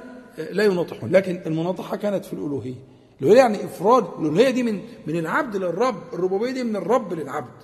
لا 0.51 0.63
يناطحون. 0.63 1.11
لكن 1.11 1.41
المناطحة 1.45 1.97
كانت 1.97 2.25
في 2.25 2.33
الألوهية. 2.33 2.75
الألوهية 3.21 3.39
يعني 3.39 3.65
إفراد 3.65 4.05
الألوهية 4.19 4.49
دي 4.49 4.63
من 4.63 4.81
من 5.07 5.19
العبد 5.19 5.55
للرب. 5.55 6.13
الربوبية 6.13 6.51
دي 6.51 6.63
من 6.63 6.75
الرب 6.75 7.13
للعبد. 7.13 7.63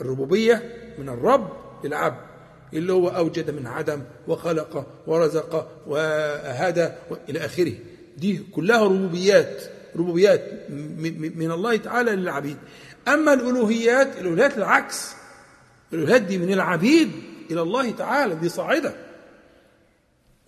الربوبية 0.00 0.62
من 0.98 1.08
الرب 1.08 1.48
للعبد. 1.84 2.32
اللي 2.74 2.92
هو 2.92 3.08
أوجد 3.08 3.50
من 3.50 3.66
عدم 3.66 4.02
وخلق 4.28 4.86
ورزق 5.06 5.68
وهدى 5.86 6.88
إلى 7.28 7.44
آخره. 7.44 7.72
دي 8.16 8.40
كلها 8.52 8.84
ربوبيات 8.84 9.62
ربوبيات 9.96 10.70
من 11.36 11.50
الله 11.52 11.76
تعالى 11.76 12.10
للعبيد. 12.10 12.56
أما 13.08 13.32
الألوهيات 13.32 14.18
الألوهيات 14.18 14.58
العكس. 14.58 15.14
الألوهيات 15.92 16.22
دي 16.22 16.38
من 16.38 16.52
العبيد 16.52 17.10
إلى 17.50 17.62
الله 17.62 17.90
تعالى 17.90 18.34
دي 18.34 18.48
صاعدة. 18.48 18.94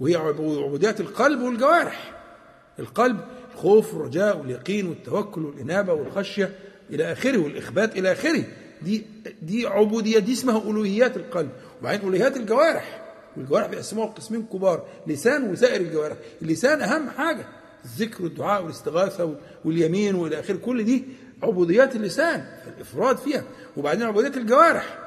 وهي 0.01 0.17
عبوديات 0.17 1.01
القلب 1.01 1.41
والجوارح. 1.41 2.13
القلب 2.79 3.21
الخوف 3.55 3.95
والرجاء 3.95 4.39
واليقين 4.39 4.87
والتوكل 4.89 5.45
والإنابة 5.45 5.93
والخشية 5.93 6.59
إلى 6.91 7.13
آخره 7.13 7.39
والإخبات 7.39 7.99
إلى 7.99 8.13
آخره. 8.13 8.45
دي 8.83 9.03
دي 9.43 9.67
عبودية 9.67 10.19
دي 10.19 10.33
اسمها 10.33 10.71
ألوهيات 10.71 11.17
القلب. 11.17 11.51
وبعدين 11.81 12.09
ألوهيات 12.09 12.37
الجوارح. 12.37 13.04
والجوارح 13.37 13.67
بيقسموها 13.67 14.07
قسمين 14.07 14.47
كبار 14.53 14.87
لسان 15.07 15.51
وسائر 15.51 15.81
الجوارح. 15.81 16.17
اللسان 16.43 16.81
أهم 16.83 17.11
حاجة 17.11 17.47
الذكر 17.85 18.23
والدعاء 18.23 18.63
والاستغاثة 18.63 19.35
واليمين 19.65 20.15
وإلى 20.15 20.41
آخره 20.41 20.57
كل 20.57 20.85
دي 20.85 21.05
عبوديات 21.43 21.97
اللسان 21.97 22.47
الإفراد 22.77 23.17
فيها. 23.17 23.45
وبعدين 23.77 24.03
عبوديات 24.03 24.37
الجوارح 24.37 24.99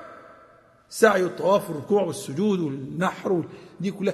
السعي 0.90 1.24
والطواف 1.24 1.70
والركوع 1.70 2.02
والسجود 2.04 2.60
والنحر 2.60 3.32
وال- 3.32 3.46
دي 3.80 3.92
كلها. 3.92 4.14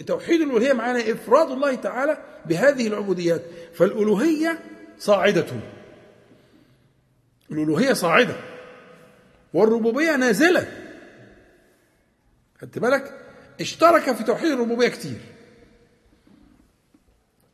فتوحيد 0.00 0.40
الالوهيه 0.40 0.72
معناه 0.72 1.12
إفراد 1.12 1.50
الله 1.50 1.74
تعالى 1.74 2.18
بهذه 2.46 2.86
العبوديات. 2.86 3.42
فالألوهية 3.74 4.58
صاعدة. 4.98 5.46
الألوهية 7.50 7.92
صاعدة. 7.92 8.36
والربوبية 9.54 10.16
نازلة. 10.16 10.68
خدت 12.60 12.78
بالك؟ 12.78 13.20
اشترك 13.60 14.12
في 14.12 14.24
توحيد 14.24 14.52
الربوبية 14.52 14.88
كتير. 14.88 15.20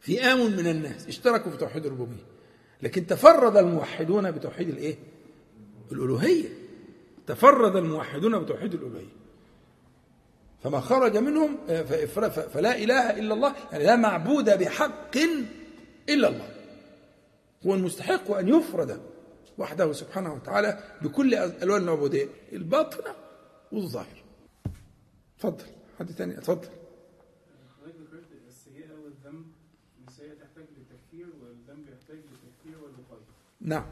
فئام 0.01 0.39
من 0.39 0.66
الناس 0.66 1.09
اشتركوا 1.09 1.51
في 1.51 1.56
توحيد 1.56 1.86
الربوبية. 1.86 2.24
لكن 2.82 3.06
تفرد 3.06 3.56
الموحدون 3.56 4.31
بتوحيد 4.31 4.68
الإيه؟ 4.68 4.98
الألوهية. 5.93 6.48
تفرد 7.26 7.76
الموحدون 7.76 8.39
بتوحيد 8.39 8.74
الألوهية. 8.74 9.14
فما 10.62 10.81
خرج 10.81 11.16
منهم 11.16 11.59
آه، 11.68 11.82
فلا 12.24 12.76
إله 12.76 13.10
إلا 13.18 13.35
الله 13.35 13.55
يعني 13.72 13.85
لا 13.85 13.97
معبود 13.97 14.59
بحق 14.59 15.16
إلا 16.09 16.28
الله. 16.28 16.48
هو 17.66 17.74
المستحق 17.74 18.31
أن 18.31 18.48
يفرد 18.48 19.01
وحده 19.59 19.93
سبحانه 19.93 20.35
وتعالى 20.35 20.78
بكل 21.02 21.35
ألوان 21.35 21.82
العبودية 21.82 22.28
الباطنة 22.52 23.14
والظاهر 23.72 24.24
اتفضل 25.49 25.65
حد 25.99 26.15
تاني 26.15 26.39
اتفضل 26.39 26.69
السيئة 28.49 28.93
والذنب 29.05 29.45
السيئة 30.09 30.35
تحتاج 30.35 30.65
للتكفير 30.79 31.27
والذنب 31.43 31.89
يحتاج 31.89 32.16
للتكفير 32.16 32.85
والوقاية. 32.85 33.27
نعم 33.61 33.85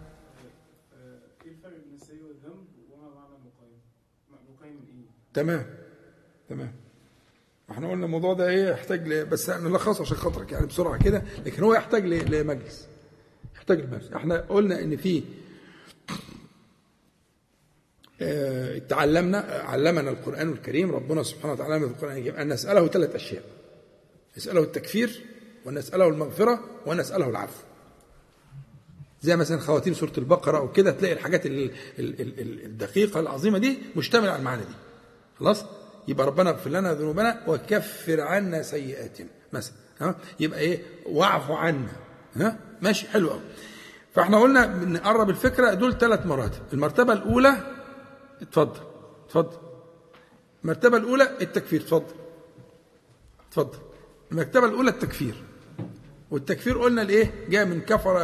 آه، 0.94 1.18
إيه 1.44 1.50
الفرق 1.52 1.70
بين 1.84 1.94
السيئة 2.02 2.22
والذنب 2.22 2.66
وما 2.92 3.08
معنى 3.14 3.34
الوقاية؟ 3.34 3.78
وقاية 4.56 4.70
من 4.70 4.86
إيه؟ 4.88 5.04
تمام 5.34 5.66
تمام 6.48 6.72
إحنا 7.70 7.90
قلنا 7.90 8.06
الموضوع 8.06 8.34
ده 8.34 8.48
إيه 8.48 8.68
يحتاج 8.70 9.08
ل... 9.08 9.26
بس 9.26 9.50
نلخصه 9.50 10.02
عشان 10.02 10.16
خاطرك 10.16 10.52
يعني 10.52 10.66
بسرعة 10.66 11.04
كده 11.04 11.22
لكن 11.46 11.62
هو 11.62 11.74
يحتاج 11.74 12.06
ل... 12.06 12.40
لمجلس 12.40 12.88
يحتاج 13.54 13.80
لمجلس 13.80 14.12
إحنا 14.12 14.40
قلنا 14.40 14.82
إن 14.82 14.96
في 14.96 15.22
تعلمنا 18.88 19.38
علمنا 19.64 20.10
القرآن 20.10 20.52
الكريم 20.52 20.92
ربنا 20.94 21.22
سبحانه 21.22 21.52
وتعالى 21.52 21.78
في 21.80 21.84
القرآن 21.86 22.16
الكريم 22.16 22.36
أن 22.36 22.48
نسأله 22.52 22.86
ثلاث 22.88 23.14
أشياء. 23.14 23.42
نسأله 24.36 24.60
التكفير 24.62 25.24
ونسأله 25.66 26.08
المغفرة 26.08 26.60
ونسأله 26.86 27.28
العفو. 27.28 27.62
زي 29.22 29.36
مثلا 29.36 29.58
خواتيم 29.58 29.94
سورة 29.94 30.12
البقرة 30.18 30.58
أو 30.58 30.72
كده 30.72 30.90
تلاقي 30.90 31.14
الحاجات 31.14 31.46
ال- 31.46 31.70
ال- 31.98 32.20
ال- 32.20 32.40
ال- 32.40 32.64
الدقيقة 32.64 33.20
العظيمة 33.20 33.58
دي 33.58 33.78
مشتملة 33.96 34.30
على 34.30 34.38
المعاني 34.38 34.62
دي. 34.62 34.74
خلاص؟ 35.40 35.64
يبقى 36.08 36.26
ربنا 36.26 36.50
اغفر 36.50 36.70
لنا 36.70 36.94
ذنوبنا 36.94 37.42
وكفر 37.46 38.20
عنا 38.20 38.62
سيئاتنا. 38.62 39.28
مثلا 39.52 39.74
ها؟ 40.00 40.16
يبقى 40.40 40.60
إيه؟ 40.60 40.82
واعف 41.06 41.50
عنا. 41.50 41.92
ها؟ 42.36 42.58
ماشي 42.82 43.08
حلو 43.08 43.30
قوي 43.30 43.40
فإحنا 44.14 44.40
قلنا 44.40 44.66
نقرب 44.66 45.30
الفكرة 45.30 45.74
دول 45.74 45.98
ثلاث 45.98 46.26
مراتب. 46.26 46.60
المرتبة 46.72 47.12
الأولى 47.12 47.56
اتفضل 48.42 48.80
اتفضل. 49.26 49.56
المرتبه 50.64 50.96
الأولى 50.96 51.36
التكفير 51.40 51.80
اتفضل. 51.80 52.14
اتفضل. 53.48 53.78
المرتبه 54.32 54.66
الأولى 54.66 54.90
التكفير. 54.90 55.34
والتكفير 56.30 56.78
قلنا 56.78 57.02
الايه 57.02 57.34
جاء 57.48 57.64
من 57.64 57.80
كفر 57.80 58.14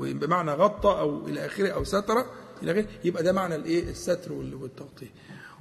بمعنى 0.00 0.50
غطى 0.50 0.88
أو 0.88 1.28
إلى 1.28 1.46
آخره 1.46 1.68
أو 1.68 1.84
ستر. 1.84 2.24
إلى 2.62 2.72
آخره 2.72 2.86
يبقى 3.04 3.22
ده 3.22 3.32
معنى 3.32 3.54
الإيه؟ 3.54 3.90
الستر 3.90 4.32
وال- 4.32 4.54
والتغطية. 4.54 5.12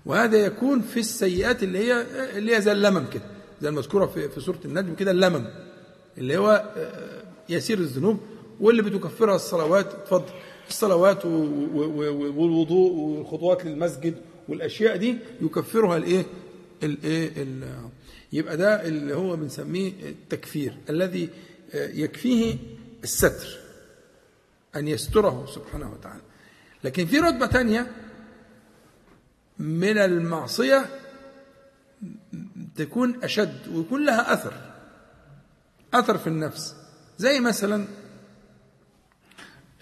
وهذا 0.05 0.37
يكون 0.37 0.81
في 0.81 0.99
السيئات 0.99 1.63
اللي 1.63 1.79
هي 1.79 2.05
اللي 2.37 2.55
هي 2.55 2.61
زي 2.61 2.71
اللمم 2.71 3.05
كده 3.13 3.23
زي 3.61 3.69
المذكورة 3.69 4.05
في 4.05 4.29
في 4.29 4.39
سورة 4.41 4.59
النجم 4.65 4.95
كده 4.95 5.11
اللمم. 5.11 5.45
اللي 6.17 6.37
هو 6.37 6.71
آه، 6.77 7.23
يسير 7.49 7.77
الذنوب 7.77 8.19
واللي 8.59 8.81
بتكفرها 8.81 9.35
الصلوات. 9.35 9.93
اتفضل. 9.93 10.33
الصلوات 10.69 11.25
والوضوء 11.25 12.91
والخطوات 12.91 13.65
للمسجد 13.65 14.15
والأشياء 14.47 14.97
دي 14.97 15.17
يكفرها 15.41 15.97
الإيه؟ 15.97 16.25
الإيه؟ 16.83 17.31
ال- 17.43 17.89
يبقى 18.33 18.57
ده 18.57 18.87
اللي 18.87 19.15
هو 19.15 19.35
بنسميه 19.35 19.91
التكفير 20.09 20.77
الذي 20.89 21.29
آه، 21.73 21.87
يكفيه 21.87 22.57
الستر 23.03 23.57
أن 24.75 24.87
يستره 24.87 25.45
سبحانه 25.55 25.91
وتعالى. 25.91 26.21
لكن 26.83 27.05
في 27.05 27.19
رتبة 27.19 27.45
تانية 27.45 27.91
من 29.59 29.97
المعصية 29.97 30.85
تكون 32.75 33.23
أشد 33.23 33.67
ويكون 33.75 34.05
لها 34.05 34.33
أثر 34.33 34.53
أثر 35.93 36.17
في 36.17 36.27
النفس. 36.27 36.75
زي 37.17 37.39
مثلا 37.39 37.85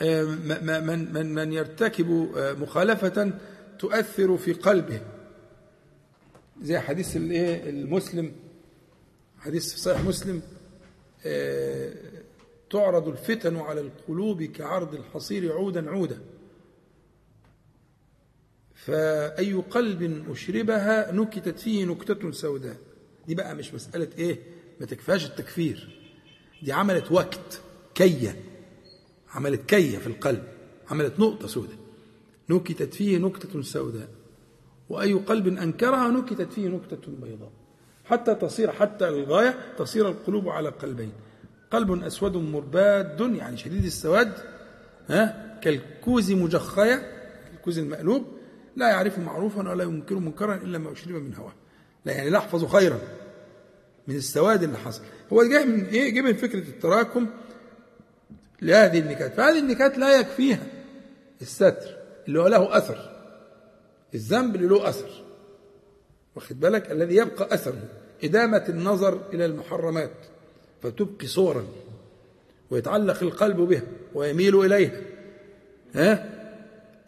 من 0.01 1.13
من 1.13 1.33
من 1.33 1.53
يرتكب 1.53 2.09
مخالفة 2.59 3.33
تؤثر 3.79 4.37
في 4.37 4.53
قلبه. 4.53 5.01
زي 6.61 6.79
حديث 6.79 7.15
الايه 7.17 7.69
المسلم. 7.69 8.31
حديث 9.39 9.73
في 9.73 9.79
صحيح 9.79 10.01
مسلم 10.03 10.41
آه، 11.25 11.93
تعرض 12.69 13.07
الفتن 13.07 13.57
على 13.57 13.81
القلوب 13.81 14.43
كعرض 14.43 14.95
الحصير 14.95 15.51
عودا 15.53 15.89
عودا. 15.89 16.19
فأي 18.75 19.53
قلب 19.53 20.25
أشربها 20.31 21.11
نكتت 21.11 21.59
فيه 21.59 21.85
نكتة 21.85 22.31
سوداء. 22.31 22.77
دي 23.27 23.35
بقى 23.35 23.55
مش 23.55 23.73
مسألة 23.73 24.07
إيه 24.17 24.39
ما 24.79 24.85
تكفاش 24.85 25.25
التكفير. 25.25 25.99
دي 26.63 26.71
عملت 26.73 27.11
وقت 27.11 27.61
كية. 27.95 28.35
عملت 29.31 29.61
كية 29.65 29.97
في 29.97 30.07
القلب 30.07 30.43
عملت 30.89 31.19
نقطة 31.19 31.47
سوداء. 31.47 31.77
نكتت 32.49 32.93
فيه 32.93 33.17
نكتة 33.17 33.61
سوداء. 33.61 34.07
وأي 34.89 35.13
قلب 35.13 35.47
أنكرها 35.47 36.07
نكتت 36.07 36.53
فيه 36.53 36.67
نكتة 36.67 37.11
بيضاء. 37.21 37.51
حتى 38.05 38.35
تصير 38.35 38.71
حتى 38.71 39.07
الغاية 39.07 39.55
تصير 39.77 40.09
القلوب 40.09 40.49
على 40.49 40.69
قلبين. 40.69 41.11
قلب 41.71 42.03
أسود 42.03 42.37
مرباد 42.37 43.35
يعني 43.35 43.57
شديد 43.57 43.85
السواد 43.85 44.33
ها 45.07 45.59
كالكوز 45.63 46.31
مجخية 46.31 47.21
الكوز 47.53 47.79
المقلوب 47.79 48.25
لا 48.75 48.89
يعرف 48.89 49.19
معروفا 49.19 49.69
ولا 49.69 49.83
ينكر 49.83 50.15
منكرا 50.15 50.55
إلا 50.55 50.77
ما 50.77 50.91
أشرب 50.91 51.15
من 51.15 51.35
هواه. 51.35 51.53
لا 52.05 52.13
يعني 52.13 52.29
لا 52.29 52.37
يحفظ 52.37 52.65
خيرا 52.65 52.99
من 54.07 54.15
السواد 54.15 54.63
اللي 54.63 54.77
حصل. 54.77 55.01
هو 55.33 55.43
جاي 55.43 55.65
من 55.65 55.85
إيه؟ 55.85 56.13
جاي 56.13 56.21
من 56.21 56.33
فكرة 56.33 56.59
التراكم 56.59 57.27
لهذه 58.61 58.99
النكات. 58.99 59.33
فهذه 59.33 59.59
النكات 59.59 59.97
لا 59.97 60.19
يكفيها 60.19 60.63
الستر 61.41 61.97
اللي 62.27 62.39
هو 62.39 62.47
له 62.47 62.77
أثر 62.77 63.11
الذنب 64.13 64.55
اللي 64.55 64.67
له 64.67 64.89
أثر. 64.89 65.23
واخد 66.35 66.59
بالك؟ 66.59 66.91
الذي 66.91 67.15
يبقى 67.15 67.53
أثره 67.53 67.83
إدامة 68.23 68.65
النظر 68.69 69.19
إلى 69.33 69.45
المحرمات 69.45 70.11
فتبقي 70.81 71.27
صورا 71.27 71.65
ويتعلق 72.69 73.23
القلب 73.23 73.57
بها 73.57 73.83
ويميل 74.13 74.65
إليها. 74.65 75.01
ها؟ 75.95 76.29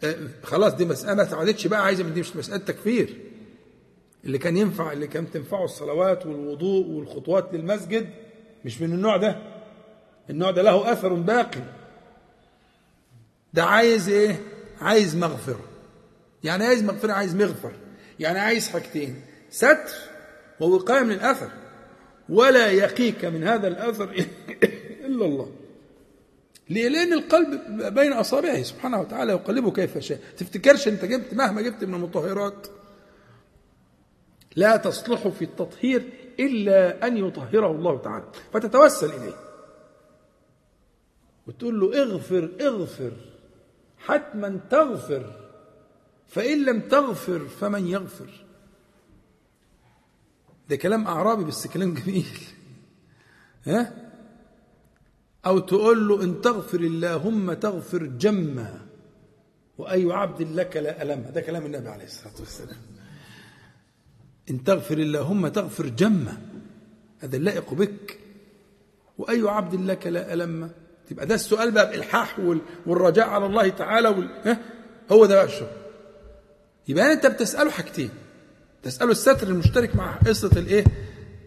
آه، 0.04 0.16
خلاص 0.42 0.74
دي 0.74 0.84
مسألة 0.84 1.14
ما 1.14 1.24
تعادتش 1.24 1.66
بقى 1.66 1.84
عايزة 1.84 2.08
دي 2.08 2.20
مش 2.20 2.36
مسألة 2.36 2.64
تكفير. 2.64 3.16
اللي 4.24 4.38
كان 4.38 4.56
ينفع 4.56 4.92
اللي 4.92 5.06
كان 5.06 5.30
تنفعه 5.30 5.64
الصلوات 5.64 6.26
والوضوء 6.26 6.86
والخطوات 6.86 7.54
للمسجد 7.54 8.08
مش 8.64 8.80
من 8.80 8.92
النوع 8.92 9.16
ده. 9.16 9.53
النوع 10.30 10.50
ده 10.50 10.62
له 10.62 10.92
أثر 10.92 11.14
باقي. 11.14 11.60
ده 13.54 13.64
عايز 13.64 14.08
إيه؟ 14.08 14.40
عايز 14.80 15.16
مغفرة. 15.16 15.64
يعني 16.44 16.64
عايز 16.64 16.82
مغفرة 16.82 17.12
عايز 17.12 17.34
مغفر. 17.34 17.72
يعني 18.20 18.38
عايز 18.38 18.68
حاجتين 18.68 19.22
ستر 19.50 19.94
ووقايه 20.60 21.02
من 21.02 21.10
الاثر 21.12 21.50
ولا 22.28 22.70
يقيك 22.70 23.24
من 23.24 23.44
هذا 23.44 23.68
الأثر 23.68 24.10
إلا 25.06 25.24
الله. 25.24 25.52
ليه؟ 26.70 26.88
لأن 26.88 27.12
القلب 27.12 27.60
بين 27.94 28.12
أصابعه 28.12 28.62
سبحانه 28.62 29.00
وتعالى 29.00 29.32
يقلبه 29.32 29.70
كيف 29.70 29.98
شاء. 29.98 30.18
تفتكرش 30.36 30.88
أنت 30.88 31.04
جبت 31.04 31.34
مهما 31.34 31.62
جبت 31.62 31.84
من 31.84 31.94
المطهرات 31.94 32.66
لا 34.56 34.76
تصلح 34.76 35.28
في 35.28 35.42
التطهير 35.42 36.02
إلا 36.40 37.06
أن 37.06 37.16
يطهره 37.16 37.70
الله 37.70 37.98
تعالى. 37.98 38.24
فتتوسل 38.52 39.06
إليه. 39.06 39.43
وتقول 41.46 41.80
له 41.80 42.02
اغفر 42.02 42.50
اغفر. 42.60 43.12
حتما 43.98 44.60
تغفر. 44.70 45.40
فإن 46.28 46.64
لم 46.64 46.80
تغفر 46.80 47.48
فمن 47.48 47.86
يغفر. 47.86 48.44
ده 50.68 50.76
كلام 50.76 51.06
أعرابي 51.06 51.44
بس 51.44 51.66
كلام 51.66 51.94
جميل. 51.94 52.38
ها؟ 53.66 54.10
أو 55.46 55.58
تقول 55.58 56.08
له 56.08 56.24
إن 56.24 56.40
تغفر 56.40 56.80
اللهم 56.80 57.52
تغفر 57.52 58.04
جما. 58.04 58.86
وأي 59.78 60.12
عبد 60.12 60.42
لك 60.42 60.76
لا 60.76 61.02
ألم. 61.02 61.30
ده 61.34 61.40
كلام 61.40 61.66
النبي 61.66 61.88
عليه 61.88 62.04
الصلاة 62.04 62.34
والسلام. 62.40 62.82
إن 64.50 64.64
تغفر 64.64 64.98
اللهم 64.98 65.48
تغفر 65.48 65.86
جما. 65.86 66.38
هذا 67.18 67.36
اللائق 67.36 67.74
بك. 67.74 68.18
وأي 69.18 69.48
عبد 69.48 69.74
لك 69.74 70.06
لا 70.06 70.34
ألم. 70.34 70.83
تبقى 71.10 71.26
ده 71.26 71.34
السؤال 71.34 71.70
بقى 71.70 71.90
بإلحاح 71.90 72.38
وال- 72.38 72.60
والرجاء 72.86 73.28
على 73.28 73.46
الله 73.46 73.68
تعالى 73.68 74.08
وال... 74.08 74.28
ها؟ 74.44 74.58
هو 75.12 75.26
ده 75.26 75.34
بقى 75.34 75.44
الشغل. 75.44 75.68
يبقى 76.88 77.12
أنت 77.12 77.26
بتسأله 77.26 77.70
حاجتين. 77.70 78.10
تسأله 78.82 79.10
الستر 79.10 79.46
المشترك 79.48 79.96
مع 79.96 80.12
قصة 80.26 80.50
الإيه؟ 80.56 80.84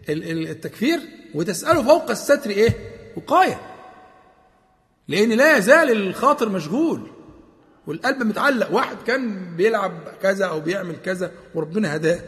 ال- 0.08 0.30
ال- 0.30 0.48
التكفير 0.48 1.00
وتسأله 1.34 1.82
فوق 1.82 2.10
الستر 2.10 2.50
إيه؟ 2.50 2.70
وقاية. 3.16 3.60
لأن 5.08 5.32
لا 5.32 5.56
يزال 5.56 5.90
الخاطر 5.90 6.48
مشغول. 6.48 7.10
والقلب 7.86 8.22
متعلق. 8.22 8.72
واحد 8.74 8.96
كان 9.06 9.56
بيلعب 9.56 9.92
كذا 10.22 10.44
أو 10.44 10.60
بيعمل 10.60 10.96
كذا 11.04 11.30
وربنا 11.54 11.96
هداه. 11.96 12.20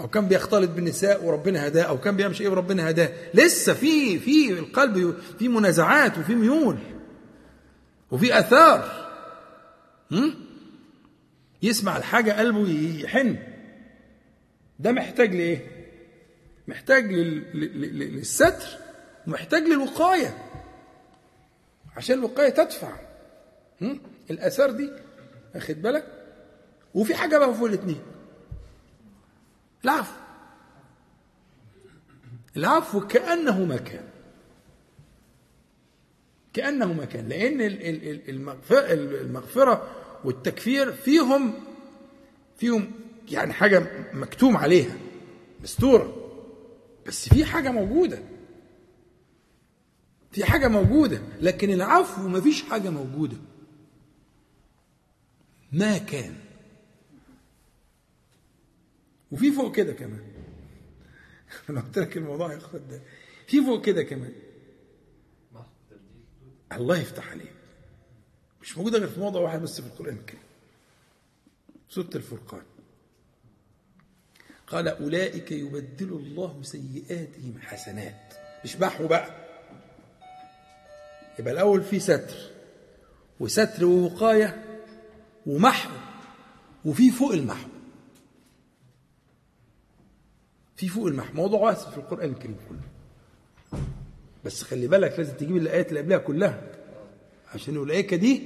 أو 0.00 0.08
كان 0.08 0.28
بيختلط 0.28 0.70
بالنساء 0.70 1.24
وربنا 1.24 1.66
هداه 1.66 1.82
أو 1.82 2.00
كان 2.00 2.16
بيعمل 2.16 2.36
شيء 2.36 2.48
وربنا 2.50 2.90
هداه. 2.90 3.12
لسه 3.34 3.74
في 3.74 4.18
في 4.18 4.50
القلب 4.52 5.14
في 5.38 5.48
منازعات 5.48 6.18
وفي 6.18 6.34
ميول 6.34 6.78
وفي 8.10 8.38
آثار. 8.38 9.10
هم؟ 10.12 10.34
يسمع 11.62 11.96
الحاجة 11.96 12.32
قلبه 12.32 12.68
يحن. 13.04 13.36
ده 14.78 14.92
محتاج 14.92 15.34
لإيه؟ 15.34 15.66
محتاج 16.68 17.12
لل- 17.12 17.44
لل- 17.54 17.80
لل- 17.98 18.16
للستر 18.16 18.78
ومحتاج 19.26 19.62
للوقاية. 19.62 20.38
عشان 21.96 22.18
الوقاية 22.18 22.48
تدفع؟ 22.48 22.92
الآثار 24.30 24.70
دي 24.70 24.90
واخد 25.54 25.82
بالك؟ 25.82 26.04
وفي 26.94 27.14
حاجة 27.14 27.38
بقى 27.38 27.54
فوق 27.54 27.68
الاثنين 27.68 28.00
العفو 29.84 30.12
العفو 32.56 33.00
كأنه 33.06 33.64
ما 33.64 33.76
كان 33.76 34.04
كأنه 36.52 36.92
ما 36.92 37.04
كان 37.04 37.28
لأن 37.28 37.60
ال- 37.60 37.82
ال- 37.88 38.08
ال- 38.10 38.30
المغفرة, 38.30 38.92
المغفرة 38.92 39.90
والتكفير 40.24 40.92
فيهم 40.92 41.54
فيهم 42.56 42.90
يعني 43.30 43.52
حاجة 43.52 43.86
مكتوم 44.12 44.56
عليها 44.56 44.96
مستورة. 45.62 46.16
بس 47.06 47.28
في 47.28 47.44
حاجة 47.44 47.70
موجودة. 47.70 48.22
في 50.32 50.44
حاجة 50.44 50.68
موجودة 50.68 51.20
لكن 51.40 51.70
العفو 51.70 52.28
ما 52.28 52.40
فيش 52.40 52.62
حاجة 52.62 52.90
موجودة. 52.90 53.36
ما 55.72 55.98
كان. 55.98 56.34
وفي 59.32 59.52
فوق 59.52 59.74
كده 59.76 59.92
كمان. 59.92 60.24
أنا 61.70 61.80
قلت 61.80 61.98
لك 61.98 62.16
الموضوع 62.16 62.52
ياخد 62.52 62.88
ده. 62.88 63.00
في 63.46 63.64
فوق 63.64 63.84
كده 63.84 64.02
كمان. 64.02 64.32
الله 66.72 66.98
يفتح 66.98 67.30
عليك. 67.30 67.52
مش 68.62 68.78
موجودة 68.78 68.98
غير 68.98 69.08
في 69.08 69.20
موضع 69.20 69.40
واحد 69.40 69.60
بس 69.62 69.80
في 69.80 69.86
القرآن 69.86 70.16
الكريم. 70.16 70.42
سورة 71.88 72.10
الفرقان. 72.14 72.62
قال 74.66 74.88
أولئك 74.88 75.52
يبدل 75.52 76.08
الله 76.08 76.62
سيئاتهم 76.62 77.58
حسنات. 77.60 78.34
مش 78.64 78.76
محو 78.76 79.06
بقى. 79.06 79.46
يبقى 81.38 81.52
الأول 81.52 81.82
في 81.82 82.00
ستر. 82.00 82.36
وستر 83.40 83.84
ووقاية 83.84 84.80
ومحو. 85.46 85.90
وفي 86.84 87.10
فوق 87.10 87.32
المحو. 87.32 87.69
في 90.80 90.88
فوق 90.88 91.06
المحو 91.06 91.34
موضوع 91.34 91.60
واسع 91.60 91.90
في 91.90 91.98
القرآن 91.98 92.30
الكريم 92.30 92.56
كله. 92.68 92.78
بس 94.44 94.62
خلي 94.62 94.86
بالك 94.86 95.18
لازم 95.18 95.32
تجيب 95.32 95.56
الآيات 95.56 95.88
اللي 95.88 96.00
قبلها 96.00 96.18
كلها 96.18 96.62
عشان 97.54 97.76
الآية 97.76 98.16
دي 98.16 98.42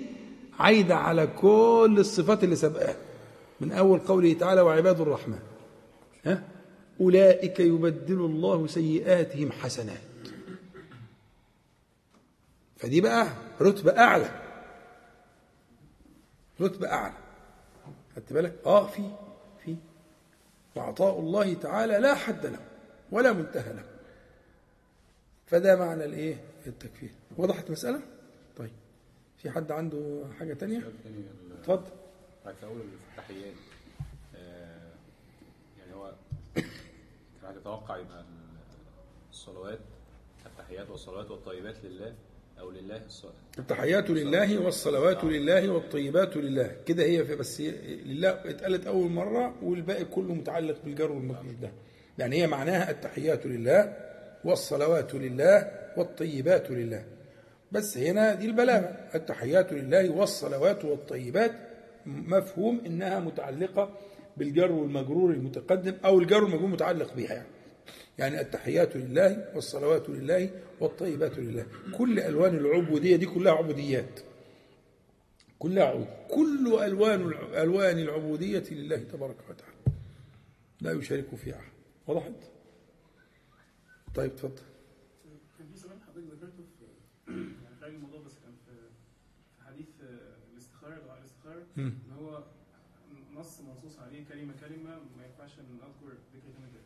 عايدة 0.58 0.96
على 0.96 1.26
كل 1.26 1.96
الصفات 1.98 2.44
اللي 2.44 2.56
سبقها. 2.56 2.96
من 3.60 3.72
أول 3.72 3.98
قوله 3.98 4.32
تعالى 4.32 4.60
وعباد 4.60 5.00
الرحمن 5.00 5.38
ها؟ 6.24 6.42
أولئك 7.00 7.60
يبدل 7.60 8.20
الله 8.20 8.66
سيئاتهم 8.66 9.52
حسنات. 9.52 10.00
فدي 12.76 13.00
بقى 13.00 13.26
رتبة 13.60 13.98
أعلى. 13.98 14.30
رتبة 16.60 16.92
أعلى. 16.92 17.14
خدت 18.16 18.32
بالك؟ 18.32 18.54
في 18.64 18.86
في. 18.86 19.10
وعطاء 20.76 21.18
الله 21.20 21.54
تعالى 21.54 21.98
لا 21.98 22.14
حد 22.14 22.46
له 22.46 22.60
ولا 23.12 23.32
منتهى 23.32 23.72
له. 23.72 23.84
فده 25.46 25.76
معنى 25.76 26.04
الايه؟ 26.04 26.44
التكفير. 26.66 27.10
وضحت 27.36 27.66
المسألة؟ 27.66 28.00
طيب. 28.56 28.70
في 29.38 29.50
حد 29.50 29.72
عنده 29.72 30.24
حاجة 30.38 30.54
تانية؟ 30.54 30.82
اتفضل. 31.60 31.90
بعد 32.44 32.54
اول 32.64 32.80
التحيات 33.10 33.54
آه، 34.36 34.90
يعني 35.78 35.94
هو 35.94 36.12
كان 37.42 37.56
يتوقع 37.56 37.96
يبقى 37.96 38.24
الصلوات 39.30 39.78
التحيات 40.46 40.90
والصلوات 40.90 41.30
والطيبات 41.30 41.76
لله. 41.84 42.14
أو 42.60 42.70
لله 42.70 43.00
الصلاة. 43.06 43.32
التحيات 43.58 44.10
لله 44.10 44.58
والصلوات 44.58 45.24
لله 45.24 45.68
والطيبات 45.70 46.36
لله. 46.36 46.76
كده 46.86 47.02
هي 47.04 47.24
في 47.24 47.36
بس 47.36 47.60
لله 48.06 48.28
اتقالت 48.30 48.86
أول 48.86 49.10
مرة 49.10 49.54
والباقي 49.62 50.04
كله 50.04 50.34
متعلق 50.34 50.76
بالجر 50.84 51.12
والمجرور 51.12 51.54
ده. 51.62 51.72
يعني 52.18 52.42
هي 52.42 52.46
معناها 52.46 52.90
التحيات 52.90 53.46
لله 53.46 53.96
والصلوات 54.44 55.14
لله 55.14 55.70
والطيبات 55.96 56.70
لله. 56.70 57.04
بس 57.72 57.98
هنا 57.98 58.34
دي 58.34 58.46
البلاغة. 58.46 58.96
التحيات 59.14 59.72
لله 59.72 60.10
والصلوات 60.10 60.84
والطيبات 60.84 61.52
مفهوم 62.06 62.80
إنها 62.86 63.20
متعلقة 63.20 63.98
بالجر 64.36 64.72
والمجرور 64.72 65.30
المتقدم 65.30 65.94
أو 66.04 66.18
الجر 66.18 66.44
والمجرور 66.44 66.68
متعلق 66.68 67.14
بها 67.14 67.32
يعني. 67.34 67.48
يعني 68.18 68.40
التحيات 68.40 68.96
لله 68.96 69.50
والصلوات 69.54 70.08
لله 70.08 70.50
والطيبات 70.80 71.38
لله. 71.38 71.66
كل 71.98 72.18
ألوان 72.20 72.54
العبودية 72.56 73.16
دي 73.16 73.26
كلها 73.26 73.52
عبوديات. 73.52 74.20
كلها 75.58 75.84
عبود 75.84 76.06
كل 76.30 76.78
ألوان 76.84 77.20
ألوان 77.54 77.98
العبودية 77.98 78.64
لله 78.70 78.96
تبارك 78.96 79.36
وتعالى. 79.50 79.74
لا 80.80 80.92
يشارك 80.92 81.34
فيها. 81.34 81.56
أحد 81.56 81.72
وضحت؟ 82.06 82.32
طيب 84.14 84.30
اتفضل. 84.30 84.62
كان 85.58 85.66
في 85.72 85.78
سؤال 85.78 85.96
حضرتك 86.08 86.26
ذكرته 86.32 86.64
في 86.76 87.32
يعني 87.82 87.96
الموضوع 87.96 88.20
بس 88.20 88.34
كان 88.34 88.52
في 88.66 88.72
حديث 89.66 89.86
آه، 90.02 90.34
دعاء 91.06 91.18
الاستخارة. 91.18 91.62
مم. 91.76 91.92
إن 92.06 92.12
هو 92.18 92.44
نص 93.34 93.60
منصوص 93.60 93.98
عليه 93.98 94.24
كلمة 94.28 94.54
كلمة 94.60 94.90
ما 95.16 95.24
ينفعش 95.26 95.58
ان 95.58 95.64
اذكر 95.82 96.12
ذكر 96.34 96.52
كلمة 96.56 96.68
كده 96.74 96.82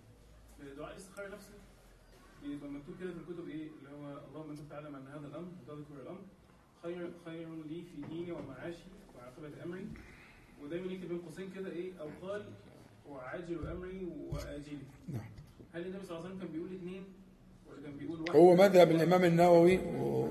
في 0.59 0.68
دعاء 0.79 0.93
الاستخارة 0.93 1.29
نفسه 1.29 1.53
بيبقى 2.43 2.69
مكتوب 2.71 2.95
كده 3.01 3.11
في 3.13 3.19
الكتب 3.19 3.49
إيه؟ 3.49 3.69
اللي 3.79 3.91
هو 3.97 4.19
اللهم 4.29 4.51
أنت 4.51 4.61
تعلم 4.71 4.95
أن 4.95 5.07
هذا 5.07 5.27
الأمر 5.27 5.49
وتذكر 5.63 6.03
الأمر. 6.03 6.21
خير 6.83 7.11
خير 7.25 7.49
لي 7.71 7.83
في 7.83 8.15
ديني 8.15 8.33
ومعاشي 8.33 8.85
وعاقبة 9.17 9.65
أمري. 9.65 9.87
ودايما 10.63 10.93
يكتب 10.93 11.09
بين 11.09 11.19
قوسين 11.19 11.51
كده 11.55 11.71
إيه؟ 11.71 11.93
أو 12.01 12.09
قال 12.29 12.45
وعاجل 13.11 13.67
أمري 13.69 14.09
وآجلي. 14.31 14.79
نعم. 15.09 15.31
هل 15.75 15.87
النبي 15.87 16.07
صلى 16.07 16.17
الله 16.17 16.27
عليه 16.29 16.37
وسلم 16.37 16.39
كان 16.39 16.53
بيقول 16.53 16.75
اثنين 16.75 17.05
ولا 17.71 17.83
كان 17.83 17.97
بيقول 17.97 18.21
واحد؟ 18.21 18.37
هو 18.37 18.55
مذهب 18.55 18.91
الإمام 18.91 19.25
النووي 19.25 19.79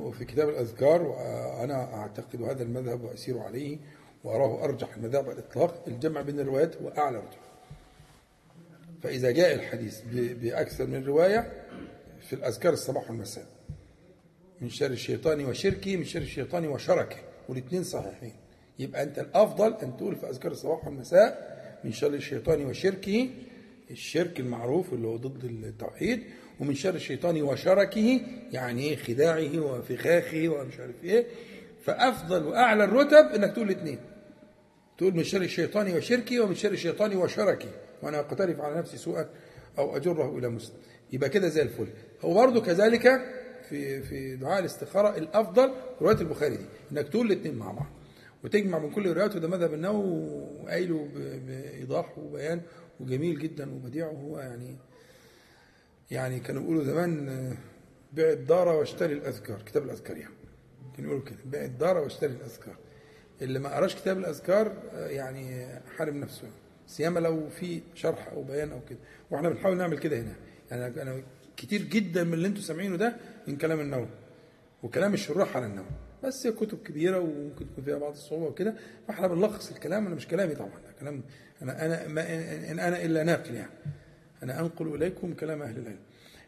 وفي 0.06 0.26
كتاب 0.26 0.50
الأذكار 0.50 1.02
وأنا 1.02 1.94
أعتقد 1.94 2.42
هذا 2.42 2.64
المذهب 2.64 3.04
وأسير 3.04 3.40
عليه 3.40 3.78
وأراه 4.24 4.64
أرجح 4.64 4.96
المذاهب 4.96 5.24
على 5.26 5.34
الإطلاق. 5.34 5.84
الجمع 5.88 6.22
بين 6.22 6.40
الروايات 6.40 6.82
هو 6.82 6.88
أعلى 6.90 7.18
رتبة 7.18 7.47
فإذا 9.04 9.32
جاء 9.32 9.56
الحديث 9.56 10.02
بأكثر 10.14 10.86
من 10.88 11.06
رواية 11.06 11.52
في 12.22 12.34
الأذكار 12.34 12.74
الصباح 12.74 13.10
والمساء. 13.10 13.46
من 14.62 14.70
شر 14.70 14.92
الشيطان 14.92 15.46
وشركه 15.46 15.98
من 15.98 16.04
شر 16.04 16.22
الشيطان 16.22 16.68
وشركه. 16.68 17.18
والاثنين 17.50 17.84
صحيحين. 17.84 18.34
يبقى 18.80 19.04
أنت 19.04 19.20
الأفضل 19.20 19.74
أن 19.74 19.98
تقول 19.98 20.16
في 20.16 20.30
أذكار 20.30 20.52
الصباح 20.52 20.86
والمساء 20.88 21.58
من 21.84 21.92
شر 21.92 22.14
الشيطان 22.14 22.66
وشركه 22.66 23.30
الشرك 23.92 24.40
المعروف 24.40 24.94
اللي 24.94 25.08
هو 25.08 25.18
ضد 25.18 25.44
التوحيد 25.44 26.24
ومن 26.60 26.76
شر 26.76 26.96
الشيطان 26.96 27.42
وشركه 27.42 28.22
يعني 28.52 28.84
إيه؟ 28.84 28.96
خداعه 28.96 29.60
وفخاخه 29.60 30.50
ومش 30.50 30.80
عارف 30.80 31.04
إيه. 31.04 31.26
فأفضل 31.84 32.44
وأعلى 32.44 32.84
الرتب 32.84 33.26
إنك 33.36 33.54
تقول 33.54 33.72
الاثنين 33.72 34.00
تقول 34.98 35.16
من 35.16 35.24
شر 35.24 35.42
الشيطان 35.42 35.94
وشركه 35.98 36.40
ومن 36.40 36.56
شر 36.56 36.72
الشيطان 36.72 37.18
وشركه. 37.18 37.70
وأنا 38.02 38.20
أقترف 38.20 38.62
على 38.62 38.76
نفسي 38.78 38.98
سوءا 38.98 39.30
أو 39.78 39.96
أجره 39.98 40.38
إلى 40.38 40.50
مسلم. 40.50 40.76
يبقى 41.14 41.30
كده 41.30 41.48
زي 41.48 41.62
الفل. 41.62 41.88
هو 42.22 42.34
برضه 42.34 42.62
كذلك 42.62 43.22
في 43.70 44.02
في 44.02 44.36
دعاء 44.36 44.60
الاستخارة 44.60 45.18
الأفضل 45.18 45.72
رواية 46.02 46.16
البخاري 46.22 46.58
دي 46.58 46.66
إنك 46.92 47.08
تقول 47.10 47.32
الاثنين 47.32 47.56
مع 47.56 47.72
بعض 47.72 47.86
وتجمع 48.44 48.80
من 48.80 48.92
كل 48.92 49.08
الروايات 49.08 49.36
وده 49.36 49.48
مذهب 49.48 49.74
النووي 49.74 50.30
وقايله 50.64 51.08
بإيضاح 51.48 52.18
وبيان 52.18 52.62
وجميل 53.00 53.40
جدا 53.40 53.74
وبديع 53.76 54.08
وهو 54.08 54.40
يعني 54.40 54.76
يعني 56.12 56.40
كانوا 56.40 56.62
بيقولوا 56.62 56.84
زمان 56.84 57.54
بيع 58.14 58.30
الدار 58.32 58.68
واشتري 58.68 59.14
الأذكار. 59.14 59.62
كتاب 59.62 59.84
الأذكار 59.84 60.18
يعني. 60.18 60.34
كانوا 60.98 61.10
يقولوا 61.12 61.26
كده 61.26 61.38
بيع 61.46 61.64
الدار 61.66 61.98
واشتري 61.98 62.32
الأذكار. 62.32 62.76
اللي 63.42 63.60
ما 63.60 63.76
قراش 63.76 63.96
كتاب 63.96 64.18
الأذكار 64.18 64.74
يعني 64.94 65.68
حارم 65.98 66.18
نفسه. 66.18 66.48
سيما 66.88 67.20
لو 67.20 67.50
في 67.50 67.82
شرح 67.96 68.28
أو 68.28 68.44
بيان 68.44 68.72
أو 68.72 68.80
كده. 68.90 69.00
وإحنا 69.32 69.50
بنحاول 69.50 69.78
نعمل 69.78 69.98
كده 70.00 70.20
هنا. 70.22 70.36
يعني 70.72 71.02
أنا 71.02 71.22
كتير 71.58 71.82
جدا 71.82 72.24
من 72.24 72.34
اللي 72.34 72.48
أنتم 72.48 72.62
سامعينه 72.62 72.96
ده 72.96 73.16
من 73.48 73.58
كلام 73.58 73.80
النووي 73.80 74.08
وكلام 74.84 75.14
الشراح 75.14 75.58
على 75.58 75.66
النووي. 75.66 75.88
بس 76.24 76.46
هي 76.48 76.52
كتب 76.52 76.78
كبيرة 76.84 77.20
وممكن 77.20 77.66
تكون 77.72 77.84
فيها 77.84 77.98
بعض 77.98 78.12
الصعوبة 78.12 78.46
وكده. 78.46 78.76
فإحنا 79.08 79.28
بنلخص 79.28 79.72
الكلام. 79.72 80.06
أنا 80.08 80.16
مش 80.16 80.28
كلامي 80.28 80.56
طبعا 80.56 80.72
كلام 81.00 81.24
أنا 81.62 81.86
أنا 81.86 82.08
ما 82.08 82.22
إن 82.72 82.80
أنا 82.80 83.06
إلا 83.06 83.24
ناقل 83.24 83.56
يعني. 83.56 83.72
أنا 84.44 84.60
أنقل 84.60 84.96
إليكم 84.96 85.34
كلام 85.34 85.62
أهل 85.62 85.78
العلم. 85.80 86.00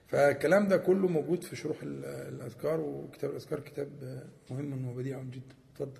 فالكلام 0.07 0.68
ده 0.68 0.78
كله 0.78 1.07
موجود 1.07 1.44
في 1.44 1.56
شروح 1.56 1.78
ال- 1.84 2.06
الأذكار 2.06 2.80
وكتاب 2.80 3.30
الأذكار 3.32 3.60
كتاب 3.60 3.90
مهم 4.52 4.88
وبديع 4.88 5.22
جدا. 5.24 5.56
اتفضل. 5.74 5.99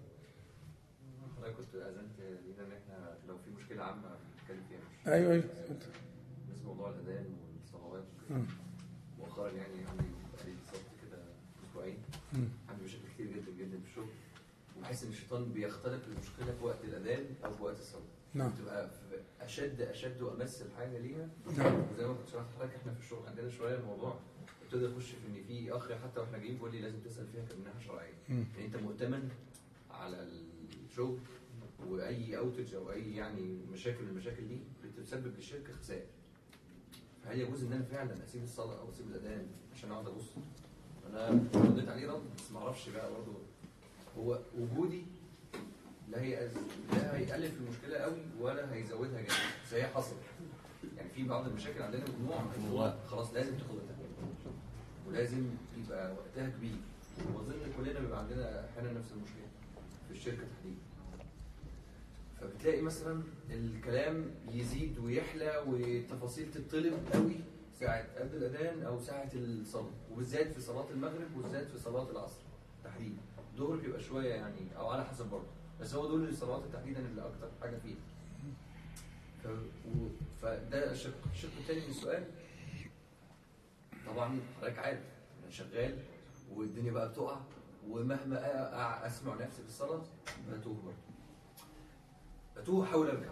كنت 1.58 1.76
لينا 1.76 2.64
ان 2.66 2.72
إحنا 2.72 3.18
لو 3.28 3.38
في 3.38 3.50
مشكله 3.58 3.84
عامه 3.84 4.08
نتكلم 4.42 4.64
فيها 4.70 4.80
مش 4.90 4.98
أيوه 5.14 5.32
أيوه. 5.32 5.44
بالنسبة 5.70 6.64
لموضوع 6.64 6.90
الأذان 6.90 7.26
والصلوات. 7.56 8.04
مؤخرا 9.20 9.50
يعني 9.50 9.74
عندي 9.90 10.04
بقالي 10.34 10.52
بالظبط 10.56 10.90
كده 11.02 11.18
أسبوعين. 11.70 11.98
عندي 12.70 12.84
مشاكل 12.86 13.04
كتير 13.14 13.28
جدا 13.28 13.52
جدا 13.60 13.78
في 13.80 13.90
الشغل 13.90 14.10
وبحس 14.78 15.04
إن 15.04 15.10
الشيطان 15.10 15.52
بيختلق 15.54 16.00
المشكلة 16.08 16.56
في 16.60 16.64
وقت 16.66 16.84
الأذان 16.84 17.26
أو 17.46 17.56
في 17.56 17.64
وقت 17.64 17.80
الصلاة 17.80 18.04
نعم 18.34 18.52
بتبقى 18.52 18.90
أشد 19.42 19.82
أشد 19.82 20.22
وأمس 20.22 20.62
الحاجة 20.62 20.98
ليها 20.98 21.30
نعم 21.58 21.84
وزي 21.94 22.08
ما 22.08 22.14
كنت 22.14 22.28
شرحت 22.30 22.46
لحضرتك 22.56 22.76
إحنا 22.76 22.94
في 22.94 23.00
الشغل 23.00 23.28
عندنا 23.28 23.50
شوية 23.50 23.76
الموضوع 23.76 24.20
ابتدى 24.66 24.86
يخش 24.86 25.12
في 25.12 25.28
إن 25.28 25.44
في 25.48 25.72
أخ 25.72 25.92
حتى 25.92 26.20
وإحنا 26.20 26.38
جايين 26.38 26.56
بيقول 26.56 26.72
لي 26.72 26.82
لازم 26.82 27.00
تسأل 27.00 27.28
فيها 27.28 27.46
كمنها 27.46 27.80
شرعية. 27.80 28.14
يعني 28.30 28.66
أنت 28.66 28.76
مؤتمن 28.76 29.30
على 29.92 30.28
الشغل 30.90 31.18
وأي 31.88 32.38
أوتج 32.38 32.74
أو 32.76 32.92
أي 32.92 33.16
يعني 33.16 33.58
مشاكل 33.72 34.04
من 34.04 34.10
المشاكل 34.10 34.48
دي 34.48 34.58
بتسبب 35.00 35.36
للشركه 35.38 35.74
خسائر. 35.74 36.06
فهل 37.24 37.42
يجوز 37.42 37.64
إن 37.64 37.74
أنا 37.74 37.84
فعلا 37.84 38.24
أسيب 38.24 38.44
الصلاة 38.44 38.80
أو 38.80 38.90
أسيب 38.90 39.08
الأذان 39.08 39.48
عشان 39.76 39.92
أقعد 39.92 40.08
أبص؟ 40.08 40.26
أنا 41.10 41.30
رديت 41.56 41.90
عليه 41.90 42.12
رد 42.12 42.22
بس 42.38 42.52
ما 42.52 42.60
أعرفش 42.60 42.90
بقى 42.90 43.12
برضه. 43.12 43.34
هو 44.18 44.40
وجودي 44.60 45.04
لا 46.10 46.22
هي 46.22 46.50
لا 46.94 47.18
هيقلل 47.18 47.52
في 47.52 47.58
المشكلة 47.58 47.98
قوي 47.98 48.22
ولا 48.40 48.74
هيزودها 48.74 49.22
جامد 49.22 49.30
بس 49.66 49.74
هي 49.74 49.88
حصلت. 49.88 50.20
يعني 50.98 51.10
في 51.10 51.24
بعض 51.24 51.48
المشاكل 51.48 51.82
عندنا 51.82 52.04
مجموعه 52.20 52.48
إن 52.58 52.68
هو 52.72 52.96
خلاص 53.08 53.34
لازم 53.34 53.58
تاخد 53.58 53.76
التهويه 53.76 54.54
ولازم 55.08 55.46
يبقى 55.78 56.14
وقتها 56.14 56.50
كبير. 56.50 56.76
وأظن 57.36 57.54
كلنا 57.78 58.00
بيبقى 58.00 58.20
عندنا 58.20 58.70
أحيانا 58.70 59.00
نفس 59.00 59.12
المشكلة 59.12 59.48
في 60.08 60.14
الشركة 60.14 60.38
تحديدا. 60.56 60.82
فبتلاقي 62.42 62.82
مثلا 62.82 63.24
الكلام 63.50 64.32
يزيد 64.52 64.98
ويحلى 65.00 65.64
والتفاصيل 65.68 66.52
تطلب 66.52 66.94
قوي 67.14 67.36
ساعة 67.80 68.20
قبل 68.20 68.36
الأذان 68.38 68.84
أو 68.84 69.00
ساعة 69.00 69.30
الصلاة 69.36 69.90
وبالذات 70.12 70.54
في 70.54 70.62
صلاة 70.62 70.90
المغرب 70.90 71.38
وبالذات 71.38 71.68
في 71.68 71.78
صلاة 71.78 72.12
العصر 72.12 72.42
تحديدا. 72.84 73.18
الظهر 73.54 73.76
بيبقى 73.78 74.00
شوية 74.02 74.34
يعني 74.34 74.78
أو 74.78 74.88
على 74.90 75.06
حسب 75.06 75.30
برضه 75.30 75.46
بس 75.82 75.94
هو 75.96 76.08
دول 76.08 76.30
الصلوات 76.30 76.62
تحديدا 76.74 77.00
اللي 77.00 77.22
أكتر 77.22 77.50
حاجة 77.62 77.78
فيها. 77.78 77.96
ف... 79.44 79.48
و... 79.88 80.08
فده 80.42 80.92
الشق 80.92 81.14
الشق 81.34 81.50
الثاني 81.60 81.80
من 81.82 81.90
السؤال. 81.90 82.24
طبعا 84.08 84.40
حضرتك 84.62 84.80
عارف 84.80 85.00
أنا 85.44 85.52
شغال 85.52 85.98
والدنيا 86.56 86.92
بقى 86.92 87.10
بتقع 87.10 87.40
ومهما 87.90 88.36
أ- 88.36 89.04
أ- 89.04 89.06
أسمع 89.06 89.34
نفسي 89.36 89.62
في 89.62 89.68
الصلاة 89.68 90.02
بتوه 90.52 90.74
برضه. 90.74 90.98
بتوه 92.62 92.84
احاول 92.86 93.08
ارجع 93.10 93.30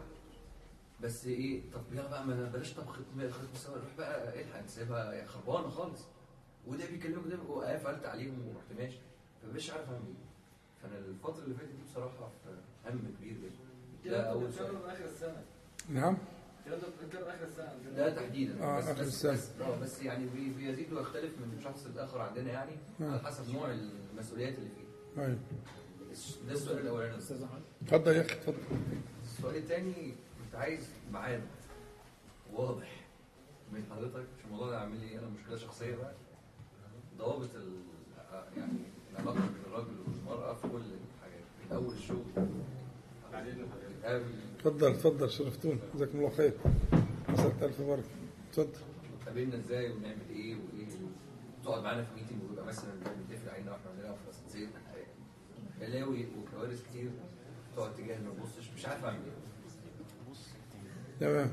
بس 1.03 1.25
إيه 1.25 1.61
طب 1.73 1.81
يلا 1.93 2.07
بقى 2.07 2.25
ما 2.25 2.49
بلاش 2.53 2.73
طب 2.73 2.85
ختم 2.87 3.21
السوا 3.53 3.75
روح 3.75 3.95
بقى 3.97 4.41
الحق 4.41 4.65
سيبها 4.67 5.25
خربانة 5.27 5.69
خالص. 5.69 6.01
وده 6.67 6.85
بيكلمك 6.85 7.27
ده 7.27 7.37
وقفلت 7.49 8.05
عليهم 8.05 8.47
ورحت 8.47 8.79
ماشي 8.79 8.97
فمش 9.43 9.69
عارف 9.71 9.89
أعمل 9.89 10.05
إيه. 10.07 10.27
فأنا 10.83 10.97
الفترة 10.97 11.43
اللي 11.43 11.55
فاتت 11.55 11.69
دي 11.71 11.83
بصراحة 11.91 12.29
في 12.43 12.89
هم 12.89 13.13
كبير 13.19 13.33
جدا. 14.03 14.11
ده 14.11 14.21
أول 14.31 14.53
سؤال. 14.53 14.75
آخر 14.85 15.05
السنة. 15.05 15.43
نعم 15.89 16.17
ده 17.95 18.15
تحديدا. 18.15 18.63
آه، 18.63 18.77
بس 18.79 18.87
آخر 18.87 19.01
بس. 19.03 19.25
بس, 19.25 19.49
آه، 19.61 19.79
بس 19.79 20.01
يعني 20.01 20.25
بي- 20.25 20.49
بيزيد 20.49 20.93
ويختلف 20.93 21.31
من 21.39 21.61
شخص 21.63 21.87
لآخر 21.95 22.21
عندنا 22.21 22.51
يعني 22.51 22.71
نعم. 22.99 23.11
على 23.11 23.19
حسب 23.19 23.53
نوع 23.53 23.71
المسؤوليات 24.13 24.57
اللي 24.57 24.69
فيه. 24.69 25.21
أيوه 25.21 25.37
ده 26.47 26.53
السؤال 26.53 26.79
الأولاني. 26.79 27.15
اتفضل 27.81 28.15
يا 28.15 28.21
أخي 28.21 28.33
اتفضل. 28.35 28.57
السؤال 29.37 29.55
الثاني 29.55 30.13
انت 30.45 30.55
عايز 30.55 30.89
ميعاد 31.13 31.41
واضح 32.53 33.05
من 33.73 33.83
حضرتك 33.91 34.27
مش 34.39 34.45
الموضوع 34.45 34.69
ده 34.69 34.79
عامل 34.79 34.99
لي 34.99 35.19
أنا 35.19 35.27
مشكله 35.27 35.57
شخصيه 35.57 35.95
بقى 35.95 36.13
ضوابط 37.17 37.55
ال 37.55 37.71
يعني 38.57 38.79
العلاقة 39.11 39.33
بين 39.39 39.63
الراجل 39.67 39.93
والمرأة 40.07 40.53
في 40.53 40.61
كل 40.61 40.77
الحاجات. 40.77 41.43
من 41.69 41.75
أول 41.75 41.93
الشغل 41.93 42.23
اتفضل 44.57 44.87
اتفضل 44.91 45.29
شرفتونا. 45.29 45.79
جزاكم 45.95 46.17
الله 46.17 46.29
خير. 46.29 46.53
مساك 47.29 47.63
ألف 47.63 47.81
بركة. 47.81 48.03
اتفضل. 48.49 48.79
قابلنا 49.25 49.55
إزاي 49.55 49.91
ونعمل 49.91 50.29
إيه 50.29 50.55
وإيه؟ 50.55 50.87
تقعد 51.63 51.83
معانا 51.83 52.03
في 52.03 52.15
ميتنج 52.21 52.43
ويبقى 52.49 52.65
مثلا 52.65 52.91
بنتفق 52.93 53.53
علينا 53.53 53.71
وإحنا 53.71 53.91
بنلعب 53.97 54.15
في 54.25 54.29
اسانسير 54.29 54.67
بلاوي 55.79 56.25
وكوارث 56.37 56.83
كتير. 56.89 57.09
تقعد 57.77 57.95
تجاهل 57.95 58.23
ما 58.23 58.31
تبصش 58.33 58.69
مش 58.75 58.85
عارف 58.85 59.03
اعمل 59.05 59.19
إيه 59.25 59.33
تمام 61.19 61.51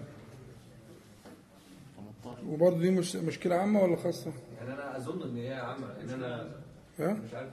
وبرضه 2.46 2.78
دي 2.78 2.90
مش 2.90 3.16
مشكلة 3.16 3.54
عامة 3.54 3.82
ولا 3.82 3.96
خاصة؟ 3.96 4.32
يعني 4.58 4.72
أنا 4.74 4.96
أظن 4.96 5.22
إن 5.22 5.36
هي 5.36 5.54
عامة 5.54 6.00
إن 6.00 6.10
أنا 6.10 6.60
ها؟ 6.98 7.12
مش 7.12 7.34
عارف. 7.34 7.50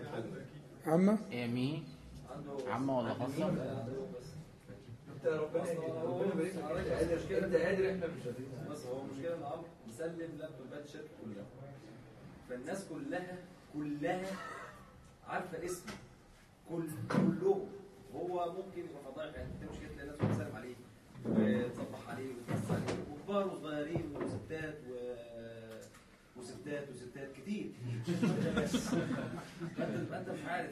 عامة؟ 0.85 1.18
إيه 1.31 1.48
مين؟ 1.48 1.84
عامة 2.68 2.98
ولا 2.99 3.14
خاصة؟ 3.14 3.49
أنت 3.49 5.26
ربنا 5.26 5.64
ربنا 6.03 6.43
يبارك 6.43 6.85
لك 6.88 7.31
أنت 7.43 7.56
قادر 7.56 7.91
إحنا 7.91 8.07
مش 8.07 8.23
قادرين 8.26 8.49
بس 8.69 8.85
هو 8.85 9.02
المشكلة 9.02 9.35
إن 9.38 9.43
عمرو 9.43 9.65
مسلم 9.88 10.38
لابتوبات 10.39 10.85
الشركة 10.85 11.07
كلها 11.26 11.45
فالناس 12.49 12.85
كلها 12.89 13.38
كلها 13.73 14.26
عارفة 15.27 15.65
اسمه 15.65 15.93
كل 16.69 16.84
كلهم 17.10 17.68
هو 18.16 18.52
ممكن 18.54 18.80
يبقى 18.80 19.04
فضائح 19.14 19.36
يعني 19.36 19.50
انت 19.62 19.72
مش 19.72 19.78
تلاقي 19.78 20.08
ناس 20.08 20.16
بتسلم 20.16 20.56
عليه. 20.56 20.76
وتصبح 21.26 22.10
عليه 22.10 22.28
وتمس 22.30 22.72
عليه. 22.72 22.96
وكبار 23.12 23.48
وصغيرين 23.48 24.14
وستات 24.16 24.78
و 24.90 25.14
وستات 26.40 26.90
وستات 26.90 27.30
كتير. 27.42 27.72
فانت 29.78 30.10
فانت 30.12 30.30
مش 30.30 30.46
عارف. 30.48 30.72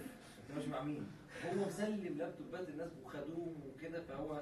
انت 0.50 0.58
ماشي 0.58 0.70
مع 0.70 0.84
مين. 0.84 1.04
هو 1.46 1.68
مسلم 1.68 2.18
لابتوبات 2.18 2.70
الناس 2.70 2.90
وخدوهم 3.06 3.56
وكده 3.76 4.02
فهو 4.10 4.42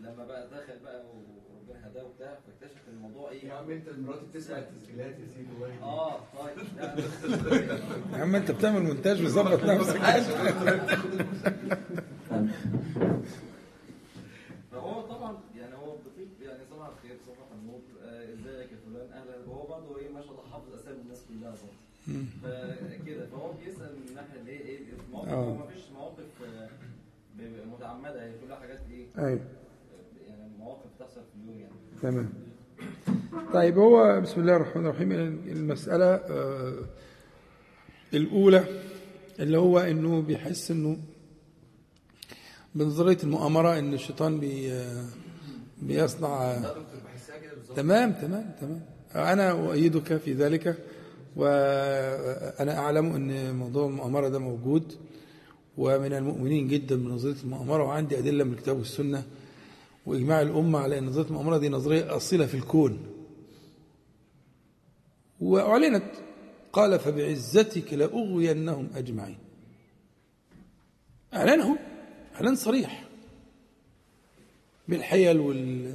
لما 0.00 0.24
بقى 0.24 0.48
دخل 0.50 0.78
بقى 0.84 1.02
وربنا 1.06 1.88
هداه 1.88 2.04
وبتاع 2.04 2.38
فاكتشف 2.60 2.80
إن 2.88 2.94
الموضوع 2.94 3.30
إيه. 3.30 3.48
يا 3.48 3.54
عم 3.54 3.70
أنت 3.70 3.88
مراتي 3.98 4.26
بتسمع 4.26 4.58
التسجيلات 4.58 5.18
يا 5.18 5.26
سيدي 5.26 5.82
آه 5.82 6.20
طيب. 6.38 6.58
يا 8.12 8.18
عم 8.18 8.34
أنت 8.34 8.50
بتعمل 8.50 8.82
مونتاج 8.82 9.24
وظبط 9.24 9.64
نفسك. 9.64 10.00
فهو 14.72 15.00
طبعا 15.02 15.36
يعني 15.56 15.74
هو 15.74 15.96
بيطيب 15.96 16.28
يعني 16.42 16.64
صباح 16.70 16.88
الخير 16.88 17.16
صباح 17.26 17.46
النور. 17.60 17.80
آه، 18.04 18.24
إزيك 18.24 18.72
يا 18.72 18.78
فلان؟ 18.86 19.12
أهلا. 19.12 19.36
وهو 19.48 19.66
برضه 19.66 19.98
إيه 19.98 20.08
ما 20.12 20.20
شاء 20.20 20.30
الله 20.30 20.42
حافظ 20.52 20.74
أسامي 20.74 21.00
الناس 21.04 21.22
كلها 21.28 21.50
برضه. 21.50 22.24
فكده 22.42 23.26
فهو 23.26 23.52
بيسأل 23.52 23.96
من 23.96 24.08
الناحيه 24.08 24.40
اللي 24.40 24.52
هي 24.52 24.58
إيه 24.60 24.78
المواقف. 25.08 25.28
آه. 25.28 25.54
ما 25.54 25.66
فيش 25.66 25.82
مواقف 25.94 26.42
آه، 26.44 26.68
متعمدة. 27.74 28.24
هي 28.24 28.32
كلها 28.46 28.56
حاجات 28.56 28.80
إيه 28.90 29.06
أيوه. 29.18 29.40
يعني 30.28 30.50
مواقف 30.58 30.86
بتحصل 30.96 31.20
في 31.20 31.36
اليوم 31.42 31.58
يعني. 31.60 31.72
تمام. 32.02 32.32
طيب 33.52 33.78
هو 33.78 34.20
بسم 34.20 34.40
الله 34.40 34.56
الرحمن 34.56 34.86
الرحيم. 34.86 35.12
المسألة 35.12 36.20
الأولى 38.14 38.64
اللي 39.40 39.58
هو 39.58 39.78
إنه 39.78 40.20
بيحس 40.22 40.70
إنه 40.70 40.96
بنظرية 42.74 43.18
المؤامرة 43.22 43.78
إن 43.78 43.94
الشيطان 43.94 44.40
بي 44.40 44.84
بيصنع. 45.82 46.58
تمام 47.76 48.12
تمام 48.12 48.54
تمام. 48.60 48.80
أنا 49.14 49.50
أؤيدك 49.50 50.16
في 50.16 50.32
ذلك 50.32 50.78
وأنا 51.36 52.78
أعلم 52.78 53.06
أن 53.12 53.56
موضوع 53.56 53.86
المؤامرة 53.86 54.28
ده 54.28 54.38
موجود 54.38 54.92
ومن 55.78 56.12
المؤمنين 56.12 56.68
جدا 56.68 56.96
بنظرية 56.96 57.36
المؤامرة 57.44 57.84
وعندي 57.84 58.18
أدلة 58.18 58.44
من 58.44 58.52
الكتاب 58.52 58.78
والسنة 58.78 59.22
وإجماع 60.06 60.42
الأمة 60.42 60.78
على 60.78 60.98
أن 60.98 61.06
نظرية 61.06 61.26
المؤامرة 61.26 61.58
دي 61.58 61.68
نظرية 61.68 62.16
أصيلة 62.16 62.46
في 62.46 62.54
الكون. 62.54 62.98
وأعلنت 65.40 66.04
قال 66.72 66.98
فبعزتك 66.98 67.94
لأغوينهم 67.94 68.88
أجمعين. 68.94 69.38
أعلنه. 71.34 71.78
اعلان 72.40 72.56
صريح. 72.56 73.04
بالحيل 74.88 75.40
وال 75.40 75.92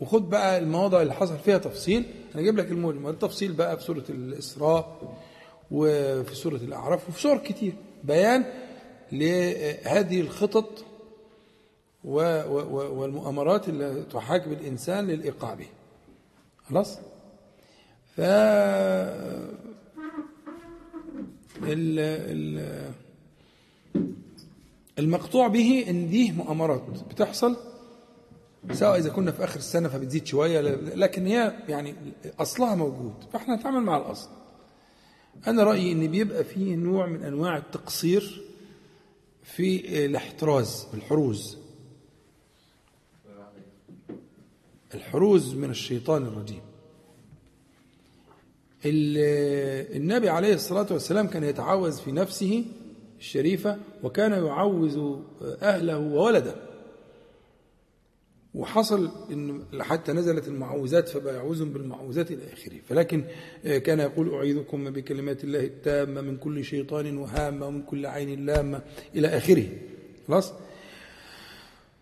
وخد 0.00 0.30
بقى 0.30 0.58
المواضع 0.58 1.02
اللي 1.02 1.14
حصل 1.14 1.38
فيها 1.38 1.58
تفصيل. 1.58 2.04
أنا 2.34 2.42
أجيب 2.42 2.56
لك 2.56 2.70
المهم 2.70 3.06
التفصيل 3.08 3.52
بقى 3.52 3.76
في 3.76 3.82
سورة 3.84 4.04
الإسراء 4.08 5.16
وفي 5.70 6.34
سورة 6.34 6.56
الأعراف 6.56 7.08
وفي 7.08 7.20
سور 7.20 7.38
كتير. 7.38 7.72
بيان 8.04 8.44
لهذه 9.12 10.20
الخطط 10.20 10.84
والمؤامرات 12.04 13.68
اللي 13.68 14.02
تحاك 14.12 14.48
بالإنسان 14.48 15.06
للإيقاع 15.06 15.54
به 15.54 15.66
خلاص؟ 16.64 16.98
ف 18.16 18.20
ال... 21.62 21.98
ال... 22.30 22.90
المقطوع 25.00 25.48
به 25.48 25.84
إن 25.88 26.08
دي 26.10 26.32
مؤامرات 26.32 26.82
بتحصل 27.10 27.56
سواء 28.72 28.98
إذا 28.98 29.10
كنا 29.10 29.32
في 29.32 29.44
آخر 29.44 29.56
السنة 29.58 29.88
فبتزيد 29.88 30.26
شوية 30.26 30.60
لكن 30.94 31.26
هي 31.26 31.52
يعني 31.68 31.94
أصلها 32.40 32.74
موجود 32.74 33.14
فإحنا 33.32 33.56
نتعامل 33.56 33.80
مع 33.80 33.96
الأصل. 33.96 34.28
أنا 35.46 35.62
رأيي 35.64 35.92
إن 35.92 36.06
بيبقى 36.06 36.44
فيه 36.44 36.74
نوع 36.74 37.06
من 37.06 37.22
أنواع 37.24 37.56
التقصير 37.56 38.42
في 39.42 40.04
الاحتراز 40.06 40.86
الحروز. 40.94 41.56
الحروز 44.94 45.54
من 45.54 45.70
الشيطان 45.70 46.22
الرجيم. 46.22 46.60
ال- 48.84 49.96
النبي 49.96 50.28
عليه 50.28 50.54
الصلاة 50.54 50.86
والسلام 50.90 51.26
كان 51.28 51.44
يتعوذ 51.44 51.98
في 52.02 52.12
نفسه 52.12 52.64
الشريفة 53.20 53.78
وكان 54.02 54.32
يعوذ 54.32 55.18
أهله 55.62 55.98
وولده. 55.98 56.54
وحصل 58.54 59.10
إن 59.30 59.62
حتى 59.80 60.12
نزلت 60.12 60.48
المعوذات 60.48 61.08
فبقى 61.08 61.34
يعوذهم 61.34 61.72
بالمعوذات 61.72 62.30
إلى 62.30 62.52
آخره. 62.52 62.76
فلكن 62.88 63.24
كان 63.64 64.00
يقول 64.00 64.34
أعيذكم 64.34 64.90
بكلمات 64.90 65.44
الله 65.44 65.60
التامة 65.60 66.20
من 66.20 66.36
كل 66.36 66.64
شيطان 66.64 67.16
وهامه 67.16 67.66
ومن 67.66 67.82
كل 67.82 68.06
عين 68.06 68.46
لامة 68.46 68.82
إلى 69.14 69.28
آخره. 69.28 69.66
خلاص؟ 70.28 70.52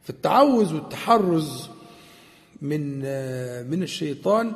فالتعوذ 0.03 0.74
والتحرز 0.74 1.69
من 2.62 2.99
من 3.70 3.82
الشيطان 3.82 4.53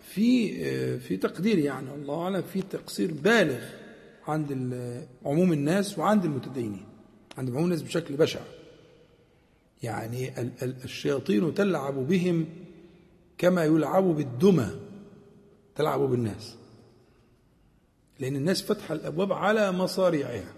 في 0.00 0.98
في 0.98 1.16
تقديري 1.16 1.64
يعني 1.64 1.94
الله 1.94 2.22
أعلم 2.22 2.42
في 2.42 2.62
تقصير 2.62 3.10
بالغ. 3.24 3.81
عند 4.26 4.52
عموم 5.24 5.52
الناس 5.52 5.98
وعند 5.98 6.24
المتدينين. 6.24 6.84
عند 7.38 7.50
عموم 7.50 7.64
الناس 7.64 7.82
بشكل 7.82 8.16
بشع. 8.16 8.40
يعني 9.82 10.40
ال- 10.40 10.52
ال- 10.62 10.76
الشياطين 10.84 11.54
تلعب 11.54 11.94
بهم 11.94 12.46
كما 13.38 13.64
يلعب 13.64 14.04
بالدمى 14.04 14.70
تلعب 15.74 16.00
بالناس. 16.00 16.54
لأن 18.20 18.36
الناس 18.36 18.62
فتح 18.62 18.90
الأبواب 18.92 19.32
على 19.32 19.72
مصاريعها 19.72 20.52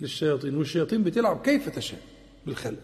للشياطين 0.00 0.56
والشياطين 0.56 1.02
بتلعب 1.02 1.42
كيف 1.42 1.68
تشاء 1.68 2.00
بالخلق. 2.46 2.78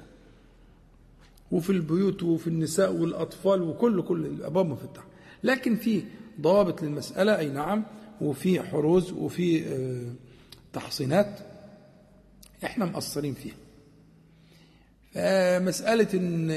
وفي 1.52 1.70
البيوت 1.70 2.22
وفي 2.22 2.47
النساء 2.47 2.93
والأطفال 2.93 3.62
وكل 3.62 4.02
كل 4.02 4.26
الأبواب 4.26 4.66
مفتحة 4.66 5.06
لكن 5.44 5.76
في 5.76 6.02
ضوابط 6.40 6.82
للمسألة 6.82 7.39
أي 7.39 7.48
نعم 7.48 7.85
وفي 8.20 8.62
حروز 8.62 9.12
وفي 9.12 9.66
آه، 9.66 10.12
تحصينات 10.73 11.39
إحنا 12.65 12.85
مقصرين 12.85 13.35
فيها. 13.35 13.55
فمسألة 15.12 16.09
إن 16.15 16.51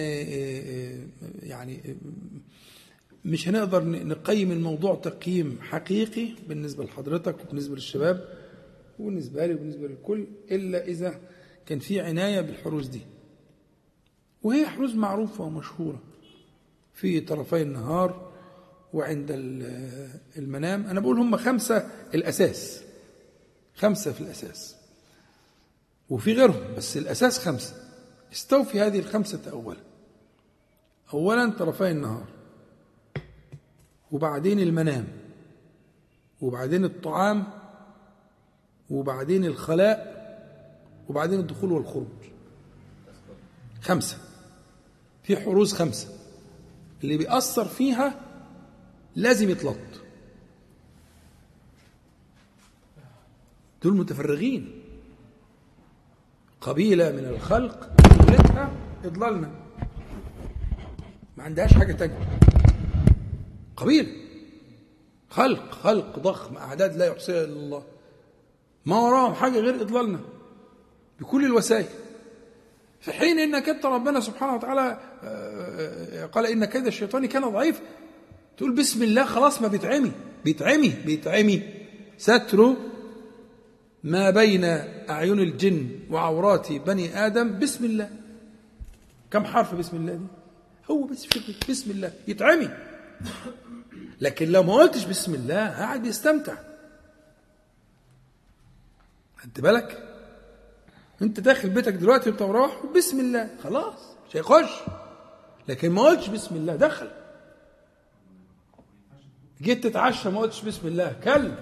يعني 1.44 1.80
مش 3.26 3.48
هنقدر 3.50 3.84
نقيم 3.86 4.52
الموضوع 4.52 4.96
تقييم 4.96 5.58
حقيقي 5.62 6.28
بالنسبة 6.50 6.84
لحضرتك 6.84 7.36
وبالنسبة 7.46 7.76
للشباب 7.76 8.28
وبالنسبة 9.00 9.46
لي 9.46 9.54
وبالنسبة 9.54 9.88
للكل 9.88 10.28
إلا 10.52 10.86
إذا 10.86 11.20
كان 11.66 11.80
في 11.80 12.02
عناية 12.02 12.42
بالحروز 12.42 12.88
دي. 12.88 13.02
وهي 14.44 14.66
حروز 14.68 14.96
معروفة 14.96 15.44
ومشهورة. 15.44 16.00
في 16.94 17.20
طرفي 17.20 17.62
النهار 17.62 18.27
وعند 18.94 19.28
ال- 19.32 20.10
المنام. 20.38 20.86
أنا 20.88 21.00
بقول 21.00 21.20
هم 21.20 21.38
خمسة 21.38 21.90
الأساس. 22.14 22.82
خمسة 23.76 24.12
في 24.12 24.22
الأساس. 24.22 24.76
وفي 26.10 26.34
غيرهم 26.34 26.76
بس 26.78 26.98
الأساس 26.98 27.40
خمسة. 27.40 27.76
استوفي 28.34 28.82
هذه 28.82 29.00
الخمسة 29.00 29.42
أولا. 29.52 29.80
أولا 31.14 31.52
طرفي 31.52 31.92
النهار. 31.92 32.28
وبعدين 34.12 34.60
المنام. 34.60 35.08
وبعدين 36.42 36.86
الطعام. 36.86 37.44
وبعدين 38.90 39.46
الخلاء. 39.46 40.18
وبعدين 41.10 41.40
الدخول 41.40 41.72
والخروج. 41.72 42.08
خمسة. 43.82 44.18
في 45.24 45.38
حروز 45.38 45.74
خمسة. 45.74 46.08
اللي 47.04 47.18
بيأثر 47.18 47.66
فيها 47.66 48.22
لازم 49.18 49.50
يتلط. 49.50 49.78
دول 53.84 53.94
متفرغين. 53.94 54.84
قبيلة 56.62 57.12
من 57.12 57.26
الخلق 57.26 57.92
شغلتها 58.08 58.72
إضلالنا. 59.06 59.52
ما 61.38 61.44
عندهاش 61.44 61.74
حاجة 61.74 61.94
تانية. 61.94 62.40
قبيلة. 63.78 64.08
خلق 65.30 65.72
خلق 65.72 66.20
ضخم 66.20 66.58
أعداد 66.58 66.96
لا 66.96 67.06
يحصيها 67.06 67.44
إلا 67.44 67.60
الله. 67.60 67.84
ما 68.86 69.00
وراهم 69.00 69.34
حاجة 69.34 69.60
غير 69.60 69.82
إضلالنا. 69.82 70.20
بكل 71.20 71.46
الوسائل. 71.46 71.88
في 73.00 73.14
حين 73.14 73.40
انك 73.40 73.70
انت 73.70 73.86
ربنا 73.86 74.20
سبحانه 74.20 74.56
وتعالى 74.56 75.00
آه، 75.24 76.24
آه، 76.24 76.26
قال 76.26 76.46
إن 76.46 76.66
كيد 76.66 76.88
الشيطان 76.88 77.26
كان 77.26 77.50
ضعيف 77.50 77.82
تقول 78.58 78.76
بسم 78.76 79.04
الله 79.04 79.26
خلاص 79.26 79.62
ما 79.62 79.68
بيتعمي 79.68 80.12
بيتعمي 80.46 80.90
بيتعمي. 81.06 81.64
ستر 82.18 82.76
ما 84.04 84.30
بين 84.30 84.64
أعين 85.10 85.40
الجن 85.40 86.00
وعورات 86.10 86.72
بني 86.72 87.26
آدم 87.26 87.60
بسم 87.60 87.86
الله. 87.86 88.10
كم 89.32 89.46
حرف 89.46 89.76
بسم 89.76 89.98
الله 89.98 90.14
دي؟ 90.14 90.26
هو 90.92 91.04
بس 91.04 91.28
بسم 91.70 91.92
الله 91.92 92.14
يتعمي. 92.28 92.70
لكن 94.22 94.50
لو 94.50 94.64
ما 94.64 94.74
قلتش 94.74 95.06
بسم 95.06 95.36
الله 95.36 95.68
قاعد 95.68 96.06
يستمتع. 96.06 96.56
خدت 99.38 99.62
بالك؟ 99.62 100.04
انت 101.22 101.40
داخل 101.40 101.70
بيتك 101.70 101.94
دلوقتي 101.94 102.30
وانت 102.30 102.44
بسم 102.96 103.20
الله 103.20 103.50
خلاص 103.64 104.00
مش 104.30 104.38
هيخش. 104.38 104.72
لكن 105.68 105.92
ما 105.92 106.02
قلتش 106.02 106.28
بسم 106.28 106.56
الله 106.56 106.76
دخل. 106.76 107.08
جيت 109.62 109.84
تتعشى 109.84 110.30
ما 110.30 110.40
قلتش 110.40 110.62
بسم 110.62 110.88
الله. 110.88 111.16
كلب. 111.24 111.56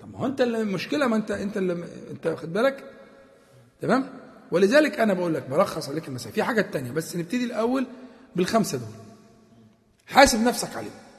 طب 0.00 0.12
ما 0.12 0.18
هو 0.18 0.26
انت 0.26 0.40
اللي 0.40 0.60
المشكلة 0.60 1.06
ما 1.06 1.16
انت 1.16 1.30
انت 1.30 1.56
اللي 1.56 1.84
انت 2.10 2.26
واخد 2.26 2.52
بالك؟ 2.52 2.84
تمام؟ 3.80 4.10
ولذلك 4.50 5.00
أنا 5.00 5.14
بقول 5.14 5.34
لك 5.34 5.50
بلخص 5.50 5.88
عليك 5.88 6.08
المسائل. 6.08 6.34
في 6.34 6.42
حاجة 6.42 6.60
تانية 6.60 6.90
بس 6.90 7.16
نبتدي 7.16 7.44
الأول 7.44 7.86
بالخمسة 8.36 8.78
دول. 8.78 8.88
حاسب 10.06 10.40
نفسك 10.40 10.76
عليهم. 10.76 11.10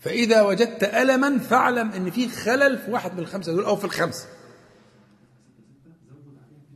فإذا 0.00 0.42
وجدت 0.42 0.84
ألما 0.84 1.38
فاعلم 1.38 1.90
إن 1.90 2.10
في 2.10 2.28
خلل 2.28 2.78
في 2.78 2.90
واحد 2.90 3.12
من 3.12 3.18
الخمسة 3.18 3.52
دول 3.52 3.64
أو 3.64 3.76
في 3.76 3.84
الخمسه 3.84 4.26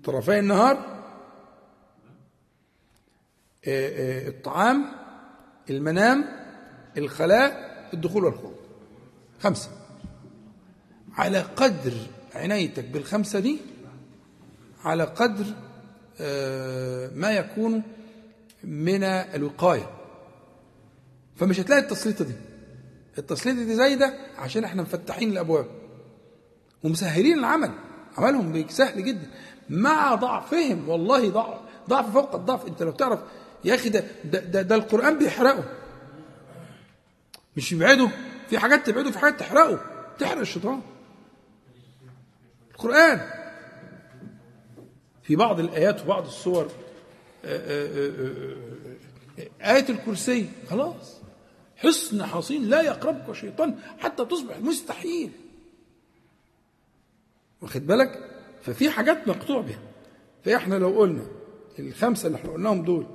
طرفي 0.05 0.39
النهار 0.39 0.77
آه، 3.65 4.25
آه، 4.27 4.29
الطعام 4.29 4.85
المنام 5.71 6.38
الخلاء 6.99 7.69
الدخول 7.95 8.25
والخروج. 8.25 8.55
خمسة. 9.41 9.71
على 11.15 11.41
قدر 11.41 11.93
عنايتك 12.35 12.85
بالخمسة 12.85 13.39
دي 13.39 13.59
على 14.85 15.05
قدر 15.05 15.45
آه، 16.21 17.11
ما 17.15 17.31
يكون 17.31 17.83
من 18.65 19.05
الوقاية. 19.05 19.91
فمش 21.37 21.61
هتلاقي 21.61 21.83
التسليطة 21.83 22.25
دي. 22.25 22.35
التسليطة 23.19 23.65
دي 23.65 23.75
زايدة 23.75 24.15
عشان 24.39 24.65
إحنا 24.65 24.83
مفتحين 24.83 25.33
الأبواب 25.33 25.67
ومسهلين 26.85 27.39
العمل. 27.39 27.71
عملهم 28.19 28.69
سهل 28.69 29.05
جدا. 29.05 29.31
مع 29.71 30.15
ضعفهم 30.15 30.89
والله 30.89 31.31
ضعف 31.31 31.59
ضعف 31.89 32.13
فوق 32.13 32.35
الضعف. 32.35 32.67
انت 32.67 32.83
لو 32.83 32.91
تعرف 32.91 33.21
يا 33.65 33.75
أخي 33.75 33.89
ده 33.89 34.05
ده, 34.25 34.41
ده, 34.41 34.63
ده 34.63 34.75
القرآن 34.75 35.19
بيحرقه. 35.19 35.65
مش 37.57 37.73
يبعده 37.73 38.11
في 38.49 38.59
حاجات 38.59 38.87
تبعده 38.87 39.11
في 39.11 39.19
حاجات 39.19 39.41
تحرقه 39.41 39.81
تحرق 40.19 40.39
الشيطان. 40.39 40.81
القرآن. 42.71 43.21
في 45.23 45.37
بعض 45.37 45.61
الآيات 45.61 46.03
وبعض 46.05 46.27
الصور 46.27 46.71
آه، 47.45 47.59
آه، 47.59 48.13
آه، 49.39 49.77
آية 49.77 49.89
الكرسي. 49.89 50.49
خلاص. 50.71 51.19
حصن 51.77 52.27
حصين 52.27 52.69
لا 52.69 52.83
يقربك 52.83 53.33
شيطان 53.33 53.79
حتى 53.99 54.25
تصبح 54.25 54.59
مستحيل. 54.59 55.31
واخد 57.61 57.87
بالك؟ 57.87 58.31
ففي 58.63 58.91
حاجات 58.91 59.29
مقطوع 59.29 59.61
بها. 59.61 59.79
فإحنا 60.45 60.75
لو 60.75 60.89
قلنا 60.99 61.27
الخمسة 61.79 62.27
اللي 62.27 62.39
إحنا 62.39 62.51
قلناهم 62.51 62.85
دول 62.85 63.07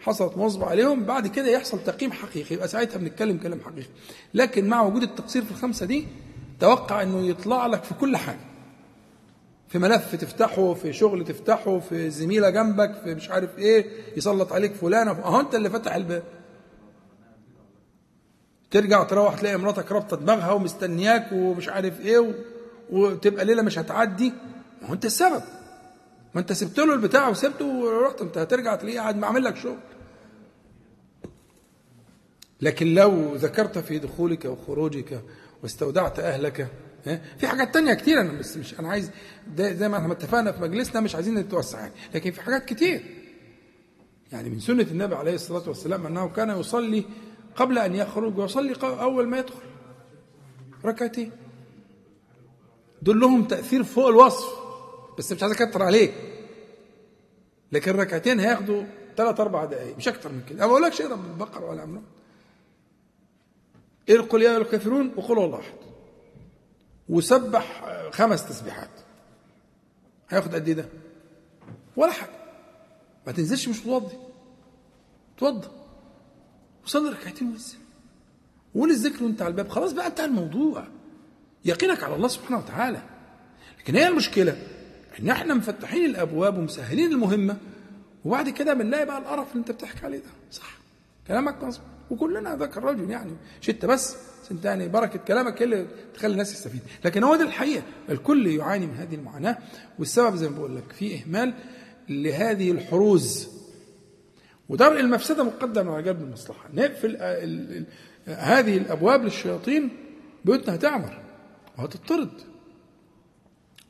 حصلت 0.00 0.36
مواظبة 0.36 0.66
عليهم 0.66 1.04
بعد 1.04 1.26
كده 1.26 1.48
يحصل 1.48 1.84
تقييم 1.84 2.12
حقيقي. 2.12 2.54
يبقى 2.54 2.68
ساعتها 2.68 2.98
بنتكلم 2.98 3.38
كلام 3.38 3.60
حقيقي. 3.60 3.88
لكن 4.34 4.68
مع 4.68 4.82
وجود 4.82 5.02
التقصير 5.02 5.44
في 5.44 5.50
الخمسة 5.50 5.86
دي 5.86 6.06
توقع 6.60 7.02
إنه 7.02 7.26
يطلع 7.26 7.66
لك 7.66 7.84
في 7.84 7.94
كل 7.94 8.16
حاجة. 8.16 8.40
في 9.68 9.78
ملف 9.78 10.14
تفتحه 10.14 10.74
في 10.74 10.92
شغل 10.92 11.24
تفتحه 11.24 11.78
في 11.78 12.10
زميلة 12.10 12.50
جنبك 12.50 12.94
في 13.04 13.14
مش 13.14 13.30
عارف 13.30 13.58
إيه 13.58 13.86
يسلط 14.16 14.52
عليك 14.52 14.74
فلانة. 14.74 15.10
أهو 15.10 15.40
أنت 15.40 15.54
اللي 15.54 15.70
فتح 15.70 15.94
الباب. 15.94 16.22
ترجع 18.70 19.02
تروح 19.04 19.34
تلاقي 19.34 19.56
مراتك 19.56 19.92
رابطة 19.92 20.16
دماغها 20.16 20.50
ومستنياك 20.52 21.28
ومش 21.32 21.68
عارف 21.68 22.00
إيه 22.00 22.18
و... 22.18 22.32
وتبقى 22.90 23.44
ليلة 23.44 23.62
مش 23.62 23.78
هتعدي. 23.78 24.32
ما 24.82 24.88
هو 24.88 24.92
أنت 24.94 25.04
السبب. 25.04 25.42
ما 26.36 26.42
انت 26.42 26.52
سبت 26.52 26.78
له 26.78 26.94
البتاع 26.94 27.28
وسبته 27.28 27.64
ورحت 27.66 28.20
انت 28.20 28.38
هترجع 28.38 28.76
تلاقيه 28.76 29.00
قاعد 29.00 29.16
معمل 29.16 29.44
لك 29.44 29.56
شغل. 29.56 29.78
لكن 32.60 32.94
لو 32.94 33.34
ذكرت 33.34 33.78
في 33.78 33.98
دخولك 33.98 34.44
وخروجك 34.44 35.22
واستودعت 35.62 36.18
أهلك؟ 36.18 36.68
في 37.38 37.46
حاجات 37.46 37.74
تانية 37.74 37.94
كتير 37.94 38.20
أنا 38.20 38.32
بس 38.32 38.56
مش 38.56 38.80
أنا 38.80 38.88
عايز 38.88 39.10
زي 39.58 39.88
ما 39.88 39.98
إحنا 39.98 40.12
اتفقنا 40.12 40.52
في 40.52 40.62
مجلسنا 40.62 41.00
مش 41.00 41.14
عايزين 41.14 41.34
نتوسع 41.34 41.80
يعني 41.80 41.92
لكن 42.14 42.30
في 42.30 42.40
حاجات 42.40 42.64
كتير. 42.64 43.02
يعني 44.32 44.50
من 44.50 44.60
سنة 44.60 44.86
النبي 44.90 45.14
عليه 45.14 45.34
الصلاة 45.34 45.68
والسلام 45.68 46.06
أنه 46.06 46.28
كان 46.28 46.60
يصلي 46.60 47.04
قبل 47.54 47.78
أن 47.78 47.94
يخرج 47.94 48.38
ويصلي 48.38 48.74
أول 48.82 49.28
ما 49.28 49.38
يدخل. 49.38 49.60
ركعتين. 50.84 51.32
دول 53.02 53.20
لهم 53.20 53.44
تأثير 53.44 53.84
فوق 53.84 54.08
الوصف. 54.08 54.65
بس 55.18 55.32
مش 55.32 55.42
عايز 55.42 55.62
أكتر 55.62 55.82
عليك. 55.82 56.14
لكن 57.72 57.92
ركعتين 57.92 58.40
هياخدوا 58.40 58.84
ثلاث 59.16 59.40
أربع 59.40 59.64
دقائق 59.64 59.96
مش 59.96 60.08
أكتر 60.08 60.32
من 60.32 60.42
كده. 60.48 60.58
أنا 60.58 60.66
ما 60.66 60.72
بقولكش 60.72 61.00
اقرا 61.00 61.16
بالبقرة 61.16 61.70
ولا 61.70 61.82
عمران 61.82 62.02
قل 64.28 64.42
يا 64.42 64.56
الكافرون 64.56 65.12
وقل 65.16 65.38
والله 65.38 65.60
أحد. 65.60 65.74
وسبح 67.08 67.84
خمس 68.12 68.48
تسبيحات. 68.48 68.90
هياخد 70.28 70.54
قد 70.54 70.68
إيه 70.68 70.74
ده؟ 70.74 70.88
ولا 71.96 72.12
حاجة. 72.12 72.30
ما 73.26 73.32
تنزلش 73.32 73.68
مش 73.68 73.80
متوضي 73.80 74.16
توضى 75.38 75.68
وصلي 76.84 77.10
ركعتين 77.10 77.48
وانزل. 77.48 77.78
وقول 78.74 78.90
الذكر 78.90 79.24
وانت 79.24 79.42
على 79.42 79.50
الباب. 79.50 79.68
خلاص 79.68 79.92
بقى 79.92 80.06
انتهى 80.06 80.24
الموضوع. 80.26 80.86
يقينك 81.64 82.02
على 82.04 82.14
الله 82.14 82.28
سبحانه 82.28 82.58
وتعالى. 82.58 83.02
لكن 83.78 83.96
هي 83.96 84.08
المشكلة 84.08 84.58
إن 85.20 85.30
إحنا 85.30 85.54
مفتحين 85.54 86.04
الأبواب 86.04 86.58
ومسهلين 86.58 87.12
المهمة 87.12 87.56
وبعد 88.24 88.48
كده 88.48 88.74
بنلاقي 88.74 89.06
بقى 89.06 89.18
القرف 89.18 89.46
اللي 89.52 89.60
أنت 89.60 89.70
بتحكي 89.70 90.06
عليه 90.06 90.18
ده. 90.18 90.30
صح. 90.50 90.78
كلامك 91.28 91.64
مظبوط. 91.64 91.86
وكلنا 92.10 92.56
ذاك 92.56 92.76
الرجل 92.76 93.10
يعني 93.10 93.32
مش 93.62 93.70
بس 93.70 94.16
انت 94.50 94.64
يعني 94.64 94.88
بركة 94.88 95.18
كلامك 95.18 95.62
هي 95.62 95.64
اللي 95.64 95.86
تخلي 96.14 96.32
الناس 96.32 96.52
تستفيد. 96.52 96.80
لكن 97.04 97.24
هو 97.24 97.36
ده 97.36 97.42
الحقيقة. 97.44 97.82
الكل 98.10 98.46
يعاني 98.46 98.86
من 98.86 98.94
هذه 98.94 99.14
المعاناة 99.14 99.58
والسبب 99.98 100.36
زي 100.36 100.48
ما 100.48 100.56
بقول 100.58 100.76
لك 100.76 100.92
في 100.92 101.22
إهمال 101.22 101.54
لهذه 102.08 102.70
الحروز. 102.70 103.48
ودرء 104.68 105.00
المفسدة 105.00 105.44
مقدم 105.44 105.88
على 105.88 106.02
جلب 106.02 106.22
المصلحة. 106.22 106.68
نقفل 106.74 107.16
هذه 108.26 108.76
الأبواب 108.76 109.24
للشياطين 109.24 109.90
بيوتنا 110.44 110.74
هتعمر 110.74 111.18
وهتطرد. 111.78 112.30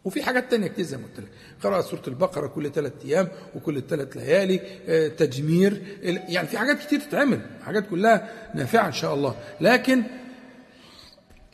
وفي 0.07 0.23
حاجات 0.23 0.51
تانية 0.51 0.67
كتير 0.69 0.85
زي 0.85 0.97
ما 0.97 1.03
قلت 1.05 1.21
لك. 1.21 1.29
قراءة 1.63 1.81
سورة 1.81 2.03
البقرة 2.09 2.47
كل 2.47 2.73
ثلاث 2.73 2.93
أيام 3.05 3.29
وكل 3.55 3.83
ثلاث 3.89 4.17
ليالي 4.17 4.61
آه، 4.89 5.09
تجمير 5.09 5.83
يعني 6.03 6.49
في 6.49 6.59
حاجات 6.59 6.79
كتير 6.79 7.01
تتعمل 7.01 7.41
حاجات 7.63 7.89
كلها 7.91 8.33
نافعة 8.55 8.87
إن 8.87 8.93
شاء 8.93 9.15
الله. 9.15 9.37
لكن 9.61 10.03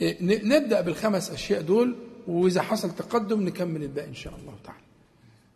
آه، 0.02 0.16
نبدأ 0.22 0.80
بالخمس 0.80 1.30
أشياء 1.30 1.62
دول 1.62 1.96
وإذا 2.26 2.62
حصل 2.62 2.90
تقدم 2.90 3.42
نكمل 3.42 3.82
الباقي 3.82 4.08
إن 4.08 4.14
شاء 4.14 4.34
الله 4.42 4.54
تعالى. 4.64 4.82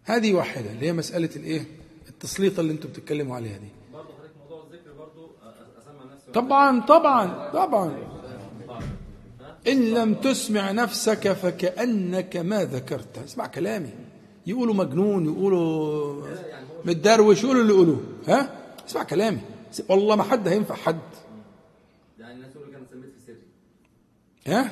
هذه 0.05 0.35
واحدة 0.35 0.71
اللي 0.71 0.87
هي 0.87 0.93
مسألة 0.93 1.31
الإيه؟ 1.37 1.65
التسليطة 2.09 2.61
اللي 2.61 2.73
أنتم 2.73 2.89
بتتكلموا 2.89 3.37
عليها 3.37 3.59
دي. 3.59 3.69
نفسي 6.15 6.33
طبعا 6.33 6.81
طبعا 6.81 7.51
طبعا. 7.51 8.16
إن 9.69 9.95
لم 9.95 10.15
تسمع 10.15 10.73
نفسك 10.73 11.33
فكأنك 11.33 12.37
ما 12.37 12.65
ذكرت. 12.65 13.19
اسمع 13.19 13.47
كلامي. 13.47 13.91
يقولوا 14.47 14.75
مجنون 14.75 15.25
يقولوا 15.25 16.27
متدروش 16.85 17.45
يقولوا 17.45 17.63
اللي 17.63 17.75
يقولوه. 17.75 18.01
ها؟ 18.29 18.51
اسمع 18.89 19.03
كلامي. 19.03 19.41
والله 19.89 20.17
ما 20.17 20.23
حد 20.23 20.49
هينفع 20.49 20.75
حد. 20.75 20.99
يعني 22.19 22.35
الناس 22.35 22.51
يقولوا 22.57 22.73
سميت 22.93 23.11
في 23.13 23.21
سري. 23.27 23.43
ها؟ 24.47 24.71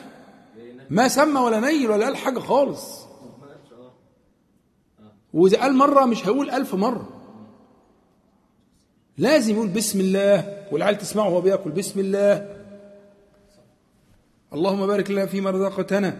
ما 0.90 1.08
سمى 1.08 1.40
ولا 1.40 1.60
نيل 1.60 1.90
ولا 1.90 2.04
قال 2.04 2.16
حاجة 2.16 2.38
خالص. 2.38 3.04
وإذا 5.32 5.60
قال 5.60 5.74
مرة 5.74 6.04
مش 6.04 6.26
هيقول 6.26 6.50
ألف 6.50 6.74
مرة. 6.74 7.08
لازم 9.18 9.54
يقول 9.54 9.68
بسم 9.68 10.00
الله 10.00 10.66
والعيال 10.72 10.98
تسمعه 10.98 11.28
وهو 11.28 11.40
بياكل 11.40 11.70
بسم 11.70 12.00
الله. 12.00 12.53
اللهم 14.54 14.86
بارك 14.86 15.10
لنا 15.10 15.26
فيما 15.26 15.50
رزقتنا 15.50 16.16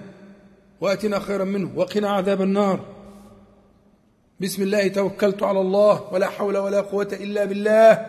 واتنا 0.81 1.19
خيرا 1.19 1.44
منه 1.44 1.70
وقنا 1.77 2.11
عذاب 2.11 2.43
النار. 2.43 2.81
بسم 4.40 4.62
الله 4.62 4.89
توكلت 4.89 5.43
على 5.43 5.61
الله 5.61 6.02
ولا 6.12 6.27
حول 6.27 6.56
ولا 6.56 6.81
قوة 6.81 7.09
إلا 7.12 7.44
بالله. 7.44 8.06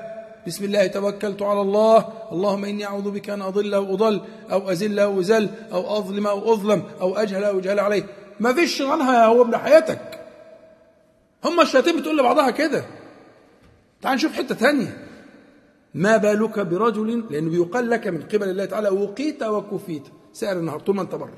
بسم 0.48 0.66
الله 0.66 0.88
توكلت 0.88 1.42
على 1.42 1.62
الله. 1.62 2.10
اللهم 2.32 2.66
إني 2.66 2.86
أعوذ 2.86 3.12
بك 3.12 3.30
أن 3.30 3.42
أضل 3.42 3.74
أو 3.74 3.94
أضل 3.94 4.22
أو 4.52 4.72
أزل 4.72 5.00
أو 5.00 5.20
أزل 5.20 5.50
أو 5.72 5.98
أظلم 5.98 6.28
أو 6.28 6.54
أظلم 6.54 6.84
أو 7.02 7.18
أجهل 7.18 7.44
أو 7.44 7.60
أجهل 7.60 7.80
عليه 7.80 8.04
ما 8.40 8.54
فيش 8.54 8.82
عنها 8.82 9.26
هو 9.26 9.42
ابن 9.42 9.58
حياتك. 9.58 10.20
هم 11.44 11.62
الشياطين 11.62 12.00
بتقول 12.00 12.18
لبعضها 12.18 12.50
كده. 12.50 12.86
تعال 14.02 14.16
نشوف 14.16 14.34
حتة 14.34 14.56
تانية. 14.56 15.05
ما 15.96 16.18
بالك 16.18 16.60
برجل؟ 16.60 17.24
لأنه 17.30 17.50
بيقال 17.50 17.90
لك 17.90 18.08
من 18.08 18.22
قبل 18.22 18.50
الله 18.50 18.66
تعالى 18.66 18.90
وقيت 18.90 19.44
وكفيت. 19.44 20.04
سائر 20.34 20.60
النهار 20.60 20.80
طول 20.80 20.96
ما 20.96 21.02
أنت 21.02 21.16
بره 21.16 21.38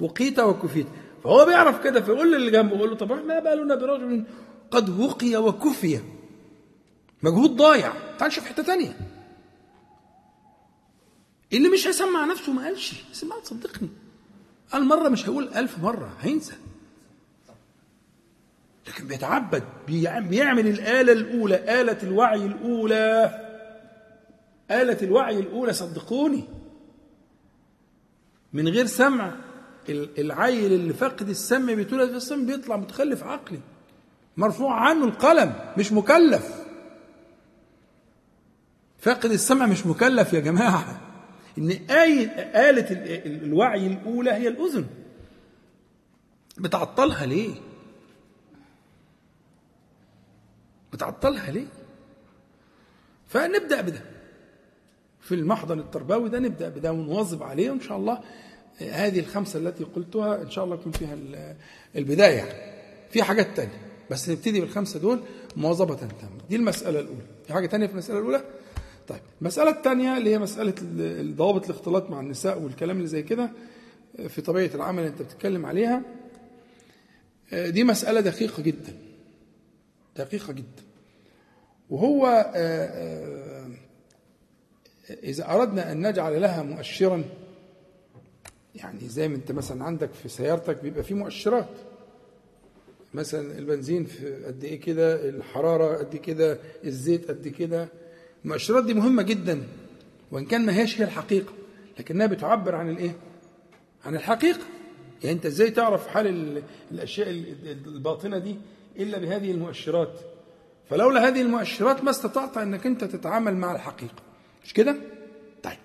وقيت 0.00 0.38
وكفيت. 0.38 0.86
فهو 1.24 1.44
بيعرف 1.46 1.84
كده 1.84 2.00
فيقول 2.00 2.32
للي 2.32 2.50
جنبه 2.50 2.76
يقول 2.76 2.90
له 2.90 2.96
طب 2.96 3.12
ما 3.12 3.38
بالنا 3.38 3.74
برجل؟ 3.74 4.24
قد 4.70 5.00
وقي 5.00 5.36
وكفي. 5.36 6.00
مجهود 7.22 7.56
ضايع. 7.56 7.92
تعال 8.18 8.28
نشوف 8.30 8.44
حتة 8.44 8.62
تانية. 8.62 8.96
اللي 11.52 11.68
مش 11.68 11.86
هيسمع 11.86 12.24
نفسه 12.24 12.52
ما 12.52 12.64
قالش. 12.64 13.04
سمع 13.12 13.36
صدقني. 13.42 13.88
قال 14.72 14.84
مرة 14.84 15.08
مش 15.08 15.28
هيقول 15.28 15.48
ألف 15.48 15.78
مرة 15.78 16.12
هينسى. 16.20 16.54
لكن 18.88 19.06
بيتعبد 19.06 19.62
بيع- 19.86 20.18
بيعمل 20.20 20.66
الآلة 20.68 21.12
الأولى 21.12 21.80
آلة 21.80 21.98
الوعي 22.02 22.46
الأولى. 22.46 23.47
آلة 24.70 24.98
الوعي 25.02 25.38
الأولى 25.40 25.72
صدقوني. 25.72 26.44
من 28.52 28.68
غير 28.68 28.86
سمع 28.86 29.36
ال- 29.88 30.20
العيل 30.20 30.72
اللي 30.72 30.92
فاقد 30.92 31.28
السمع 31.28 31.74
بيتولد 31.74 32.10
في 32.10 32.16
السمع 32.16 32.44
بيطلع 32.46 32.76
متخلف 32.76 33.24
عقلي. 33.24 33.60
مرفوع 34.36 34.88
عنه 34.88 35.04
القلم 35.04 35.54
مش 35.78 35.92
مكلف. 35.92 36.64
فاقد 38.98 39.30
السمع 39.30 39.66
مش 39.66 39.86
مكلف 39.86 40.32
يا 40.32 40.40
جماعة. 40.40 41.00
إن 41.58 41.70
آية 41.70 42.26
آلة 42.70 42.90
ال- 42.90 43.26
ال- 43.26 43.44
الوعي 43.44 43.86
الأولى 43.86 44.30
هي 44.32 44.48
الأذن. 44.48 44.86
بتعطلها 46.58 47.26
ليه؟ 47.26 47.54
بتعطلها 50.92 51.50
ليه؟ 51.50 51.66
فنبدأ 53.28 53.80
بده. 53.80 54.00
في 55.28 55.34
المحضن 55.34 55.78
التربوي 55.78 56.28
ده 56.28 56.38
نبدأ 56.38 56.68
بده 56.68 56.92
ونواظب 56.92 57.42
عليه 57.42 57.70
وإن 57.70 57.80
شاء 57.80 57.98
الله. 57.98 58.20
هذه 58.80 59.18
الخمسة 59.20 59.58
التي 59.58 59.84
قلتها 59.84 60.42
إن 60.42 60.50
شاء 60.50 60.64
الله 60.64 60.74
يكون 60.76 60.92
فيها 60.92 61.14
ال- 61.14 61.56
البداية 61.96 62.36
يعني. 62.36 62.72
في 63.10 63.22
حاجات 63.22 63.56
تانية 63.56 63.78
بس 64.10 64.28
نبتدي 64.30 64.60
بالخمسة 64.60 65.00
دول 65.00 65.20
مواظبة 65.56 65.94
تامة. 65.94 66.12
دي 66.50 66.56
المسألة 66.56 67.00
الأولى. 67.00 67.20
في 67.46 67.52
حاجة 67.52 67.66
تانية 67.66 67.86
في 67.86 67.92
المسألة 67.92 68.18
الأولى؟ 68.18 68.44
طيب 69.08 69.20
المسألة 69.40 69.70
الثانية 69.70 70.18
اللي 70.18 70.30
هي 70.30 70.38
ال- 70.80 71.36
ضوابط 71.36 71.64
الاختلاط 71.70 72.10
مع 72.10 72.20
النساء 72.20 72.62
والكلام 72.62 72.96
اللي 72.96 73.08
زي 73.08 73.22
كده 73.22 73.50
في 74.28 74.40
طبيعة 74.42 74.70
العمل 74.74 74.98
اللي 74.98 75.10
أنت 75.10 75.22
بتتكلم 75.22 75.66
عليها 75.66 76.02
دي 77.52 77.84
مسألة 77.84 78.20
دقيقة 78.20 78.62
جدا. 78.62 78.92
دقيقة 80.16 80.52
جدا. 80.52 80.82
وهو 81.90 82.26
آه، 82.26 82.50
آه، 82.56 83.68
إذا 85.10 85.50
أردنا 85.54 85.92
أن 85.92 86.06
نجعل 86.06 86.40
لها 86.40 86.62
مؤشرا 86.62 87.24
يعني 88.74 89.08
زي 89.08 89.28
ما 89.28 89.36
أنت 89.36 89.52
مثلا 89.52 89.84
عندك 89.84 90.10
في 90.22 90.28
سيارتك 90.28 90.82
بيبقى 90.82 91.02
فيه 91.02 91.14
مؤشرات. 91.14 91.68
مثلا 93.14 93.58
البنزين 93.58 94.04
في 94.04 94.44
قد 94.44 94.64
إيه 94.64 94.80
كده 94.80 95.28
الحرارة 95.28 95.96
قد 95.96 96.16
كده 96.16 96.58
الزيت 96.84 97.28
قد 97.30 97.48
كده. 97.48 97.88
المؤشرات 98.44 98.84
دي 98.84 98.94
مهمة 98.94 99.22
جدا 99.22 99.62
وإن 100.32 100.44
كان 100.46 100.66
ما 100.66 100.76
هيش 100.80 101.00
هي 101.00 101.04
الحقيقة 101.04 101.52
لكنها 101.98 102.26
بتعبر 102.26 102.74
عن 102.74 102.90
الإيه؟ 102.90 103.16
عن 104.04 104.14
الحقيقة. 104.16 104.60
يعني 105.24 105.36
أنت 105.36 105.46
إزاي 105.46 105.70
تعرف 105.70 106.06
حال 106.06 106.26
ال- 106.26 106.62
الأشياء 106.92 107.30
ال- 107.30 107.86
الباطنة 107.86 108.38
دي 108.38 108.56
إلا 108.98 109.18
بهذه 109.18 109.50
المؤشرات؟ 109.50 110.12
فلولا 110.90 111.28
هذه 111.28 111.42
المؤشرات 111.42 112.04
ما 112.04 112.10
استطعت 112.10 112.56
أنك 112.58 112.86
أنت 112.86 113.04
تتعامل 113.04 113.56
مع 113.56 113.74
الحقيقة. 113.74 114.14
مش 114.64 114.72
كده؟ 114.72 114.96
طيب 115.62 115.78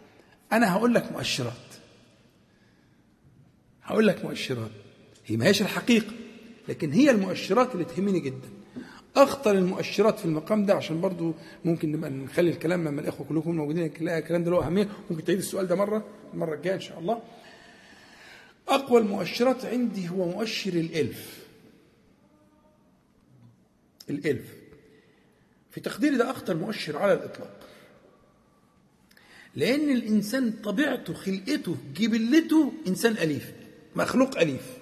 أنا 0.52 0.74
هقول 0.74 0.94
لك 0.94 1.12
مؤشرات. 1.12 1.54
هقول 3.84 4.08
لك 4.08 4.26
مؤشرات. 4.26 4.72
هي 5.26 5.38
ما 5.38 5.46
هيش 5.46 5.62
الحقيقة 5.62 6.12
لكن 6.68 6.92
هي 6.92 7.10
المؤشرات 7.10 7.74
اللي 7.74 7.86
تهمني 7.86 8.20
جدا. 8.20 8.50
أخطر 9.16 9.52
المؤشرات 9.52 10.20
في 10.20 10.26
المقام 10.26 10.66
ده 10.66 10.74
عشان 10.74 11.02
برضو 11.02 11.34
ممكن 11.66 11.92
نبقى 11.92 12.10
نخلي 12.10 12.50
الكلام 12.50 12.88
لما 12.88 13.02
الإخوة 13.02 13.28
كلكم 13.28 13.56
موجودين 13.56 13.86
الكلام 13.86 14.44
ده 14.44 14.52
له 14.52 14.66
أهمية. 14.68 14.90
ممكن 15.10 15.24
تعيد 15.24 15.38
السؤال 15.38 15.68
ده 15.68 15.76
مرة 15.76 16.06
المرة 16.34 16.56
الجاية 16.56 16.76
إن 16.76 16.80
شاء 16.82 17.00
الله. 17.00 17.22
أقوى 18.68 19.02
المؤشرات 19.02 19.66
عندي 19.66 20.10
هو 20.10 20.26
مؤشر 20.26 20.74
الإلف. 20.74 21.44
الإلف. 24.10 24.54
في 25.72 25.82
تقديري 25.82 26.18
ده 26.18 26.32
أخطر 26.32 26.56
مؤشر 26.58 26.98
على 26.98 27.14
الإطلاق. 27.14 27.60
لأن 29.56 29.90
الإنسان 29.90 30.52
طبيعته 30.52 31.14
خلقته 31.14 31.76
جبلته 31.98 32.74
إنسان 32.88 33.12
أليف 33.12 33.52
مخلوق 33.96 34.40
أليف. 34.40 34.78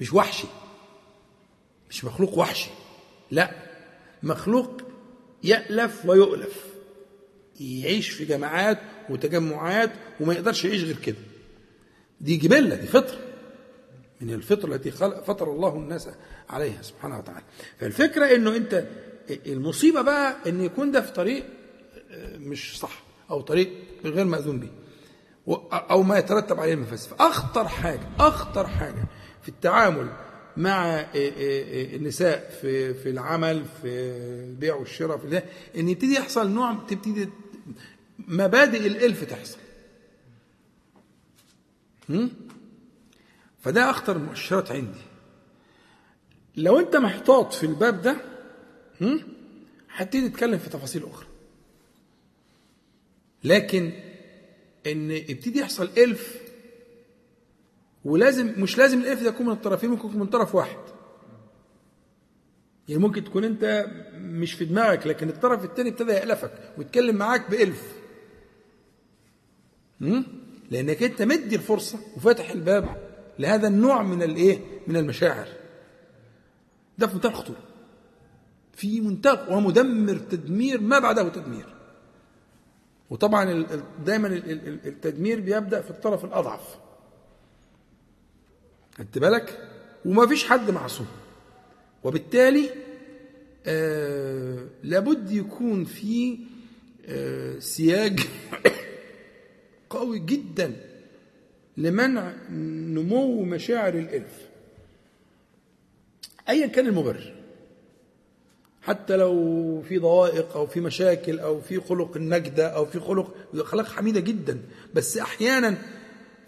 مش 0.00 0.12
وحشي. 0.12 0.46
مش 1.90 2.04
مخلوق 2.04 2.38
وحشي. 2.38 2.70
لا 3.30 3.50
مخلوق 4.22 4.82
يألف 5.44 6.06
ويؤلف. 6.06 6.64
يعيش 7.60 8.10
في 8.10 8.24
جماعات 8.24 8.80
وتجمعات 9.10 9.90
وما 10.20 10.34
يقدرش 10.34 10.64
يعيش 10.64 10.82
غير 10.84 10.96
كده. 10.96 11.16
دي 12.20 12.36
جبلة 12.36 12.76
دي 12.76 12.86
فطرة. 12.86 13.18
من 14.20 14.30
الفطرة 14.34 14.74
التي 14.74 14.90
خلق 14.90 15.24
فطر 15.24 15.52
الله 15.52 15.76
الناس 15.76 16.08
عليها 16.50 16.82
سبحانه 16.82 17.18
وتعالى. 17.18 17.44
فالفكرة 17.80 18.34
إنه 18.34 18.56
أنت 18.56 18.86
المصيبة 19.46 20.02
بقى 20.02 20.36
إن 20.46 20.64
يكون 20.64 20.90
ده 20.92 21.00
في 21.00 21.12
طريق 21.12 21.44
مش 22.38 22.78
صح. 22.78 23.02
أو 23.30 23.40
طريق 23.40 23.72
غير 24.04 24.24
مأذون 24.24 24.60
به. 24.60 24.70
و- 25.46 25.54
أو 25.72 26.02
ما 26.02 26.18
يترتب 26.18 26.60
عليه 26.60 26.74
المفاسد 26.74 27.08
فأخطر 27.10 27.68
حاجة 27.68 28.08
أخطر 28.18 28.66
حاجة 28.66 29.04
في 29.42 29.48
التعامل 29.48 30.08
مع 30.56 31.06
النساء 31.14 32.50
في 32.60 32.94
في 32.94 33.10
العمل 33.10 33.64
في 33.82 33.88
البيع 34.48 34.74
والشراء 34.74 35.18
في 35.18 35.26
ده 35.26 35.44
إن 35.76 35.88
يبتدي 35.88 36.14
يحصل 36.14 36.50
نوع 36.50 36.74
تبتدي 36.88 37.28
مبادئ 38.18 38.86
الإلف 38.86 39.24
تحصل؟ 39.24 39.58
فده 43.62 43.90
أخطر 43.90 44.16
المؤشرات 44.16 44.72
عندي. 44.72 44.98
لو 46.56 46.78
أنت 46.78 46.96
محتاط 46.96 47.52
في 47.52 47.66
الباب 47.66 48.02
ده؟ 48.02 48.16
هتبتدي 49.94 50.28
تتكلم 50.28 50.58
في 50.58 50.68
تفاصيل 50.70 51.04
أخرى. 51.10 51.26
لكن 53.44 53.92
إن 54.86 55.10
يبتدي 55.10 55.58
يحصل 55.58 55.88
إلف 55.98 56.42
ولازم 58.04 58.54
مش 58.58 58.78
لازم 58.78 58.98
الإلف 59.00 59.22
ده 59.22 59.28
يكون 59.28 59.46
من 59.46 59.52
الطرفين 59.52 59.90
ممكن 59.90 60.08
يكون 60.08 60.20
من 60.20 60.26
طرف 60.26 60.54
واحد. 60.54 60.78
يعني 62.88 63.02
ممكن 63.02 63.24
تكون 63.24 63.44
أنت 63.44 63.86
مش 64.18 64.52
في 64.52 64.64
دماغك 64.64 65.06
لكن 65.06 65.28
الطرف 65.28 65.64
الثاني 65.64 65.90
ابتدى 65.90 66.12
يألفك 66.12 66.52
ويتكلم 66.78 67.16
معاك 67.16 67.50
بألف. 67.50 67.92
هم؟ 70.00 70.24
لأنك 70.70 71.02
أنت 71.02 71.22
مدي 71.22 71.56
الفرصة 71.56 71.98
وفاتح 72.16 72.50
الباب 72.50 72.96
لهذا 73.38 73.68
النوع 73.68 74.02
من 74.02 74.22
الإيه؟ 74.22 74.58
من 74.86 74.96
المشاعر. 74.96 75.48
ده 76.98 77.06
في 77.06 77.14
منتهى 77.14 77.30
الخطورة. 77.30 77.62
في 78.72 79.00
منتهى 79.00 79.54
ومدمر 79.54 80.16
تدمير 80.16 80.80
ما 80.80 80.98
بعده 80.98 81.28
تدمير. 81.28 81.73
وطبعا 83.14 83.66
دايما 84.04 84.28
ال- 84.28 84.50
ال- 84.50 84.86
التدمير 84.86 85.40
بيبدأ 85.40 85.80
في 85.80 85.90
الطرف 85.90 86.24
الأضعف. 86.24 86.78
خدت 88.98 89.18
بالك؟ 89.18 89.68
وما 90.04 90.26
فيش 90.26 90.44
حد 90.44 90.70
معصوم. 90.70 91.06
وبالتالي 92.04 92.70
آه 93.66 94.66
لابد 94.82 95.30
يكون 95.30 95.84
في 95.84 96.38
آه 97.06 97.58
سياج 97.58 98.20
قوي 99.90 100.18
جدا 100.18 100.76
لمنع 101.76 102.32
نمو 102.50 103.42
مشاعر 103.42 103.94
الالف 103.94 104.48
ايا 106.48 106.66
كان 106.66 106.86
المبرر. 106.86 107.34
حتى 108.86 109.16
لو 109.16 109.82
في 109.88 109.98
ضوائق 109.98 110.56
أو 110.56 110.66
في 110.66 110.80
مشاكل 110.80 111.38
أو 111.40 111.60
في 111.60 111.80
خلق 111.80 112.16
النجدة 112.16 112.68
أو 112.68 112.86
في 112.86 113.00
خلق 113.00 113.34
اخلاق 113.54 113.86
حميدة 113.86 114.20
جدا. 114.20 114.60
بس 114.94 115.18
أحيانا 115.18 115.74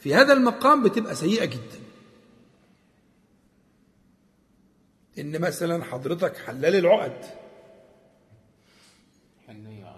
في 0.01 0.15
هذا 0.15 0.33
المقام 0.33 0.83
بتبقى 0.83 1.15
سيئة 1.15 1.45
جدا. 1.45 1.79
إن 5.19 5.41
مثلا 5.41 5.85
حضرتك 5.85 6.37
حلال 6.37 6.75
العقد. 6.75 7.25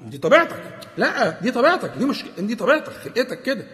دي 0.02 0.18
طبيعتك. 0.18 0.78
لا 0.96 1.40
دي 1.40 1.50
طبيعتك. 1.50 1.90
دي 1.98 2.04
مش 2.04 2.24
دي 2.38 2.54
طبيعتك. 2.54 2.92
خلقتك 2.92 3.42
كده. 3.42 3.66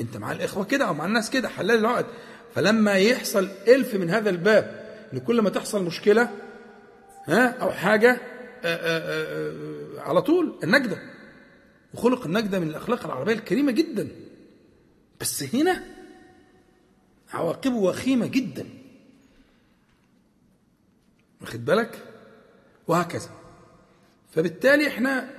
أنت 0.00 0.16
مع 0.16 0.32
الإخوة 0.32 0.64
كده 0.64 0.84
أو 0.84 0.94
مع 0.94 1.04
الناس 1.06 1.30
كده 1.30 1.48
حلال 1.48 1.78
العقد. 1.78 2.06
فلما 2.54 2.92
يحصل 2.94 3.48
إلف 3.68 3.94
من 3.94 4.10
هذا 4.10 4.30
الباب 4.30 4.88
ان 5.12 5.18
كل 5.18 5.40
ما 5.40 5.50
تحصل 5.50 5.84
مشكلة 5.84 6.28
ها 7.28 7.48
أو 7.62 7.70
حاجة 7.70 8.10
آآ 8.10 8.18
آآ 8.64 9.00
آآ 9.96 10.00
على 10.00 10.22
طول 10.22 10.58
النجدة. 10.64 10.98
وخلق 11.94 12.24
النجدة 12.26 12.58
من 12.58 12.68
الأخلاق 12.68 13.04
العربية 13.04 13.32
الكريمة 13.32 13.72
جدا. 13.72 14.08
بس 15.20 15.54
هنا 15.54 15.84
عواقبه 17.32 17.76
وخيمة 17.76 18.26
جدا. 18.26 18.66
واخد 21.40 21.64
بالك؟ 21.64 22.04
وهكذا. 22.88 23.30
فبالتالي 24.34 24.88
إحنا 24.88 25.30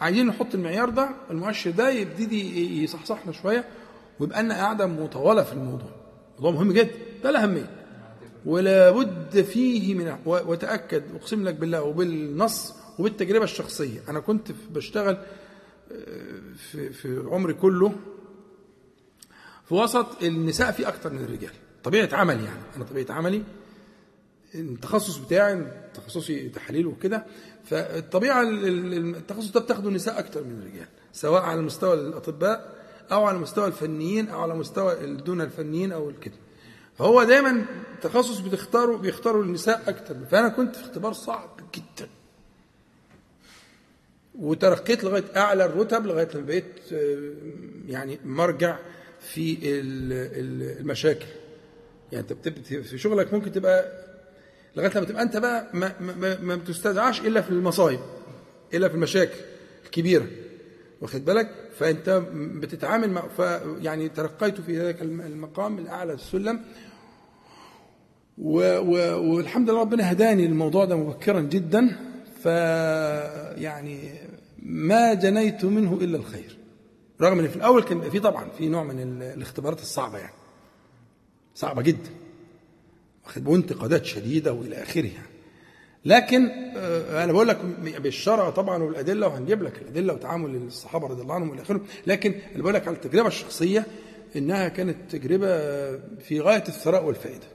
عايزين 0.00 0.26
نحط 0.26 0.54
المعيار 0.54 0.90
ده 0.90 1.10
المؤشر 1.30 1.70
ده 1.70 1.90
يبتدي 1.90 2.82
يصحصحنا 2.84 3.32
شوية 3.32 3.64
ويبقى 4.20 4.42
لنا 4.42 4.54
قاعدة 4.54 4.86
مطولة 4.86 5.42
في 5.42 5.52
الموضوع. 5.52 5.90
موضوع 6.38 6.50
مهم 6.50 6.72
جدا. 6.72 6.90
ده 7.24 7.30
الأهمية. 7.30 7.81
ولا 8.46 8.90
بد 8.90 9.42
فيه 9.42 9.94
من 9.94 10.16
وتأكد 10.26 11.02
أقسم 11.14 11.44
لك 11.44 11.54
بالله 11.54 11.82
وبالنص 11.82 12.74
وبالتجربة 12.98 13.44
الشخصية. 13.44 14.00
أنا 14.08 14.20
كنت 14.20 14.52
بشتغل 14.70 15.16
آه، 15.92 16.40
في 16.70 16.90
في 16.90 17.22
عمري 17.30 17.54
كله 17.54 17.92
في 19.68 19.74
وسط 19.74 20.22
النساء 20.22 20.72
في 20.72 20.88
أكتر 20.88 21.12
من 21.12 21.24
الرجال. 21.24 21.50
طبيعة 21.84 22.08
عملي 22.12 22.44
يعني. 22.44 22.60
أنا 22.76 22.84
طبيعة 22.84 23.12
عملي 23.16 23.42
التخصص 24.54 25.16
بتاعي 25.16 25.66
تخصصي 25.94 26.48
تحاليل 26.48 26.86
وكده 26.86 27.26
فالطبيعة 27.64 28.42
ال- 28.42 28.66
ال- 28.68 29.16
التخصص 29.16 29.50
ده 29.52 29.60
بتاخده 29.60 29.88
النساء 29.88 30.18
أكتر 30.18 30.44
من 30.44 30.58
الرجال 30.62 30.86
سواء 31.12 31.42
على 31.42 31.62
مستوى 31.62 31.94
الأطباء 31.94 32.74
أو 33.12 33.24
على 33.24 33.38
مستوى 33.38 33.66
الفنيين 33.66 34.28
أو 34.28 34.40
على 34.40 34.54
مستوى 34.54 35.06
دون 35.06 35.40
الفنيين 35.40 35.92
أو 35.92 36.12
كده. 36.22 36.34
فهو 36.98 37.22
دايما 37.24 37.64
تخصص 38.02 38.38
بتختاره 38.38 38.96
بيختاروا 38.96 39.42
النساء 39.44 39.82
أكتر. 39.88 40.16
فأنا 40.30 40.48
كنت 40.48 40.76
في 40.76 40.82
اختبار 40.82 41.12
صعب 41.12 41.50
جدا. 41.74 42.08
وترقيت 44.38 45.04
لغاية 45.04 45.24
أعلى 45.36 45.64
الرتب 45.64 46.06
لغاية 46.06 46.28
لما 46.34 46.46
بقيت 46.46 46.92
آه، 46.92 47.32
يعني 47.88 48.18
مرجع 48.24 48.78
في 49.20 49.52
ال- 49.52 50.12
ال- 50.12 50.78
المشاكل. 50.80 51.26
يعني 52.12 52.26
أنت 52.46 52.58
في 52.58 52.98
شغلك 52.98 53.34
ممكن 53.34 53.52
تبقى 53.52 53.92
لغاية 54.76 54.90
لما 54.96 55.04
تبقى 55.06 55.22
أنت 55.22 55.36
بقى 55.36 55.68
ما, 55.74 55.92
ما- 56.00 56.40
ما 56.40 56.56
بتستدعاش 56.56 57.20
إلا 57.20 57.40
في 57.40 57.50
المصايب 57.50 58.00
إلا 58.74 58.88
في 58.88 58.94
المشاكل 58.94 59.38
الكبيرة. 59.84 60.26
واخد 61.02 61.24
بالك؟ 61.24 61.50
فأنت 61.78 62.22
بتتعامل 62.34 63.10
مع 63.10 63.28
ف 63.28 63.38
يعني 63.82 64.08
ترقيت 64.08 64.60
في 64.60 64.78
ذلك 64.78 65.02
الم- 65.02 65.20
المقام 65.20 65.78
الأعلى 65.78 66.12
السلم. 66.12 66.60
و 68.38 68.58
و 68.78 69.22
والحمد 69.34 69.70
لله 69.70 69.80
ربنا 69.80 70.12
هداني 70.12 70.46
للموضوع 70.48 70.84
ده 70.84 70.96
مبكرا 70.96 71.40
جدا. 71.40 71.96
ف 72.42 72.46
يعني 73.56 73.98
ما 74.62 75.14
جنيت 75.14 75.64
منه 75.64 75.98
إلا 76.00 76.16
الخير. 76.16 76.58
رغم 77.20 77.38
إن 77.38 77.48
في 77.48 77.56
الأول 77.56 77.82
كان 77.82 78.10
في 78.10 78.20
طبعا 78.20 78.48
في 78.58 78.68
نوع 78.68 78.82
من 78.84 79.00
ال- 79.00 79.22
الاختبارات 79.22 79.80
الصعبة 79.80 80.18
يعني. 80.18 80.34
صعبة 81.54 81.82
جدا. 81.82 82.10
وانتقادات 83.46 84.04
شديدة 84.04 84.52
وإلى 84.52 84.82
آخره 84.82 85.06
يعني. 85.06 85.31
لكن 86.04 86.48
آه، 86.76 87.24
أنا 87.24 87.32
بقول 87.32 87.48
لك 87.48 87.58
بالشرع 88.00 88.50
طبعا 88.50 88.82
والأدلة 88.82 89.26
وهنجيب 89.26 89.62
لك 89.62 89.82
الأدلة 89.82 90.12
وتعامل 90.14 90.56
الصحابة 90.56 91.06
رضي 91.06 91.22
الله 91.22 91.34
عنهم 91.34 91.50
والى 91.50 91.62
اخره 91.62 91.80
لكن 92.06 92.34
اللي 92.52 92.62
بقول 92.62 92.74
لك 92.74 92.88
على 92.88 92.96
التجربة 92.96 93.28
الشخصية 93.28 93.86
إنها 94.36 94.68
كانت 94.68 94.96
تجربة 95.10 95.48
في 96.18 96.40
غاية 96.40 96.64
الثراء 96.68 97.04
والفائدة. 97.04 97.46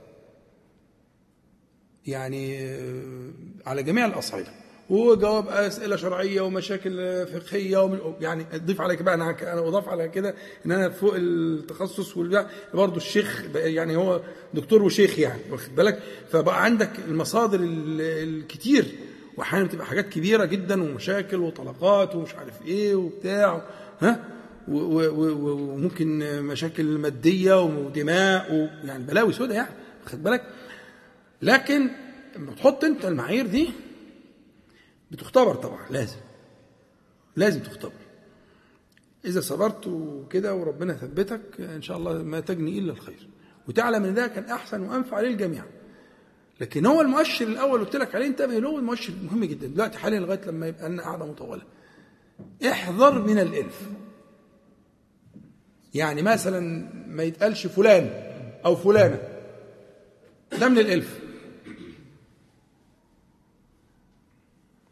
يعني 2.06 2.60
آه، 2.60 3.32
على 3.66 3.84
جميع 3.84 4.06
الأصعدة. 4.06 4.67
وجواب 4.90 5.48
أسئلة 5.48 5.96
شرعية 5.96 6.42
ومشاكل 6.42 7.26
فقهية 7.28 7.78
ومن 7.78 8.00
يعني 8.22 8.46
أضيف 8.54 8.82
على 8.82 8.96
كده 8.96 9.06
بقى 9.06 9.14
أنا 9.16 9.54
أنا 9.54 9.68
أضاف 9.68 9.90
على 9.90 10.08
كده 10.10 10.36
إن 10.66 10.72
أنا 10.72 10.90
فوق 10.90 11.14
التخصص 11.18 12.18
والبتاع 12.18 12.48
برضه 12.74 12.98
الشيخ 12.98 13.44
يعني 13.56 13.96
هو 13.96 14.22
دكتور 14.54 14.84
وشيخ 14.84 15.20
يعني 15.20 15.42
واخد 15.52 15.76
بالك؟ 15.76 16.00
فبقى 16.32 16.64
عندك 16.64 16.90
المصادر 17.08 17.60
ال- 17.60 18.02
الكتير 18.02 18.86
واحيانا 19.38 19.66
بتبقى 19.66 19.86
حاجات 19.86 20.10
كبيرة 20.10 20.46
جدا 20.46 20.84
ومشاكل 20.84 21.38
وطلقات 21.38 22.16
ومش 22.16 22.36
عارف 22.36 22.62
إيه 22.66 22.96
وبتاع 22.96 23.62
ها؟ 24.02 24.24
وممكن 24.68 26.20
مشاكل 26.44 26.84
مادية 26.86 27.62
ودماء 27.64 28.54
و- 28.54 28.88
يعني 28.88 29.04
بلاوي 29.04 29.34
سودة 29.34 29.56
يعني 29.56 29.70
واخد 30.04 30.24
بالك؟ 30.24 30.44
لكن 31.42 31.90
لما 32.38 32.52
تحط 32.52 32.84
أنت 32.84 33.06
المعايير 33.06 33.48
دي 33.48 33.70
بتختبر 35.12 35.56
طبعا 35.56 35.90
لازم 35.90 36.18
لازم 37.36 37.60
تختبر. 37.60 37.92
إذا 39.26 39.42
صبرت 39.42 39.88
وكده 39.88 40.56
وربنا 40.56 40.94
ثبتك 40.94 41.42
إن 41.60 41.82
شاء 41.82 41.98
الله 41.98 42.14
ما 42.14 42.40
تجني 42.40 42.80
إلا 42.80 42.92
الخير. 42.92 43.30
وتعلم 43.68 44.04
إن 44.04 44.14
ده 44.14 44.28
كان 44.28 44.44
أحسن 44.44 44.82
وأنفع 44.82 45.20
للجميع. 45.20 45.64
لكن 46.62 46.86
هو 46.86 47.02
المؤشر 47.02 47.48
الأول 47.48 47.80
قلت 47.86 47.96
لك 47.96 48.16
عليه 48.16 48.28
انتبه 48.28 48.60
له 48.60 48.78
المؤشر 48.78 49.14
مهم 49.24 49.46
جدا. 49.46 49.68
دلوقتي 49.68 49.98
حاليا 49.98 50.20
لغاية 50.20 50.42
لما 50.46 50.68
يبقى 50.68 50.90
لنا 50.90 51.04
قاعدة 51.04 51.26
مطولة. 51.26 51.64
احذر 52.70 53.22
من 53.22 53.40
الالف 53.40 53.90
يعني 55.94 56.22
مثلا 56.22 56.90
ما 57.08 57.24
يتقالش 57.24 57.68
فلان 57.68 58.10
أو 58.66 58.76
فلانة. 58.76 59.20
ده 60.60 60.70
من 60.70 60.80
الالف 60.80 61.20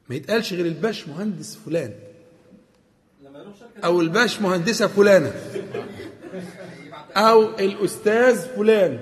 ما 0.10 0.16
يتقالش 0.16 0.54
غير 0.54 0.66
الباش 0.66 1.08
مهندس 1.08 1.58
فلان. 1.66 1.94
أو 3.84 4.02
الباش 4.02 4.42
مهندسة 4.42 4.88
فلانة. 4.88 5.34
أو 7.18 7.44
الأستاذ 7.60 8.56
فلان. 8.56 9.00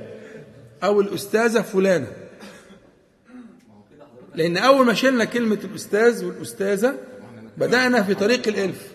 أو 0.84 1.02
الأستاذة 1.02 1.62
فلانة. 1.62 2.08
لأن 4.36 4.58
أول 4.58 4.86
ما 4.86 4.94
شلنا 4.94 5.26
كلمة 5.26 5.60
الأستاذ 5.64 6.26
والأستاذة 6.26 6.98
بدأنا 7.58 8.04
في 8.04 8.16
طريق 8.16 8.48
الإلف. 8.48 8.93